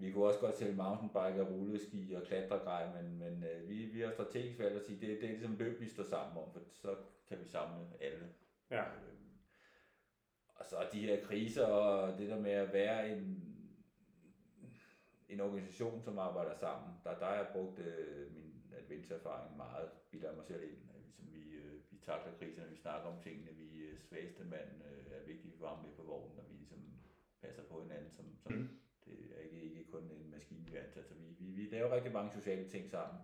Vi 0.00 0.12
kunne 0.12 0.24
også 0.24 0.40
godt 0.40 0.58
sælge 0.58 0.74
mountainbike 0.74 1.42
og 1.42 1.50
rulleski 1.50 2.14
og 2.14 2.22
klatregrej, 2.22 3.02
men, 3.02 3.18
men 3.18 3.44
øh, 3.44 3.68
vi, 3.68 3.84
vi 3.84 4.00
har 4.00 4.10
strategisk 4.10 4.58
valgt 4.58 4.76
at 4.76 4.86
sige, 4.86 5.00
det, 5.00 5.20
det 5.20 5.24
er 5.24 5.32
ligesom 5.32 5.56
løb, 5.56 5.80
vi 5.80 5.88
står 5.88 6.04
sammen 6.04 6.38
om, 6.38 6.52
for 6.52 6.60
så 6.72 6.96
kan 7.28 7.38
vi 7.40 7.48
samle 7.48 7.86
alle. 8.00 8.28
Ja. 8.70 8.82
Øhm, 8.82 9.30
og 10.54 10.64
så 10.64 10.76
de 10.92 11.00
her 11.00 11.24
kriser 11.24 11.66
og 11.66 12.18
det 12.18 12.28
der 12.28 12.40
med 12.40 12.50
at 12.50 12.72
være 12.72 13.10
en, 13.10 13.50
en 15.28 15.40
organisation, 15.40 16.02
som 16.02 16.18
arbejder 16.18 16.54
sammen. 16.54 16.94
Der, 17.04 17.18
der 17.18 17.26
har 17.26 17.34
jeg 17.34 17.48
brugt 17.52 17.78
øh, 17.78 18.34
min 18.34 18.74
adventure-erfaring 18.78 19.56
meget, 19.56 19.88
bilder 20.10 20.36
mig 20.36 20.44
selv 20.44 20.62
ind. 20.62 20.78
Ligesom 21.04 21.24
vi, 21.32 21.50
øh, 21.50 21.74
vi 21.90 21.98
takler 22.02 22.32
kriserne, 22.38 22.70
vi 22.70 22.76
snakker 22.76 23.08
om 23.08 23.22
tingene, 23.22 23.52
vi 23.52 23.90
er 23.90 23.96
svageste 24.08 24.44
mand 24.44 24.70
øh, 24.84 25.12
er 25.12 25.26
vigtigt, 25.26 25.54
vi 25.54 25.60
var 25.60 25.82
med 25.82 25.92
på 25.96 26.02
vognen, 26.02 26.38
og 26.38 26.44
vi 26.50 26.54
ligesom 26.56 26.82
passer 27.42 27.62
på 27.62 27.82
hinanden. 27.82 28.10
Som, 28.10 28.36
som 28.42 28.52
mm. 28.52 28.79
Det 29.10 29.36
er 29.36 29.42
ikke, 29.44 29.78
ikke 29.78 29.90
kun 29.92 30.02
en 30.02 30.30
maskine, 30.30 30.60
vi 30.70 30.76
er 30.76 30.82
ansat. 30.84 31.06
Så 31.08 31.14
vi, 31.14 31.26
vi, 31.38 31.62
vi 31.62 31.68
laver 31.74 31.94
rigtig 31.94 32.12
mange 32.12 32.32
sociale 32.32 32.64
ting 32.68 32.90
sammen. 32.90 33.18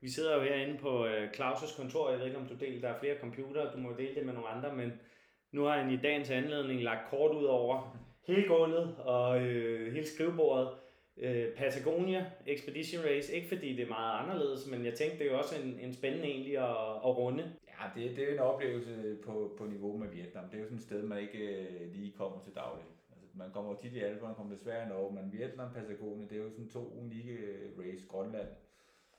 Vi 0.00 0.08
sidder 0.08 0.34
jo 0.36 0.42
herinde 0.42 0.78
på 0.78 1.06
øh, 1.06 1.30
Claus' 1.30 1.76
kontor. 1.76 2.10
Jeg 2.10 2.18
ved 2.18 2.26
ikke, 2.26 2.38
om 2.38 2.46
du 2.46 2.54
deler. 2.54 2.80
Der 2.80 2.88
er 2.88 2.98
flere 2.98 3.18
computere. 3.20 3.72
Du 3.72 3.78
må 3.78 3.92
dele 3.98 4.14
det 4.14 4.26
med 4.26 4.34
nogle 4.34 4.48
andre, 4.48 4.76
men 4.76 4.92
nu 5.52 5.64
har 5.64 5.82
han 5.82 5.92
i 5.92 5.96
dagens 5.96 6.30
anledning 6.30 6.82
lagt 6.82 7.10
kort 7.10 7.36
ud 7.36 7.44
over 7.44 7.96
hele 8.26 8.48
gulvet 8.48 8.96
og 8.96 9.42
øh, 9.42 9.92
hele 9.92 10.06
skrivebordet. 10.06 10.68
Øh, 11.16 11.54
Patagonia 11.56 12.26
Expedition 12.46 13.04
Race. 13.04 13.34
Ikke 13.34 13.48
fordi 13.48 13.76
det 13.76 13.84
er 13.84 13.88
meget 13.88 14.22
anderledes, 14.22 14.70
men 14.70 14.84
jeg 14.84 14.94
tænkte, 14.94 15.18
det 15.18 15.26
er 15.26 15.30
jo 15.30 15.38
også 15.38 15.54
en, 15.62 15.78
en 15.80 15.92
spændende 15.92 16.26
egentlig 16.26 16.58
at, 16.58 16.96
at 17.06 17.16
runde. 17.16 17.52
Ja, 17.68 18.00
det, 18.00 18.16
det 18.16 18.28
er 18.28 18.32
en 18.32 18.38
oplevelse 18.38 19.18
på, 19.24 19.54
på 19.58 19.66
niveau 19.66 19.96
med 19.96 20.08
Vietnam. 20.08 20.44
Det 20.44 20.54
er 20.54 20.58
jo 20.58 20.64
sådan 20.64 20.78
et 20.78 20.84
sted, 20.84 21.02
man 21.02 21.18
ikke 21.18 21.38
øh, 21.38 21.92
lige 21.92 22.12
kommer 22.12 22.38
til 22.40 22.54
daglig. 22.54 22.84
Man 23.36 23.50
kommer 23.52 23.70
jo 23.70 23.76
tit 23.82 23.92
i 23.92 23.98
Alperne, 24.00 24.26
man 24.26 24.34
kommer 24.34 24.54
desværre 24.56 24.88
Norge, 24.88 25.14
men 25.14 25.32
Vietnam 25.32 25.72
Patagonia, 25.74 26.26
det 26.26 26.38
er 26.38 26.42
jo 26.42 26.50
sådan 26.50 26.68
to 26.68 26.98
unikke 27.00 27.32
øh, 27.32 27.70
race. 27.78 28.06
Grønland, 28.08 28.48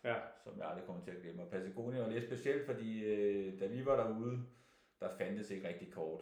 Ja. 0.04 0.16
som 0.44 0.54
jeg 0.58 0.68
aldrig 0.68 0.86
kommer 0.86 1.02
til 1.04 1.12
at 1.12 1.22
glemme. 1.22 1.42
Og 1.42 1.50
Patagonia 1.50 2.02
var 2.02 2.10
lidt 2.10 2.24
specielt, 2.24 2.66
fordi 2.66 3.04
øh, 3.04 3.60
da 3.60 3.68
vi 3.68 3.86
var 3.86 3.96
derude, 3.96 4.40
der 5.00 5.08
fandtes 5.18 5.52
ikke 5.52 5.68
rigtig 5.68 5.92
kort. 5.92 6.22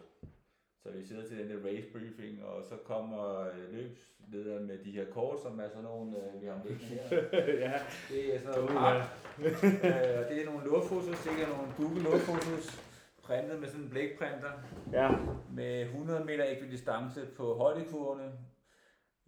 Så 0.82 0.90
vi 0.90 1.02
sidder 1.02 1.28
til 1.28 1.38
den 1.38 1.50
der 1.50 1.68
race 1.70 1.86
briefing, 1.92 2.44
og 2.44 2.64
så 2.64 2.76
kommer 2.76 3.40
øh, 3.40 3.72
løbslederen 3.72 4.66
med 4.66 4.78
de 4.78 4.90
her 4.92 5.10
kort, 5.10 5.40
som 5.42 5.60
er 5.60 5.68
sådan 5.68 5.82
nogle, 5.84 6.16
øh, 6.34 6.42
vi 6.42 6.46
har 6.46 6.60
liggende 6.64 6.84
her. 6.86 7.22
ja. 7.66 7.72
Det 8.10 8.34
er 8.34 8.40
sådan 8.40 8.64
noget 8.74 9.02
øh, 9.38 10.18
og 10.20 10.24
det 10.30 10.42
er 10.42 10.44
nogle 10.50 10.64
luftfotos, 10.64 11.16
sikkert 11.18 11.48
nogle 11.48 11.72
Google 11.76 12.02
luftfotos, 12.02 12.93
printet 13.24 13.60
med 13.60 13.68
sådan 13.68 13.84
en 13.84 13.90
blækprinter, 13.90 14.52
ja. 14.92 15.10
med 15.52 15.80
100 15.82 16.24
meter 16.24 16.44
ekvidistance 16.44 17.26
på 17.36 17.54
højdekurvene, 17.54 18.32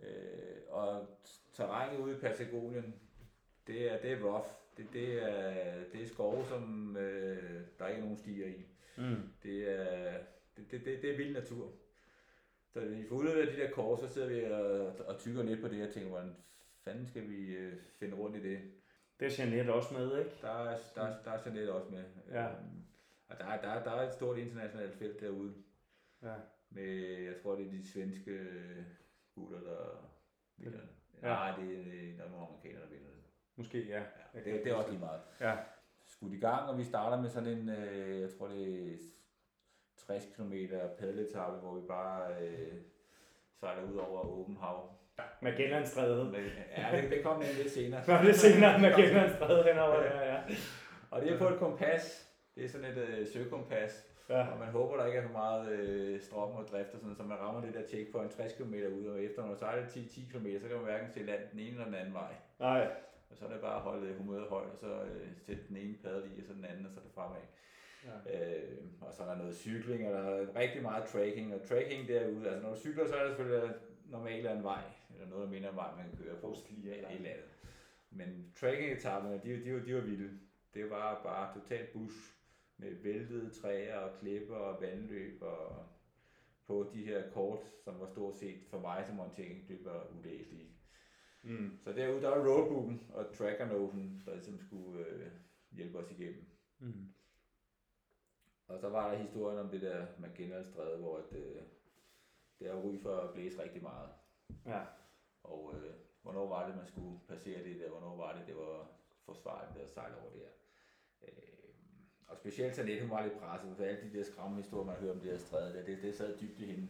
øh, 0.01 0.57
og 0.69 1.07
terrænet 1.53 1.99
ude 2.01 2.17
i 2.17 2.21
Patagonien, 2.21 2.95
det 3.67 3.93
er, 3.93 3.99
det 4.01 4.13
er 4.13 4.25
rough. 4.25 4.47
Det, 4.77 4.87
det, 4.93 5.23
er, 5.23 5.75
det 5.93 6.03
er 6.03 6.07
skove, 6.07 6.45
som 6.49 6.97
øh, 6.97 7.61
der 7.79 7.87
ikke 7.89 7.99
er 7.99 8.03
nogen 8.05 8.17
stier 8.19 8.47
i. 8.47 8.67
Mm. 8.97 9.17
Det 9.43 9.81
er, 9.81 10.13
det, 10.57 10.71
det, 10.71 10.85
det, 10.85 11.03
det 11.03 11.11
er 11.13 11.17
vild 11.17 11.33
natur. 11.35 11.71
Så 12.73 12.81
vi 12.81 13.05
får 13.09 13.17
udleveret 13.17 13.53
de 13.57 13.61
der 13.63 13.71
kort, 13.71 14.01
så 14.01 14.09
sidder 14.09 14.29
vi 14.29 14.45
og, 14.53 14.93
og 15.09 15.19
tykker 15.19 15.43
lidt 15.43 15.61
på 15.63 15.69
det 15.69 15.87
og 15.87 15.93
tænker, 15.95 16.09
hvordan 16.11 16.37
fanden 16.85 17.07
skal 17.07 17.29
vi 17.29 17.55
øh, 17.55 17.73
finde 17.99 18.17
rundt 18.17 18.37
i 18.37 18.43
det? 18.43 18.59
Det 19.21 19.27
er 19.41 19.45
Jeanette 19.45 19.71
også 19.73 19.95
med, 19.95 20.19
ikke? 20.19 20.31
Der 20.43 20.49
er, 20.69 20.77
der, 20.95 21.03
er- 21.03 21.23
der 21.25 21.31
er 21.31 21.39
Jeanette 21.47 21.73
også 21.73 21.91
med. 21.91 22.05
Ja. 22.33 22.47
Og 23.29 23.39
der, 23.39 23.45
er- 23.45 23.61
der, 23.61 23.69
er- 23.69 23.85
der 23.85 23.91
er 23.91 24.07
et 24.09 24.13
stort 24.15 24.39
internationalt 24.39 24.95
felt 24.99 25.21
derude. 25.21 25.55
Ja. 26.23 26.35
Med, 26.71 27.23
jeg 27.23 27.35
tror, 27.43 27.55
det 27.55 27.67
er 27.67 27.71
de 27.71 27.93
svenske 27.93 28.31
øh, 28.31 28.83
gutter, 29.35 29.61
der 29.61 30.11
vinder 30.57 30.79
det. 30.79 30.89
Ja. 31.23 31.29
Nej, 31.29 31.57
det 31.61 31.79
er, 31.79 31.85
det 31.85 32.21
er 32.25 32.31
nogle 32.31 32.47
amerikanere, 32.47 32.83
der 32.83 32.89
vinder 32.89 33.09
det. 33.11 33.23
Måske, 33.57 33.87
ja. 33.89 34.03
Ja, 34.35 34.39
det, 34.45 34.65
det 34.65 34.73
er 34.73 34.75
også 34.75 34.91
lige 34.91 35.01
meget. 35.01 35.21
Ja. 35.41 35.57
Skudt 36.07 36.33
i 36.33 36.39
gang, 36.39 36.69
og 36.71 36.79
vi 36.79 36.85
starter 36.85 37.23
med 37.23 37.31
sådan 37.31 37.49
en, 37.59 37.69
øh, 37.69 38.21
jeg 38.21 38.31
tror 38.39 38.49
det 38.49 38.93
er 38.93 38.97
60 39.97 40.25
km 40.37 40.53
paddeletappe, 40.99 41.59
hvor 41.59 41.75
vi 41.81 41.87
bare 41.87 42.35
øh, 42.45 42.73
sejler 43.61 43.83
ud 43.93 43.97
over 43.97 44.21
åben 44.21 44.57
hav. 44.57 44.99
Magellanstrædet. 45.43 46.35
Ja, 46.77 47.01
det, 47.03 47.11
det 47.11 47.23
kom 47.23 47.41
lidt 47.57 47.71
senere. 47.71 48.03
Nå, 48.07 48.13
det 48.15 48.29
er 48.31 48.35
senere 48.35 48.79
Magellanstrædet 48.81 49.65
henover, 49.65 50.03
ja, 50.03 50.35
ja. 50.35 50.43
Og 51.11 51.23
det 51.23 51.33
er 51.33 51.39
på 51.39 51.49
et 51.49 51.59
kompas. 51.59 52.26
Det 52.57 52.65
er 52.65 52.69
sådan 52.69 52.91
et 52.91 52.99
øh, 52.99 53.27
søkompas. 53.29 54.07
Ja, 54.29 54.47
Og 54.53 54.59
man 54.59 54.69
håber, 54.69 54.97
der 54.97 55.07
ikke 55.07 55.19
er 55.19 55.23
for 55.27 55.33
meget 55.33 55.73
øh, 55.73 56.21
strøm 56.21 56.51
og 56.51 56.69
drift, 56.69 56.95
og 56.95 57.01
sådan, 57.01 57.15
så 57.17 57.23
man 57.23 57.39
rammer 57.39 57.61
det 57.61 57.75
der 57.75 57.87
checkpoint 57.89 58.33
60 58.33 58.53
km 58.53 58.75
ud, 58.75 59.07
og 59.07 59.23
efter 59.23 59.43
når 59.43 59.49
man 59.49 59.57
sejler 59.59 59.87
10-10 59.87 60.33
km, 60.33 60.47
så 60.61 60.67
kan 60.69 60.77
man 60.77 60.85
hverken 60.85 61.11
se 61.11 61.23
land 61.23 61.41
den 61.53 61.59
ene 61.61 61.71
eller 61.71 61.85
den 61.85 61.95
anden 61.95 62.15
vej. 62.15 62.35
nej. 62.61 62.91
Og 63.31 63.37
så 63.37 63.45
er 63.47 63.51
det 63.53 63.61
bare 63.61 63.75
at 63.77 63.81
holde 63.83 64.15
humøret 64.19 64.49
højt, 64.49 64.71
og 64.71 64.79
så 64.79 65.03
øh, 65.03 65.27
sætte 65.47 65.63
den 65.69 65.77
ene 65.77 65.95
paddel 66.03 66.31
i, 66.37 66.41
og 66.41 66.47
så 66.47 66.53
den 66.53 66.65
anden, 66.65 66.87
og 66.87 66.93
så 66.93 67.01
det 67.01 67.11
fremad. 67.15 67.41
Ja. 68.05 68.17
Øh, 68.57 68.77
og 69.01 69.13
så 69.15 69.23
er 69.23 69.27
der 69.27 69.37
noget 69.37 69.57
cykling, 69.57 70.07
og 70.09 70.13
der 70.15 70.21
er 70.21 70.57
rigtig 70.57 70.83
meget 70.83 71.05
tracking, 71.05 71.55
og 71.55 71.63
tracking 71.69 72.09
derude, 72.09 72.49
altså 72.49 72.63
når 72.63 72.75
du 72.75 72.81
cykler, 72.81 73.07
så 73.07 73.15
er 73.15 73.21
der 73.23 73.29
selvfølgelig 73.29 73.75
normalt 74.11 74.47
en 74.47 74.63
vej, 74.63 74.83
eller 75.15 75.29
noget, 75.29 75.45
der 75.45 75.51
minder 75.51 75.69
om 75.69 75.77
vej, 75.77 75.91
man 75.97 76.09
kan 76.11 76.19
køre 76.25 76.35
på. 76.35 76.47
Poststier 76.49 76.91
Ja, 76.91 76.97
eller- 76.97 77.09
et 77.11 77.17
eller 77.17 77.31
andet. 77.31 77.45
Men 78.11 78.53
tracking-etapperne, 78.61 79.41
de, 79.45 79.65
de, 79.65 79.75
var- 79.75 79.81
de 79.87 79.95
var 79.95 80.01
vilde. 80.01 80.31
Det 80.75 80.91
var 80.91 81.21
bare 81.25 81.55
totalt 81.61 81.93
bush 81.93 82.17
med 82.79 82.95
væltede 82.95 83.51
træer 83.51 83.99
og 83.99 84.19
klipper 84.19 84.57
og 84.57 84.83
vandløb 84.83 85.43
og 85.43 85.87
på 86.67 86.91
de 86.93 87.05
her 87.05 87.31
kort, 87.31 87.61
som 87.85 88.01
var 88.01 88.07
stort 88.07 88.37
set 88.37 88.65
for 88.71 88.81
mig 88.81 89.05
som 89.07 89.21
orientering, 89.21 89.69
det 89.69 89.85
var 89.85 90.07
ulæselige. 90.19 90.71
Mm. 91.43 91.79
Så 91.85 91.93
derude, 91.93 92.23
der 92.23 92.29
var 92.29 92.49
roadbooken 92.49 93.11
og 93.15 93.35
trackernoten, 93.35 94.23
der 94.27 94.35
ligesom 94.35 94.59
skulle 94.59 95.07
øh, 95.07 95.31
hjælpe 95.73 95.99
os 95.99 96.11
igennem. 96.11 96.45
Mm. 96.79 97.13
Og 98.69 98.81
så 98.81 98.89
var 98.89 99.11
der 99.11 99.19
historien 99.19 99.59
om 99.59 99.69
det 99.69 99.83
der 99.83 100.07
Magellan-stræde, 100.19 100.99
hvor 100.99 101.19
at, 101.19 101.33
øh, 101.33 101.63
det 102.59 102.69
er 102.69 102.75
ry 102.75 102.99
for 103.03 103.17
at 103.17 103.35
blæse 103.35 103.63
rigtig 103.63 103.83
meget. 103.83 104.11
Ja. 104.67 104.85
Og 105.43 105.75
øh, 105.75 105.95
hvornår 106.23 106.49
var 106.49 106.67
det, 106.67 106.77
man 106.77 106.87
skulle 106.87 107.21
passere 107.29 107.65
det 107.65 107.81
der? 107.81 107.91
Hvornår 107.91 108.17
var 108.17 108.39
det, 108.39 108.47
det 108.47 108.57
var 108.57 108.91
forsvarligt 109.25 109.85
at 109.85 109.91
sejle 109.91 110.17
over 110.17 110.31
der? 110.31 110.49
Øh, 111.23 111.56
og 112.29 112.37
specielt 112.37 112.75
Tanette, 112.75 113.03
hun 113.03 113.11
var 113.11 113.23
lidt 113.23 113.39
presset, 113.41 113.77
for 113.77 113.85
alle 113.85 114.01
de 114.03 114.19
der 114.19 114.25
skræmme 114.25 114.57
historier, 114.57 114.87
man 114.87 114.97
hører 114.97 115.13
om 115.13 115.21
det 115.21 115.31
her 115.31 115.39
stræde, 115.39 115.75
der, 115.75 115.85
det, 115.85 116.03
det 116.03 116.15
sad 116.15 116.39
dybt 116.41 116.61
i 116.61 116.67
hende. 116.67 116.89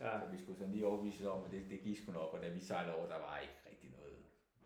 ja. 0.00 0.20
Så 0.20 0.26
vi 0.32 0.38
skulle 0.38 0.58
sådan 0.58 0.72
lige 0.72 0.86
overbevise 0.86 1.30
om, 1.30 1.44
at 1.44 1.50
det, 1.50 1.62
det 1.70 1.80
gik 1.80 1.96
sgu 2.02 2.12
nok, 2.12 2.30
og 2.34 2.42
da 2.42 2.48
vi 2.48 2.60
sejlede 2.60 2.96
over, 2.96 3.06
der 3.06 3.18
var 3.18 3.38
ikke 3.38 3.58
rigtig 3.70 3.90
noget. 3.98 4.16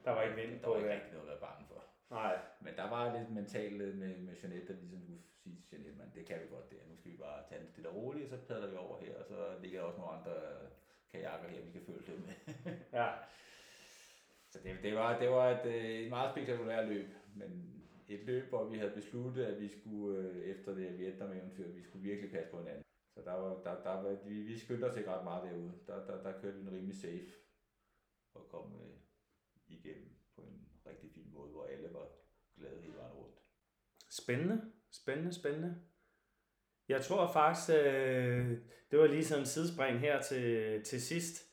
Der 0.05 0.11
var 0.11 0.23
ikke 0.23 0.37
vind 0.37 0.61
Der 0.61 0.69
var 0.69 0.77
ikke 0.77 0.89
ja. 0.89 0.95
rigtig 0.95 1.13
noget 1.13 1.27
at 1.29 1.31
være 1.33 1.45
bange 1.49 1.65
for. 1.69 1.81
Nej. 2.11 2.39
Men 2.61 2.73
der 2.77 2.89
var 2.91 3.19
lidt 3.19 3.31
mentalt 3.31 3.77
med, 3.77 4.17
med 4.27 4.35
Jeanette, 4.43 4.67
der 4.73 4.81
ligesom 4.81 5.01
kunne 5.07 5.23
sige 5.43 5.57
til 5.69 5.79
Jeanette, 5.79 5.99
man, 5.99 6.11
det 6.15 6.27
kan 6.27 6.37
vi 6.43 6.47
godt 6.55 6.71
der. 6.71 6.77
Nu 6.91 6.97
skal 6.97 7.11
vi 7.13 7.17
bare 7.17 7.41
tage 7.49 7.61
det 7.77 7.87
og 7.87 7.95
roligt, 7.97 8.25
og 8.25 8.31
så 8.31 8.47
padler 8.49 8.71
vi 8.71 8.77
over 8.77 8.97
her, 9.05 9.15
og 9.21 9.25
så 9.27 9.39
ligger 9.63 9.79
der 9.81 9.87
også 9.87 9.99
nogle 10.01 10.17
andre 10.19 10.35
kajakker 11.13 11.49
her, 11.49 11.61
vi 11.67 11.71
kan 11.73 11.83
følge 11.87 12.05
det 12.07 12.17
med. 12.27 12.35
Ja. 13.01 13.09
Så 14.51 14.59
det, 14.65 14.79
det, 14.83 14.95
var, 14.95 15.19
det 15.19 15.31
var 15.31 15.51
et, 15.51 15.67
øh, 15.67 15.85
et 15.85 16.09
meget 16.09 16.31
spektakulært 16.31 16.89
løb, 16.89 17.09
men 17.37 17.80
et 18.11 18.25
løb, 18.27 18.49
hvor 18.49 18.65
vi 18.65 18.79
havde 18.79 18.93
besluttet, 18.95 19.45
at 19.45 19.61
vi 19.61 19.69
skulle, 19.69 20.19
øh, 20.19 20.37
efter 20.37 20.75
det 20.75 20.99
Vietnam-eventyr, 20.99 21.69
vi 21.69 21.83
skulle 21.83 22.03
virkelig 22.03 22.31
passe 22.31 22.51
på 22.51 22.59
hinanden. 22.59 22.85
Så 23.15 23.21
der 23.25 23.33
var, 23.33 23.63
der, 23.63 23.83
der 23.83 24.03
var, 24.03 24.17
vi, 24.29 24.35
vi 24.35 24.59
skyndte 24.59 24.85
os 24.85 24.97
ikke 24.97 25.11
ret 25.11 25.25
meget 25.25 25.51
derude. 25.51 25.73
Der, 25.87 26.07
der, 26.07 26.23
der 26.23 26.41
kørte 26.41 26.57
vi 26.57 26.63
en 26.63 26.73
rimelig 26.73 26.97
safe 26.97 27.31
og 28.35 28.49
kom 28.49 28.75
øh, 28.83 28.97
igennem 29.69 30.09
på 30.37 30.43
en 30.43 30.69
rigtig 30.87 31.11
fin 31.15 31.33
måde, 31.33 31.51
hvor 31.51 31.65
alle 31.65 31.89
var 31.93 32.09
glade 32.57 32.81
hele 32.81 32.97
vejen 32.97 33.13
rundt. 33.13 33.35
Spændende, 34.11 34.73
spændende, 34.91 35.35
spændende. 35.35 35.77
Jeg 36.89 37.03
tror 37.03 37.33
faktisk, 37.33 37.71
øh, 37.71 38.59
det 38.91 38.99
var 38.99 39.07
lige 39.07 39.25
sådan 39.25 39.43
en 39.43 39.47
sidespring 39.47 40.01
her 40.01 40.23
til, 40.23 40.83
til 40.85 41.03
sidst. 41.03 41.47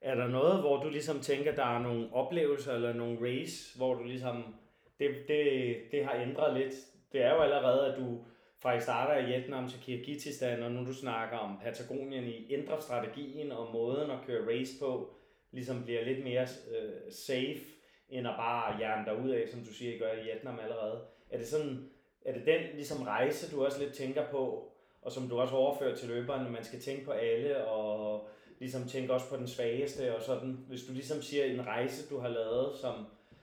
Er 0.00 0.14
der 0.14 0.28
noget, 0.28 0.60
hvor 0.60 0.82
du 0.82 0.88
ligesom 0.88 1.20
tænker, 1.20 1.54
der 1.54 1.64
er 1.64 1.78
nogle 1.78 2.12
oplevelser 2.12 2.74
eller 2.74 2.92
nogle 2.92 3.18
race, 3.20 3.78
hvor 3.78 3.94
du 3.94 4.04
ligesom, 4.04 4.54
det, 5.02 5.28
det, 5.28 5.76
det 5.92 6.04
har 6.04 6.14
ændret 6.14 6.58
lidt? 6.58 6.74
Det 7.12 7.22
er 7.22 7.34
jo 7.34 7.40
allerede, 7.40 7.92
at 7.92 7.98
du 7.98 8.24
fra 8.62 8.76
I 8.76 8.80
starter 8.80 9.20
i 9.20 9.26
Vietnam 9.26 9.68
til 9.68 9.80
Kirgisistan, 9.80 10.62
og 10.62 10.72
nu 10.72 10.86
du 10.86 10.94
snakker 10.94 11.38
om 11.38 11.58
Patagonien 11.62 12.24
i 12.24 12.54
ændrer 12.54 12.80
strategien 12.80 13.52
og 13.52 13.72
måden 13.72 14.10
at 14.10 14.18
køre 14.26 14.46
race 14.46 14.72
på, 14.80 15.14
ligesom 15.52 15.84
bliver 15.84 16.04
lidt 16.04 16.24
mere 16.24 16.42
øh, 16.42 17.12
safe, 17.12 17.60
end 18.08 18.28
at 18.28 18.34
bare 18.36 18.78
jern 18.80 19.04
dig 19.04 19.24
ud 19.24 19.30
af, 19.30 19.48
som 19.48 19.60
du 19.60 19.72
siger, 19.72 19.94
I 19.94 19.98
gør 19.98 20.12
i 20.12 20.24
Vietnam 20.24 20.58
allerede. 20.62 21.00
Er 21.30 21.38
det 21.38 21.46
sådan, 21.46 21.90
er 22.24 22.32
det 22.32 22.46
den 22.46 22.60
ligesom 22.74 23.02
rejse, 23.02 23.56
du 23.56 23.64
også 23.64 23.82
lidt 23.82 23.94
tænker 23.94 24.26
på, 24.30 24.72
og 25.02 25.12
som 25.12 25.28
du 25.28 25.40
også 25.40 25.54
overfører 25.54 25.96
til 25.96 26.08
løberne, 26.08 26.50
man 26.50 26.64
skal 26.64 26.80
tænke 26.80 27.04
på 27.04 27.10
alle, 27.10 27.64
og 27.64 28.28
ligesom 28.58 28.88
tænke 28.88 29.12
også 29.12 29.28
på 29.30 29.36
den 29.36 29.48
svageste, 29.48 30.16
og 30.16 30.22
sådan, 30.22 30.58
hvis 30.68 30.82
du 30.82 30.92
ligesom 30.92 31.22
siger 31.22 31.44
en 31.44 31.66
rejse, 31.66 32.08
du 32.14 32.18
har 32.18 32.28
lavet 32.28 32.76
som, 32.76 32.94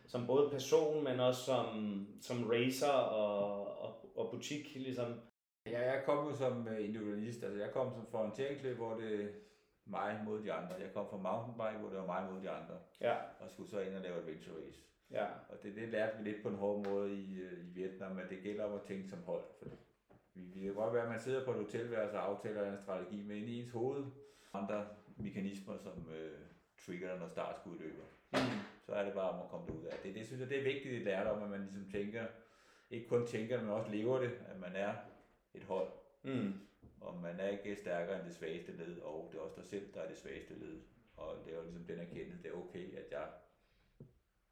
som 0.09 0.27
både 0.27 0.49
person, 0.49 1.03
men 1.03 1.19
også 1.19 1.41
som, 1.45 1.65
som 2.21 2.43
racer 2.49 2.91
og, 2.91 3.67
og, 3.81 4.17
og 4.17 4.31
butik, 4.31 4.75
ligesom. 4.75 5.13
Ja, 5.65 5.93
jeg 5.93 6.03
kom 6.05 6.27
jo 6.27 6.35
som 6.35 6.67
øh, 6.67 6.85
individualist, 6.85 7.43
altså 7.43 7.59
jeg 7.59 7.71
kom 7.71 7.91
som 7.93 8.15
orienteringsløb, 8.15 8.77
hvor 8.77 8.95
det 8.95 9.23
er 9.23 9.27
mig 9.85 10.21
mod 10.25 10.43
de 10.43 10.53
andre. 10.53 10.75
Jeg 10.75 10.93
kom 10.93 11.07
fra 11.09 11.17
mountainbike, 11.17 11.79
hvor 11.79 11.89
det 11.89 11.97
var 11.97 12.05
mig 12.05 12.31
mod 12.33 12.41
de 12.41 12.49
andre, 12.49 12.75
Ja, 13.01 13.15
og 13.39 13.49
skulle 13.51 13.69
så 13.69 13.79
ind 13.79 13.95
og 13.95 14.01
lave 14.01 14.15
adventure 14.15 14.55
race. 14.65 14.79
ja, 15.11 15.25
Og 15.49 15.63
det, 15.63 15.75
det 15.75 15.89
lærte 15.89 16.17
vi 16.17 16.29
lidt 16.29 16.43
på 16.43 16.49
en 16.49 16.55
hård 16.55 16.87
måde 16.87 17.13
i, 17.13 17.39
øh, 17.39 17.59
i 17.67 17.69
Vietnam, 17.69 18.17
at 18.17 18.29
det 18.29 18.39
gælder 18.43 18.65
om 18.65 18.73
at 18.73 18.81
tænke 18.81 19.09
som 19.09 19.19
hold. 19.25 19.43
For 19.59 19.67
vi, 20.33 20.41
vi 20.41 20.61
kan 20.61 20.73
godt 20.73 20.93
være, 20.93 21.03
at 21.03 21.09
man 21.09 21.19
sidder 21.19 21.45
på 21.45 21.51
et 21.51 21.57
hotelværelse 21.57 22.17
og 22.19 22.29
aftaler 22.29 22.71
en 22.71 22.77
strategi, 22.83 23.21
men 23.21 23.37
inde 23.37 23.49
i 23.49 23.61
ens 23.61 23.71
hoved 23.71 24.03
andre 24.53 24.85
mekanismer, 25.17 25.77
som 25.77 26.09
øh, 26.15 26.39
trigger, 26.85 27.19
når 27.19 27.27
startskuddet 27.27 27.81
løber. 27.81 28.03
Mm. 28.33 28.78
Så 28.89 28.95
er 28.95 29.03
det 29.03 29.13
bare 29.13 29.29
om 29.29 29.41
at 29.41 29.49
komme 29.49 29.73
ud 29.79 29.83
af. 29.83 29.97
Det, 30.03 30.15
det 30.15 30.25
synes 30.25 30.41
jeg, 30.41 30.49
det 30.49 30.59
er 30.59 30.63
vigtigt 30.63 31.01
i 31.01 31.03
lærdom, 31.03 31.43
at 31.43 31.49
man 31.49 31.61
ligesom 31.61 31.89
tænker, 31.91 32.25
ikke 32.89 33.07
kun 33.07 33.27
tænker, 33.27 33.61
men 33.61 33.69
også 33.69 33.91
lever 33.91 34.19
det, 34.19 34.31
at 34.47 34.59
man 34.59 34.75
er 34.75 34.93
et 35.53 35.63
hold. 35.63 35.91
Mm. 36.23 36.53
Og 37.01 37.21
man 37.21 37.39
er 37.39 37.47
ikke 37.47 37.75
stærkere 37.75 38.15
end 38.19 38.25
det 38.25 38.35
svageste 38.35 38.71
led, 38.71 38.97
og 39.01 39.29
det 39.31 39.37
er 39.37 39.41
også 39.41 39.55
dig 39.61 39.65
selv, 39.65 39.93
der 39.93 40.01
er 40.01 40.07
det 40.07 40.17
svageste 40.17 40.53
led. 40.59 40.81
Og 41.17 41.35
det 41.45 41.53
er 41.53 41.57
jo 41.57 41.63
ligesom 41.63 41.83
den 41.83 41.99
erkendelse, 41.99 42.43
det 42.43 42.51
er 42.51 42.55
okay, 42.55 42.97
at 42.97 43.11
jeg 43.11 43.27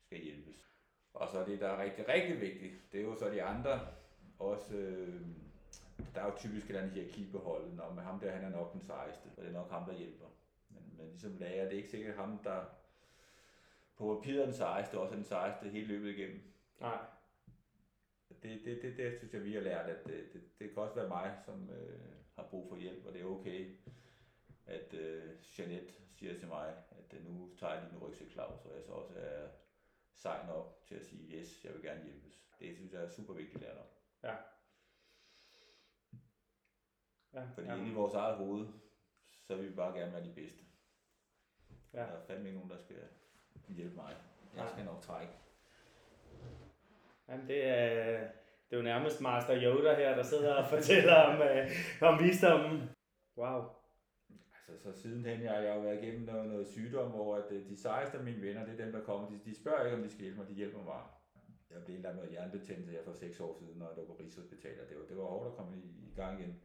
skal 0.05 0.19
hjælpes. 0.19 0.69
Og 1.13 1.29
så 1.29 1.45
det, 1.45 1.59
der 1.59 1.67
er 1.67 1.83
rigtig, 1.83 2.07
rigtig 2.07 2.41
vigtigt, 2.41 2.91
det 2.91 2.99
er 2.99 3.03
jo 3.03 3.15
så 3.15 3.29
de 3.29 3.43
andre 3.43 3.79
også, 4.39 4.75
øh, 4.75 5.21
der 6.15 6.21
er 6.21 6.25
jo 6.25 6.37
typisk 6.37 6.65
et 6.65 6.69
eller 6.69 6.81
andet 6.81 6.93
hierarki 6.93 7.31
på 7.31 7.39
holdet, 7.39 7.73
når 7.73 7.93
med 7.93 8.03
ham 8.03 8.19
der, 8.19 8.31
han 8.31 8.43
er 8.43 8.49
nok 8.49 8.73
den 8.73 8.81
sejeste, 8.81 9.27
og 9.37 9.43
det 9.43 9.49
er 9.49 9.53
nok 9.53 9.71
ham, 9.71 9.85
der 9.89 9.97
hjælper. 9.97 10.25
Men, 10.69 10.93
men 10.97 11.07
ligesom 11.07 11.37
lærer, 11.37 11.63
det 11.63 11.73
er 11.73 11.77
ikke 11.77 11.89
sikkert 11.89 12.15
ham, 12.15 12.39
der 12.43 12.63
på 13.97 14.15
papiret 14.15 14.41
er 14.41 14.45
den 14.45 14.53
sejeste, 14.53 14.99
også 14.99 15.15
den 15.15 15.23
sejeste 15.23 15.69
hele 15.69 15.87
løbet 15.87 16.09
igennem. 16.09 16.41
Nej. 16.79 17.05
Det, 18.43 18.61
det, 18.65 18.81
det, 18.81 18.97
det 18.97 19.17
synes 19.17 19.33
jeg, 19.33 19.43
vi 19.43 19.53
har 19.53 19.61
lært, 19.61 19.89
at 19.89 20.05
det, 20.05 20.33
det, 20.33 20.59
det 20.59 20.73
kan 20.73 20.83
også 20.83 20.95
være 20.95 21.07
mig, 21.07 21.37
som 21.45 21.69
øh, 21.69 21.99
har 22.35 22.43
brug 22.43 22.69
for 22.69 22.75
hjælp, 22.75 23.05
og 23.05 23.13
det 23.13 23.21
er 23.21 23.25
okay, 23.25 23.75
at 24.65 24.93
øh, 24.93 25.35
Jeanette 25.59 25.93
siger 26.11 26.39
til 26.39 26.47
mig, 26.47 26.75
at 26.91 27.13
øh, 27.13 27.25
nu 27.25 27.55
tager 27.57 27.73
jeg 27.73 27.83
lige 27.83 27.93
en 27.93 28.07
rygsæk 28.07 28.31
Claus, 28.31 28.65
og 28.65 28.75
jeg 28.75 28.83
så 28.83 28.91
også 28.91 29.13
er 29.15 29.47
sej 30.13 30.45
nok 30.47 30.83
til 30.85 30.95
at 30.95 31.05
sige, 31.05 31.39
yes, 31.39 31.65
jeg 31.65 31.73
vil 31.73 31.81
gerne 31.81 32.03
hjælpes. 32.03 32.43
Det 32.59 32.75
synes 32.75 32.93
jeg 32.93 33.03
er 33.03 33.09
super 33.09 33.33
vigtigt 33.33 33.55
at 33.55 33.61
lære 33.61 33.79
om. 33.79 33.87
Ja. 34.23 34.35
Ja, 37.33 37.45
Fordi 37.53 37.67
ja. 37.67 37.75
inde 37.75 37.91
i 37.91 37.93
vores 37.93 38.13
eget 38.13 38.37
hoved, 38.37 38.67
så 39.47 39.55
vil 39.55 39.69
vi 39.69 39.75
bare 39.75 39.99
gerne 39.99 40.13
være 40.13 40.25
de 40.25 40.33
bedste. 40.33 40.63
Ja. 41.93 41.99
Der 41.99 42.05
er 42.05 42.25
fandme 42.25 42.47
ikke 42.47 42.59
nogen, 42.59 42.71
der 42.71 42.77
skal 42.77 43.07
hjælpe 43.67 43.95
mig. 43.95 44.15
Jeg 44.55 44.65
skal 44.69 44.85
nok 44.85 45.01
trække. 45.01 45.33
Jamen, 47.29 47.47
det 47.47 47.67
er, 47.67 48.19
det 48.69 48.73
er 48.73 48.77
jo 48.77 48.83
nærmest 48.83 49.21
Master 49.21 49.55
Yoda 49.63 49.95
her, 49.95 50.15
der 50.15 50.23
sidder 50.23 50.53
og 50.53 50.67
fortæller 50.67 51.15
om, 51.15 51.41
øh, 51.41 51.71
om 52.01 52.19
visdommen. 52.23 52.89
Wow. 53.37 53.61
Altså, 54.69 54.83
så 54.83 55.01
sidenhen, 55.01 55.41
jeg, 55.41 55.63
jeg 55.63 55.73
har 55.73 55.79
været 55.79 56.03
igennem 56.03 56.25
noget, 56.25 56.47
noget 56.47 56.67
sygdom, 56.67 57.11
hvor 57.11 57.35
at, 57.35 57.51
øh, 57.51 57.69
de 57.69 57.81
sejeste 57.81 58.17
af 58.17 58.23
mine 58.23 58.41
venner, 58.41 58.65
det 58.65 58.79
er 58.79 58.83
dem, 58.85 58.93
der 58.93 59.03
kommer. 59.03 59.29
De, 59.29 59.39
de 59.45 59.55
spørger 59.61 59.83
ikke, 59.85 59.97
om 59.97 60.03
de 60.03 60.09
skal 60.09 60.21
hjælpe 60.21 60.39
mig, 60.39 60.47
de 60.47 60.53
hjælper 60.53 60.77
mig 60.77 60.87
bare. 60.87 61.07
Jeg 61.71 61.83
blev 61.83 61.95
indlagt 61.95 62.15
med 62.15 62.29
hjernebetændelse 62.29 62.91
her 62.91 63.03
for 63.03 63.13
seks 63.13 63.39
år 63.39 63.53
siden, 63.59 63.77
når 63.79 63.87
jeg 63.87 63.97
lå 63.97 64.05
på 64.05 64.17
Rigshospitalet. 64.19 64.89
Det 64.89 64.97
var, 64.97 65.05
det 65.05 65.17
var 65.17 65.23
hårdt 65.23 65.47
at 65.47 65.53
komme 65.53 65.77
i, 65.77 66.09
i 66.11 66.13
gang 66.15 66.39
igen. 66.39 66.61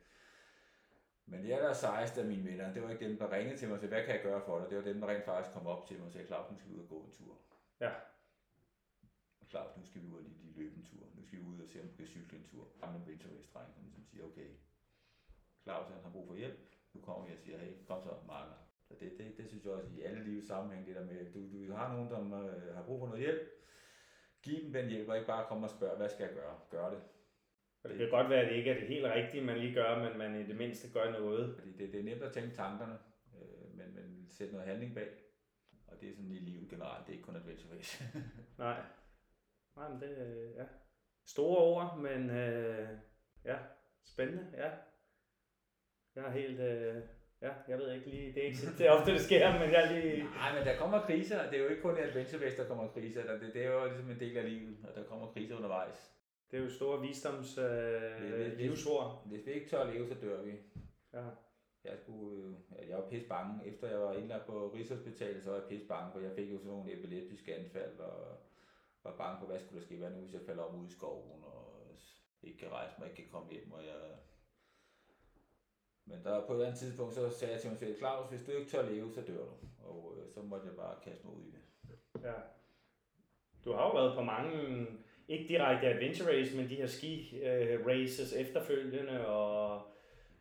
Men 1.33 1.45
de 1.45 1.55
aller 1.55 1.73
sejeste 1.73 2.21
af 2.21 2.27
mine 2.27 2.45
venner, 2.45 2.73
det 2.73 2.83
var 2.83 2.91
ikke 2.91 3.09
dem, 3.09 3.19
der 3.19 3.33
ringede 3.33 3.59
til 3.59 3.69
mig 3.69 3.75
og 3.75 3.81
sagde, 3.81 3.95
hvad 3.95 4.05
kan 4.05 4.15
jeg 4.15 4.23
gøre 4.23 4.43
for 4.47 4.59
dig? 4.59 4.71
Det 4.71 4.77
var 4.79 4.85
dem, 4.85 5.01
der 5.01 5.09
rent 5.09 5.25
faktisk 5.25 5.55
kom 5.55 5.67
op 5.67 5.87
til 5.87 5.97
mig 5.97 6.07
og 6.07 6.13
sagde, 6.13 6.27
Claus, 6.27 6.51
nu 6.51 6.57
skal 6.57 6.71
vi 6.71 6.75
ud 6.75 6.81
og 6.81 6.89
gå 6.89 6.99
en 7.05 7.13
tur. 7.19 7.35
Ja. 7.81 7.93
Claus, 9.51 9.77
nu 9.77 9.85
skal 9.87 10.03
vi 10.03 10.07
ud 10.07 10.17
og 10.19 10.23
lige, 10.23 10.53
løbe 10.57 10.77
en 10.77 10.85
tur. 10.85 11.05
Nu 11.15 11.23
skal 11.27 11.39
vi 11.39 11.45
ud 11.45 11.61
og 11.61 11.69
se, 11.69 11.81
om 11.81 11.89
vi 11.89 11.97
kan 11.97 12.07
cykle 12.07 12.39
en 12.39 12.45
tur. 12.45 12.65
Gamle 12.81 13.07
vintervægtsdreng, 13.07 13.75
som 13.75 13.83
ligesom 13.85 14.05
siger, 14.05 14.25
okay, 14.25 14.49
Claus 15.63 15.89
han 15.89 16.03
har 16.03 16.11
brug 16.11 16.27
for 16.29 16.35
hjælp. 16.35 16.59
Nu 16.93 17.01
kommer 17.01 17.27
vi 17.27 17.33
og 17.33 17.39
siger, 17.39 17.59
hey, 17.59 17.73
kom 17.87 18.03
så, 18.03 18.11
Marker. 18.27 18.59
Så 18.89 18.95
det, 19.01 19.19
det, 19.19 19.37
det 19.39 19.49
synes 19.49 19.65
jeg 19.65 19.73
også 19.73 19.89
i 19.97 20.03
alle 20.03 20.25
livets 20.25 20.47
sammenhæng, 20.47 20.87
det 20.87 20.97
der 20.97 21.05
med, 21.05 21.33
du, 21.33 21.67
du 21.69 21.73
har 21.73 21.93
nogen, 21.93 22.11
der 22.11 22.43
øh, 22.43 22.75
har 22.75 22.83
brug 22.83 23.01
for 23.01 23.07
noget 23.07 23.21
hjælp. 23.21 23.43
Giv 24.43 24.65
dem 24.65 24.73
den 24.73 24.89
hjælp, 24.89 25.09
og 25.09 25.17
ikke 25.17 25.27
bare 25.27 25.47
komme 25.49 25.67
og 25.67 25.71
spørge, 25.71 25.97
hvad 25.97 26.09
skal 26.09 26.25
jeg 26.25 26.35
gøre? 26.35 26.59
Gør 26.71 26.91
det. 26.91 27.03
Og 27.85 27.91
det 27.91 27.99
kan 27.99 28.11
godt 28.11 28.31
være, 28.31 28.41
at 28.41 28.49
det 28.49 28.57
ikke 28.57 28.71
er 28.71 28.79
det 28.79 28.89
helt 28.89 29.05
rigtige, 29.05 29.45
man 29.45 29.59
lige 29.59 29.75
gør, 29.75 29.99
men 29.99 30.19
man 30.19 30.41
i 30.41 30.47
det 30.47 30.57
mindste 30.57 30.93
gør 30.93 31.11
noget. 31.11 31.55
Fordi 31.55 31.73
det, 31.73 31.93
det 31.93 32.01
er 32.01 32.05
nemt 32.05 32.23
at 32.23 32.33
tænke 32.33 32.55
tankerne, 32.55 32.99
øh, 33.35 33.77
men, 33.77 33.95
men 33.95 34.27
sætte 34.31 34.53
noget 34.53 34.69
handling 34.69 34.95
bag. 34.95 35.09
Og 35.87 36.01
det 36.01 36.09
er 36.09 36.15
sådan 36.15 36.33
i 36.33 36.39
livet 36.39 36.71
generelt, 36.71 37.07
det 37.07 37.13
er 37.13 37.17
ikke 37.17 37.27
kun 37.27 37.37
adventure 37.37 37.77
race. 37.77 38.05
Nej. 38.59 38.81
Nej, 39.77 39.89
men 39.89 40.01
det 40.01 40.19
øh, 40.19 40.57
ja. 40.57 40.65
Store 41.27 41.59
ord, 41.59 41.99
men 41.99 42.31
øh, 42.31 42.89
ja, 43.45 43.57
spændende, 44.05 44.47
ja. 44.57 44.71
Jeg 46.15 46.25
er 46.25 46.31
helt, 46.31 46.61
øh, 46.61 47.03
ja, 47.43 47.51
jeg 47.69 47.79
ved 47.79 47.93
ikke 47.93 48.11
lige, 48.11 48.33
det 48.35 48.43
er 48.43 48.47
ikke 48.47 48.59
så 48.59 48.71
det 48.79 48.87
er 48.87 48.91
ofte, 48.91 49.13
det 49.13 49.21
sker, 49.21 49.53
men 49.53 49.71
jeg 49.71 49.85
er 49.85 49.93
lige... 49.93 50.25
Nej, 50.25 50.55
men 50.55 50.67
der 50.67 50.77
kommer 50.77 51.07
kriser, 51.07 51.51
det 51.51 51.59
er 51.59 51.63
jo 51.63 51.69
ikke 51.69 51.83
kun 51.83 51.99
i 51.99 52.01
adventure 52.01 52.45
race, 52.45 52.57
der 52.57 52.69
kommer 52.69 52.89
kriser, 52.89 53.25
der, 53.25 53.39
det, 53.39 53.55
det 53.55 53.65
er 53.65 53.71
jo 53.71 53.87
ligesom 53.87 54.11
en 54.11 54.21
del 54.21 54.37
af 54.37 54.51
livet, 54.51 54.77
og 54.85 54.95
der 54.95 55.09
kommer 55.09 55.33
kriser 55.33 55.57
undervejs. 55.57 56.22
Det 56.53 56.59
er 56.61 56.65
jo 56.65 56.71
store 56.71 57.01
visdoms 57.01 57.59
øh, 57.59 57.65
det- 57.65 58.57
livsord. 58.57 59.23
Hvis 59.27 59.47
vi 59.47 59.53
ikke 59.53 59.69
tør 59.71 59.81
at 59.85 59.95
leve, 59.95 60.09
så 60.09 60.15
dør 60.15 60.43
vi. 60.43 60.53
Ja. 61.13 61.25
Jeg, 61.85 61.99
skulle, 61.99 62.57
øh, 62.79 62.89
jeg 62.89 62.99
var 62.99 63.09
pisse 63.09 63.29
bange. 63.29 63.67
Efter 63.67 63.89
jeg 63.89 64.01
var 64.01 64.13
indlagt 64.13 64.47
på 64.47 64.73
Rigshospitalet, 64.75 65.43
så 65.43 65.51
var 65.51 65.57
jeg 65.59 65.69
pisse 65.69 65.87
bange, 65.87 66.13
for 66.13 66.21
jeg 66.21 66.33
fik 66.37 66.53
jo 66.53 66.59
sådan 66.59 66.71
nogle 66.73 66.93
epileptiske 66.93 67.55
anfald, 67.57 67.99
og 67.99 68.37
var 69.05 69.17
bange 69.17 69.39
for, 69.39 69.47
hvad 69.47 69.59
skulle 69.61 69.81
der 69.81 69.87
ske, 69.87 69.97
hvad 69.97 70.11
nu, 70.11 70.21
hvis 70.21 70.33
jeg 70.33 70.41
falder 70.47 70.63
om 70.63 70.81
ude 70.81 70.89
i 70.89 70.93
skoven, 70.93 71.43
og 71.45 71.87
ikke 72.43 72.59
kan 72.59 72.71
rejse 72.71 72.95
mig, 72.99 73.09
ikke 73.09 73.23
kan 73.23 73.31
komme 73.33 73.51
hjem, 73.53 73.73
og 73.73 73.83
jeg... 73.85 74.19
Men 76.05 76.25
der 76.25 76.47
på 76.47 76.55
et 76.55 76.63
andet 76.65 76.79
tidspunkt, 76.79 77.15
så 77.15 77.31
sagde 77.31 77.53
jeg 77.55 77.61
til 77.61 77.71
mig 77.71 77.79
selv, 77.79 77.99
Claus, 77.99 78.29
hvis 78.31 78.43
du 78.43 78.51
ikke 78.51 78.71
tør 78.71 78.91
leve, 78.91 79.13
så 79.13 79.21
dør 79.21 79.45
du. 79.45 79.53
Og 79.85 80.15
øh, 80.19 80.31
så 80.31 80.43
måtte 80.43 80.67
jeg 80.67 80.77
bare 80.77 81.01
kaste 81.05 81.27
mig 81.27 81.37
ud 81.37 81.43
i 81.45 81.51
det. 81.51 81.61
ja. 82.23 82.33
Du 83.65 83.73
har 83.73 83.83
jo 83.87 83.93
været 83.93 84.15
på 84.17 84.23
mange, 84.23 84.87
ikke 85.33 85.49
direkte 85.49 85.87
adventure 85.87 86.29
race, 86.29 86.57
men 86.57 86.69
de 86.69 86.77
her 86.77 86.87
ski 86.87 87.41
øh, 87.43 87.87
races 87.87 88.33
efterfølgende, 88.33 89.27
og 89.27 89.83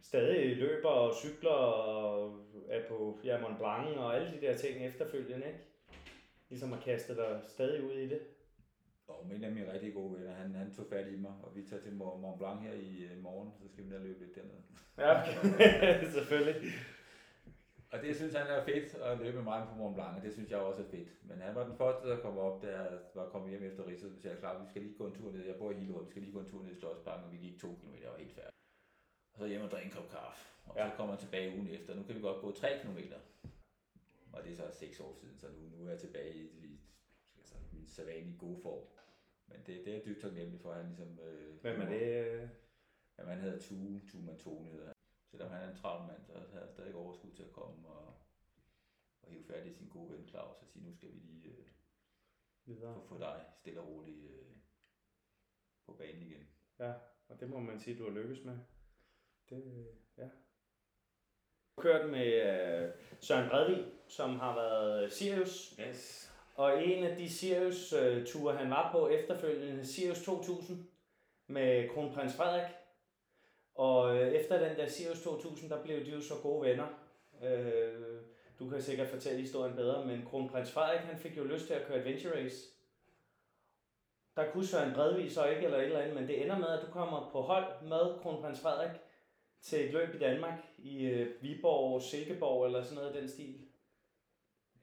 stadig 0.02 0.58
løber 0.58 0.90
og 0.90 1.16
cykler 1.16 1.52
og 1.52 2.40
er 2.70 2.82
på 2.90 3.20
ja, 3.24 3.42
Mont 3.42 3.58
Blanc 3.58 3.98
og 3.98 4.16
alle 4.16 4.32
de 4.32 4.46
der 4.46 4.58
ting 4.58 4.86
efterfølgende, 4.86 5.48
ikke? 5.48 5.60
Ligesom 6.50 6.74
at 6.74 6.80
kaste 6.80 7.16
dig 7.16 7.40
stadig 7.48 7.84
ud 7.84 7.98
i 7.98 8.10
det. 8.10 8.20
Og 9.08 9.26
en 9.36 9.44
af 9.44 9.52
mine 9.52 9.74
rigtig 9.74 9.94
gode 9.94 10.20
venner, 10.20 10.34
han, 10.34 10.56
han 10.56 10.74
tog 10.74 10.86
fat 10.90 11.08
i 11.08 11.16
mig, 11.16 11.32
og 11.44 11.56
vi 11.56 11.62
tager 11.70 11.84
til 11.84 11.94
Mont 11.94 12.38
Blanc 12.40 12.62
her 12.62 12.74
i 12.74 13.04
øh, 13.04 13.24
morgen, 13.24 13.52
så 13.62 13.74
skal 13.74 13.84
vi 13.84 13.90
ned 13.90 13.98
og 13.98 14.04
løbe 14.04 14.20
lidt 14.20 14.36
dernede. 14.36 14.62
Ja, 14.98 15.22
okay. 15.22 16.10
selvfølgelig. 16.18 16.72
Og 17.94 18.02
det 18.02 18.16
synes 18.16 18.34
han 18.34 18.48
er 18.48 18.64
fedt 18.66 18.94
at 18.94 19.18
løbe 19.18 19.36
med 19.36 19.44
mig 19.44 19.68
på 19.70 19.76
Mont 19.76 19.96
Blanc, 19.96 20.18
og 20.18 20.22
det 20.24 20.34
synes 20.34 20.52
jeg 20.52 20.60
også 20.60 20.82
er 20.84 20.88
fedt. 20.88 21.10
Men 21.30 21.42
han 21.42 21.56
var 21.56 21.68
den 21.68 21.78
første, 21.78 22.10
der 22.10 22.22
kom 22.22 22.38
op, 22.38 22.64
jeg 22.64 23.00
var 23.16 23.30
kommet 23.30 23.50
hjem 23.50 23.64
efter 23.64 23.88
Ridset, 23.88 24.16
og 24.16 24.22
sagde, 24.22 24.38
klar, 24.38 24.64
vi 24.64 24.70
skal 24.70 24.82
lige 24.82 24.98
gå 24.98 25.08
en 25.08 25.14
tur 25.14 25.32
ned. 25.32 25.46
Jeg 25.46 25.56
bor 25.56 25.72
i 25.72 25.74
Hillerød, 25.74 26.06
vi 26.06 26.10
skal 26.10 26.22
lige 26.22 26.34
gå 26.34 26.40
en 26.40 26.50
tur 26.50 26.64
ned 26.64 26.72
i 26.72 26.80
Slottsparken, 26.80 27.26
og 27.26 27.32
vi 27.32 27.38
gik 27.38 27.60
to 27.60 27.76
kilometer, 27.80 28.08
og 28.08 28.14
var 28.14 28.20
helt 28.20 28.36
færdig. 28.36 28.54
Og 29.34 29.40
så 29.40 29.46
hjem 29.48 29.62
og 29.62 29.72
drikke 29.72 29.86
en 29.86 29.92
kop 29.92 30.10
kaffe. 30.10 30.42
Og 30.66 30.76
ja. 30.78 30.90
Så 30.90 30.96
kommer 30.96 31.14
jeg 31.14 31.20
tilbage 31.20 31.56
ugen 31.56 31.68
efter. 31.68 31.96
Nu 31.96 32.04
kan 32.04 32.16
vi 32.16 32.22
godt 32.22 32.42
gå 32.42 32.52
3 32.52 32.80
kilometer. 32.82 33.20
Og 34.34 34.44
det 34.44 34.52
er 34.52 34.56
så 34.56 34.68
6 34.72 35.00
år 35.00 35.14
siden, 35.14 35.38
så 35.38 35.48
nu, 35.48 35.78
nu 35.78 35.86
er 35.86 35.90
jeg 35.90 36.00
tilbage 36.00 36.34
i, 36.36 36.44
i 36.44 36.80
altså, 37.38 37.56
min 37.74 37.88
sædvanlige 37.88 38.38
gode 38.38 38.60
form. 38.62 38.84
Men 39.48 39.58
det, 39.66 39.86
det 39.86 39.96
er 39.96 40.06
dybt 40.06 40.22
taknemmelig 40.22 40.62
for, 40.62 40.72
at 40.72 40.78
han 40.78 40.86
ligesom... 40.86 41.20
Øh, 41.20 41.62
Hvem 41.62 41.82
er 41.82 41.86
det? 41.86 42.50
Jamen, 43.20 43.34
han 43.34 43.42
hedder 43.42 43.60
Tue, 43.60 44.02
Tue 44.12 44.22
Mantone 44.22 44.70
hedder 44.70 44.86
han. 44.86 44.94
Selvom 45.32 45.52
han 45.52 45.64
er 45.64 45.70
en 45.70 45.78
travl 45.78 46.08
mand, 46.08 46.24
så 46.26 46.34
har 46.34 46.60
jeg 46.60 46.70
stadig 46.70 46.96
overskud 46.96 47.32
til 47.32 47.44
at 47.44 47.52
komme 47.52 47.88
og, 47.88 48.14
og 49.22 49.32
hive 49.32 49.44
fat 49.44 49.68
i 49.68 49.74
sin 49.74 49.88
gode 49.88 50.12
ven 50.12 50.28
Claus 50.28 50.62
og 50.62 50.68
sige, 50.68 50.86
nu 50.86 50.94
skal 50.94 51.10
vi 51.14 51.20
lige 51.20 51.48
øh, 51.48 51.66
Videre. 52.66 52.94
få, 52.94 53.08
få 53.08 53.20
dig 53.20 53.46
stille 53.60 53.82
og 53.82 53.88
roligt 53.88 54.32
øh, 54.32 54.56
på 55.86 55.94
banen 55.94 56.22
igen. 56.22 56.48
Ja, 56.80 56.94
og 57.28 57.40
det 57.40 57.50
må 57.50 57.60
man 57.60 57.80
sige, 57.80 57.98
du 57.98 58.04
har 58.04 58.12
lykkes 58.12 58.44
med. 58.46 58.58
Det, 59.50 59.88
ja. 60.18 60.30
Kørt 61.78 62.10
med 62.10 62.26
øh, 62.26 62.94
Søren 63.20 63.50
Bredvig, 63.50 63.86
som 64.08 64.40
har 64.40 64.56
været 64.56 65.14
Sirius. 65.14 65.80
Yes. 65.80 66.32
Og 66.56 66.88
en 66.88 67.04
af 67.04 67.18
de 67.18 67.30
Sirius-ture, 67.30 68.56
han 68.56 68.70
var 68.70 68.92
på 68.92 69.08
efterfølgende, 69.08 69.86
Sirius 69.86 70.24
2000, 70.24 70.88
med 71.48 71.90
kronprins 71.90 72.36
Frederik. 72.36 72.81
Og 73.82 74.18
øh, 74.18 74.28
efter 74.32 74.68
den 74.68 74.78
der 74.78 74.88
Sirius 74.88 75.22
2000, 75.22 75.70
der 75.70 75.84
blev 75.84 76.06
de 76.06 76.12
jo 76.12 76.22
så 76.22 76.34
gode 76.44 76.70
venner. 76.70 76.88
Øh, 77.44 78.22
du 78.60 78.70
kan 78.70 78.82
sikkert 78.82 79.08
fortælle 79.08 79.42
historien 79.42 79.76
bedre, 79.76 80.06
men 80.06 80.26
kronprins 80.26 80.72
Frederik, 80.72 81.00
han 81.00 81.18
fik 81.20 81.38
jo 81.38 81.44
lyst 81.44 81.68
til 81.68 81.74
at 81.74 81.86
køre 81.88 81.98
Adventure 81.98 82.44
Race. 82.44 82.68
Der 84.36 84.52
kunne 84.52 84.66
Søren 84.66 84.94
Bredvig 84.94 85.32
så 85.32 85.46
ikke, 85.46 85.66
eller 85.66 85.78
et 85.78 85.84
eller 85.84 86.00
andet, 86.00 86.16
men 86.16 86.28
det 86.28 86.44
ender 86.44 86.58
med, 86.60 86.68
at 86.68 86.86
du 86.88 86.92
kommer 86.92 87.30
på 87.32 87.42
hold 87.42 87.84
med 87.84 88.20
kronprins 88.22 88.62
Frederik 88.62 89.00
til 89.62 89.86
et 89.86 89.94
løb 89.94 90.16
i 90.16 90.18
Danmark, 90.18 90.60
i 90.78 91.06
øh, 91.06 91.44
Viborg, 91.44 92.02
Silkeborg 92.02 92.66
eller 92.66 92.84
sådan 92.84 92.96
noget 92.96 93.16
i 93.16 93.20
den 93.20 93.30
stil. 93.30 93.56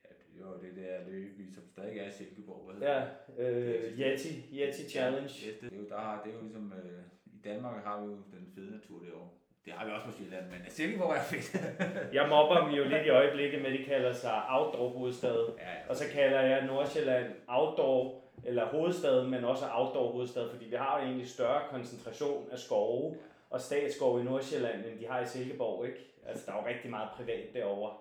Ja, 0.03 0.09
det 0.09 0.39
jo 0.39 0.61
det 0.61 0.75
der 0.75 1.09
løb, 1.09 1.53
som 1.55 1.63
stadig 1.71 1.99
er 1.99 2.07
i 2.07 2.11
Silkeborg. 2.11 2.65
Hvad 2.65 2.87
Ja, 2.87 3.07
det? 3.37 3.43
øh, 3.43 3.99
Yeti, 3.99 4.29
Yeti 4.53 4.89
Challenge. 4.89 5.29
Yes, 5.47 5.57
det, 5.61 5.73
er 5.73 5.77
jo, 5.77 5.89
der 5.89 5.97
har, 5.97 6.23
det 6.23 6.31
er 6.31 6.35
jo 6.35 6.41
ligesom, 6.41 6.73
øh, 6.73 7.03
i 7.39 7.47
Danmark 7.47 7.83
har 7.83 8.01
vi 8.01 8.05
jo 8.05 8.11
den 8.11 8.51
fede 8.55 8.71
natur 8.71 8.99
derovre. 8.99 9.29
Det 9.65 9.73
har 9.73 9.85
vi 9.85 9.91
også 9.91 10.05
på 10.05 10.11
Sjælland, 10.11 10.45
men 10.45 10.59
Silkeborg 10.69 11.15
er 11.15 11.23
fedt. 11.23 11.47
Jeg 12.17 12.29
mobber 12.29 12.61
dem 12.61 12.69
jo 12.69 12.83
lidt 12.83 13.05
i 13.05 13.09
øjeblikket 13.09 13.61
med, 13.61 13.71
at 13.71 13.79
de 13.79 13.85
kalder 13.85 14.13
sig 14.13 14.43
outdoor 14.49 14.89
hovedstad. 14.89 15.37
ja, 15.57 15.71
ja. 15.71 15.89
Og 15.89 15.95
så 15.95 16.03
kalder 16.13 16.41
jeg 16.41 16.65
Nordsjælland 16.65 17.33
outdoor, 17.47 18.21
eller 18.45 18.65
hovedstad, 18.65 19.23
men 19.23 19.43
også 19.43 19.65
outdoor 19.71 20.11
hovedstad, 20.11 20.49
fordi 20.49 20.65
vi 20.65 20.75
har 20.75 20.99
jo 20.99 21.05
egentlig 21.05 21.27
større 21.27 21.61
koncentration 21.69 22.47
af 22.51 22.59
skove 22.59 23.17
og 23.49 23.61
statsskov 23.61 24.19
i 24.19 24.23
Nordsjælland, 24.23 24.85
end 24.85 24.99
de 24.99 25.07
har 25.07 25.19
i 25.19 25.25
Silkeborg, 25.25 25.85
ikke? 25.85 25.99
Altså, 26.27 26.45
der 26.45 26.51
er 26.51 26.61
jo 26.61 26.67
rigtig 26.67 26.89
meget 26.89 27.09
privat 27.09 27.53
derovre. 27.53 27.91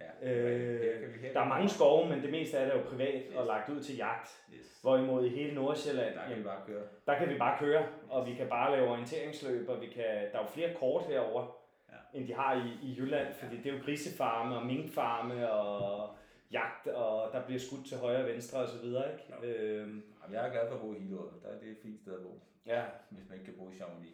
Ja, 0.00 0.30
Øh, 0.30 1.14
vi 1.22 1.28
Der 1.34 1.40
er 1.40 1.48
mange 1.48 1.68
skove, 1.68 2.08
men 2.08 2.22
det 2.22 2.30
meste 2.30 2.58
af 2.58 2.66
det 2.66 2.74
er 2.74 2.78
jo 2.78 2.84
privat 2.90 3.22
og 3.36 3.42
Yes. 3.42 3.46
lagt 3.46 3.68
ud 3.68 3.80
til 3.80 3.96
jagt. 3.96 4.42
Yes. 4.54 4.78
Hvorimod 4.82 5.24
i 5.24 5.28
hele 5.28 5.54
Nordsjælland, 5.54 6.14
Der 6.14 6.20
kan 6.20 6.28
vi 6.28 6.30
jamen, 6.30 6.44
bare 6.44 6.60
køre. 6.66 6.82
der 7.06 7.18
kan 7.18 7.28
vi 7.28 7.38
bare 7.38 7.58
køre, 7.58 7.86
og 8.10 8.26
vi 8.26 8.34
kan 8.34 8.48
bare 8.48 8.72
lave 8.76 8.88
orienteringsløb, 8.88 9.68
og 9.68 9.80
vi 9.80 9.86
kan, 9.86 10.04
der 10.04 10.38
er 10.38 10.42
jo 10.42 10.46
flere 10.46 10.74
kort 10.74 11.04
herover 11.06 11.56
Ja. 11.92 12.18
end 12.18 12.28
de 12.28 12.34
har 12.34 12.54
i, 12.54 12.86
i 12.88 12.94
Jylland, 12.98 13.34
fordi 13.34 13.56
det 13.56 13.66
er 13.72 13.76
jo 13.76 13.82
grisefarme 13.84 14.56
og 14.56 14.66
minkfarme 14.66 15.50
og 15.50 16.08
jagt, 16.52 16.86
og 16.86 17.32
der 17.32 17.42
bliver 17.46 17.58
skudt 17.60 17.86
til 17.86 17.96
højre 17.96 18.20
og 18.22 18.26
venstre 18.28 18.58
og 18.60 18.68
så 18.68 18.78
videre, 18.82 19.04
ikke? 19.12 19.24
Ja. 19.42 19.48
Øhm, 19.48 20.02
Jamen, 20.22 20.36
jeg 20.36 20.46
er 20.48 20.52
glad 20.52 20.68
for 20.68 20.74
at 20.74 20.80
bo 20.80 20.94
i 20.94 20.98
Hillerød. 20.98 21.28
Der 21.42 21.48
er 21.48 21.58
det 21.58 21.68
et 21.68 21.76
fint 21.82 22.00
sted 22.00 22.12
at 22.14 22.22
bo, 22.22 22.40
ja. 22.66 22.82
hvis 23.10 23.24
man 23.28 23.38
ikke 23.38 23.44
kan 23.44 23.54
bo 23.58 23.70
i 23.70 23.74
Chamonix. 23.74 24.12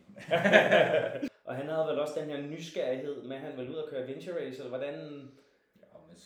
og 1.46 1.54
han 1.54 1.66
havde 1.68 1.86
vel 1.88 1.98
også 2.00 2.20
den 2.20 2.30
her 2.30 2.42
nysgerrighed 2.42 3.22
med, 3.22 3.36
at 3.36 3.42
han 3.42 3.56
ville 3.56 3.70
ud 3.70 3.76
og 3.76 3.88
køre 3.90 4.06
venture 4.08 4.34
race, 4.40 4.62
eller 4.62 4.78
hvordan... 4.78 5.28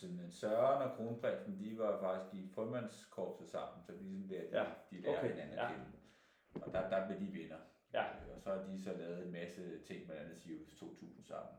Ja, 0.03 0.09
men 0.09 0.31
Søren 0.31 0.91
og 0.91 0.97
Kronprinsen, 0.97 1.59
de 1.61 1.79
var 1.79 2.01
faktisk 2.01 2.35
i 2.35 2.49
frømandskorpset 2.55 3.49
sammen, 3.51 3.83
så 3.85 3.93
ligesom 3.93 4.29
der, 4.29 4.41
de, 4.41 4.49
Ja, 4.59 4.65
de 4.91 5.01
lærer 5.01 5.19
okay, 5.19 5.31
hinanden 5.31 5.55
ja. 5.59 5.65
at 5.69 5.71
kende. 5.75 6.67
Og 6.67 6.73
der, 6.73 6.89
der 6.91 7.07
blev 7.07 7.21
de 7.21 7.33
venner. 7.39 7.57
Ja. 7.93 8.03
Øh, 8.05 8.35
Og 8.37 8.41
så 8.43 8.51
har 8.51 8.63
de 8.65 8.83
så 8.83 8.93
lavet 8.93 9.25
en 9.27 9.33
masse 9.33 9.83
ting, 9.85 10.07
blandt 10.07 10.23
andet 10.23 10.39
Sirius 10.39 10.75
2000 10.79 11.25
sammen. 11.25 11.55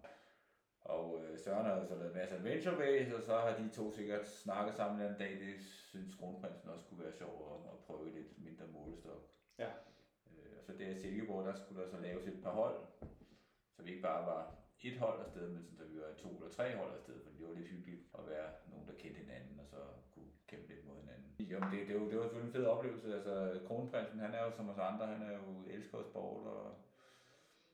Og 0.82 1.24
øh, 1.24 1.40
Søren 1.40 1.66
har 1.66 1.86
så 1.86 1.96
lavet 1.96 2.12
en 2.12 2.18
masse 2.18 2.36
adventure 2.36 2.76
race, 2.86 3.16
og 3.16 3.22
så 3.24 3.38
har 3.38 3.58
de 3.58 3.70
to 3.70 3.92
sikkert 3.92 4.28
snakket 4.28 4.76
sammen 4.76 5.02
en 5.02 5.18
dag. 5.20 5.32
Det 5.40 5.62
synes 5.62 6.16
Kronprinsen 6.16 6.70
også 6.70 6.86
kunne 6.86 7.04
være 7.04 7.14
sjovt 7.14 7.42
at, 7.54 7.72
at 7.74 7.80
prøve 7.88 8.14
lidt 8.14 8.40
mindre 8.44 8.66
målestok. 8.68 9.32
Ja. 9.58 9.70
Øh, 10.28 10.58
og 10.58 10.64
så 10.64 10.74
der 10.74 10.90
i 10.90 10.96
Silkeborg, 10.96 11.46
der 11.46 11.54
skulle 11.54 11.84
der 11.84 11.90
så 11.90 11.98
laves 12.00 12.28
et 12.28 12.44
par 12.44 12.52
hold, 12.52 12.78
så 13.76 13.84
vi 13.84 13.90
ikke 13.90 14.02
bare 14.02 14.26
var 14.26 14.56
et 14.88 14.98
hold 15.00 15.20
afsted, 15.26 15.48
men 15.50 15.62
sådan, 15.64 15.78
så 15.78 15.84
vi 15.92 15.98
var 16.00 16.14
to 16.24 16.30
eller 16.38 16.52
tre 16.58 16.66
hold 16.78 16.94
afsted, 16.98 17.18
fordi 17.24 17.38
det 17.38 17.48
var 17.48 17.54
lidt 17.54 17.68
hyggeligt 17.68 18.04
at 18.20 18.24
være 18.32 18.50
nogen, 18.72 18.88
der 18.88 18.94
kendte 19.02 19.20
hinanden, 19.20 19.60
og 19.60 19.68
så 19.74 19.82
kunne 20.14 20.32
kæmpe 20.48 20.68
lidt 20.68 20.86
mod 20.88 20.98
hinanden. 21.04 21.30
Jamen, 21.52 21.70
det, 21.74 21.88
det, 21.88 21.96
var, 21.96 22.08
det 22.10 22.18
var 22.18 22.24
selvfølgelig 22.24 22.52
en 22.52 22.58
fed 22.58 22.66
oplevelse. 22.66 23.16
Altså, 23.16 23.60
Kronprinsen, 23.68 24.20
han 24.20 24.34
er 24.34 24.44
jo 24.46 24.52
som 24.52 24.70
os 24.70 24.78
andre, 24.78 25.06
han 25.14 25.22
er 25.22 25.34
jo 25.42 25.46
elsker 25.76 26.04
sport 26.12 26.46
og 26.48 26.64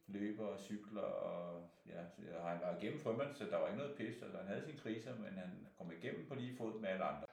løber 0.08 0.46
og 0.46 0.60
cykler, 0.60 1.02
og 1.02 1.70
ja, 1.86 2.02
så 2.08 2.22
har 2.42 2.50
han 2.50 2.62
var 2.62 2.78
igennem 2.78 3.00
frømand, 3.00 3.36
så 3.36 3.44
der 3.46 3.58
var 3.58 3.68
ikke 3.68 3.78
noget 3.78 3.98
pis, 3.98 4.22
altså 4.22 4.38
han 4.38 4.48
havde 4.48 4.66
sine 4.66 4.78
kriser, 4.78 5.16
men 5.16 5.34
han 5.44 5.68
kom 5.78 5.92
igennem 5.92 6.28
på 6.28 6.36
lige 6.36 6.58
fod 6.58 6.80
med 6.80 6.90
alle 6.90 7.06
andre. 7.06 7.28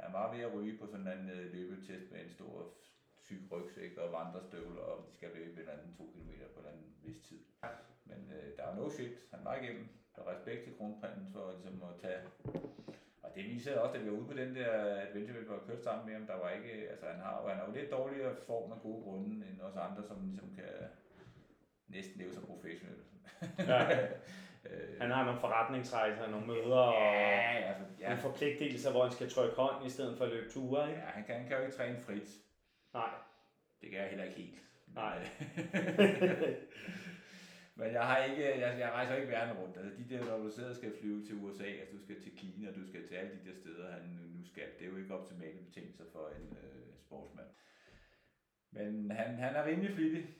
Han 0.00 0.12
var 0.12 0.34
ved 0.34 0.42
at 0.44 0.54
ryge 0.54 0.78
på 0.78 0.86
sådan 0.86 1.18
en 1.18 1.30
øh, 1.30 1.52
løbetest 1.52 2.12
med 2.12 2.20
en 2.24 2.30
stor 2.30 2.74
tyk 3.24 3.42
rygsæk 3.52 3.96
og 3.96 4.12
vandrestøvler, 4.12 4.80
og 4.80 5.06
de 5.06 5.12
skal 5.14 5.30
løbe 5.34 5.52
en 5.52 5.58
eller 5.58 5.72
anden 5.72 5.94
to 5.98 6.10
kilometer 6.14 6.46
på 6.54 6.60
en 6.60 6.66
eller 6.66 6.72
anden 6.72 6.94
vis 7.02 7.20
tid. 7.28 7.40
Men 8.10 8.32
øh, 8.36 8.56
der 8.56 8.66
var 8.66 8.74
no 8.74 8.90
shit, 8.90 9.14
han 9.30 9.40
var 9.44 9.56
igennem. 9.56 9.88
Der 10.16 10.24
var 10.24 10.32
respekt 10.32 10.64
til 10.64 10.76
kronprinsen 10.76 11.28
for 11.32 11.52
ligesom 11.52 11.82
at 11.82 12.00
tage... 12.02 12.20
Og 13.22 13.30
det 13.34 13.44
viser 13.44 13.80
også, 13.80 13.94
at 13.98 14.04
vi 14.04 14.10
var 14.10 14.16
ude 14.16 14.26
på 14.26 14.32
den 14.32 14.54
der 14.54 14.72
adventure, 15.06 15.38
vi 15.38 15.48
var 15.48 15.62
kørt 15.66 15.82
sammen 15.84 16.06
med 16.06 16.14
ham. 16.14 16.26
Der 16.26 16.34
var 16.34 16.50
ikke, 16.50 16.88
altså 16.90 17.06
han 17.06 17.20
har, 17.20 17.48
han 17.48 17.58
er 17.60 17.66
jo 17.66 17.72
lidt 17.72 17.90
dårligere 17.90 18.36
form 18.46 18.72
af 18.72 18.80
gode 18.82 19.02
grunde 19.02 19.46
end 19.46 19.60
os 19.60 19.76
andre, 19.76 20.02
som 20.02 20.16
ligesom 20.26 20.54
kan 20.54 20.64
næsten 21.88 22.20
leve 22.20 22.34
som 22.34 22.46
professionel. 22.46 22.96
Ja. 23.58 23.82
øh, 24.70 25.00
Han 25.00 25.10
har 25.10 25.24
nogle 25.24 25.40
forretningsrejser, 25.40 26.30
nogle 26.30 26.46
møder 26.46 26.76
og 26.76 27.14
ja, 27.14 27.68
altså, 27.70 27.84
ja, 28.00 28.08
nogle 28.08 28.22
forpligtelser, 28.22 28.90
hvor 28.90 29.02
han 29.02 29.12
skal 29.12 29.30
trykke 29.30 29.56
hånd 29.56 29.86
i 29.86 29.90
stedet 29.90 30.18
for 30.18 30.24
at 30.24 30.30
løbe 30.30 30.50
ture, 30.50 30.82
ja, 30.82 30.88
ikke? 30.88 31.00
han, 31.00 31.24
kan, 31.24 31.34
han 31.34 31.48
kan 31.48 31.56
jo 31.56 31.62
ikke 31.62 31.76
træne 31.76 32.00
frit. 32.00 32.28
Nej. 32.94 33.10
Det 33.80 33.90
kan 33.90 34.00
jeg 34.00 34.08
heller 34.08 34.24
ikke 34.24 34.36
helt. 34.36 34.62
Nej. 34.94 35.18
Men 37.78 37.92
jeg 37.92 38.06
har 38.06 38.24
ikke, 38.24 38.44
jeg, 38.60 38.78
jeg 38.78 38.90
rejser 38.92 39.14
ikke 39.14 39.28
verden 39.28 39.56
rundt. 39.58 39.76
Altså 39.76 39.92
de 39.98 40.08
der, 40.10 40.24
når 40.24 40.38
du 40.38 40.50
sidder 40.50 40.70
og 40.70 40.76
skal 40.76 40.98
flyve 41.00 41.24
til 41.26 41.34
USA, 41.34 41.64
altså 41.64 41.96
du 41.96 42.02
skal 42.02 42.22
til 42.22 42.36
Kina, 42.36 42.72
du 42.72 42.88
skal 42.88 43.08
til 43.08 43.14
alle 43.14 43.32
de 43.38 43.48
der 43.48 43.56
steder, 43.60 43.90
han 43.90 44.02
nu- 44.08 44.38
nu 44.38 44.44
skal. 44.44 44.68
Det 44.78 44.86
er 44.86 44.90
jo 44.90 44.96
ikke 44.96 45.14
optimale 45.14 45.58
betingelser 45.66 46.04
for 46.12 46.28
en 46.28 46.56
øh, 46.62 46.98
sportsmand. 47.06 47.46
Men 48.70 49.10
han, 49.10 49.34
han 49.34 49.56
er 49.56 49.64
rimelig 49.66 49.94
flittig 49.94 50.34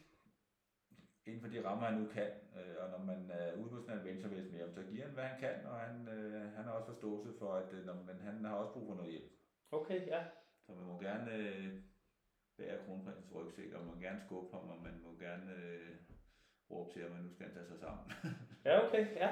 inden 1.26 1.40
for 1.40 1.48
de 1.48 1.64
rammer, 1.64 1.86
han 1.86 2.00
nu 2.00 2.06
kan. 2.08 2.30
Øh, 2.58 2.76
og 2.82 2.90
når 2.90 3.04
man 3.04 3.30
er 3.30 3.54
ude 3.56 3.68
på 3.70 3.80
sådan 3.80 3.92
en 3.94 3.98
adventure 4.00 4.36
race 4.36 4.50
med 4.52 4.60
ham, 4.60 4.72
så 4.72 4.82
giver 4.90 5.04
han, 5.04 5.14
hvad 5.14 5.24
han 5.24 5.40
kan, 5.40 5.66
og 5.66 5.80
han, 5.80 6.08
øh, 6.08 6.52
han 6.56 6.64
har 6.64 6.70
også 6.72 6.92
forståelse 6.92 7.38
for, 7.38 7.54
at 7.54 7.72
øh, 7.72 7.86
når, 7.86 7.94
men 7.94 8.20
han 8.20 8.44
har 8.44 8.54
også 8.54 8.72
brug 8.72 8.86
for 8.88 8.94
noget 8.94 9.10
hjælp. 9.10 9.30
Okay, 9.72 10.06
ja. 10.06 10.24
Så 10.66 10.72
man 10.72 10.86
må 10.86 11.00
gerne 11.00 11.34
øh, 11.34 11.74
bære 12.56 12.84
kronprinsens 12.86 13.34
rygsæk, 13.34 13.72
og 13.72 13.84
man 13.84 13.94
må 13.94 14.00
gerne 14.00 14.20
skubbe 14.26 14.56
ham, 14.56 14.68
og 14.68 14.82
man 14.82 15.00
må 15.04 15.18
gerne 15.18 15.52
øh, 15.54 15.94
råbe 16.70 16.92
til 16.92 17.02
ham, 17.02 17.12
at 17.12 17.24
nu 17.24 17.30
skal 17.30 17.46
han 17.46 17.54
tage 17.54 17.66
sig 17.66 17.78
sammen. 17.78 18.12
Ja, 18.64 18.86
okay, 18.86 19.16
ja. 19.16 19.30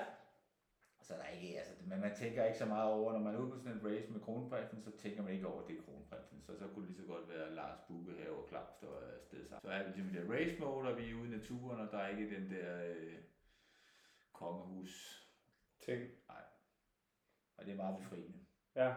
så 1.03 1.15
der 1.15 1.23
er 1.23 1.31
ikke, 1.31 1.59
altså, 1.59 1.75
men 1.87 2.01
man 2.01 2.17
tænker 2.17 2.45
ikke 2.45 2.59
så 2.59 2.67
meget 2.67 2.93
over, 2.93 3.13
når 3.13 3.21
man 3.21 3.35
er 3.35 3.39
ude 3.39 3.51
på 3.51 3.59
sådan 3.59 3.73
en 3.73 3.87
race 3.87 4.13
med 4.13 4.21
kronprinsen, 4.21 4.83
så 4.83 4.91
tænker 4.99 5.23
man 5.23 5.33
ikke 5.33 5.47
over, 5.47 5.63
at 5.63 5.69
det 5.69 5.79
er 5.79 5.83
kronprinsen. 5.83 6.43
Så, 6.43 6.59
så 6.59 6.69
kunne 6.69 6.87
det 6.87 6.91
lige 6.91 7.03
så 7.03 7.13
godt 7.13 7.29
være 7.29 7.55
Lars 7.55 7.79
Bugge 7.89 8.13
her 8.13 8.31
og 8.31 8.49
Claus, 8.49 8.75
der 8.81 8.87
er 8.87 9.19
afsted 9.21 9.49
sammen. 9.49 9.61
Så 9.63 9.71
er 9.71 9.79
vi 9.79 9.89
ligesom 9.89 10.09
i 10.09 10.19
det 10.19 10.31
race 10.31 10.61
mode, 10.61 10.89
og 10.89 10.97
vi 10.99 11.11
er 11.11 11.15
ude 11.15 11.29
i 11.29 11.37
naturen, 11.37 11.81
og 11.81 11.93
der 11.93 11.99
er 11.99 12.09
ikke 12.09 12.37
den 12.37 12.51
der 12.51 12.85
øh, 12.85 13.19
kongehus. 14.33 15.23
Ting. 15.81 16.11
Og 17.57 17.65
det 17.67 17.73
er 17.73 17.77
meget 17.77 17.99
befriende. 17.99 18.39
Ja. 18.75 18.95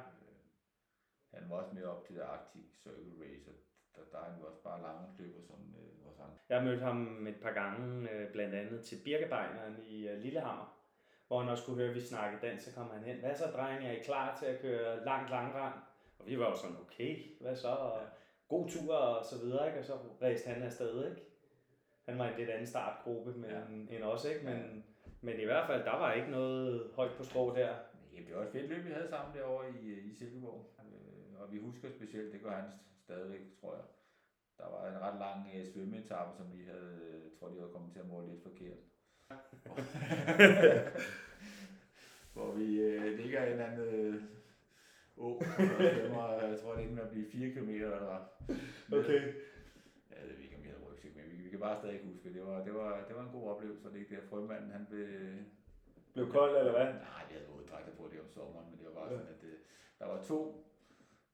Han 1.34 1.49
var 1.49 1.56
også 1.56 1.76
med 1.76 1.84
op 1.84 2.06
til 2.06 2.16
det 2.16 2.22
Arctic 2.22 2.66
Circle 2.84 3.14
Race, 3.24 3.49
og 3.49 3.56
der, 3.95 4.02
der 4.11 4.20
er 4.20 4.32
han 4.32 4.40
jo 4.40 4.48
også 4.48 4.64
bare 4.64 4.82
lange 4.82 5.07
løber 5.18 5.41
som 5.41 5.76
øh, 5.80 5.98
andre. 6.21 6.37
Jeg 6.49 6.57
har 6.57 6.65
mødt 6.65 6.81
ham 6.81 7.27
et 7.27 7.35
par 7.41 7.51
gange, 7.51 8.09
øh, 8.11 8.31
blandt 8.31 8.55
andet 8.55 8.81
til 8.85 8.97
Birkebeineren 9.05 9.75
i 9.87 10.07
øh, 10.07 10.19
Lillehammer, 10.21 10.75
hvor 11.27 11.39
han 11.39 11.49
også 11.49 11.65
kunne 11.65 11.75
høre, 11.75 11.89
at 11.89 11.95
vi 11.95 12.01
snakkede 12.01 12.41
dansk, 12.47 12.65
så 12.65 12.75
kom 12.75 12.89
han 12.89 13.03
hen. 13.03 13.19
Hvad 13.19 13.35
så, 13.35 13.45
drenge? 13.45 13.87
Er 13.87 13.91
I 13.91 14.03
klar 14.03 14.37
til 14.39 14.45
at 14.45 14.59
køre 14.61 15.05
langt, 15.05 15.29
langt 15.29 15.55
rand? 15.55 15.73
Og 16.19 16.27
vi 16.27 16.39
var 16.39 16.49
jo 16.49 16.55
sådan, 16.55 16.75
okay, 16.81 17.17
hvad 17.41 17.55
så? 17.55 17.67
Og 17.67 18.01
god 18.47 18.69
tur 18.69 18.95
og 18.95 19.25
så 19.25 19.37
videre, 19.43 19.67
ikke? 19.67 19.79
Og 19.79 19.85
så 19.85 19.93
rejste 20.21 20.49
han 20.49 20.63
afsted, 20.63 21.09
ikke? 21.09 21.21
Han 22.05 22.19
var 22.19 22.25
i 22.25 22.31
en 22.31 22.37
lidt 22.37 22.49
anden 22.49 22.67
startgruppe 22.67 23.31
men, 23.31 23.49
Ja. 23.49 23.95
end 23.95 24.03
os, 24.03 24.25
ikke? 24.25 24.45
Men, 24.45 24.83
men 25.21 25.39
i 25.39 25.45
hvert 25.45 25.67
fald, 25.67 25.83
der 25.83 25.97
var 25.97 26.13
ikke 26.13 26.31
noget 26.31 26.91
højt 26.95 27.11
på 27.17 27.23
sprog 27.23 27.55
der. 27.55 27.75
Jamen, 28.13 28.27
det 28.27 28.35
var 28.35 28.41
et 28.43 28.51
fedt 28.51 28.69
løb, 28.69 28.85
vi 28.85 28.91
havde 28.91 29.07
sammen 29.09 29.35
derovre 29.37 29.69
i, 29.81 29.93
i 29.93 30.13
Silkeborg. 30.13 30.71
Øh, 30.79 31.41
og 31.41 31.51
vi 31.51 31.59
husker 31.59 31.89
specielt, 31.89 32.33
det 32.33 32.41
gør 32.41 32.51
han 32.51 32.69
stadigvæk, 33.03 33.39
tror 33.61 33.73
jeg. 33.73 33.83
Der 34.60 34.68
var 34.73 34.81
en 34.88 35.02
ret 35.06 35.19
lang 35.19 35.40
øh, 35.56 35.65
svømmeetappe, 35.65 36.31
som 36.38 36.48
vi 36.53 36.61
havde, 36.72 36.91
øh, 37.03 37.23
jeg 37.23 37.31
tror 37.40 37.48
de 37.49 37.60
havde 37.60 37.73
kommet 37.76 37.91
til 37.94 37.99
at 37.99 38.07
måle 38.07 38.27
lidt 38.30 38.44
forkert. 38.44 38.81
Hvor 42.34 42.52
vi 42.52 42.80
øh, 42.80 43.18
ligger 43.19 43.44
i 43.44 43.45
en 43.45 43.52
eller 43.52 43.65
anden 43.65 43.80
øh, 43.80 44.22
å, 45.18 45.27
og 45.38 45.44
svømmer, 45.77 46.26
jeg 46.41 46.60
tror 46.60 46.73
det 46.76 46.81
endte 46.81 46.95
med 46.95 47.03
at 47.03 47.10
blive 47.10 47.31
4 47.31 47.49
km, 47.53 47.69
eller 47.69 47.99
det. 48.48 48.57
Okay. 48.99 49.22
Ja, 50.10 50.15
jeg 50.19 50.27
ved 50.30 50.38
ikke, 50.44 50.56
om 50.56 50.64
vi 50.64 50.68
havde 50.68 50.84
rygsæk, 50.91 51.15
men 51.15 51.26
vi, 51.31 51.44
vi 51.44 51.49
kan 51.49 51.60
bare 51.60 51.77
stadig 51.77 52.02
huske, 52.06 52.34
det 52.34 52.45
var, 52.45 52.64
det 52.64 52.73
var, 52.73 53.06
det 53.07 53.15
var 53.15 53.23
en 53.23 53.31
god 53.31 53.49
oplevelse, 53.49 53.88
og 53.88 53.94
det 53.94 54.10
der 54.10 54.22
frømanden, 54.30 54.72
han 54.72 54.86
blev, 54.90 55.07
Blev 56.14 56.31
kold, 56.31 56.57
eller 56.57 56.72
hvad? 56.72 56.86
Nej, 56.86 57.22
vi 57.27 57.34
havde 57.34 57.48
våddragter 57.53 57.91
på 57.99 58.10
det 58.11 58.19
om 58.19 58.30
sommeren, 58.30 58.68
men 58.69 58.80
det 58.80 58.86
var 58.88 58.94
bare 58.94 59.10
sådan, 59.10 59.27
at 59.27 59.41
det, 59.41 59.56
der 59.99 60.06
var 60.06 60.22
to, 60.23 60.40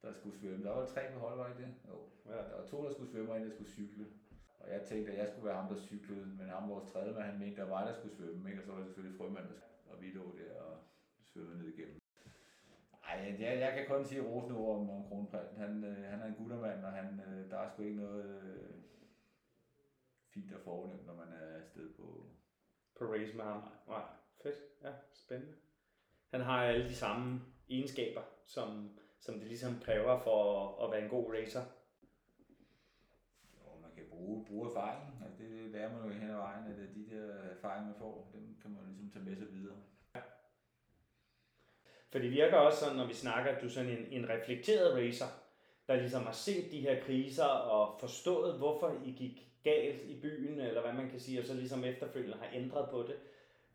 der 0.05 0.13
skulle 0.13 0.37
svømme. 0.39 0.65
Der 0.65 0.71
var 0.71 0.85
tre 0.85 1.01
på 1.13 1.19
hold, 1.19 1.37
var 1.37 1.47
det 1.47 1.53
ikke 1.53 1.63
det? 1.65 1.73
Jo. 1.89 1.97
Ja. 2.31 2.37
Der 2.49 2.55
var 2.59 2.67
to, 2.71 2.77
der 2.85 2.91
skulle 2.93 3.11
svømme, 3.11 3.31
og 3.31 3.37
en, 3.37 3.45
der 3.47 3.55
skulle 3.55 3.71
cykle. 3.77 4.05
Og 4.59 4.71
jeg 4.73 4.81
tænkte, 4.81 5.11
at 5.11 5.17
jeg 5.17 5.27
skulle 5.29 5.45
være 5.45 5.61
ham, 5.61 5.69
der 5.73 5.79
cyklede, 5.89 6.25
men 6.25 6.49
ham, 6.49 6.69
vores 6.69 6.91
tredje 6.91 7.13
mand, 7.13 7.25
han 7.25 7.39
mente, 7.39 7.61
at 7.61 7.69
var 7.69 7.79
mig, 7.79 7.87
der 7.87 7.99
skulle 7.99 8.15
svømme, 8.15 8.49
ikke? 8.49 8.61
og 8.61 8.65
så 8.65 8.71
var 8.71 8.79
det 8.79 8.87
selvfølgelig 8.87 9.17
frømand, 9.17 9.47
der 9.47 9.59
og 9.95 10.01
vi 10.01 10.07
lå 10.09 10.37
der 10.37 10.61
og 10.61 10.77
svømmede 11.23 11.57
ned 11.57 11.67
igennem. 11.67 11.99
Ej, 13.03 13.35
jeg, 13.39 13.59
jeg 13.59 13.73
kan 13.73 13.87
kun 13.87 14.05
sige 14.05 14.21
rosende 14.21 14.59
ord 14.59 14.79
om, 14.79 14.89
om 14.89 15.07
kronprinsen. 15.07 15.57
Han, 15.57 15.83
øh, 15.83 16.03
han 16.03 16.21
er 16.21 16.25
en 16.25 16.35
guttermand, 16.35 16.85
og 16.85 16.91
han, 16.91 17.21
øh, 17.27 17.49
der 17.49 17.57
er 17.57 17.69
sgu 17.69 17.83
ikke 17.83 17.95
noget 17.95 18.25
øh, 18.25 18.73
fint 20.33 20.53
og 20.53 20.61
fornemt, 20.61 21.05
når 21.05 21.15
man 21.15 21.27
er 21.27 21.61
afsted 21.61 21.93
på... 21.93 22.25
På 22.99 23.05
race 23.05 23.37
med 23.37 23.43
ham. 23.43 23.63
Nej, 23.87 24.03
fedt. 24.43 24.55
Ja, 24.83 24.91
spændende. 25.13 25.53
Han 26.31 26.41
har 26.41 26.63
alle 26.63 26.89
de 26.89 26.95
samme 26.95 27.41
egenskaber, 27.69 28.21
som, 28.45 28.99
som 29.25 29.39
det 29.39 29.47
ligesom 29.47 29.79
kræver 29.85 30.19
for 30.19 30.39
at, 30.83 30.91
være 30.91 31.03
en 31.03 31.09
god 31.09 31.33
racer. 31.33 31.61
Jo, 33.57 33.81
man 33.81 33.91
kan 33.95 34.03
bruge, 34.09 34.45
bruge 34.45 34.69
erfaring. 34.69 35.23
Altså 35.25 35.43
det 35.43 35.71
lærer 35.71 35.93
man 35.93 36.05
jo 36.05 36.19
hen 36.19 36.29
ad 36.29 36.35
vejen, 36.35 36.65
at 36.67 36.95
de 36.95 37.15
der 37.15 37.33
erfaringer, 37.55 37.85
man 37.85 37.99
får, 37.99 38.29
dem 38.33 38.57
kan 38.61 38.71
man 38.71 38.83
ligesom 38.87 39.11
tage 39.11 39.25
med 39.25 39.35
sig 39.35 39.47
videre. 39.51 39.75
For 42.11 42.19
det 42.19 42.31
virker 42.31 42.57
også 42.57 42.79
sådan, 42.79 42.97
når 42.97 43.07
vi 43.07 43.13
snakker, 43.13 43.51
at 43.51 43.61
du 43.61 43.65
er 43.65 43.69
sådan 43.69 43.89
en, 43.89 44.05
en 44.11 44.29
reflekteret 44.29 44.95
racer, 44.95 45.25
der 45.87 45.95
ligesom 45.95 46.23
har 46.23 46.31
set 46.31 46.71
de 46.71 46.79
her 46.79 47.01
kriser 47.01 47.45
og 47.45 47.99
forstået, 47.99 48.57
hvorfor 48.57 49.01
I 49.05 49.11
gik 49.11 49.47
galt 49.63 50.01
i 50.01 50.19
byen, 50.21 50.59
eller 50.59 50.81
hvad 50.81 50.93
man 50.93 51.09
kan 51.09 51.19
sige, 51.19 51.39
og 51.39 51.45
så 51.45 51.53
ligesom 51.53 51.83
efterfølgende 51.83 52.37
har 52.37 52.49
ændret 52.53 52.89
på 52.89 53.03
det. 53.03 53.15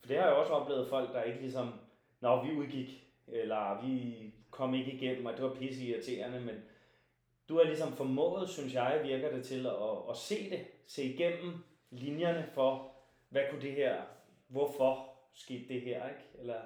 For 0.01 0.07
det 0.07 0.17
har 0.17 0.27
jeg 0.27 0.35
også 0.35 0.53
oplevet 0.53 0.89
folk, 0.89 1.13
der 1.13 1.23
ikke 1.23 1.41
ligesom, 1.41 1.73
når 2.21 2.45
vi 2.45 2.57
udgik, 2.57 3.07
eller 3.27 3.87
vi 3.87 4.35
kom 4.51 4.75
ikke 4.75 4.93
igennem, 4.93 5.27
og 5.27 5.33
det 5.33 5.43
var 5.43 5.55
pisse 5.55 5.85
irriterende, 5.85 6.41
men 6.41 6.55
du 7.49 7.57
har 7.57 7.65
ligesom 7.65 7.93
formået, 7.93 8.49
synes 8.49 8.75
jeg, 8.75 9.01
virker 9.05 9.33
det 9.33 9.45
til 9.45 9.67
at, 9.67 9.73
at 10.11 10.17
se 10.17 10.51
det, 10.51 10.67
se 10.87 11.03
igennem 11.05 11.53
linjerne 11.91 12.49
for, 12.55 12.93
hvad 13.29 13.43
kunne 13.51 13.63
det 13.63 13.73
her, 13.73 14.03
hvorfor 14.49 15.11
skete 15.33 15.69
det 15.69 15.81
her, 15.81 16.09
ikke? 16.09 16.23
Eller 16.39 16.61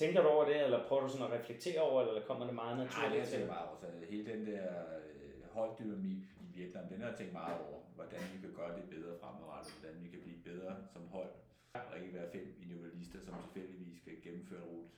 Tænker 0.00 0.22
du 0.22 0.28
over 0.28 0.44
det, 0.50 0.58
eller 0.64 0.80
prøver 0.88 1.02
du 1.02 1.08
sådan 1.12 1.26
at 1.26 1.32
reflektere 1.38 1.80
over 1.80 1.98
det, 2.02 2.08
eller 2.12 2.26
kommer 2.28 2.44
det 2.46 2.54
meget 2.54 2.76
Nej, 2.76 2.84
naturligt 2.86 3.22
det 3.24 3.32
har 3.32 3.38
jeg 3.38 3.52
meget 3.56 3.68
over. 3.68 3.78
Så 3.82 3.86
hele 4.12 4.24
den 4.32 4.40
der 4.50 4.64
øh, 5.04 5.40
holddynamik 5.56 6.22
i 6.44 6.46
Vietnam, 6.56 6.84
den 6.90 7.00
har 7.00 7.08
jeg 7.08 7.18
tænkt 7.18 7.32
meget 7.32 7.56
over. 7.66 7.78
Hvordan 7.98 8.20
vi 8.32 8.38
kan 8.44 8.52
gøre 8.60 8.72
det 8.78 8.84
bedre 8.94 9.12
fremadrettet, 9.20 9.72
hvordan 9.80 9.96
vi 10.04 10.08
kan 10.14 10.20
blive 10.26 10.40
bedre 10.50 10.72
som 10.92 11.02
hold, 11.16 11.32
og 11.90 11.94
ikke 12.00 12.14
være 12.18 12.30
fem 12.36 12.46
individualister, 12.62 13.18
som 13.26 13.34
tilfældigvis 13.44 13.96
skal 14.02 14.14
gennemføre 14.26 14.62
en 14.62 14.68
rute. 14.72 14.88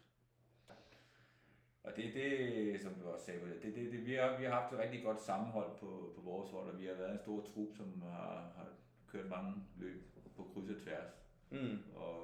Og 1.91 1.97
det 1.97 2.05
er 2.09 2.12
det, 2.12 2.81
som 2.81 2.95
du 2.95 3.09
også 3.09 3.25
sagde, 3.27 3.41
det, 3.62 3.75
det, 3.75 3.93
det, 3.93 4.07
vi, 4.07 4.15
har, 4.15 4.39
vi 4.39 4.45
har 4.45 4.53
haft 4.61 4.73
et 4.73 4.79
rigtig 4.79 5.03
godt 5.05 5.21
sammenhold 5.21 5.71
på, 5.81 6.12
på 6.17 6.21
vores 6.21 6.51
hold, 6.51 6.69
og 6.71 6.81
vi 6.81 6.87
har 6.87 6.95
været 6.95 7.12
en 7.12 7.19
stor 7.19 7.41
trup, 7.43 7.77
som 7.77 8.03
har, 8.03 8.53
har 8.57 8.69
kørt 9.07 9.29
mange 9.29 9.55
løb 9.79 10.03
på 10.37 10.43
kryds 10.55 10.71
og 10.71 10.81
tværs, 10.83 11.12
Mm. 11.53 11.79
og 11.95 12.17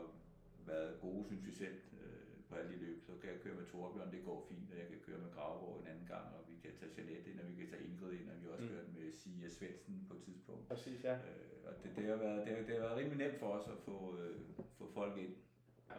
været 0.66 1.01
gode, 1.01 1.24
synes 1.26 1.47
vi 1.47 1.52
selv, 1.52 1.74
øh, 2.02 2.26
på 2.48 2.55
alle 2.55 2.70
de 2.72 2.78
løb. 2.84 2.98
Så 3.06 3.12
kan 3.20 3.30
jeg 3.30 3.40
køre 3.40 3.55
med 3.55 3.66
Torbjørn, 3.66 4.10
det 4.12 4.24
går 4.24 4.47
fint, 4.48 4.70
og 4.72 4.78
jeg 4.78 4.86
kan 4.88 4.98
køre 5.06 5.18
med 5.18 5.30
Gravgaard 5.36 5.78
en 5.82 5.86
anden 5.93 6.06
gang, 6.14 6.26
og 6.36 6.40
vi 6.51 6.55
kan 6.62 6.70
tage 6.78 6.90
Jeanette 6.97 7.30
ind, 7.30 7.40
og 7.40 7.47
vi 7.51 7.55
kan 7.60 7.68
tage 7.72 7.84
Ingrid 7.88 8.12
ind, 8.12 8.28
og 8.30 8.36
vi 8.40 8.44
har 8.47 8.52
også 8.52 8.64
Mm. 8.64 8.70
kørt 8.74 8.88
med 8.97 9.12
Sia 9.12 9.48
Svendsen 9.48 10.06
på 10.09 10.14
et 10.16 10.22
tidspunkt. 10.22 10.68
Præcis, 10.68 11.05
ja. 11.05 11.14
Øh, 11.14 11.56
og 11.66 11.72
det, 11.82 11.90
det, 11.97 12.05
har 12.12 12.16
været, 12.16 12.47
det, 12.47 12.52
har, 12.56 12.62
det 12.66 12.74
har 12.74 12.82
været 12.86 12.97
rimelig 13.01 13.18
nemt 13.26 13.38
for 13.43 13.47
os 13.59 13.66
at 13.74 13.78
få, 13.88 13.97
øh, 14.20 14.36
få 14.78 14.84
folk 14.98 15.14
ind 15.18 15.34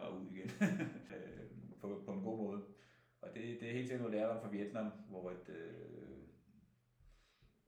og 0.02 0.14
ud 0.16 0.26
igen 0.32 0.50
øh, 1.16 1.44
på, 1.80 2.02
på 2.06 2.12
en 2.12 2.22
god 2.22 2.38
måde. 2.38 2.60
Og 3.28 3.34
det, 3.34 3.60
det 3.60 3.68
er 3.68 3.72
helt 3.72 3.88
sikkert 3.88 4.10
noget 4.10 4.20
lærdom 4.20 4.42
fra 4.42 4.48
Vietnam, 4.50 4.86
hvor 5.08 5.30
et, 5.30 5.48
øh, 5.48 5.72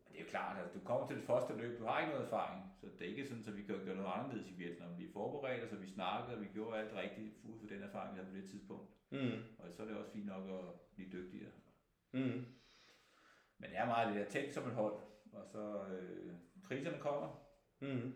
det 0.08 0.16
er 0.16 0.20
jo 0.20 0.26
klart, 0.28 0.56
at 0.56 0.62
altså, 0.62 0.78
du 0.78 0.84
kommer 0.84 1.06
til 1.06 1.16
det 1.16 1.24
første 1.24 1.56
løb, 1.56 1.78
du 1.78 1.84
har 1.84 2.00
ikke 2.00 2.12
noget 2.12 2.26
erfaring, 2.26 2.62
så 2.80 2.86
det 2.98 3.06
er 3.06 3.10
ikke 3.10 3.26
sådan, 3.26 3.44
at 3.46 3.56
vi 3.56 3.62
kan 3.62 3.84
gøre 3.84 3.96
noget 3.96 4.12
anderledes 4.14 4.50
i 4.50 4.54
Vietnam. 4.54 4.98
Vi 4.98 5.04
er 5.04 5.12
forberedt, 5.12 5.70
så 5.70 5.76
vi 5.76 5.88
snakkede, 5.88 6.36
og 6.36 6.42
vi 6.42 6.46
gjorde 6.46 6.78
alt 6.78 6.94
rigtigt 6.94 7.34
ud 7.44 7.58
for 7.60 7.66
den 7.66 7.82
erfaring, 7.82 8.14
vi 8.14 8.18
havde 8.20 8.30
på 8.30 8.36
det 8.36 8.50
tidspunkt. 8.50 8.90
Mm. 9.10 9.42
Og 9.58 9.72
så 9.72 9.82
er 9.82 9.86
det 9.86 9.96
også 9.96 10.12
fint 10.12 10.26
nok 10.26 10.48
at 10.50 10.80
blive 10.94 11.10
dygtigere. 11.12 11.50
Mm. 12.12 12.44
Men 13.58 13.70
det 13.70 13.78
er 13.78 13.86
meget 13.86 14.14
det 14.14 14.16
der 14.24 14.30
tænkt 14.30 14.54
som 14.54 14.68
et 14.68 14.74
hold, 14.74 14.94
og 15.32 15.46
så 15.46 15.84
øh, 15.86 16.32
kriserne 16.64 16.98
kommer, 16.98 17.46
Mm. 17.82 18.12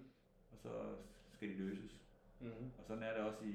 og 0.50 0.58
så 0.58 0.96
skal 1.32 1.48
de 1.48 1.54
løses. 1.54 2.00
Mm. 2.40 2.72
Og 2.78 2.84
sådan 2.84 3.02
er 3.02 3.12
det 3.14 3.22
også 3.22 3.44
i 3.44 3.54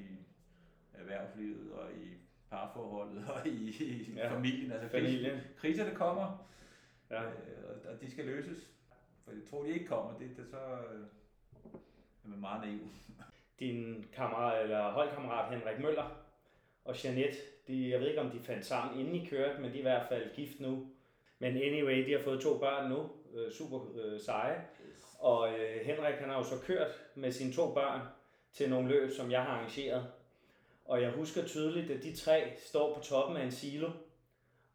erhvervslivet 0.93 1.71
og 1.73 1.93
i 1.93 2.28
parforholdet 2.49 3.25
og 3.27 3.47
i, 3.47 3.69
i 3.83 4.13
Ja, 4.15 4.33
familien. 4.35 4.71
Altså 4.71 4.89
Familien. 4.89 5.31
Kriser, 5.31 5.55
kriserne 5.57 5.95
kommer, 5.95 6.49
Ja. 7.09 7.23
øh, 7.23 7.29
og, 7.93 8.01
de 8.01 8.11
skal 8.11 8.25
løses. 8.25 8.71
For 9.25 9.31
jeg 9.31 9.41
tror, 9.49 9.63
de 9.63 9.69
ikke 9.69 9.85
kommer, 9.87 10.19
det, 10.19 10.29
det 10.37 10.45
så 10.51 10.57
øh, 10.57 11.01
er 12.23 12.27
man 12.27 12.39
meget 12.39 12.61
naiv. 12.65 12.79
Din 13.59 14.05
kammerat, 14.13 14.63
eller 14.63 14.91
holdkammerat 14.91 15.57
Henrik 15.57 15.79
Møller 15.79 16.17
og 16.85 16.95
Jeanette, 17.05 17.37
de, 17.67 17.89
jeg 17.89 17.99
ved 17.99 18.07
ikke 18.07 18.21
om 18.21 18.29
de 18.29 18.39
fandt 18.39 18.65
sammen 18.65 18.99
inden 18.99 19.15
I 19.15 19.25
kørte, 19.25 19.61
men 19.61 19.69
de 19.71 19.75
er 19.75 19.79
i 19.79 19.81
hvert 19.81 20.07
fald 20.09 20.35
gift 20.35 20.59
nu. 20.59 20.87
Men 21.39 21.57
anyway, 21.57 22.05
de 22.05 22.11
har 22.11 22.23
fået 22.23 22.41
to 22.41 22.57
børn 22.57 22.89
nu, 22.89 23.09
øh, 23.33 23.51
super 23.51 23.79
øh, 23.95 24.19
seje. 24.19 24.61
Og 25.19 25.59
øh, 25.59 25.85
Henrik 25.85 26.15
han 26.15 26.29
har 26.29 26.37
jo 26.37 26.43
så 26.43 26.55
kørt 26.63 26.87
med 27.15 27.31
sine 27.31 27.53
to 27.53 27.73
børn 27.73 28.01
til 28.53 28.69
nogle 28.69 28.87
løb, 28.89 29.11
som 29.11 29.31
jeg 29.31 29.43
har 29.43 29.49
arrangeret. 29.51 30.07
Og 30.89 31.01
jeg 31.01 31.09
husker 31.11 31.45
tydeligt, 31.45 31.91
at 31.91 32.03
de 32.03 32.15
tre 32.15 32.53
står 32.57 32.93
på 32.95 32.99
toppen 33.03 33.37
af 33.37 33.43
en 33.45 33.51
silo. 33.51 33.89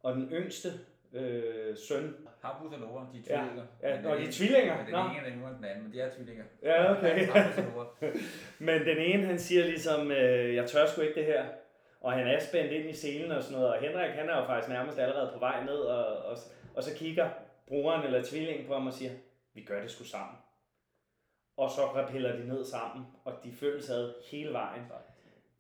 Og 0.02 0.14
den 0.14 0.28
yngste 0.32 0.68
øh, 1.12 1.76
søn, 1.88 2.16
Hampus 2.42 2.72
og 2.74 2.80
Nora, 2.80 3.06
de 3.12 3.18
er 3.18 3.36
Ja, 3.36 3.42
tvillinger. 3.42 3.66
ja, 3.82 3.96
Men 3.96 4.06
og 4.06 4.16
de 4.16 4.22
er 4.22 4.26
ene- 4.26 4.32
tvillinger? 4.32 4.76
Den 4.84 4.88
ene 4.94 4.98
er 5.18 5.32
yngre 5.32 5.48
end 5.50 5.56
den 5.56 5.64
anden, 5.64 5.82
men 5.84 5.92
de 5.92 6.00
er 6.00 6.10
tvillinger. 6.14 6.44
Ja, 6.62 6.92
okay. 6.98 7.28
Men 8.58 8.80
den 8.86 8.98
ene, 8.98 9.26
han 9.26 9.38
siger 9.38 9.64
ligesom, 9.64 10.10
øh, 10.10 10.54
jeg 10.54 10.66
tør 10.66 10.86
sgu 10.86 11.00
ikke 11.00 11.14
det 11.14 11.24
her. 11.24 11.44
Og 12.00 12.12
han 12.12 12.26
er 12.28 12.40
spændt 12.40 12.72
ind 12.72 12.90
i 12.90 12.92
selen 12.92 13.30
og 13.30 13.42
sådan 13.42 13.58
noget. 13.58 13.74
Og 13.74 13.80
Henrik, 13.80 14.10
han 14.10 14.28
er 14.28 14.36
jo 14.40 14.46
faktisk 14.46 14.68
nærmest 14.68 14.98
allerede 14.98 15.30
på 15.32 15.38
vej 15.38 15.64
ned. 15.64 15.76
Og, 15.78 16.06
og, 16.16 16.36
og 16.74 16.82
så 16.82 16.96
kigger 16.96 17.28
broren 17.66 18.04
eller 18.06 18.22
tvillingen 18.24 18.66
på 18.66 18.72
ham 18.74 18.86
og 18.86 18.92
siger, 18.92 19.10
vi 19.54 19.62
gør 19.62 19.80
det 19.80 19.90
sgu 19.90 20.04
sammen. 20.04 20.36
Og 21.56 21.70
så 21.70 21.80
rappiller 21.84 22.36
de 22.36 22.48
ned 22.48 22.64
sammen, 22.64 23.06
og 23.24 23.32
de 23.44 23.52
føles 23.52 23.90
ad 23.90 24.12
hele 24.30 24.52
vejen. 24.52 24.82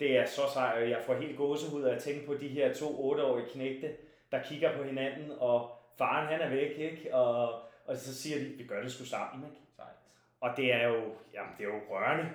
Det 0.04 0.16
er 0.16 0.26
så 0.26 0.42
sejt, 0.54 0.82
og 0.82 0.90
jeg 0.90 1.00
får 1.06 1.14
helt 1.14 1.36
gåsehud 1.36 1.82
af 1.82 1.94
at 1.94 2.02
tænke 2.02 2.26
på 2.26 2.34
de 2.34 2.48
her 2.48 2.74
to 2.74 3.04
otteårige 3.10 3.46
knægte, 3.52 3.90
der 4.32 4.42
kigger 4.42 4.76
på 4.76 4.82
hinanden, 4.82 5.32
og 5.38 5.70
faren 5.98 6.26
han 6.26 6.40
er 6.40 6.50
væk, 6.50 6.78
ikke? 6.78 7.14
Og, 7.14 7.52
og 7.86 7.96
så 7.96 8.14
siger 8.14 8.38
de, 8.38 8.44
vi 8.44 8.64
gør 8.64 8.82
det 8.82 8.92
sgu 8.92 9.04
sammen, 9.04 9.44
ikke? 9.44 9.60
Sejt. 9.76 9.88
Og 10.40 10.50
det 10.56 10.72
er 10.72 10.88
jo, 10.88 10.94
jamen, 11.34 11.52
det 11.58 11.64
er 11.64 11.68
jo 11.68 11.80
rørende, 11.90 12.30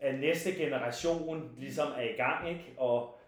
at 0.00 0.20
næste 0.20 0.52
generation 0.52 1.54
ligesom 1.58 1.88
er 1.96 2.02
i 2.02 2.16
gang, 2.16 2.48
ikke? 2.48 2.74
Og 2.76 3.18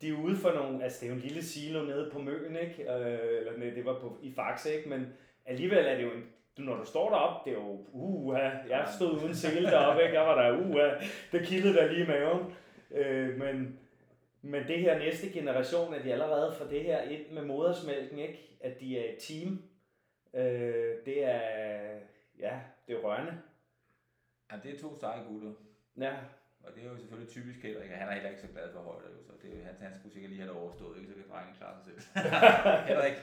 de 0.00 0.08
er 0.08 0.22
ude 0.24 0.36
for 0.36 0.52
nogle, 0.52 0.84
altså 0.84 1.00
det 1.00 1.06
er 1.06 1.10
jo 1.10 1.16
en 1.16 1.22
lille 1.22 1.42
silo 1.42 1.82
nede 1.82 2.10
på 2.12 2.18
Møen, 2.18 2.56
ikke? 2.56 2.92
Øh, 2.92 3.38
eller 3.38 3.58
nej, 3.58 3.70
det 3.70 3.84
var 3.84 3.98
på, 4.00 4.16
i 4.22 4.32
Faxe, 4.36 4.76
ikke? 4.76 4.88
Men 4.88 5.06
alligevel 5.46 5.86
er 5.86 5.94
det 5.94 6.02
jo 6.02 6.10
en, 6.10 6.24
når 6.56 6.76
du 6.76 6.84
står 6.84 7.10
deroppe, 7.10 7.50
det 7.50 7.56
er 7.56 7.62
jo, 7.62 7.78
uha, 7.92 8.50
jeg 8.68 8.88
stod 8.96 9.12
uden 9.22 9.34
sele 9.34 9.70
deroppe, 9.70 10.02
ikke? 10.02 10.14
Jeg 10.14 10.26
var 10.26 10.42
der, 10.42 10.58
uha, 10.58 10.88
det 11.32 11.46
kildede 11.46 11.74
der 11.74 11.92
lige 11.92 12.04
i 12.04 12.08
maven. 12.08 12.54
Øh, 12.90 13.38
men, 13.38 13.78
men 14.42 14.68
det 14.68 14.78
her 14.78 14.98
næste 14.98 15.28
generation, 15.32 15.94
at 15.94 16.04
de 16.04 16.12
allerede 16.12 16.54
får 16.54 16.64
det 16.64 16.82
her 16.82 17.02
ind 17.02 17.30
med 17.30 17.44
modersmælken, 17.44 18.18
ikke? 18.18 18.58
At 18.60 18.80
de 18.80 18.98
er 18.98 19.12
et 19.12 19.18
team, 19.18 19.62
øh, 20.34 20.94
det 21.06 21.24
er, 21.24 21.98
ja, 22.38 22.60
det 22.86 22.96
er 22.96 23.00
rørende. 23.00 23.38
Ja, 24.52 24.56
det 24.62 24.74
er 24.74 24.78
to 24.78 24.98
seje 25.00 25.24
gutter. 25.28 25.52
Ja, 25.98 26.14
Og 26.64 26.74
det 26.74 26.84
er 26.84 26.88
jo 26.90 26.96
selvfølgelig 26.96 27.30
typisk 27.30 27.62
Henrik, 27.62 27.90
han 27.90 28.08
er 28.08 28.12
heller 28.12 28.30
ikke 28.30 28.42
så 28.42 28.48
glad 28.52 28.72
for 28.72 28.80
holdet, 28.80 29.08
jo, 29.16 29.22
så 29.22 29.32
det 29.42 29.50
er, 29.60 29.64
han, 29.64 29.74
han 29.80 29.94
skulle 29.98 30.12
sikkert 30.12 30.30
lige 30.30 30.40
have 30.42 30.52
det 30.52 30.60
overstået, 30.60 30.98
ikke? 30.98 31.08
så 31.08 31.14
kan 31.14 31.28
drengen 31.30 31.54
klare 31.58 31.74
sig 31.76 31.84
selv. 31.86 32.00
Henrik, 32.90 33.16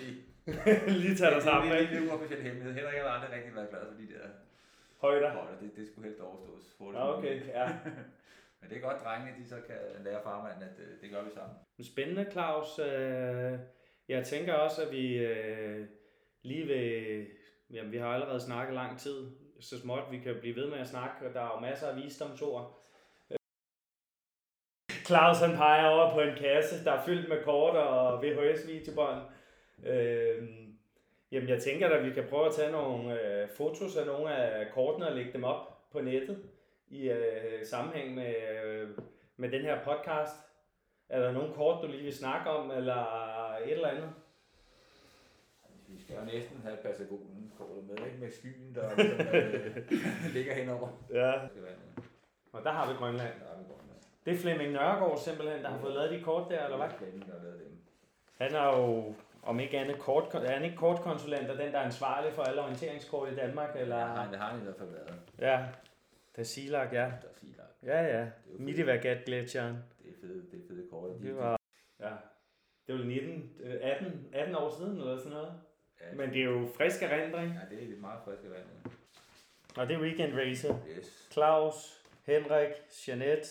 lige. 0.00 0.16
lige 1.02 1.16
tage 1.16 1.34
dig 1.34 1.42
sammen, 1.42 1.72
det, 1.72 1.82
er 1.82 2.00
en 2.00 2.08
uofficiel 2.08 2.42
hemmelighed. 2.42 2.74
Henrik 2.74 2.94
har 2.94 3.08
aldrig 3.08 3.32
rigtig 3.36 3.54
været 3.54 3.70
glad 3.70 3.84
for 3.90 3.98
de 4.02 4.08
der 4.14 4.28
Højder. 5.00 5.30
og 5.30 5.60
det, 5.60 5.76
det 5.76 5.86
skulle 5.86 6.08
helst 6.08 6.20
overstås. 6.20 6.76
hurtigt 6.78 7.00
Ja, 7.00 7.18
okay, 7.18 7.46
ja. 7.46 7.64
Men 8.60 8.70
det 8.70 8.76
er 8.76 8.80
godt, 8.80 9.02
drengene, 9.04 9.38
de 9.38 9.48
så 9.48 9.56
kan 9.66 10.04
lære 10.04 10.22
farmanden, 10.22 10.62
at 10.62 10.78
øh, 10.78 11.00
det 11.00 11.10
gør 11.10 11.22
vi 11.22 11.30
sammen. 11.30 11.56
Spændende, 11.82 12.30
Claus. 12.32 12.78
Øh, 12.78 13.58
jeg 14.08 14.26
tænker 14.26 14.54
også, 14.54 14.82
at 14.82 14.92
vi 14.92 15.16
øh, 15.16 15.86
lige 16.42 16.68
ved... 16.68 17.26
Jamen, 17.70 17.92
vi 17.92 17.98
har 17.98 18.08
allerede 18.08 18.40
snakket 18.40 18.74
lang 18.74 18.98
tid, 18.98 19.30
så 19.60 19.80
småt 19.80 20.02
vi 20.10 20.18
kan 20.18 20.36
blive 20.40 20.56
ved 20.56 20.70
med 20.70 20.78
at 20.78 20.88
snakke, 20.88 21.28
og 21.28 21.34
der 21.34 21.40
er 21.40 21.54
jo 21.54 21.60
masser 21.60 21.88
af 21.88 21.96
visdomsord. 21.96 22.84
Claus 25.06 25.40
han 25.40 25.56
peger 25.56 25.86
over 25.86 26.14
på 26.14 26.20
en 26.20 26.36
kasse, 26.36 26.84
der 26.84 26.92
er 26.92 27.04
fyldt 27.04 27.28
med 27.28 27.44
kort 27.44 27.76
og 27.76 28.22
VHS-videobånd. 28.22 29.20
Øh, 29.86 30.48
jamen, 31.32 31.48
jeg 31.48 31.62
tænker 31.62 31.88
at 31.88 32.06
vi 32.06 32.10
kan 32.10 32.26
prøve 32.30 32.46
at 32.46 32.54
tage 32.54 32.72
nogle 32.72 33.22
øh, 33.22 33.48
fotos 33.56 33.96
af 33.96 34.06
nogle 34.06 34.34
af 34.34 34.72
kortene 34.72 35.08
og 35.08 35.16
lægge 35.16 35.32
dem 35.32 35.44
op 35.44 35.90
på 35.92 36.00
nettet 36.00 36.42
i 36.90 37.10
øh, 37.10 37.66
sammenhæng 37.66 38.14
med, 38.14 38.34
øh, 38.64 38.88
med 39.36 39.50
den 39.50 39.62
her 39.62 39.84
podcast. 39.84 40.34
Er 41.08 41.20
der 41.20 41.32
nogle 41.32 41.54
kort, 41.54 41.82
du 41.82 41.86
lige 41.88 42.02
vil 42.02 42.14
snakke 42.14 42.50
om, 42.50 42.70
eller 42.70 43.04
et 43.64 43.72
eller 43.72 43.88
andet? 43.88 44.10
Vi 45.88 46.02
skal 46.02 46.16
jo 46.16 46.24
næsten 46.24 46.60
have 46.64 46.76
Patagonen 46.76 47.52
kortet 47.58 47.84
med, 47.84 48.06
ikke? 48.06 48.18
Med 48.18 48.30
skyen, 48.30 48.74
der 48.74 48.94
ligesom, 48.96 49.34
øh, 49.34 50.34
ligger 50.36 50.54
henover. 50.54 50.88
Ja. 51.12 51.32
Og 52.52 52.64
der 52.64 52.72
har 52.72 52.92
vi 52.92 52.98
Grønland. 52.98 53.40
Der 53.40 53.46
er 53.46 53.58
vi 53.58 53.64
med. 53.68 53.94
Det 54.24 54.32
er 54.34 54.38
Flemming 54.38 54.72
Nørgaard 54.72 55.18
simpelthen, 55.18 55.62
der 55.62 55.68
har 55.68 55.78
fået 55.78 55.94
lavet 55.94 56.10
de 56.10 56.22
kort 56.22 56.50
der, 56.50 56.64
eller 56.64 56.76
hvad? 56.76 56.90
Flemming, 56.98 57.26
der 57.26 57.32
har 57.32 57.44
lavet 57.44 57.60
dem. 57.60 57.78
Han 58.38 58.54
er 58.54 58.78
jo, 58.78 59.14
om 59.42 59.60
ikke 59.60 59.78
andet, 59.78 59.98
kort, 59.98 60.34
er 60.34 60.52
han 60.52 60.64
ikke 60.64 60.76
kortkonsulent, 60.76 61.50
og 61.50 61.58
den, 61.58 61.72
der 61.72 61.78
er 61.78 61.84
ansvarlig 61.84 62.32
for 62.32 62.42
alle 62.42 62.62
orienteringskort 62.62 63.32
i 63.32 63.34
Danmark, 63.36 63.76
eller? 63.76 63.98
Ja, 63.98 64.06
nej, 64.06 64.26
det 64.26 64.38
har 64.38 64.50
han 64.50 64.60
i 64.60 64.64
hvert 64.64 64.76
fald 64.76 64.90
været. 64.90 65.14
Ja, 65.38 65.64
det 66.38 66.44
er 66.44 66.46
Silak, 66.46 66.92
ja. 66.92 66.98
Der 66.98 67.04
er 67.28 67.34
Silak. 67.34 67.66
Ja, 67.82 68.02
ja. 68.02 68.08
Det 68.08 68.16
er 68.18 68.24
jo 68.24 68.52
fedt. 68.52 68.60
Midivagat 68.60 69.24
gletsjeren. 69.24 69.76
Det 70.02 70.10
er 70.10 70.14
fede, 70.20 70.42
det 70.50 70.62
er 70.64 70.68
fede 70.68 70.86
kort. 70.90 71.10
Det 71.22 71.36
var, 71.36 71.60
ja. 72.00 72.12
Det 72.86 72.94
var 72.98 73.04
19, 73.04 73.50
øh, 73.60 73.74
18, 73.82 74.28
18 74.32 74.54
år 74.54 74.70
siden, 74.78 74.96
eller 74.98 75.16
sådan 75.18 75.32
noget. 75.32 75.52
ja, 76.00 76.14
Men 76.16 76.30
det 76.30 76.40
er 76.40 76.44
jo 76.44 76.66
frisk 76.76 77.02
erindring. 77.02 77.52
Ja, 77.52 77.60
det 77.76 77.82
er 77.82 77.86
lidt 77.88 78.00
meget 78.00 78.20
friske 78.24 78.50
vand. 78.50 78.64
Og 79.76 79.88
det 79.88 79.96
er 79.96 80.00
Weekend 80.00 80.34
Racer. 80.34 80.74
Yes. 80.98 81.28
Claus, 81.32 82.04
Henrik, 82.26 82.70
Jeanette, 83.08 83.48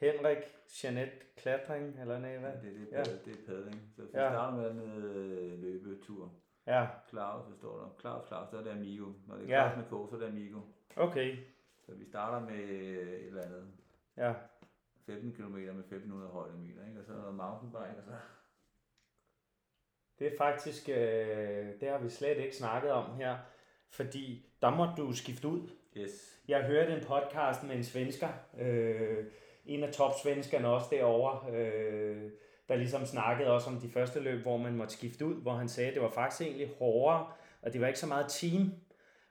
Henrik, 0.00 0.38
Jeanette 0.84 1.12
Klatring, 1.36 2.00
eller 2.00 2.18
nej, 2.18 2.36
hvad? 2.36 2.50
Det, 2.52 2.62
det, 2.62 2.88
er, 2.92 2.98
ja. 2.98 3.02
det 3.24 3.32
er 3.32 3.46
padling. 3.46 3.92
Så 3.96 4.02
vi 4.02 4.08
Ja. 4.14 4.30
starter 4.30 4.56
med 4.56 4.70
en 4.70 4.80
øh, 5.04 5.62
løbetur. 5.62 6.32
Ja, 6.66 6.86
Claus, 7.10 7.44
så 7.46 7.56
står 7.58 7.78
der. 7.78 7.96
Claus, 8.00 8.26
Claus, 8.28 8.50
så 8.50 8.56
er 8.58 8.62
det 8.62 8.70
Amigo. 8.70 9.12
Når 9.26 9.36
det 9.36 9.50
er 9.50 9.56
Ja. 9.64 9.70
Claus 9.72 9.76
med 9.90 10.06
K, 10.06 10.10
så 10.10 10.16
er 10.16 10.20
det 10.20 10.26
Amigo. 10.26 10.60
Okay. 10.96 11.36
Så 11.86 11.94
vi 11.94 12.04
starter 12.04 12.46
med 12.46 12.58
et 12.58 13.26
eller 13.26 13.42
andet. 13.42 13.66
Ja, 14.16 14.34
15 15.06 15.32
km 15.32 15.54
med 15.54 15.84
1500 15.84 16.32
højdemeter, 16.32 16.86
ikke? 16.88 17.00
Og 17.00 17.06
så 17.06 17.12
noget 17.12 17.34
mountainbike, 17.34 17.98
og 17.98 18.04
så... 18.04 18.12
det 20.18 20.26
er 20.26 20.36
faktisk, 20.38 20.88
øh, 20.88 21.80
det 21.80 21.88
har 21.88 21.98
vi 21.98 22.08
slet 22.08 22.38
ikke 22.38 22.56
snakket 22.56 22.90
om 22.90 23.14
her, 23.14 23.38
fordi 23.90 24.46
der 24.62 24.70
må 24.70 24.86
du 24.96 25.12
skifte 25.12 25.48
ud. 25.48 25.70
Yes. 25.96 26.40
Jeg 26.48 26.64
hørte 26.64 26.96
en 26.96 27.04
podcast 27.04 27.62
med 27.62 27.76
en 27.76 27.84
svensker, 27.84 28.28
øh, 28.58 29.24
en 29.66 29.82
af 29.82 29.92
topsvenskerne 29.92 30.68
også 30.68 30.86
derovre, 30.90 31.56
øh, 31.56 32.30
der 32.68 32.76
ligesom 32.76 33.06
snakkede 33.06 33.50
også 33.50 33.70
om 33.70 33.76
de 33.76 33.88
første 33.88 34.20
løb, 34.20 34.42
hvor 34.42 34.56
man 34.56 34.76
måtte 34.76 34.92
skifte 34.92 35.26
ud, 35.26 35.34
hvor 35.34 35.52
han 35.52 35.68
sagde, 35.68 35.88
at 35.88 35.94
det 35.94 36.02
var 36.02 36.10
faktisk 36.10 36.42
egentlig 36.42 36.74
hårdere, 36.78 37.26
og 37.62 37.72
det 37.72 37.80
var 37.80 37.86
ikke 37.86 37.98
så 37.98 38.06
meget 38.06 38.26
team, 38.28 38.72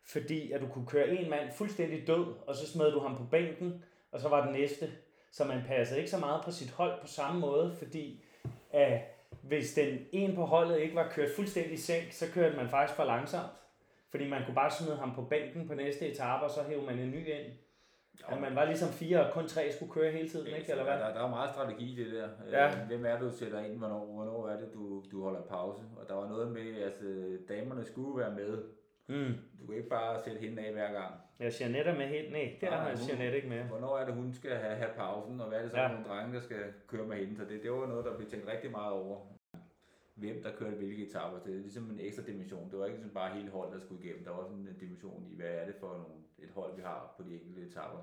fordi 0.06 0.52
at 0.52 0.62
du 0.62 0.68
kunne 0.68 0.86
køre 0.86 1.10
en 1.10 1.30
mand 1.30 1.52
fuldstændig 1.52 2.08
død, 2.08 2.26
og 2.48 2.56
så 2.56 2.68
smed 2.68 2.92
du 2.92 3.00
ham 3.00 3.16
på 3.18 3.24
bænken, 3.32 3.84
og 4.12 4.20
så 4.20 4.30
var 4.30 4.44
den 4.46 4.54
næste. 4.54 4.92
Så 5.32 5.44
man 5.46 5.64
passede 5.68 6.00
ikke 6.00 6.12
så 6.12 6.18
meget 6.20 6.42
på 6.46 6.52
sit 6.52 6.72
hold 6.72 7.02
på 7.02 7.08
samme 7.08 7.40
måde, 7.42 7.76
fordi 7.78 8.24
at 8.72 9.02
hvis 9.42 9.74
den 9.74 10.00
en 10.12 10.36
på 10.36 10.46
holdet 10.46 10.80
ikke 10.80 10.96
var 10.96 11.10
kørt 11.10 11.30
fuldstændig 11.36 11.74
i 11.74 11.78
sænk, 11.78 12.12
så 12.12 12.26
kørte 12.34 12.56
man 12.58 12.70
faktisk 12.70 12.96
for 12.96 13.04
langsomt. 13.04 13.52
Fordi 14.10 14.30
man 14.30 14.46
kunne 14.46 14.56
bare 14.56 14.72
smide 14.72 14.96
ham 14.98 15.16
på 15.16 15.22
bænken 15.22 15.68
på 15.68 15.74
næste 15.74 16.12
etape, 16.12 16.44
og 16.44 16.52
så 16.52 16.64
hævde 16.64 16.86
man 16.86 17.00
en 17.00 17.12
ny 17.12 17.28
ind. 17.28 17.52
Ja, 18.30 18.40
man 18.40 18.56
var 18.56 18.66
ligesom 18.66 18.90
fire, 18.90 19.26
og 19.26 19.34
kun 19.34 19.48
tre 19.48 19.72
skulle 19.72 19.92
køre 19.92 20.12
hele 20.12 20.30
tiden, 20.30 20.48
ikke? 20.48 20.72
Eller 20.72 20.84
hvad? 20.84 20.94
Der, 20.94 21.14
der 21.14 21.24
er 21.26 21.30
meget 21.30 21.50
strategi 21.50 22.02
i 22.02 22.04
det 22.04 22.14
der. 22.14 22.30
Ja. 22.52 22.68
Øh, 22.68 22.88
Hvem 22.88 23.06
er 23.06 23.12
det, 23.12 23.22
du 23.22 23.38
sætter 23.38 23.60
ind, 23.60 23.78
hvornår, 23.78 24.06
hvornår 24.06 24.50
er 24.50 24.58
det, 24.60 24.74
du, 24.74 25.04
du 25.12 25.24
holder 25.24 25.42
pause? 25.42 25.82
Og 25.98 26.08
der 26.10 26.16
var 26.16 26.28
noget 26.30 26.52
med, 26.52 26.84
altså 26.84 27.06
damerne 27.50 27.86
skulle 27.86 28.20
være 28.20 28.32
med. 28.36 28.64
Mm. 29.12 29.34
Du 29.60 29.66
kan 29.68 29.76
ikke 29.76 29.90
bare 29.90 30.24
sætte 30.24 30.40
hende 30.40 30.62
af 30.66 30.72
hver 30.74 30.92
gang. 30.94 31.14
Ja, 31.40 31.50
Jeanette 31.62 31.92
er 31.92 31.98
med 31.98 32.08
helt. 32.08 32.32
Nej, 32.32 32.58
det 32.62 32.70
hun- 33.00 33.10
Jeanette 33.10 33.36
ikke 33.38 33.50
med. 33.50 33.64
Hvornår 33.64 33.98
er 33.98 34.06
det, 34.06 34.14
hun 34.14 34.34
skal 34.34 34.52
have, 34.56 34.76
have 34.76 34.92
pausen, 34.96 35.42
og 35.42 35.48
hvad 35.48 35.58
er 35.58 35.62
det 35.62 35.72
så 35.72 35.80
Ja. 35.80 35.88
nogle 35.88 36.06
drenge, 36.06 36.36
der 36.36 36.42
skal 36.42 36.74
køre 36.88 37.06
med 37.08 37.18
hende? 37.18 37.36
Så 37.38 37.46
det, 37.46 37.64
det 37.64 37.72
var 37.72 37.88
noget, 37.88 38.06
der 38.06 38.18
blev 38.18 38.30
tænkt 38.30 38.48
rigtig 38.48 38.72
meget 38.72 38.92
over. 38.94 39.20
Hvem 40.16 40.44
der 40.44 40.56
kørte 40.56 40.76
hvilke 40.76 41.08
etapper. 41.08 41.40
Det 41.40 41.56
er 41.56 41.60
ligesom 41.60 41.90
en 41.92 42.00
ekstra 42.00 42.24
dimension. 42.24 42.72
Det 42.72 42.80
var 42.80 42.86
ikke 42.86 42.98
sådan 42.98 43.14
bare 43.14 43.34
hele 43.36 43.50
holdet, 43.50 43.74
der 43.74 43.80
skulle 43.80 44.04
igennem. 44.06 44.24
Der 44.26 44.32
var 44.32 44.44
sådan 44.44 44.58
en 44.58 44.78
dimension 44.80 45.26
i, 45.32 45.36
hvad 45.36 45.48
er 45.50 45.66
det 45.66 45.76
for 45.80 45.88
nogle, 45.88 46.24
et 46.40 46.50
hold, 46.56 46.76
vi 46.76 46.82
har 46.82 47.14
på 47.18 47.24
de 47.24 47.34
enkelte 47.34 47.62
etapper. 47.62 48.00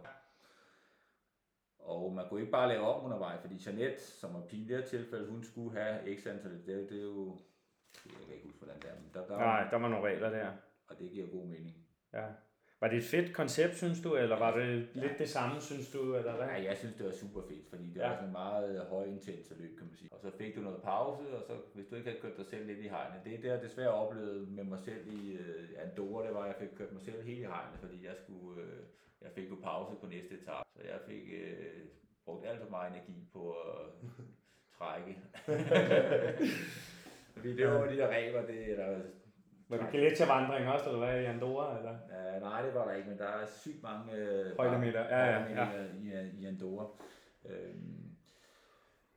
Og 1.78 2.12
man 2.14 2.24
kunne 2.28 2.40
ikke 2.40 2.52
bare 2.52 2.68
lave 2.68 2.86
om 2.86 3.04
undervejs, 3.04 3.40
fordi 3.40 3.56
Jeanette, 3.66 4.00
som 4.00 4.34
var 4.34 4.40
pige 4.40 4.64
i 4.64 4.76
det 4.76 4.84
tilfælde, 4.84 5.30
hun 5.30 5.42
skulle 5.44 5.78
have 5.80 6.16
x 6.16 6.26
antal. 6.26 6.50
Det, 6.66 6.90
det 6.90 6.98
er 6.98 7.02
jo... 7.02 7.36
Jeg 8.06 8.12
kan 8.26 8.34
ikke 8.34 8.46
huske, 8.46 8.58
hvordan 8.58 8.76
det 8.82 8.90
er, 8.90 8.94
men 8.94 9.10
der, 9.14 9.26
der, 9.26 9.38
Nej, 9.38 9.68
der 9.70 9.76
var 9.76 9.88
nogle 9.88 10.06
regler 10.08 10.30
der. 10.30 10.50
Og 10.88 10.98
det 10.98 11.10
giver 11.10 11.26
god 11.26 11.46
mening. 11.46 11.76
Ja. 12.12 12.24
Var 12.80 12.88
det 12.88 12.96
et 12.98 13.04
fedt 13.04 13.34
koncept, 13.34 13.76
synes 13.76 14.00
du, 14.02 14.16
eller 14.16 14.38
var 14.38 14.56
det 14.58 14.88
lidt 14.94 15.18
det 15.18 15.28
samme, 15.28 15.60
synes 15.60 15.90
du, 15.90 16.16
eller 16.16 16.36
hvad? 16.36 16.46
Ja, 16.46 16.62
jeg 16.62 16.76
synes, 16.76 16.94
det 16.96 17.06
var 17.06 17.12
super 17.12 17.40
fedt, 17.48 17.68
fordi 17.70 17.84
det 17.90 17.96
Ja. 17.96 18.02
ja. 18.02 18.08
var 18.08 18.14
sådan 18.14 18.28
en 18.28 18.32
meget 18.32 18.86
højintens 18.86 19.52
løb, 19.58 19.78
kan 19.78 19.86
man 19.86 19.96
sige. 19.96 20.08
Og 20.12 20.18
så 20.20 20.30
fik 20.38 20.56
du 20.56 20.60
noget 20.60 20.82
pause, 20.82 21.36
og 21.36 21.42
så 21.42 21.52
hvis 21.74 21.86
du 21.86 21.94
ikke 21.96 22.08
havde 22.08 22.20
kørt 22.22 22.36
dig 22.36 22.46
selv 22.46 22.66
lidt 22.66 22.78
i 22.78 22.88
hegnet, 22.88 23.24
det 23.24 23.34
er 23.34 23.40
det, 23.40 23.48
jeg 23.48 23.62
desværre 23.62 23.90
oplevede 23.90 24.46
med 24.50 24.64
mig 24.64 24.78
selv 24.78 25.06
i 25.22 25.32
øh, 25.32 25.68
Andorra, 25.78 26.26
det 26.26 26.34
var, 26.34 26.40
at 26.42 26.46
jeg 26.48 26.56
fik 26.60 26.76
kørt 26.76 26.92
mig 26.92 27.02
selv 27.02 27.22
helt 27.22 27.38
i 27.38 27.42
hegnet, 27.42 27.78
fordi 27.80 28.06
jeg 28.06 28.14
skulle, 28.22 28.62
øh, 28.62 28.78
jeg 29.22 29.30
fik 29.34 29.50
jo 29.50 29.56
pause 29.62 29.96
på 30.00 30.06
næste 30.06 30.34
etape, 30.34 30.68
så 30.76 30.82
jeg 30.82 31.00
fik 31.08 31.22
øh, 31.32 31.84
brugt 32.24 32.46
alt 32.46 32.60
for 32.62 32.70
meget 32.70 32.90
energi 32.94 33.28
på 33.32 33.52
at 33.52 33.78
trække. 34.78 35.18
fordi 37.34 37.56
det 37.56 37.66
var 37.68 37.86
de 37.90 37.96
der 37.96 38.08
regler, 38.08 38.46
det, 38.46 38.68
eller 38.68 39.00
Var 39.68 39.76
det 39.76 39.88
Gletschervandring 39.92 40.68
også, 40.68 40.86
eller 40.90 41.06
hvad, 41.06 41.20
i 41.20 41.24
Andorra, 41.24 41.78
eller? 41.78 41.92
Uh, 41.92 42.42
nej, 42.42 42.62
det 42.62 42.74
var 42.74 42.84
der 42.84 42.94
ikke, 42.94 43.08
men 43.08 43.18
der 43.18 43.24
er 43.26 43.46
sygt 43.46 43.82
mange 43.82 44.12
øh, 44.14 44.56
Højdemeter, 44.56 45.00
ja, 45.00 45.26
ja, 45.26 45.38
højdemeter 45.38 45.84
i, 45.94 46.40
i 46.40 46.46
Andorra. 46.46 46.86
Øhm, 47.48 48.10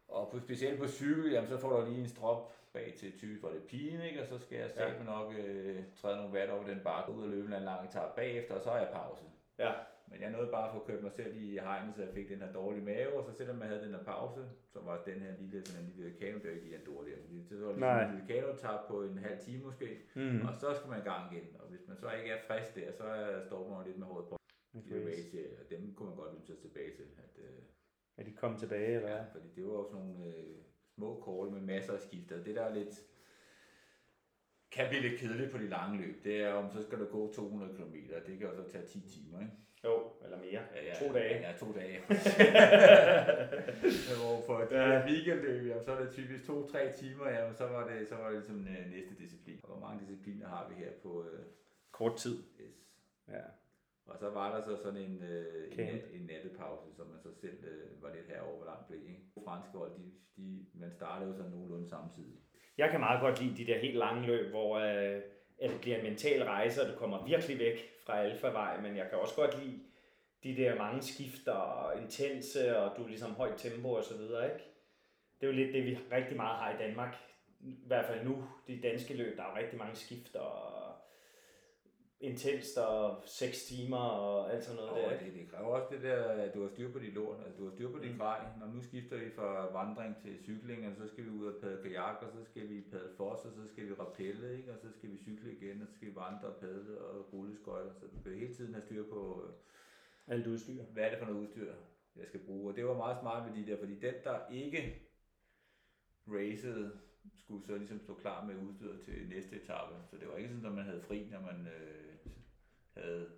og 0.08 0.30
på, 0.32 0.40
specielt 0.40 0.80
på 0.80 0.88
cykel, 0.88 1.32
jamen, 1.32 1.50
så 1.50 1.58
får 1.58 1.70
du 1.80 1.86
lige 1.86 2.02
en 2.02 2.08
strop 2.08 2.54
bag 2.74 2.94
til 3.00 3.20
typisk, 3.20 3.42
hvor 3.42 3.50
det 3.50 3.58
er 3.58 3.68
pigen, 3.68 4.02
ikke? 4.02 4.22
og 4.22 4.28
så 4.28 4.40
skal 4.40 4.58
jeg 4.58 4.70
Ja. 4.78 4.88
ja. 4.88 5.04
nok 5.04 5.34
øh, 5.38 5.84
træde 6.02 6.18
nogle 6.18 6.34
watt 6.34 6.52
over 6.52 6.64
den 6.64 6.80
bakke 6.84 7.12
ud 7.12 7.24
og 7.24 7.30
løbe 7.30 7.56
en 7.58 7.64
lang 7.64 7.88
etape 7.90 8.12
bagefter, 8.16 8.56
og 8.56 8.62
så 8.62 8.70
har 8.70 8.78
jeg 8.78 8.90
pause. 8.94 9.24
Ja. 9.60 9.72
Men 10.12 10.22
jeg 10.22 10.32
nåede 10.32 10.52
bare 10.52 10.68
at 10.70 10.74
få 10.76 10.86
kørt 10.88 11.04
mig 11.04 11.12
selv 11.12 11.34
i 11.44 11.48
hegnet, 11.58 11.96
så 11.96 12.02
jeg 12.04 12.14
fik 12.14 12.30
den 12.30 12.40
her 12.42 12.54
dårlige 12.54 12.86
mave, 12.86 13.14
og 13.14 13.24
så 13.26 13.32
selvom 13.38 13.60
jeg 13.60 13.68
havde 13.68 13.84
den 13.86 13.94
her 13.96 14.04
pause, 14.04 14.42
så 14.74 14.80
var 14.80 15.04
den 15.10 15.20
her 15.26 15.34
lille, 15.40 15.66
sådan 15.66 15.84
en 15.86 15.92
lille 15.96 16.14
kano, 16.20 16.38
det 16.40 16.46
var 16.50 16.56
ikke 16.56 16.68
i 16.70 16.74
Andorra 16.74 17.06
der, 17.10 17.16
men 17.30 17.46
det 17.50 17.62
var 17.62 17.72
ligesom 17.72 17.80
Nej. 17.80 18.04
en 18.04 18.12
lille 18.16 18.28
kano 18.34 18.78
på 18.88 19.04
en 19.04 19.18
halv 19.18 19.40
time 19.40 19.64
måske, 19.64 19.88
Mm. 20.16 20.42
og 20.48 20.54
så 20.62 20.68
skal 20.78 20.90
man 20.90 21.00
i 21.00 21.04
gang 21.12 21.24
igen, 21.34 21.48
og 21.60 21.68
hvis 21.70 21.88
man 21.88 21.98
så 21.98 22.12
ikke 22.12 22.30
er 22.30 22.42
frisk 22.48 22.76
der, 22.76 22.92
så 22.92 23.06
står 23.48 23.70
man 23.70 23.86
lidt 23.88 23.98
med 23.98 24.08
hovedet 24.08 24.30
på 24.30 24.36
okay. 24.76 25.06
og 25.60 25.70
dem 25.70 25.94
kunne 25.96 26.10
man 26.10 26.18
godt 26.18 26.34
lytte 26.34 26.48
sig 26.48 26.58
tilbage 26.66 26.92
til. 26.96 27.04
At, 27.26 27.34
øh, 27.46 27.62
Er 28.18 28.24
de 28.24 28.34
kommet 28.34 28.60
tilbage, 28.60 28.96
eller 28.96 29.10
ja, 29.10 29.24
fordi 29.34 29.48
det 29.56 29.64
var 29.66 29.84
sådan 29.84 30.06
nogle 30.06 30.26
øh, 30.36 30.56
små 30.96 31.10
call 31.26 31.52
med 31.56 31.62
masser 31.62 31.94
af 31.94 32.00
skifter. 32.00 32.44
Det 32.44 32.56
der 32.56 32.62
er 32.64 32.74
lidt, 32.74 32.96
kan 34.72 34.86
blive 34.90 35.02
lidt 35.02 35.20
kedeligt 35.20 35.52
på 35.52 35.58
de 35.58 35.68
lange 35.70 35.98
løb, 36.02 36.24
det 36.24 36.42
er 36.42 36.54
om 36.54 36.72
så 36.72 36.82
skal 36.84 37.00
du 37.00 37.06
gå 37.06 37.34
200 37.34 37.76
km, 37.76 37.96
det 38.28 38.38
kan 38.40 38.48
jo 38.48 38.56
så 38.56 38.70
tage 38.72 38.86
10 38.88 39.10
timer, 39.10 39.40
ikke? 39.40 39.52
Eller 40.32 40.44
mere. 40.46 40.62
Ja, 40.76 40.84
ja, 40.86 40.94
To 41.08 41.14
dage. 41.14 41.40
Ja, 41.48 41.54
to 41.60 41.72
dage. 41.80 42.00
Hvor 44.20 44.42
for 44.46 44.60
et 44.60 44.72
Ja. 44.72 44.90
ja. 44.92 45.06
weekendløb, 45.06 45.68
jamen, 45.68 45.84
så 45.84 45.92
er 45.92 46.00
det 46.04 46.12
typisk 46.14 46.46
to-tre 46.46 46.94
timer, 46.94 47.30
jamen, 47.30 47.56
så 47.56 47.68
var 47.68 47.88
det, 47.88 48.08
så 48.08 48.16
var 48.16 48.26
det 48.30 48.38
ligesom 48.38 48.68
øh, 48.68 48.92
næste 48.92 49.16
disciplin. 49.24 49.60
Og 49.64 49.70
hvor 49.70 49.80
mange 49.88 50.00
discipliner 50.02 50.48
har 50.48 50.70
vi 50.70 50.76
her 50.84 50.92
på 51.04 51.26
øh, 51.34 51.40
Kort 51.92 52.18
tid. 52.18 52.38
yes. 52.62 52.76
Ja. 53.28 53.42
Og 54.06 54.18
så 54.20 54.30
var 54.30 54.56
der 54.56 54.62
så 54.66 54.84
sådan 54.84 55.02
en, 55.02 55.24
øh, 55.24 55.72
en, 55.72 55.78
Camp. 55.78 55.90
nat- 55.90 56.16
en 56.16 56.22
nattepause, 56.26 56.96
som 56.96 57.08
man 57.08 57.20
så 57.20 57.30
selv 57.42 57.64
øh, 57.64 58.04
var 58.04 58.14
lidt 58.16 58.28
herover, 58.28 58.56
hvor 58.58 58.66
langt 58.66 58.88
blev. 58.88 59.00
Ikke? 59.10 59.22
Franske 59.48 59.78
hold, 59.78 59.92
de, 59.98 60.12
de, 60.38 60.66
man 60.74 60.92
startede 60.92 61.30
jo 61.32 61.38
sådan 61.38 61.52
nogenlunde 61.52 61.90
samtidig. 61.90 62.36
Jeg 62.78 62.90
kan 62.90 63.00
meget 63.00 63.22
godt 63.22 63.42
lide 63.42 63.58
de 63.58 63.66
der 63.72 63.80
helt 63.80 63.98
lange 63.98 64.28
løb, 64.28 64.50
hvor 64.50 64.78
øh, 64.78 65.22
at 65.62 65.70
det 65.70 65.82
bliver 65.82 65.98
en 65.98 66.04
mental 66.04 66.44
rejse, 66.44 66.82
og 66.82 66.88
du 66.94 66.98
kommer 66.98 67.26
virkelig 67.26 67.60
væk 67.60 67.78
fra 68.06 68.20
alfavej, 68.24 68.82
men 68.82 68.98
jeg 68.98 69.10
kan 69.10 69.18
også 69.20 69.36
godt 69.36 69.64
lide 69.64 69.80
de 70.44 70.56
der 70.56 70.76
mange 70.78 71.02
skifter, 71.02 71.92
intense, 72.02 72.78
og 72.78 72.98
du 72.98 73.04
er 73.04 73.08
ligesom 73.08 73.32
højt 73.32 73.58
tempo 73.58 73.92
og 73.92 74.04
så 74.04 74.18
videre, 74.18 74.46
ikke? 74.54 74.66
Det 75.40 75.48
er 75.48 75.52
jo 75.52 75.58
lidt 75.58 75.74
det, 75.74 75.86
vi 75.86 75.98
rigtig 76.12 76.38
meget 76.38 76.58
har 76.60 76.74
i 76.74 76.78
Danmark. 76.78 77.16
I 77.60 77.76
hvert 77.88 78.06
fald 78.06 78.24
nu, 78.26 78.44
de 78.68 78.82
danske 78.82 79.14
løb, 79.14 79.38
der 79.38 79.44
er 79.44 79.58
rigtig 79.58 79.80
mange 79.80 79.96
skifter, 79.96 80.40
og 80.40 80.82
intenst, 82.20 82.78
og 82.78 83.24
6 83.26 83.66
timer, 83.66 83.98
og 83.98 84.54
alt 84.54 84.64
sådan 84.64 84.76
noget 84.76 84.92
Og 84.92 85.12
der, 85.12 85.20
det, 85.20 85.34
det 85.34 85.52
kræver 85.52 85.68
også 85.68 85.96
det 85.96 86.04
der, 86.04 86.24
at 86.24 86.54
du 86.54 86.62
har 86.62 86.70
styr 86.70 86.92
på 86.92 87.00
dit 87.00 87.14
lort, 87.14 87.38
altså 87.46 87.58
du 87.60 87.64
har 87.64 87.72
styr 87.72 87.92
på 87.92 88.00
dit 88.00 88.12
Mm. 88.12 88.18
grej. 88.18 88.40
Når 88.60 88.68
nu 88.68 88.82
skifter 88.82 89.18
vi 89.18 89.30
fra 89.36 89.72
vandring 89.80 90.18
til 90.22 90.44
cykling, 90.44 90.88
og 90.88 90.96
så 90.96 91.08
skal 91.08 91.24
vi 91.26 91.30
ud 91.30 91.46
og 91.46 91.54
padle 91.62 91.84
kajak, 91.84 92.18
og 92.22 92.32
så 92.32 92.44
skal 92.52 92.70
vi 92.70 92.82
padle 92.92 93.14
fos, 93.18 93.46
og 93.46 93.52
så 93.54 93.68
skal 93.72 93.88
vi 93.88 93.94
rappelle, 93.94 94.58
ikke? 94.58 94.72
og 94.74 94.80
så 94.80 94.92
skal 94.98 95.12
vi 95.12 95.18
cykle 95.18 95.52
igen, 95.58 95.82
og 95.82 95.88
så 95.88 95.94
skal 95.96 96.08
vi 96.08 96.16
vandre 96.16 96.48
og 96.48 96.56
padle 96.62 97.02
og 97.02 97.34
rulle 97.34 97.56
skøjter. 97.56 97.94
Så 97.94 98.06
du 98.06 98.20
skal 98.20 98.34
hele 98.34 98.54
tiden 98.54 98.74
have 98.74 98.86
styr 98.86 99.04
på, 99.10 99.44
øh, 99.48 99.54
Alt 100.28 100.48
udstyr. 100.48 100.84
hvad 100.84 101.04
er 101.04 101.10
det 101.10 101.20
for 101.20 101.26
noget 101.26 101.40
udstyr, 101.40 101.74
jeg 102.16 102.28
skal 102.28 102.40
bruge. 102.46 102.72
Og 102.72 102.76
det 102.76 102.86
var 102.86 102.98
meget 102.98 103.18
smart 103.20 103.52
ved 103.52 103.64
de 103.64 103.72
der, 103.72 103.78
fordi 103.80 104.00
den, 104.00 104.14
der 104.24 104.50
ikke 104.50 105.08
racede, 106.28 107.00
skulle 107.36 107.66
så 107.66 107.78
ligesom 107.78 108.00
stå 108.00 108.14
klar 108.16 108.46
med 108.46 108.56
udstyret 108.56 109.02
til 109.02 109.30
næste 109.30 109.56
etape. 109.56 109.96
Så 110.10 110.18
det 110.18 110.28
var 110.28 110.36
ikke 110.36 110.50
sådan, 110.50 110.66
at 110.66 110.72
man 110.72 110.86
havde 110.86 111.02
fri, 111.02 111.28
når 111.32 111.40
man 111.42 111.68
øh, 111.68 112.16
havde 112.94 113.32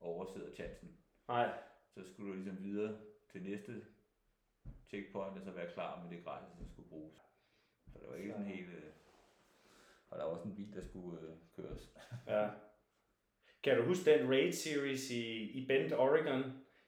overset 0.00 0.52
chancen. 0.56 0.96
Nej, 1.28 1.58
Så 1.94 2.04
skulle 2.12 2.30
du 2.30 2.34
ligesom 2.36 2.64
videre 2.64 2.98
til 3.32 3.42
næste 3.42 3.84
checkpoint, 4.88 5.38
og 5.38 5.44
så 5.44 5.50
være 5.50 5.72
klar 5.72 6.02
med 6.02 6.16
det 6.16 6.24
grej, 6.24 6.42
som 6.56 6.68
skulle 6.68 6.88
bruges. 6.88 7.14
Så 7.92 7.98
det 7.98 8.08
var 8.08 8.14
ikke 8.14 8.30
sådan 8.30 8.46
helt... 8.46 8.68
Øh, 8.68 8.92
og 10.10 10.18
der 10.18 10.24
var 10.24 10.30
også 10.32 10.48
en 10.48 10.56
bil, 10.56 10.74
der 10.74 10.82
skulle 10.84 11.20
øh, 11.20 11.36
køres. 11.56 11.92
Ja. 12.26 12.50
Kan 13.66 13.76
du 13.76 13.82
huske 13.82 14.04
den 14.10 14.28
Raid 14.30 14.52
Series 14.52 15.10
i, 15.10 15.22
i 15.58 15.66
Bend, 15.68 15.92
Oregon? 15.92 16.42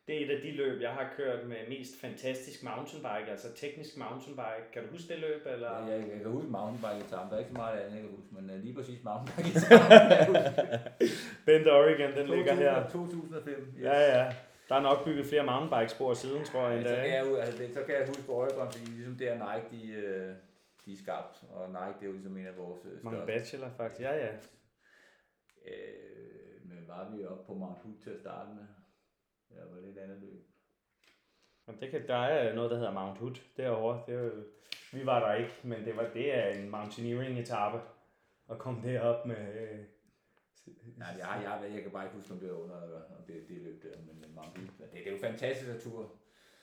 Det 0.06 0.12
er 0.16 0.26
et 0.26 0.30
af 0.36 0.40
de 0.42 0.50
løb, 0.50 0.80
jeg 0.82 0.90
har 0.90 1.12
kørt 1.16 1.46
med 1.48 1.56
mest 1.68 2.00
fantastisk 2.00 2.62
mountainbike, 2.62 3.30
altså 3.30 3.48
teknisk 3.54 3.96
mountainbike. 3.96 4.66
Kan 4.72 4.82
du 4.82 4.88
huske 4.90 5.08
det 5.12 5.18
løb? 5.26 5.42
Eller? 5.54 5.72
Ja, 5.72 5.84
jeg, 5.84 6.00
jeg 6.12 6.20
kan 6.22 6.30
huske 6.30 6.50
mountainbike 6.50 7.00
etappen. 7.06 7.28
Der 7.30 7.34
er 7.36 7.38
ikke 7.38 7.50
så 7.54 7.60
meget 7.64 7.78
andet, 7.80 7.94
jeg 7.96 8.02
kan 8.06 8.10
huske, 8.18 8.30
men 8.36 8.44
øh, 8.50 8.56
lige 8.64 8.74
præcis 8.78 8.98
mountainbike 9.08 9.48
etappen. 9.58 10.36
Bend, 11.46 11.66
Oregon, 11.78 12.10
den 12.18 12.26
ligger 12.36 12.54
her. 12.54 12.88
2005. 12.88 13.74
Yes. 13.76 13.84
Ja, 13.88 13.98
ja. 14.16 14.24
Der 14.68 14.74
er 14.80 14.82
nok 14.88 15.04
bygget 15.04 15.26
flere 15.26 15.44
mountainbike-spor 15.50 16.14
siden, 16.14 16.44
tror 16.44 16.68
jeg 16.68 16.82
Ja, 16.82 16.88
så, 16.88 17.02
kan 17.02 17.14
jeg, 17.18 17.40
altså, 17.44 17.62
det, 17.62 17.74
så 17.74 17.82
kan 17.86 17.94
jeg 17.94 18.06
huske 18.06 18.28
Oregon, 18.38 18.72
fordi 18.72 18.84
ligesom 18.90 19.14
det 19.20 19.28
er 19.32 19.36
Nike, 19.46 19.66
de, 19.74 19.82
øh, 19.92 20.34
de 20.84 20.92
er 20.92 21.00
skabt. 21.04 21.34
Og 21.56 21.64
Nike, 21.76 21.94
det 21.98 22.02
er 22.02 22.10
jo 22.10 22.12
ligesom 22.18 22.36
en 22.36 22.46
af 22.46 22.56
vores 22.62 22.80
øh, 22.84 23.04
Mange 23.04 23.18
største. 23.18 23.32
bachelor, 23.32 23.70
faktisk. 23.76 24.00
Ja, 24.00 24.14
ja. 24.24 24.32
Øh, 25.66 26.17
var 26.88 27.10
vi 27.10 27.24
oppe 27.24 27.44
på 27.44 27.54
Mount 27.54 27.78
Hood 27.78 27.94
til 28.02 28.10
at 28.10 28.20
starte 28.20 28.50
med? 28.54 28.66
Ja, 29.50 29.64
var 29.64 29.80
det 29.80 29.88
et 29.88 29.98
andet 29.98 30.18
løb? 30.20 30.44
Og 31.66 31.74
det 31.80 31.90
kan, 31.90 32.06
der 32.08 32.16
er 32.16 32.54
noget, 32.54 32.70
der 32.70 32.76
hedder 32.76 32.92
Mount 32.92 33.18
Hood 33.18 33.36
derovre. 33.56 34.02
Det 34.06 34.14
er 34.14 34.20
jo, 34.20 34.30
vi 34.92 35.06
var 35.06 35.26
der 35.26 35.34
ikke, 35.34 35.54
men 35.62 35.84
det, 35.84 35.96
var, 35.96 36.10
det 36.14 36.34
er 36.38 36.48
en 36.48 36.70
mountaineering 36.70 37.38
etape 37.38 37.80
at 38.50 38.58
komme 38.58 38.82
derop 38.82 39.26
med... 39.26 39.70
Øh, 39.70 39.84
Nej, 40.96 41.08
jeg, 41.18 41.40
jeg, 41.44 41.70
jeg 41.74 41.82
kan 41.82 41.90
bare 41.90 42.04
ikke 42.04 42.16
huske, 42.16 42.32
om 42.32 42.40
det 42.40 42.50
var 42.50 42.56
under, 42.58 42.76
om 43.18 43.22
det, 43.26 43.48
det 43.48 43.56
løb 43.56 43.82
der, 43.82 43.98
men 44.06 44.20
men 44.20 44.34
Mount 44.34 44.58
Hood. 44.58 44.66
Det, 44.78 44.92
det 44.92 45.08
er 45.08 45.12
jo 45.12 45.18
fantastisk 45.18 45.70
at 45.70 45.80
tur 45.80 46.12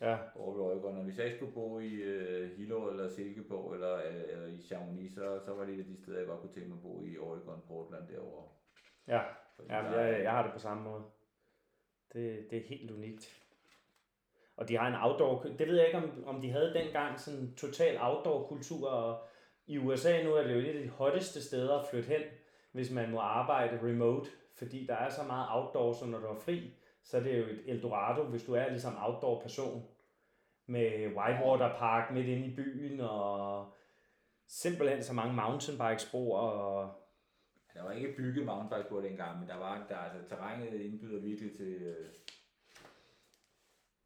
ja, 0.02 0.18
over 0.36 0.54
ved 0.54 0.62
Oregon, 0.62 0.98
og 0.98 1.04
hvis 1.04 1.18
jeg 1.20 1.32
skulle 1.36 1.54
bo 1.54 1.80
i 1.80 1.94
øh, 1.94 2.58
Hilo 2.58 2.90
eller 2.90 3.10
Silkeborg 3.10 3.74
eller, 3.74 3.98
eller, 3.98 4.24
eller 4.24 4.48
i 4.48 4.62
Chamonix, 4.62 5.14
så, 5.14 5.40
så 5.46 5.54
var 5.54 5.66
det 5.66 5.74
et 5.74 5.80
af 5.80 5.86
de 5.86 5.98
steder, 5.98 6.18
jeg 6.18 6.28
godt 6.28 6.42
kunne 6.42 6.54
tænke 6.54 6.70
mig 6.70 6.76
at 6.78 6.82
bo 6.82 7.04
i 7.04 7.18
Oregon, 7.18 7.62
Portland 7.68 8.08
derovre. 8.08 8.48
ja. 9.08 9.22
Ja, 9.70 9.84
jeg, 9.84 10.24
jeg 10.24 10.32
har 10.32 10.44
det 10.44 10.54
på 10.54 10.60
samme 10.60 10.84
måde. 10.84 11.04
Det, 12.14 12.48
det 12.50 12.58
er 12.58 12.68
helt 12.68 12.92
unikt. 12.92 13.42
Og 14.58 14.70
de 14.70 14.78
har 14.78 14.88
en 14.88 15.02
outdoor, 15.02 15.44
det 15.44 15.68
ved 15.68 15.76
jeg 15.76 15.86
ikke, 15.86 15.98
om, 15.98 16.24
om 16.26 16.42
de 16.42 16.52
havde 16.52 16.74
dengang 16.74 17.20
sådan 17.20 17.40
en 17.40 17.56
total 17.56 17.98
outdoor-kultur, 18.02 18.90
og 18.90 19.24
i 19.68 19.78
USA 19.78 20.24
nu 20.24 20.34
er 20.34 20.44
det 20.44 20.54
jo 20.54 20.60
et 20.60 20.76
af 20.76 20.84
de 20.84 20.90
hotteste 20.90 21.44
steder 21.44 21.80
at 21.80 21.86
flytte 21.90 22.10
hen, 22.10 22.22
hvis 22.72 22.92
man 22.92 23.12
må 23.12 23.20
arbejde 23.20 23.80
remote, 23.84 24.30
fordi 24.58 24.86
der 24.86 24.96
er 24.96 25.10
så 25.10 25.24
meget 25.24 25.48
outdoor, 25.52 25.94
så 25.94 26.06
når 26.06 26.20
du 26.20 26.26
er 26.26 26.36
fri, 26.36 26.74
så 27.04 27.18
er 27.18 27.22
det 27.22 27.40
jo 27.40 27.44
et 27.44 27.62
Eldorado, 27.66 28.24
hvis 28.24 28.44
du 28.44 28.54
er 28.54 28.70
ligesom 28.70 28.98
outdoor 28.98 29.42
person, 29.42 29.88
med 30.66 31.08
Whitewater 31.08 31.76
Park 31.78 32.14
midt 32.14 32.28
inde 32.28 32.48
i 32.48 32.56
byen, 32.56 33.00
og 33.00 33.74
simpelthen 34.48 35.04
så 35.04 35.14
mange 35.14 35.34
mountainbikespor, 35.34 36.38
og 36.38 37.05
Der 37.76 37.84
var 37.84 37.92
ikke 37.92 38.16
bygget 38.18 38.46
mountainbike 38.46 38.90
på 38.90 39.02
dengang, 39.02 39.40
men 39.40 39.50
der 39.50 39.56
var 39.56 39.86
der, 39.90 39.98
altså, 39.98 40.30
terrænet 40.30 40.74
indbyder 40.74 41.22
virkelig 41.22 41.58
til, 41.58 41.74
øh, 41.74 42.06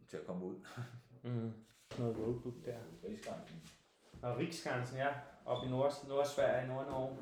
til 0.07 0.17
at 0.17 0.25
komme 0.25 0.45
ud. 0.45 0.55
mm, 1.23 1.51
noget 1.99 2.17
roadbook 2.17 2.53
der. 2.65 2.77
Rigsgrænsen. 3.03 3.61
Og 4.21 4.37
Riksgrænsen, 4.37 4.97
ja, 4.97 5.07
oppe 5.45 5.67
i 5.67 5.69
Nord, 5.69 6.07
Nordsverige, 6.07 6.67
Nord-Norge. 6.67 7.17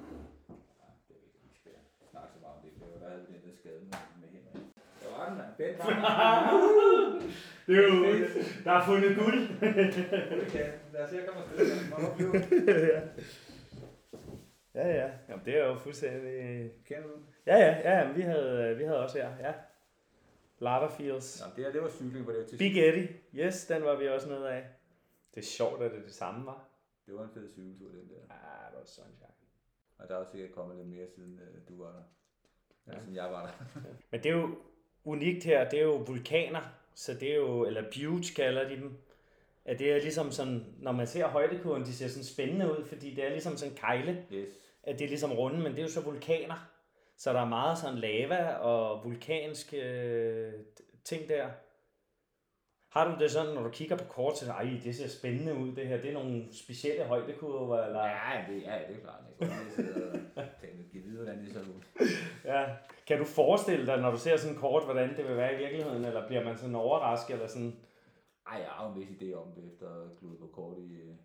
Ja, 0.49 0.87
det 1.07 1.15
er 1.15 1.21
ikke 1.25 1.37
rigtig 1.43 1.57
spændende. 1.61 1.85
Snak 2.11 2.29
så 2.33 2.39
meget 2.41 2.55
om 2.55 2.61
det. 2.63 2.71
Det 2.73 3.01
var 3.01 3.09
havde 3.09 3.25
vi 3.27 3.33
den 3.33 3.41
der 3.49 3.55
skade 3.59 3.79
med, 3.79 3.93
med 4.21 4.27
Henrik. 4.35 4.65
Der 5.01 5.17
var 5.17 5.29
den, 5.29 5.37
mand. 5.37 5.51
Bent 5.57 5.77
Det 7.67 7.77
er 7.77 7.83
jo, 7.87 7.95
der 8.63 8.71
er 8.71 8.85
fundet 8.85 9.17
guld. 9.17 9.39
Kan. 10.53 10.71
Lad 10.93 11.03
os 11.03 11.09
se, 11.09 11.21
at 11.21 11.27
komme 11.27 11.41
afsted. 11.41 11.89
Må 11.89 11.97
du 11.97 12.13
blive. 12.15 13.46
Ja, 14.77 14.87
ja. 14.87 15.11
Jamen, 15.29 15.45
det 15.45 15.57
er 15.57 15.67
jo 15.67 15.75
fuldstændig... 15.75 16.71
Kender 16.85 17.07
du? 17.07 17.13
Ja, 17.45 17.57
ja, 17.57 17.77
ja, 17.79 17.99
jamen, 17.99 18.15
vi 18.15 18.21
havde, 18.21 18.77
vi 18.77 18.83
havde 18.83 19.03
også 19.03 19.17
her, 19.17 19.37
ja. 19.39 19.53
Lava 20.59 20.87
Fields. 20.87 21.41
Nå, 21.41 21.55
det 21.55 21.65
her, 21.65 21.71
det 21.71 21.81
var 21.81 21.89
cykling 21.89 22.25
på 22.25 22.31
det 22.31 22.51
her 22.51 22.57
Big 22.57 22.87
Eddie. 22.87 23.09
Yes, 23.35 23.65
den 23.65 23.83
var 23.83 23.95
vi 23.95 24.07
også 24.07 24.29
nede 24.29 24.49
af. 24.51 24.63
Det 25.35 25.41
er 25.41 25.45
sjovt, 25.45 25.81
at 25.83 25.91
det 25.91 26.05
det 26.05 26.13
samme, 26.13 26.45
var. 26.45 26.69
Det 27.05 27.15
var 27.15 27.23
en 27.23 27.29
fed 27.33 27.49
cykeltur, 27.49 27.87
den 27.89 28.09
der. 28.09 28.15
Ja, 28.15 28.69
det 28.71 28.79
var 28.79 28.85
sunshine. 28.85 29.33
Og 29.97 30.07
der 30.07 30.15
er 30.15 30.19
også 30.19 30.31
sikkert 30.31 30.51
kommet 30.51 30.77
lidt 30.77 30.87
mere, 30.87 31.07
siden 31.15 31.39
øh, 31.39 31.67
du 31.69 31.83
var 31.83 31.91
der. 31.91 32.03
Ja. 32.93 32.99
Siden 32.99 33.15
jeg 33.15 33.31
var 33.31 33.45
der. 33.45 33.79
Men 34.11 34.23
det 34.23 34.31
er 34.31 34.35
jo 34.35 34.55
unikt 35.03 35.43
her, 35.43 35.69
det 35.69 35.79
er 35.79 35.83
jo 35.83 35.95
vulkaner, 35.95 36.61
så 36.95 37.13
det 37.13 37.31
er 37.31 37.35
jo, 37.35 37.65
eller 37.65 37.83
buttes 37.83 38.31
kalder 38.31 38.69
de 38.69 38.75
dem. 38.75 38.97
At 39.65 39.79
det 39.79 39.91
er 39.91 40.01
ligesom 40.01 40.31
sådan, 40.31 40.65
når 40.79 40.91
man 40.91 41.07
ser 41.07 41.27
højdekurven, 41.27 41.83
de 41.83 41.93
ser 41.93 42.07
sådan 42.07 42.23
spændende 42.23 42.79
ud, 42.79 42.85
fordi 42.85 43.13
det 43.15 43.25
er 43.25 43.29
ligesom 43.29 43.57
sådan 43.57 43.71
en 43.73 43.77
kejle, 43.77 44.25
Yes. 44.31 44.49
At 44.87 44.99
det 44.99 45.05
er 45.05 45.09
ligesom 45.09 45.31
runde, 45.31 45.57
men 45.57 45.71
det 45.71 45.79
er 45.79 45.83
jo 45.83 45.89
så 45.89 46.01
vulkaner. 46.01 46.69
Så 47.17 47.33
der 47.33 47.41
er 47.41 47.49
meget 47.49 47.77
sådan 47.77 47.97
lava 47.97 48.53
og 48.53 49.05
vulkansk 49.05 49.73
øh, 49.73 50.53
ting 51.03 51.29
der. 51.29 51.49
Har 52.91 53.11
du 53.11 53.23
det 53.23 53.31
sådan, 53.31 53.55
når 53.55 53.63
du 53.63 53.69
kigger 53.69 53.97
på 53.97 54.03
kort, 54.03 54.37
så 54.37 54.51
ej, 54.51 54.79
det 54.83 54.95
ser 54.95 55.07
spændende 55.07 55.55
ud 55.55 55.75
det 55.75 55.87
her, 55.87 56.01
det 56.01 56.09
er 56.09 56.13
nogle 56.13 56.45
specielle 56.51 57.03
højdekurver, 57.03 57.83
eller? 57.83 58.03
Ja, 58.03 58.45
det, 58.49 58.61
ja, 58.61 58.79
det 58.87 58.95
er 58.95 59.01
klart. 59.01 59.21
Jeg 59.39 59.49
kunne 59.49 59.63
lige 59.63 59.75
sidde 59.75 60.11
og 60.35 60.53
videre, 60.93 61.23
hvordan 61.23 61.45
det 61.45 61.53
så 61.53 61.59
ud. 61.59 62.07
Ja. 62.45 62.65
Kan 63.07 63.19
du 63.19 63.25
forestille 63.25 63.85
dig, 63.85 64.01
når 64.01 64.11
du 64.11 64.17
ser 64.17 64.37
sådan 64.37 64.57
kort, 64.57 64.83
hvordan 64.83 65.17
det 65.17 65.27
vil 65.27 65.37
være 65.37 65.53
i 65.53 65.57
virkeligheden, 65.57 66.05
eller 66.05 66.27
bliver 66.27 66.43
man 66.43 66.57
sådan 66.57 66.75
overrasket, 66.75 67.33
eller 67.33 67.47
sådan, 67.47 67.75
Ej, 68.51 68.57
jeg 68.57 68.69
har 68.69 68.87
jo 68.87 68.93
en 68.93 68.99
vis 68.99 69.09
idé 69.09 69.33
om 69.33 69.51
det, 69.55 69.71
efter 69.71 69.87
at 69.87 70.39
på 70.39 70.49
kort 70.53 70.77
i, 70.77 70.93
øh, 70.93 71.15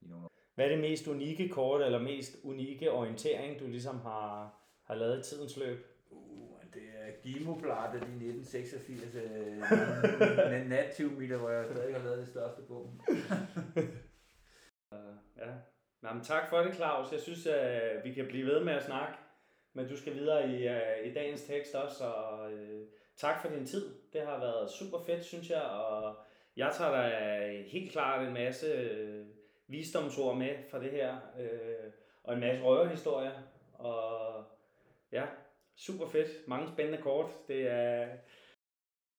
i 0.00 0.06
nogle 0.06 0.24
år. 0.24 0.39
Hvad 0.60 0.68
er 0.68 0.74
det 0.74 0.90
mest 0.90 1.06
unikke 1.06 1.48
kort, 1.48 1.82
eller 1.82 1.98
mest 1.98 2.36
unikke 2.44 2.90
orientering, 2.90 3.60
du 3.60 3.66
ligesom 3.66 4.00
har, 4.00 4.54
har 4.86 4.94
lavet 4.94 5.18
i 5.18 5.22
tidens 5.22 5.56
løb? 5.56 5.86
Uh, 6.10 6.60
det 6.74 6.82
er 6.82 7.22
Gimobladet 7.22 7.94
i 7.94 7.96
1986, 7.96 9.14
øh, 9.14 10.60
en 10.62 10.66
nativ 10.68 11.10
meter, 11.10 11.36
hvor 11.36 11.50
jeg 11.50 11.66
stadig 11.66 11.94
har 11.96 12.04
lavet 12.04 12.18
det 12.18 12.28
største 12.28 12.62
på. 12.68 12.90
Ja. 15.38 15.52
Nå, 16.02 16.12
men 16.12 16.24
tak 16.24 16.48
for 16.50 16.58
det, 16.58 16.74
Claus. 16.74 17.12
Jeg 17.12 17.20
synes, 17.20 17.46
at 17.46 18.04
vi 18.04 18.12
kan 18.12 18.26
blive 18.26 18.46
ved 18.46 18.64
med 18.64 18.72
at 18.72 18.84
snakke, 18.84 19.14
men 19.72 19.88
du 19.88 19.96
skal 19.96 20.14
videre 20.14 20.48
i, 20.48 20.68
øh, 20.68 21.10
i 21.10 21.14
dagens 21.14 21.42
tekst 21.42 21.74
også, 21.74 22.04
og 22.04 22.52
øh, 22.52 22.86
tak 23.16 23.42
for 23.42 23.48
din 23.48 23.66
tid. 23.66 23.94
Det 24.12 24.20
har 24.20 24.38
været 24.40 24.70
super 24.70 24.98
fedt, 25.06 25.24
synes 25.24 25.50
jeg, 25.50 25.62
og 25.62 26.16
jeg 26.56 26.70
tager 26.78 26.90
da 26.90 27.62
helt 27.66 27.92
klart 27.92 28.26
en 28.26 28.34
masse 28.34 28.66
øh, 28.66 29.26
visdomsord 29.70 30.36
med 30.36 30.56
fra 30.70 30.80
det 30.80 30.90
her, 30.90 31.16
øh, 31.40 31.92
og 32.24 32.34
en 32.34 32.40
masse 32.40 32.62
røverhistorier, 32.62 33.32
og 33.74 34.44
ja, 35.12 35.24
super 35.76 36.06
fedt. 36.08 36.48
Mange 36.48 36.68
spændende 36.68 37.02
kort. 37.02 37.26
Det 37.48 37.70
er, 37.70 38.08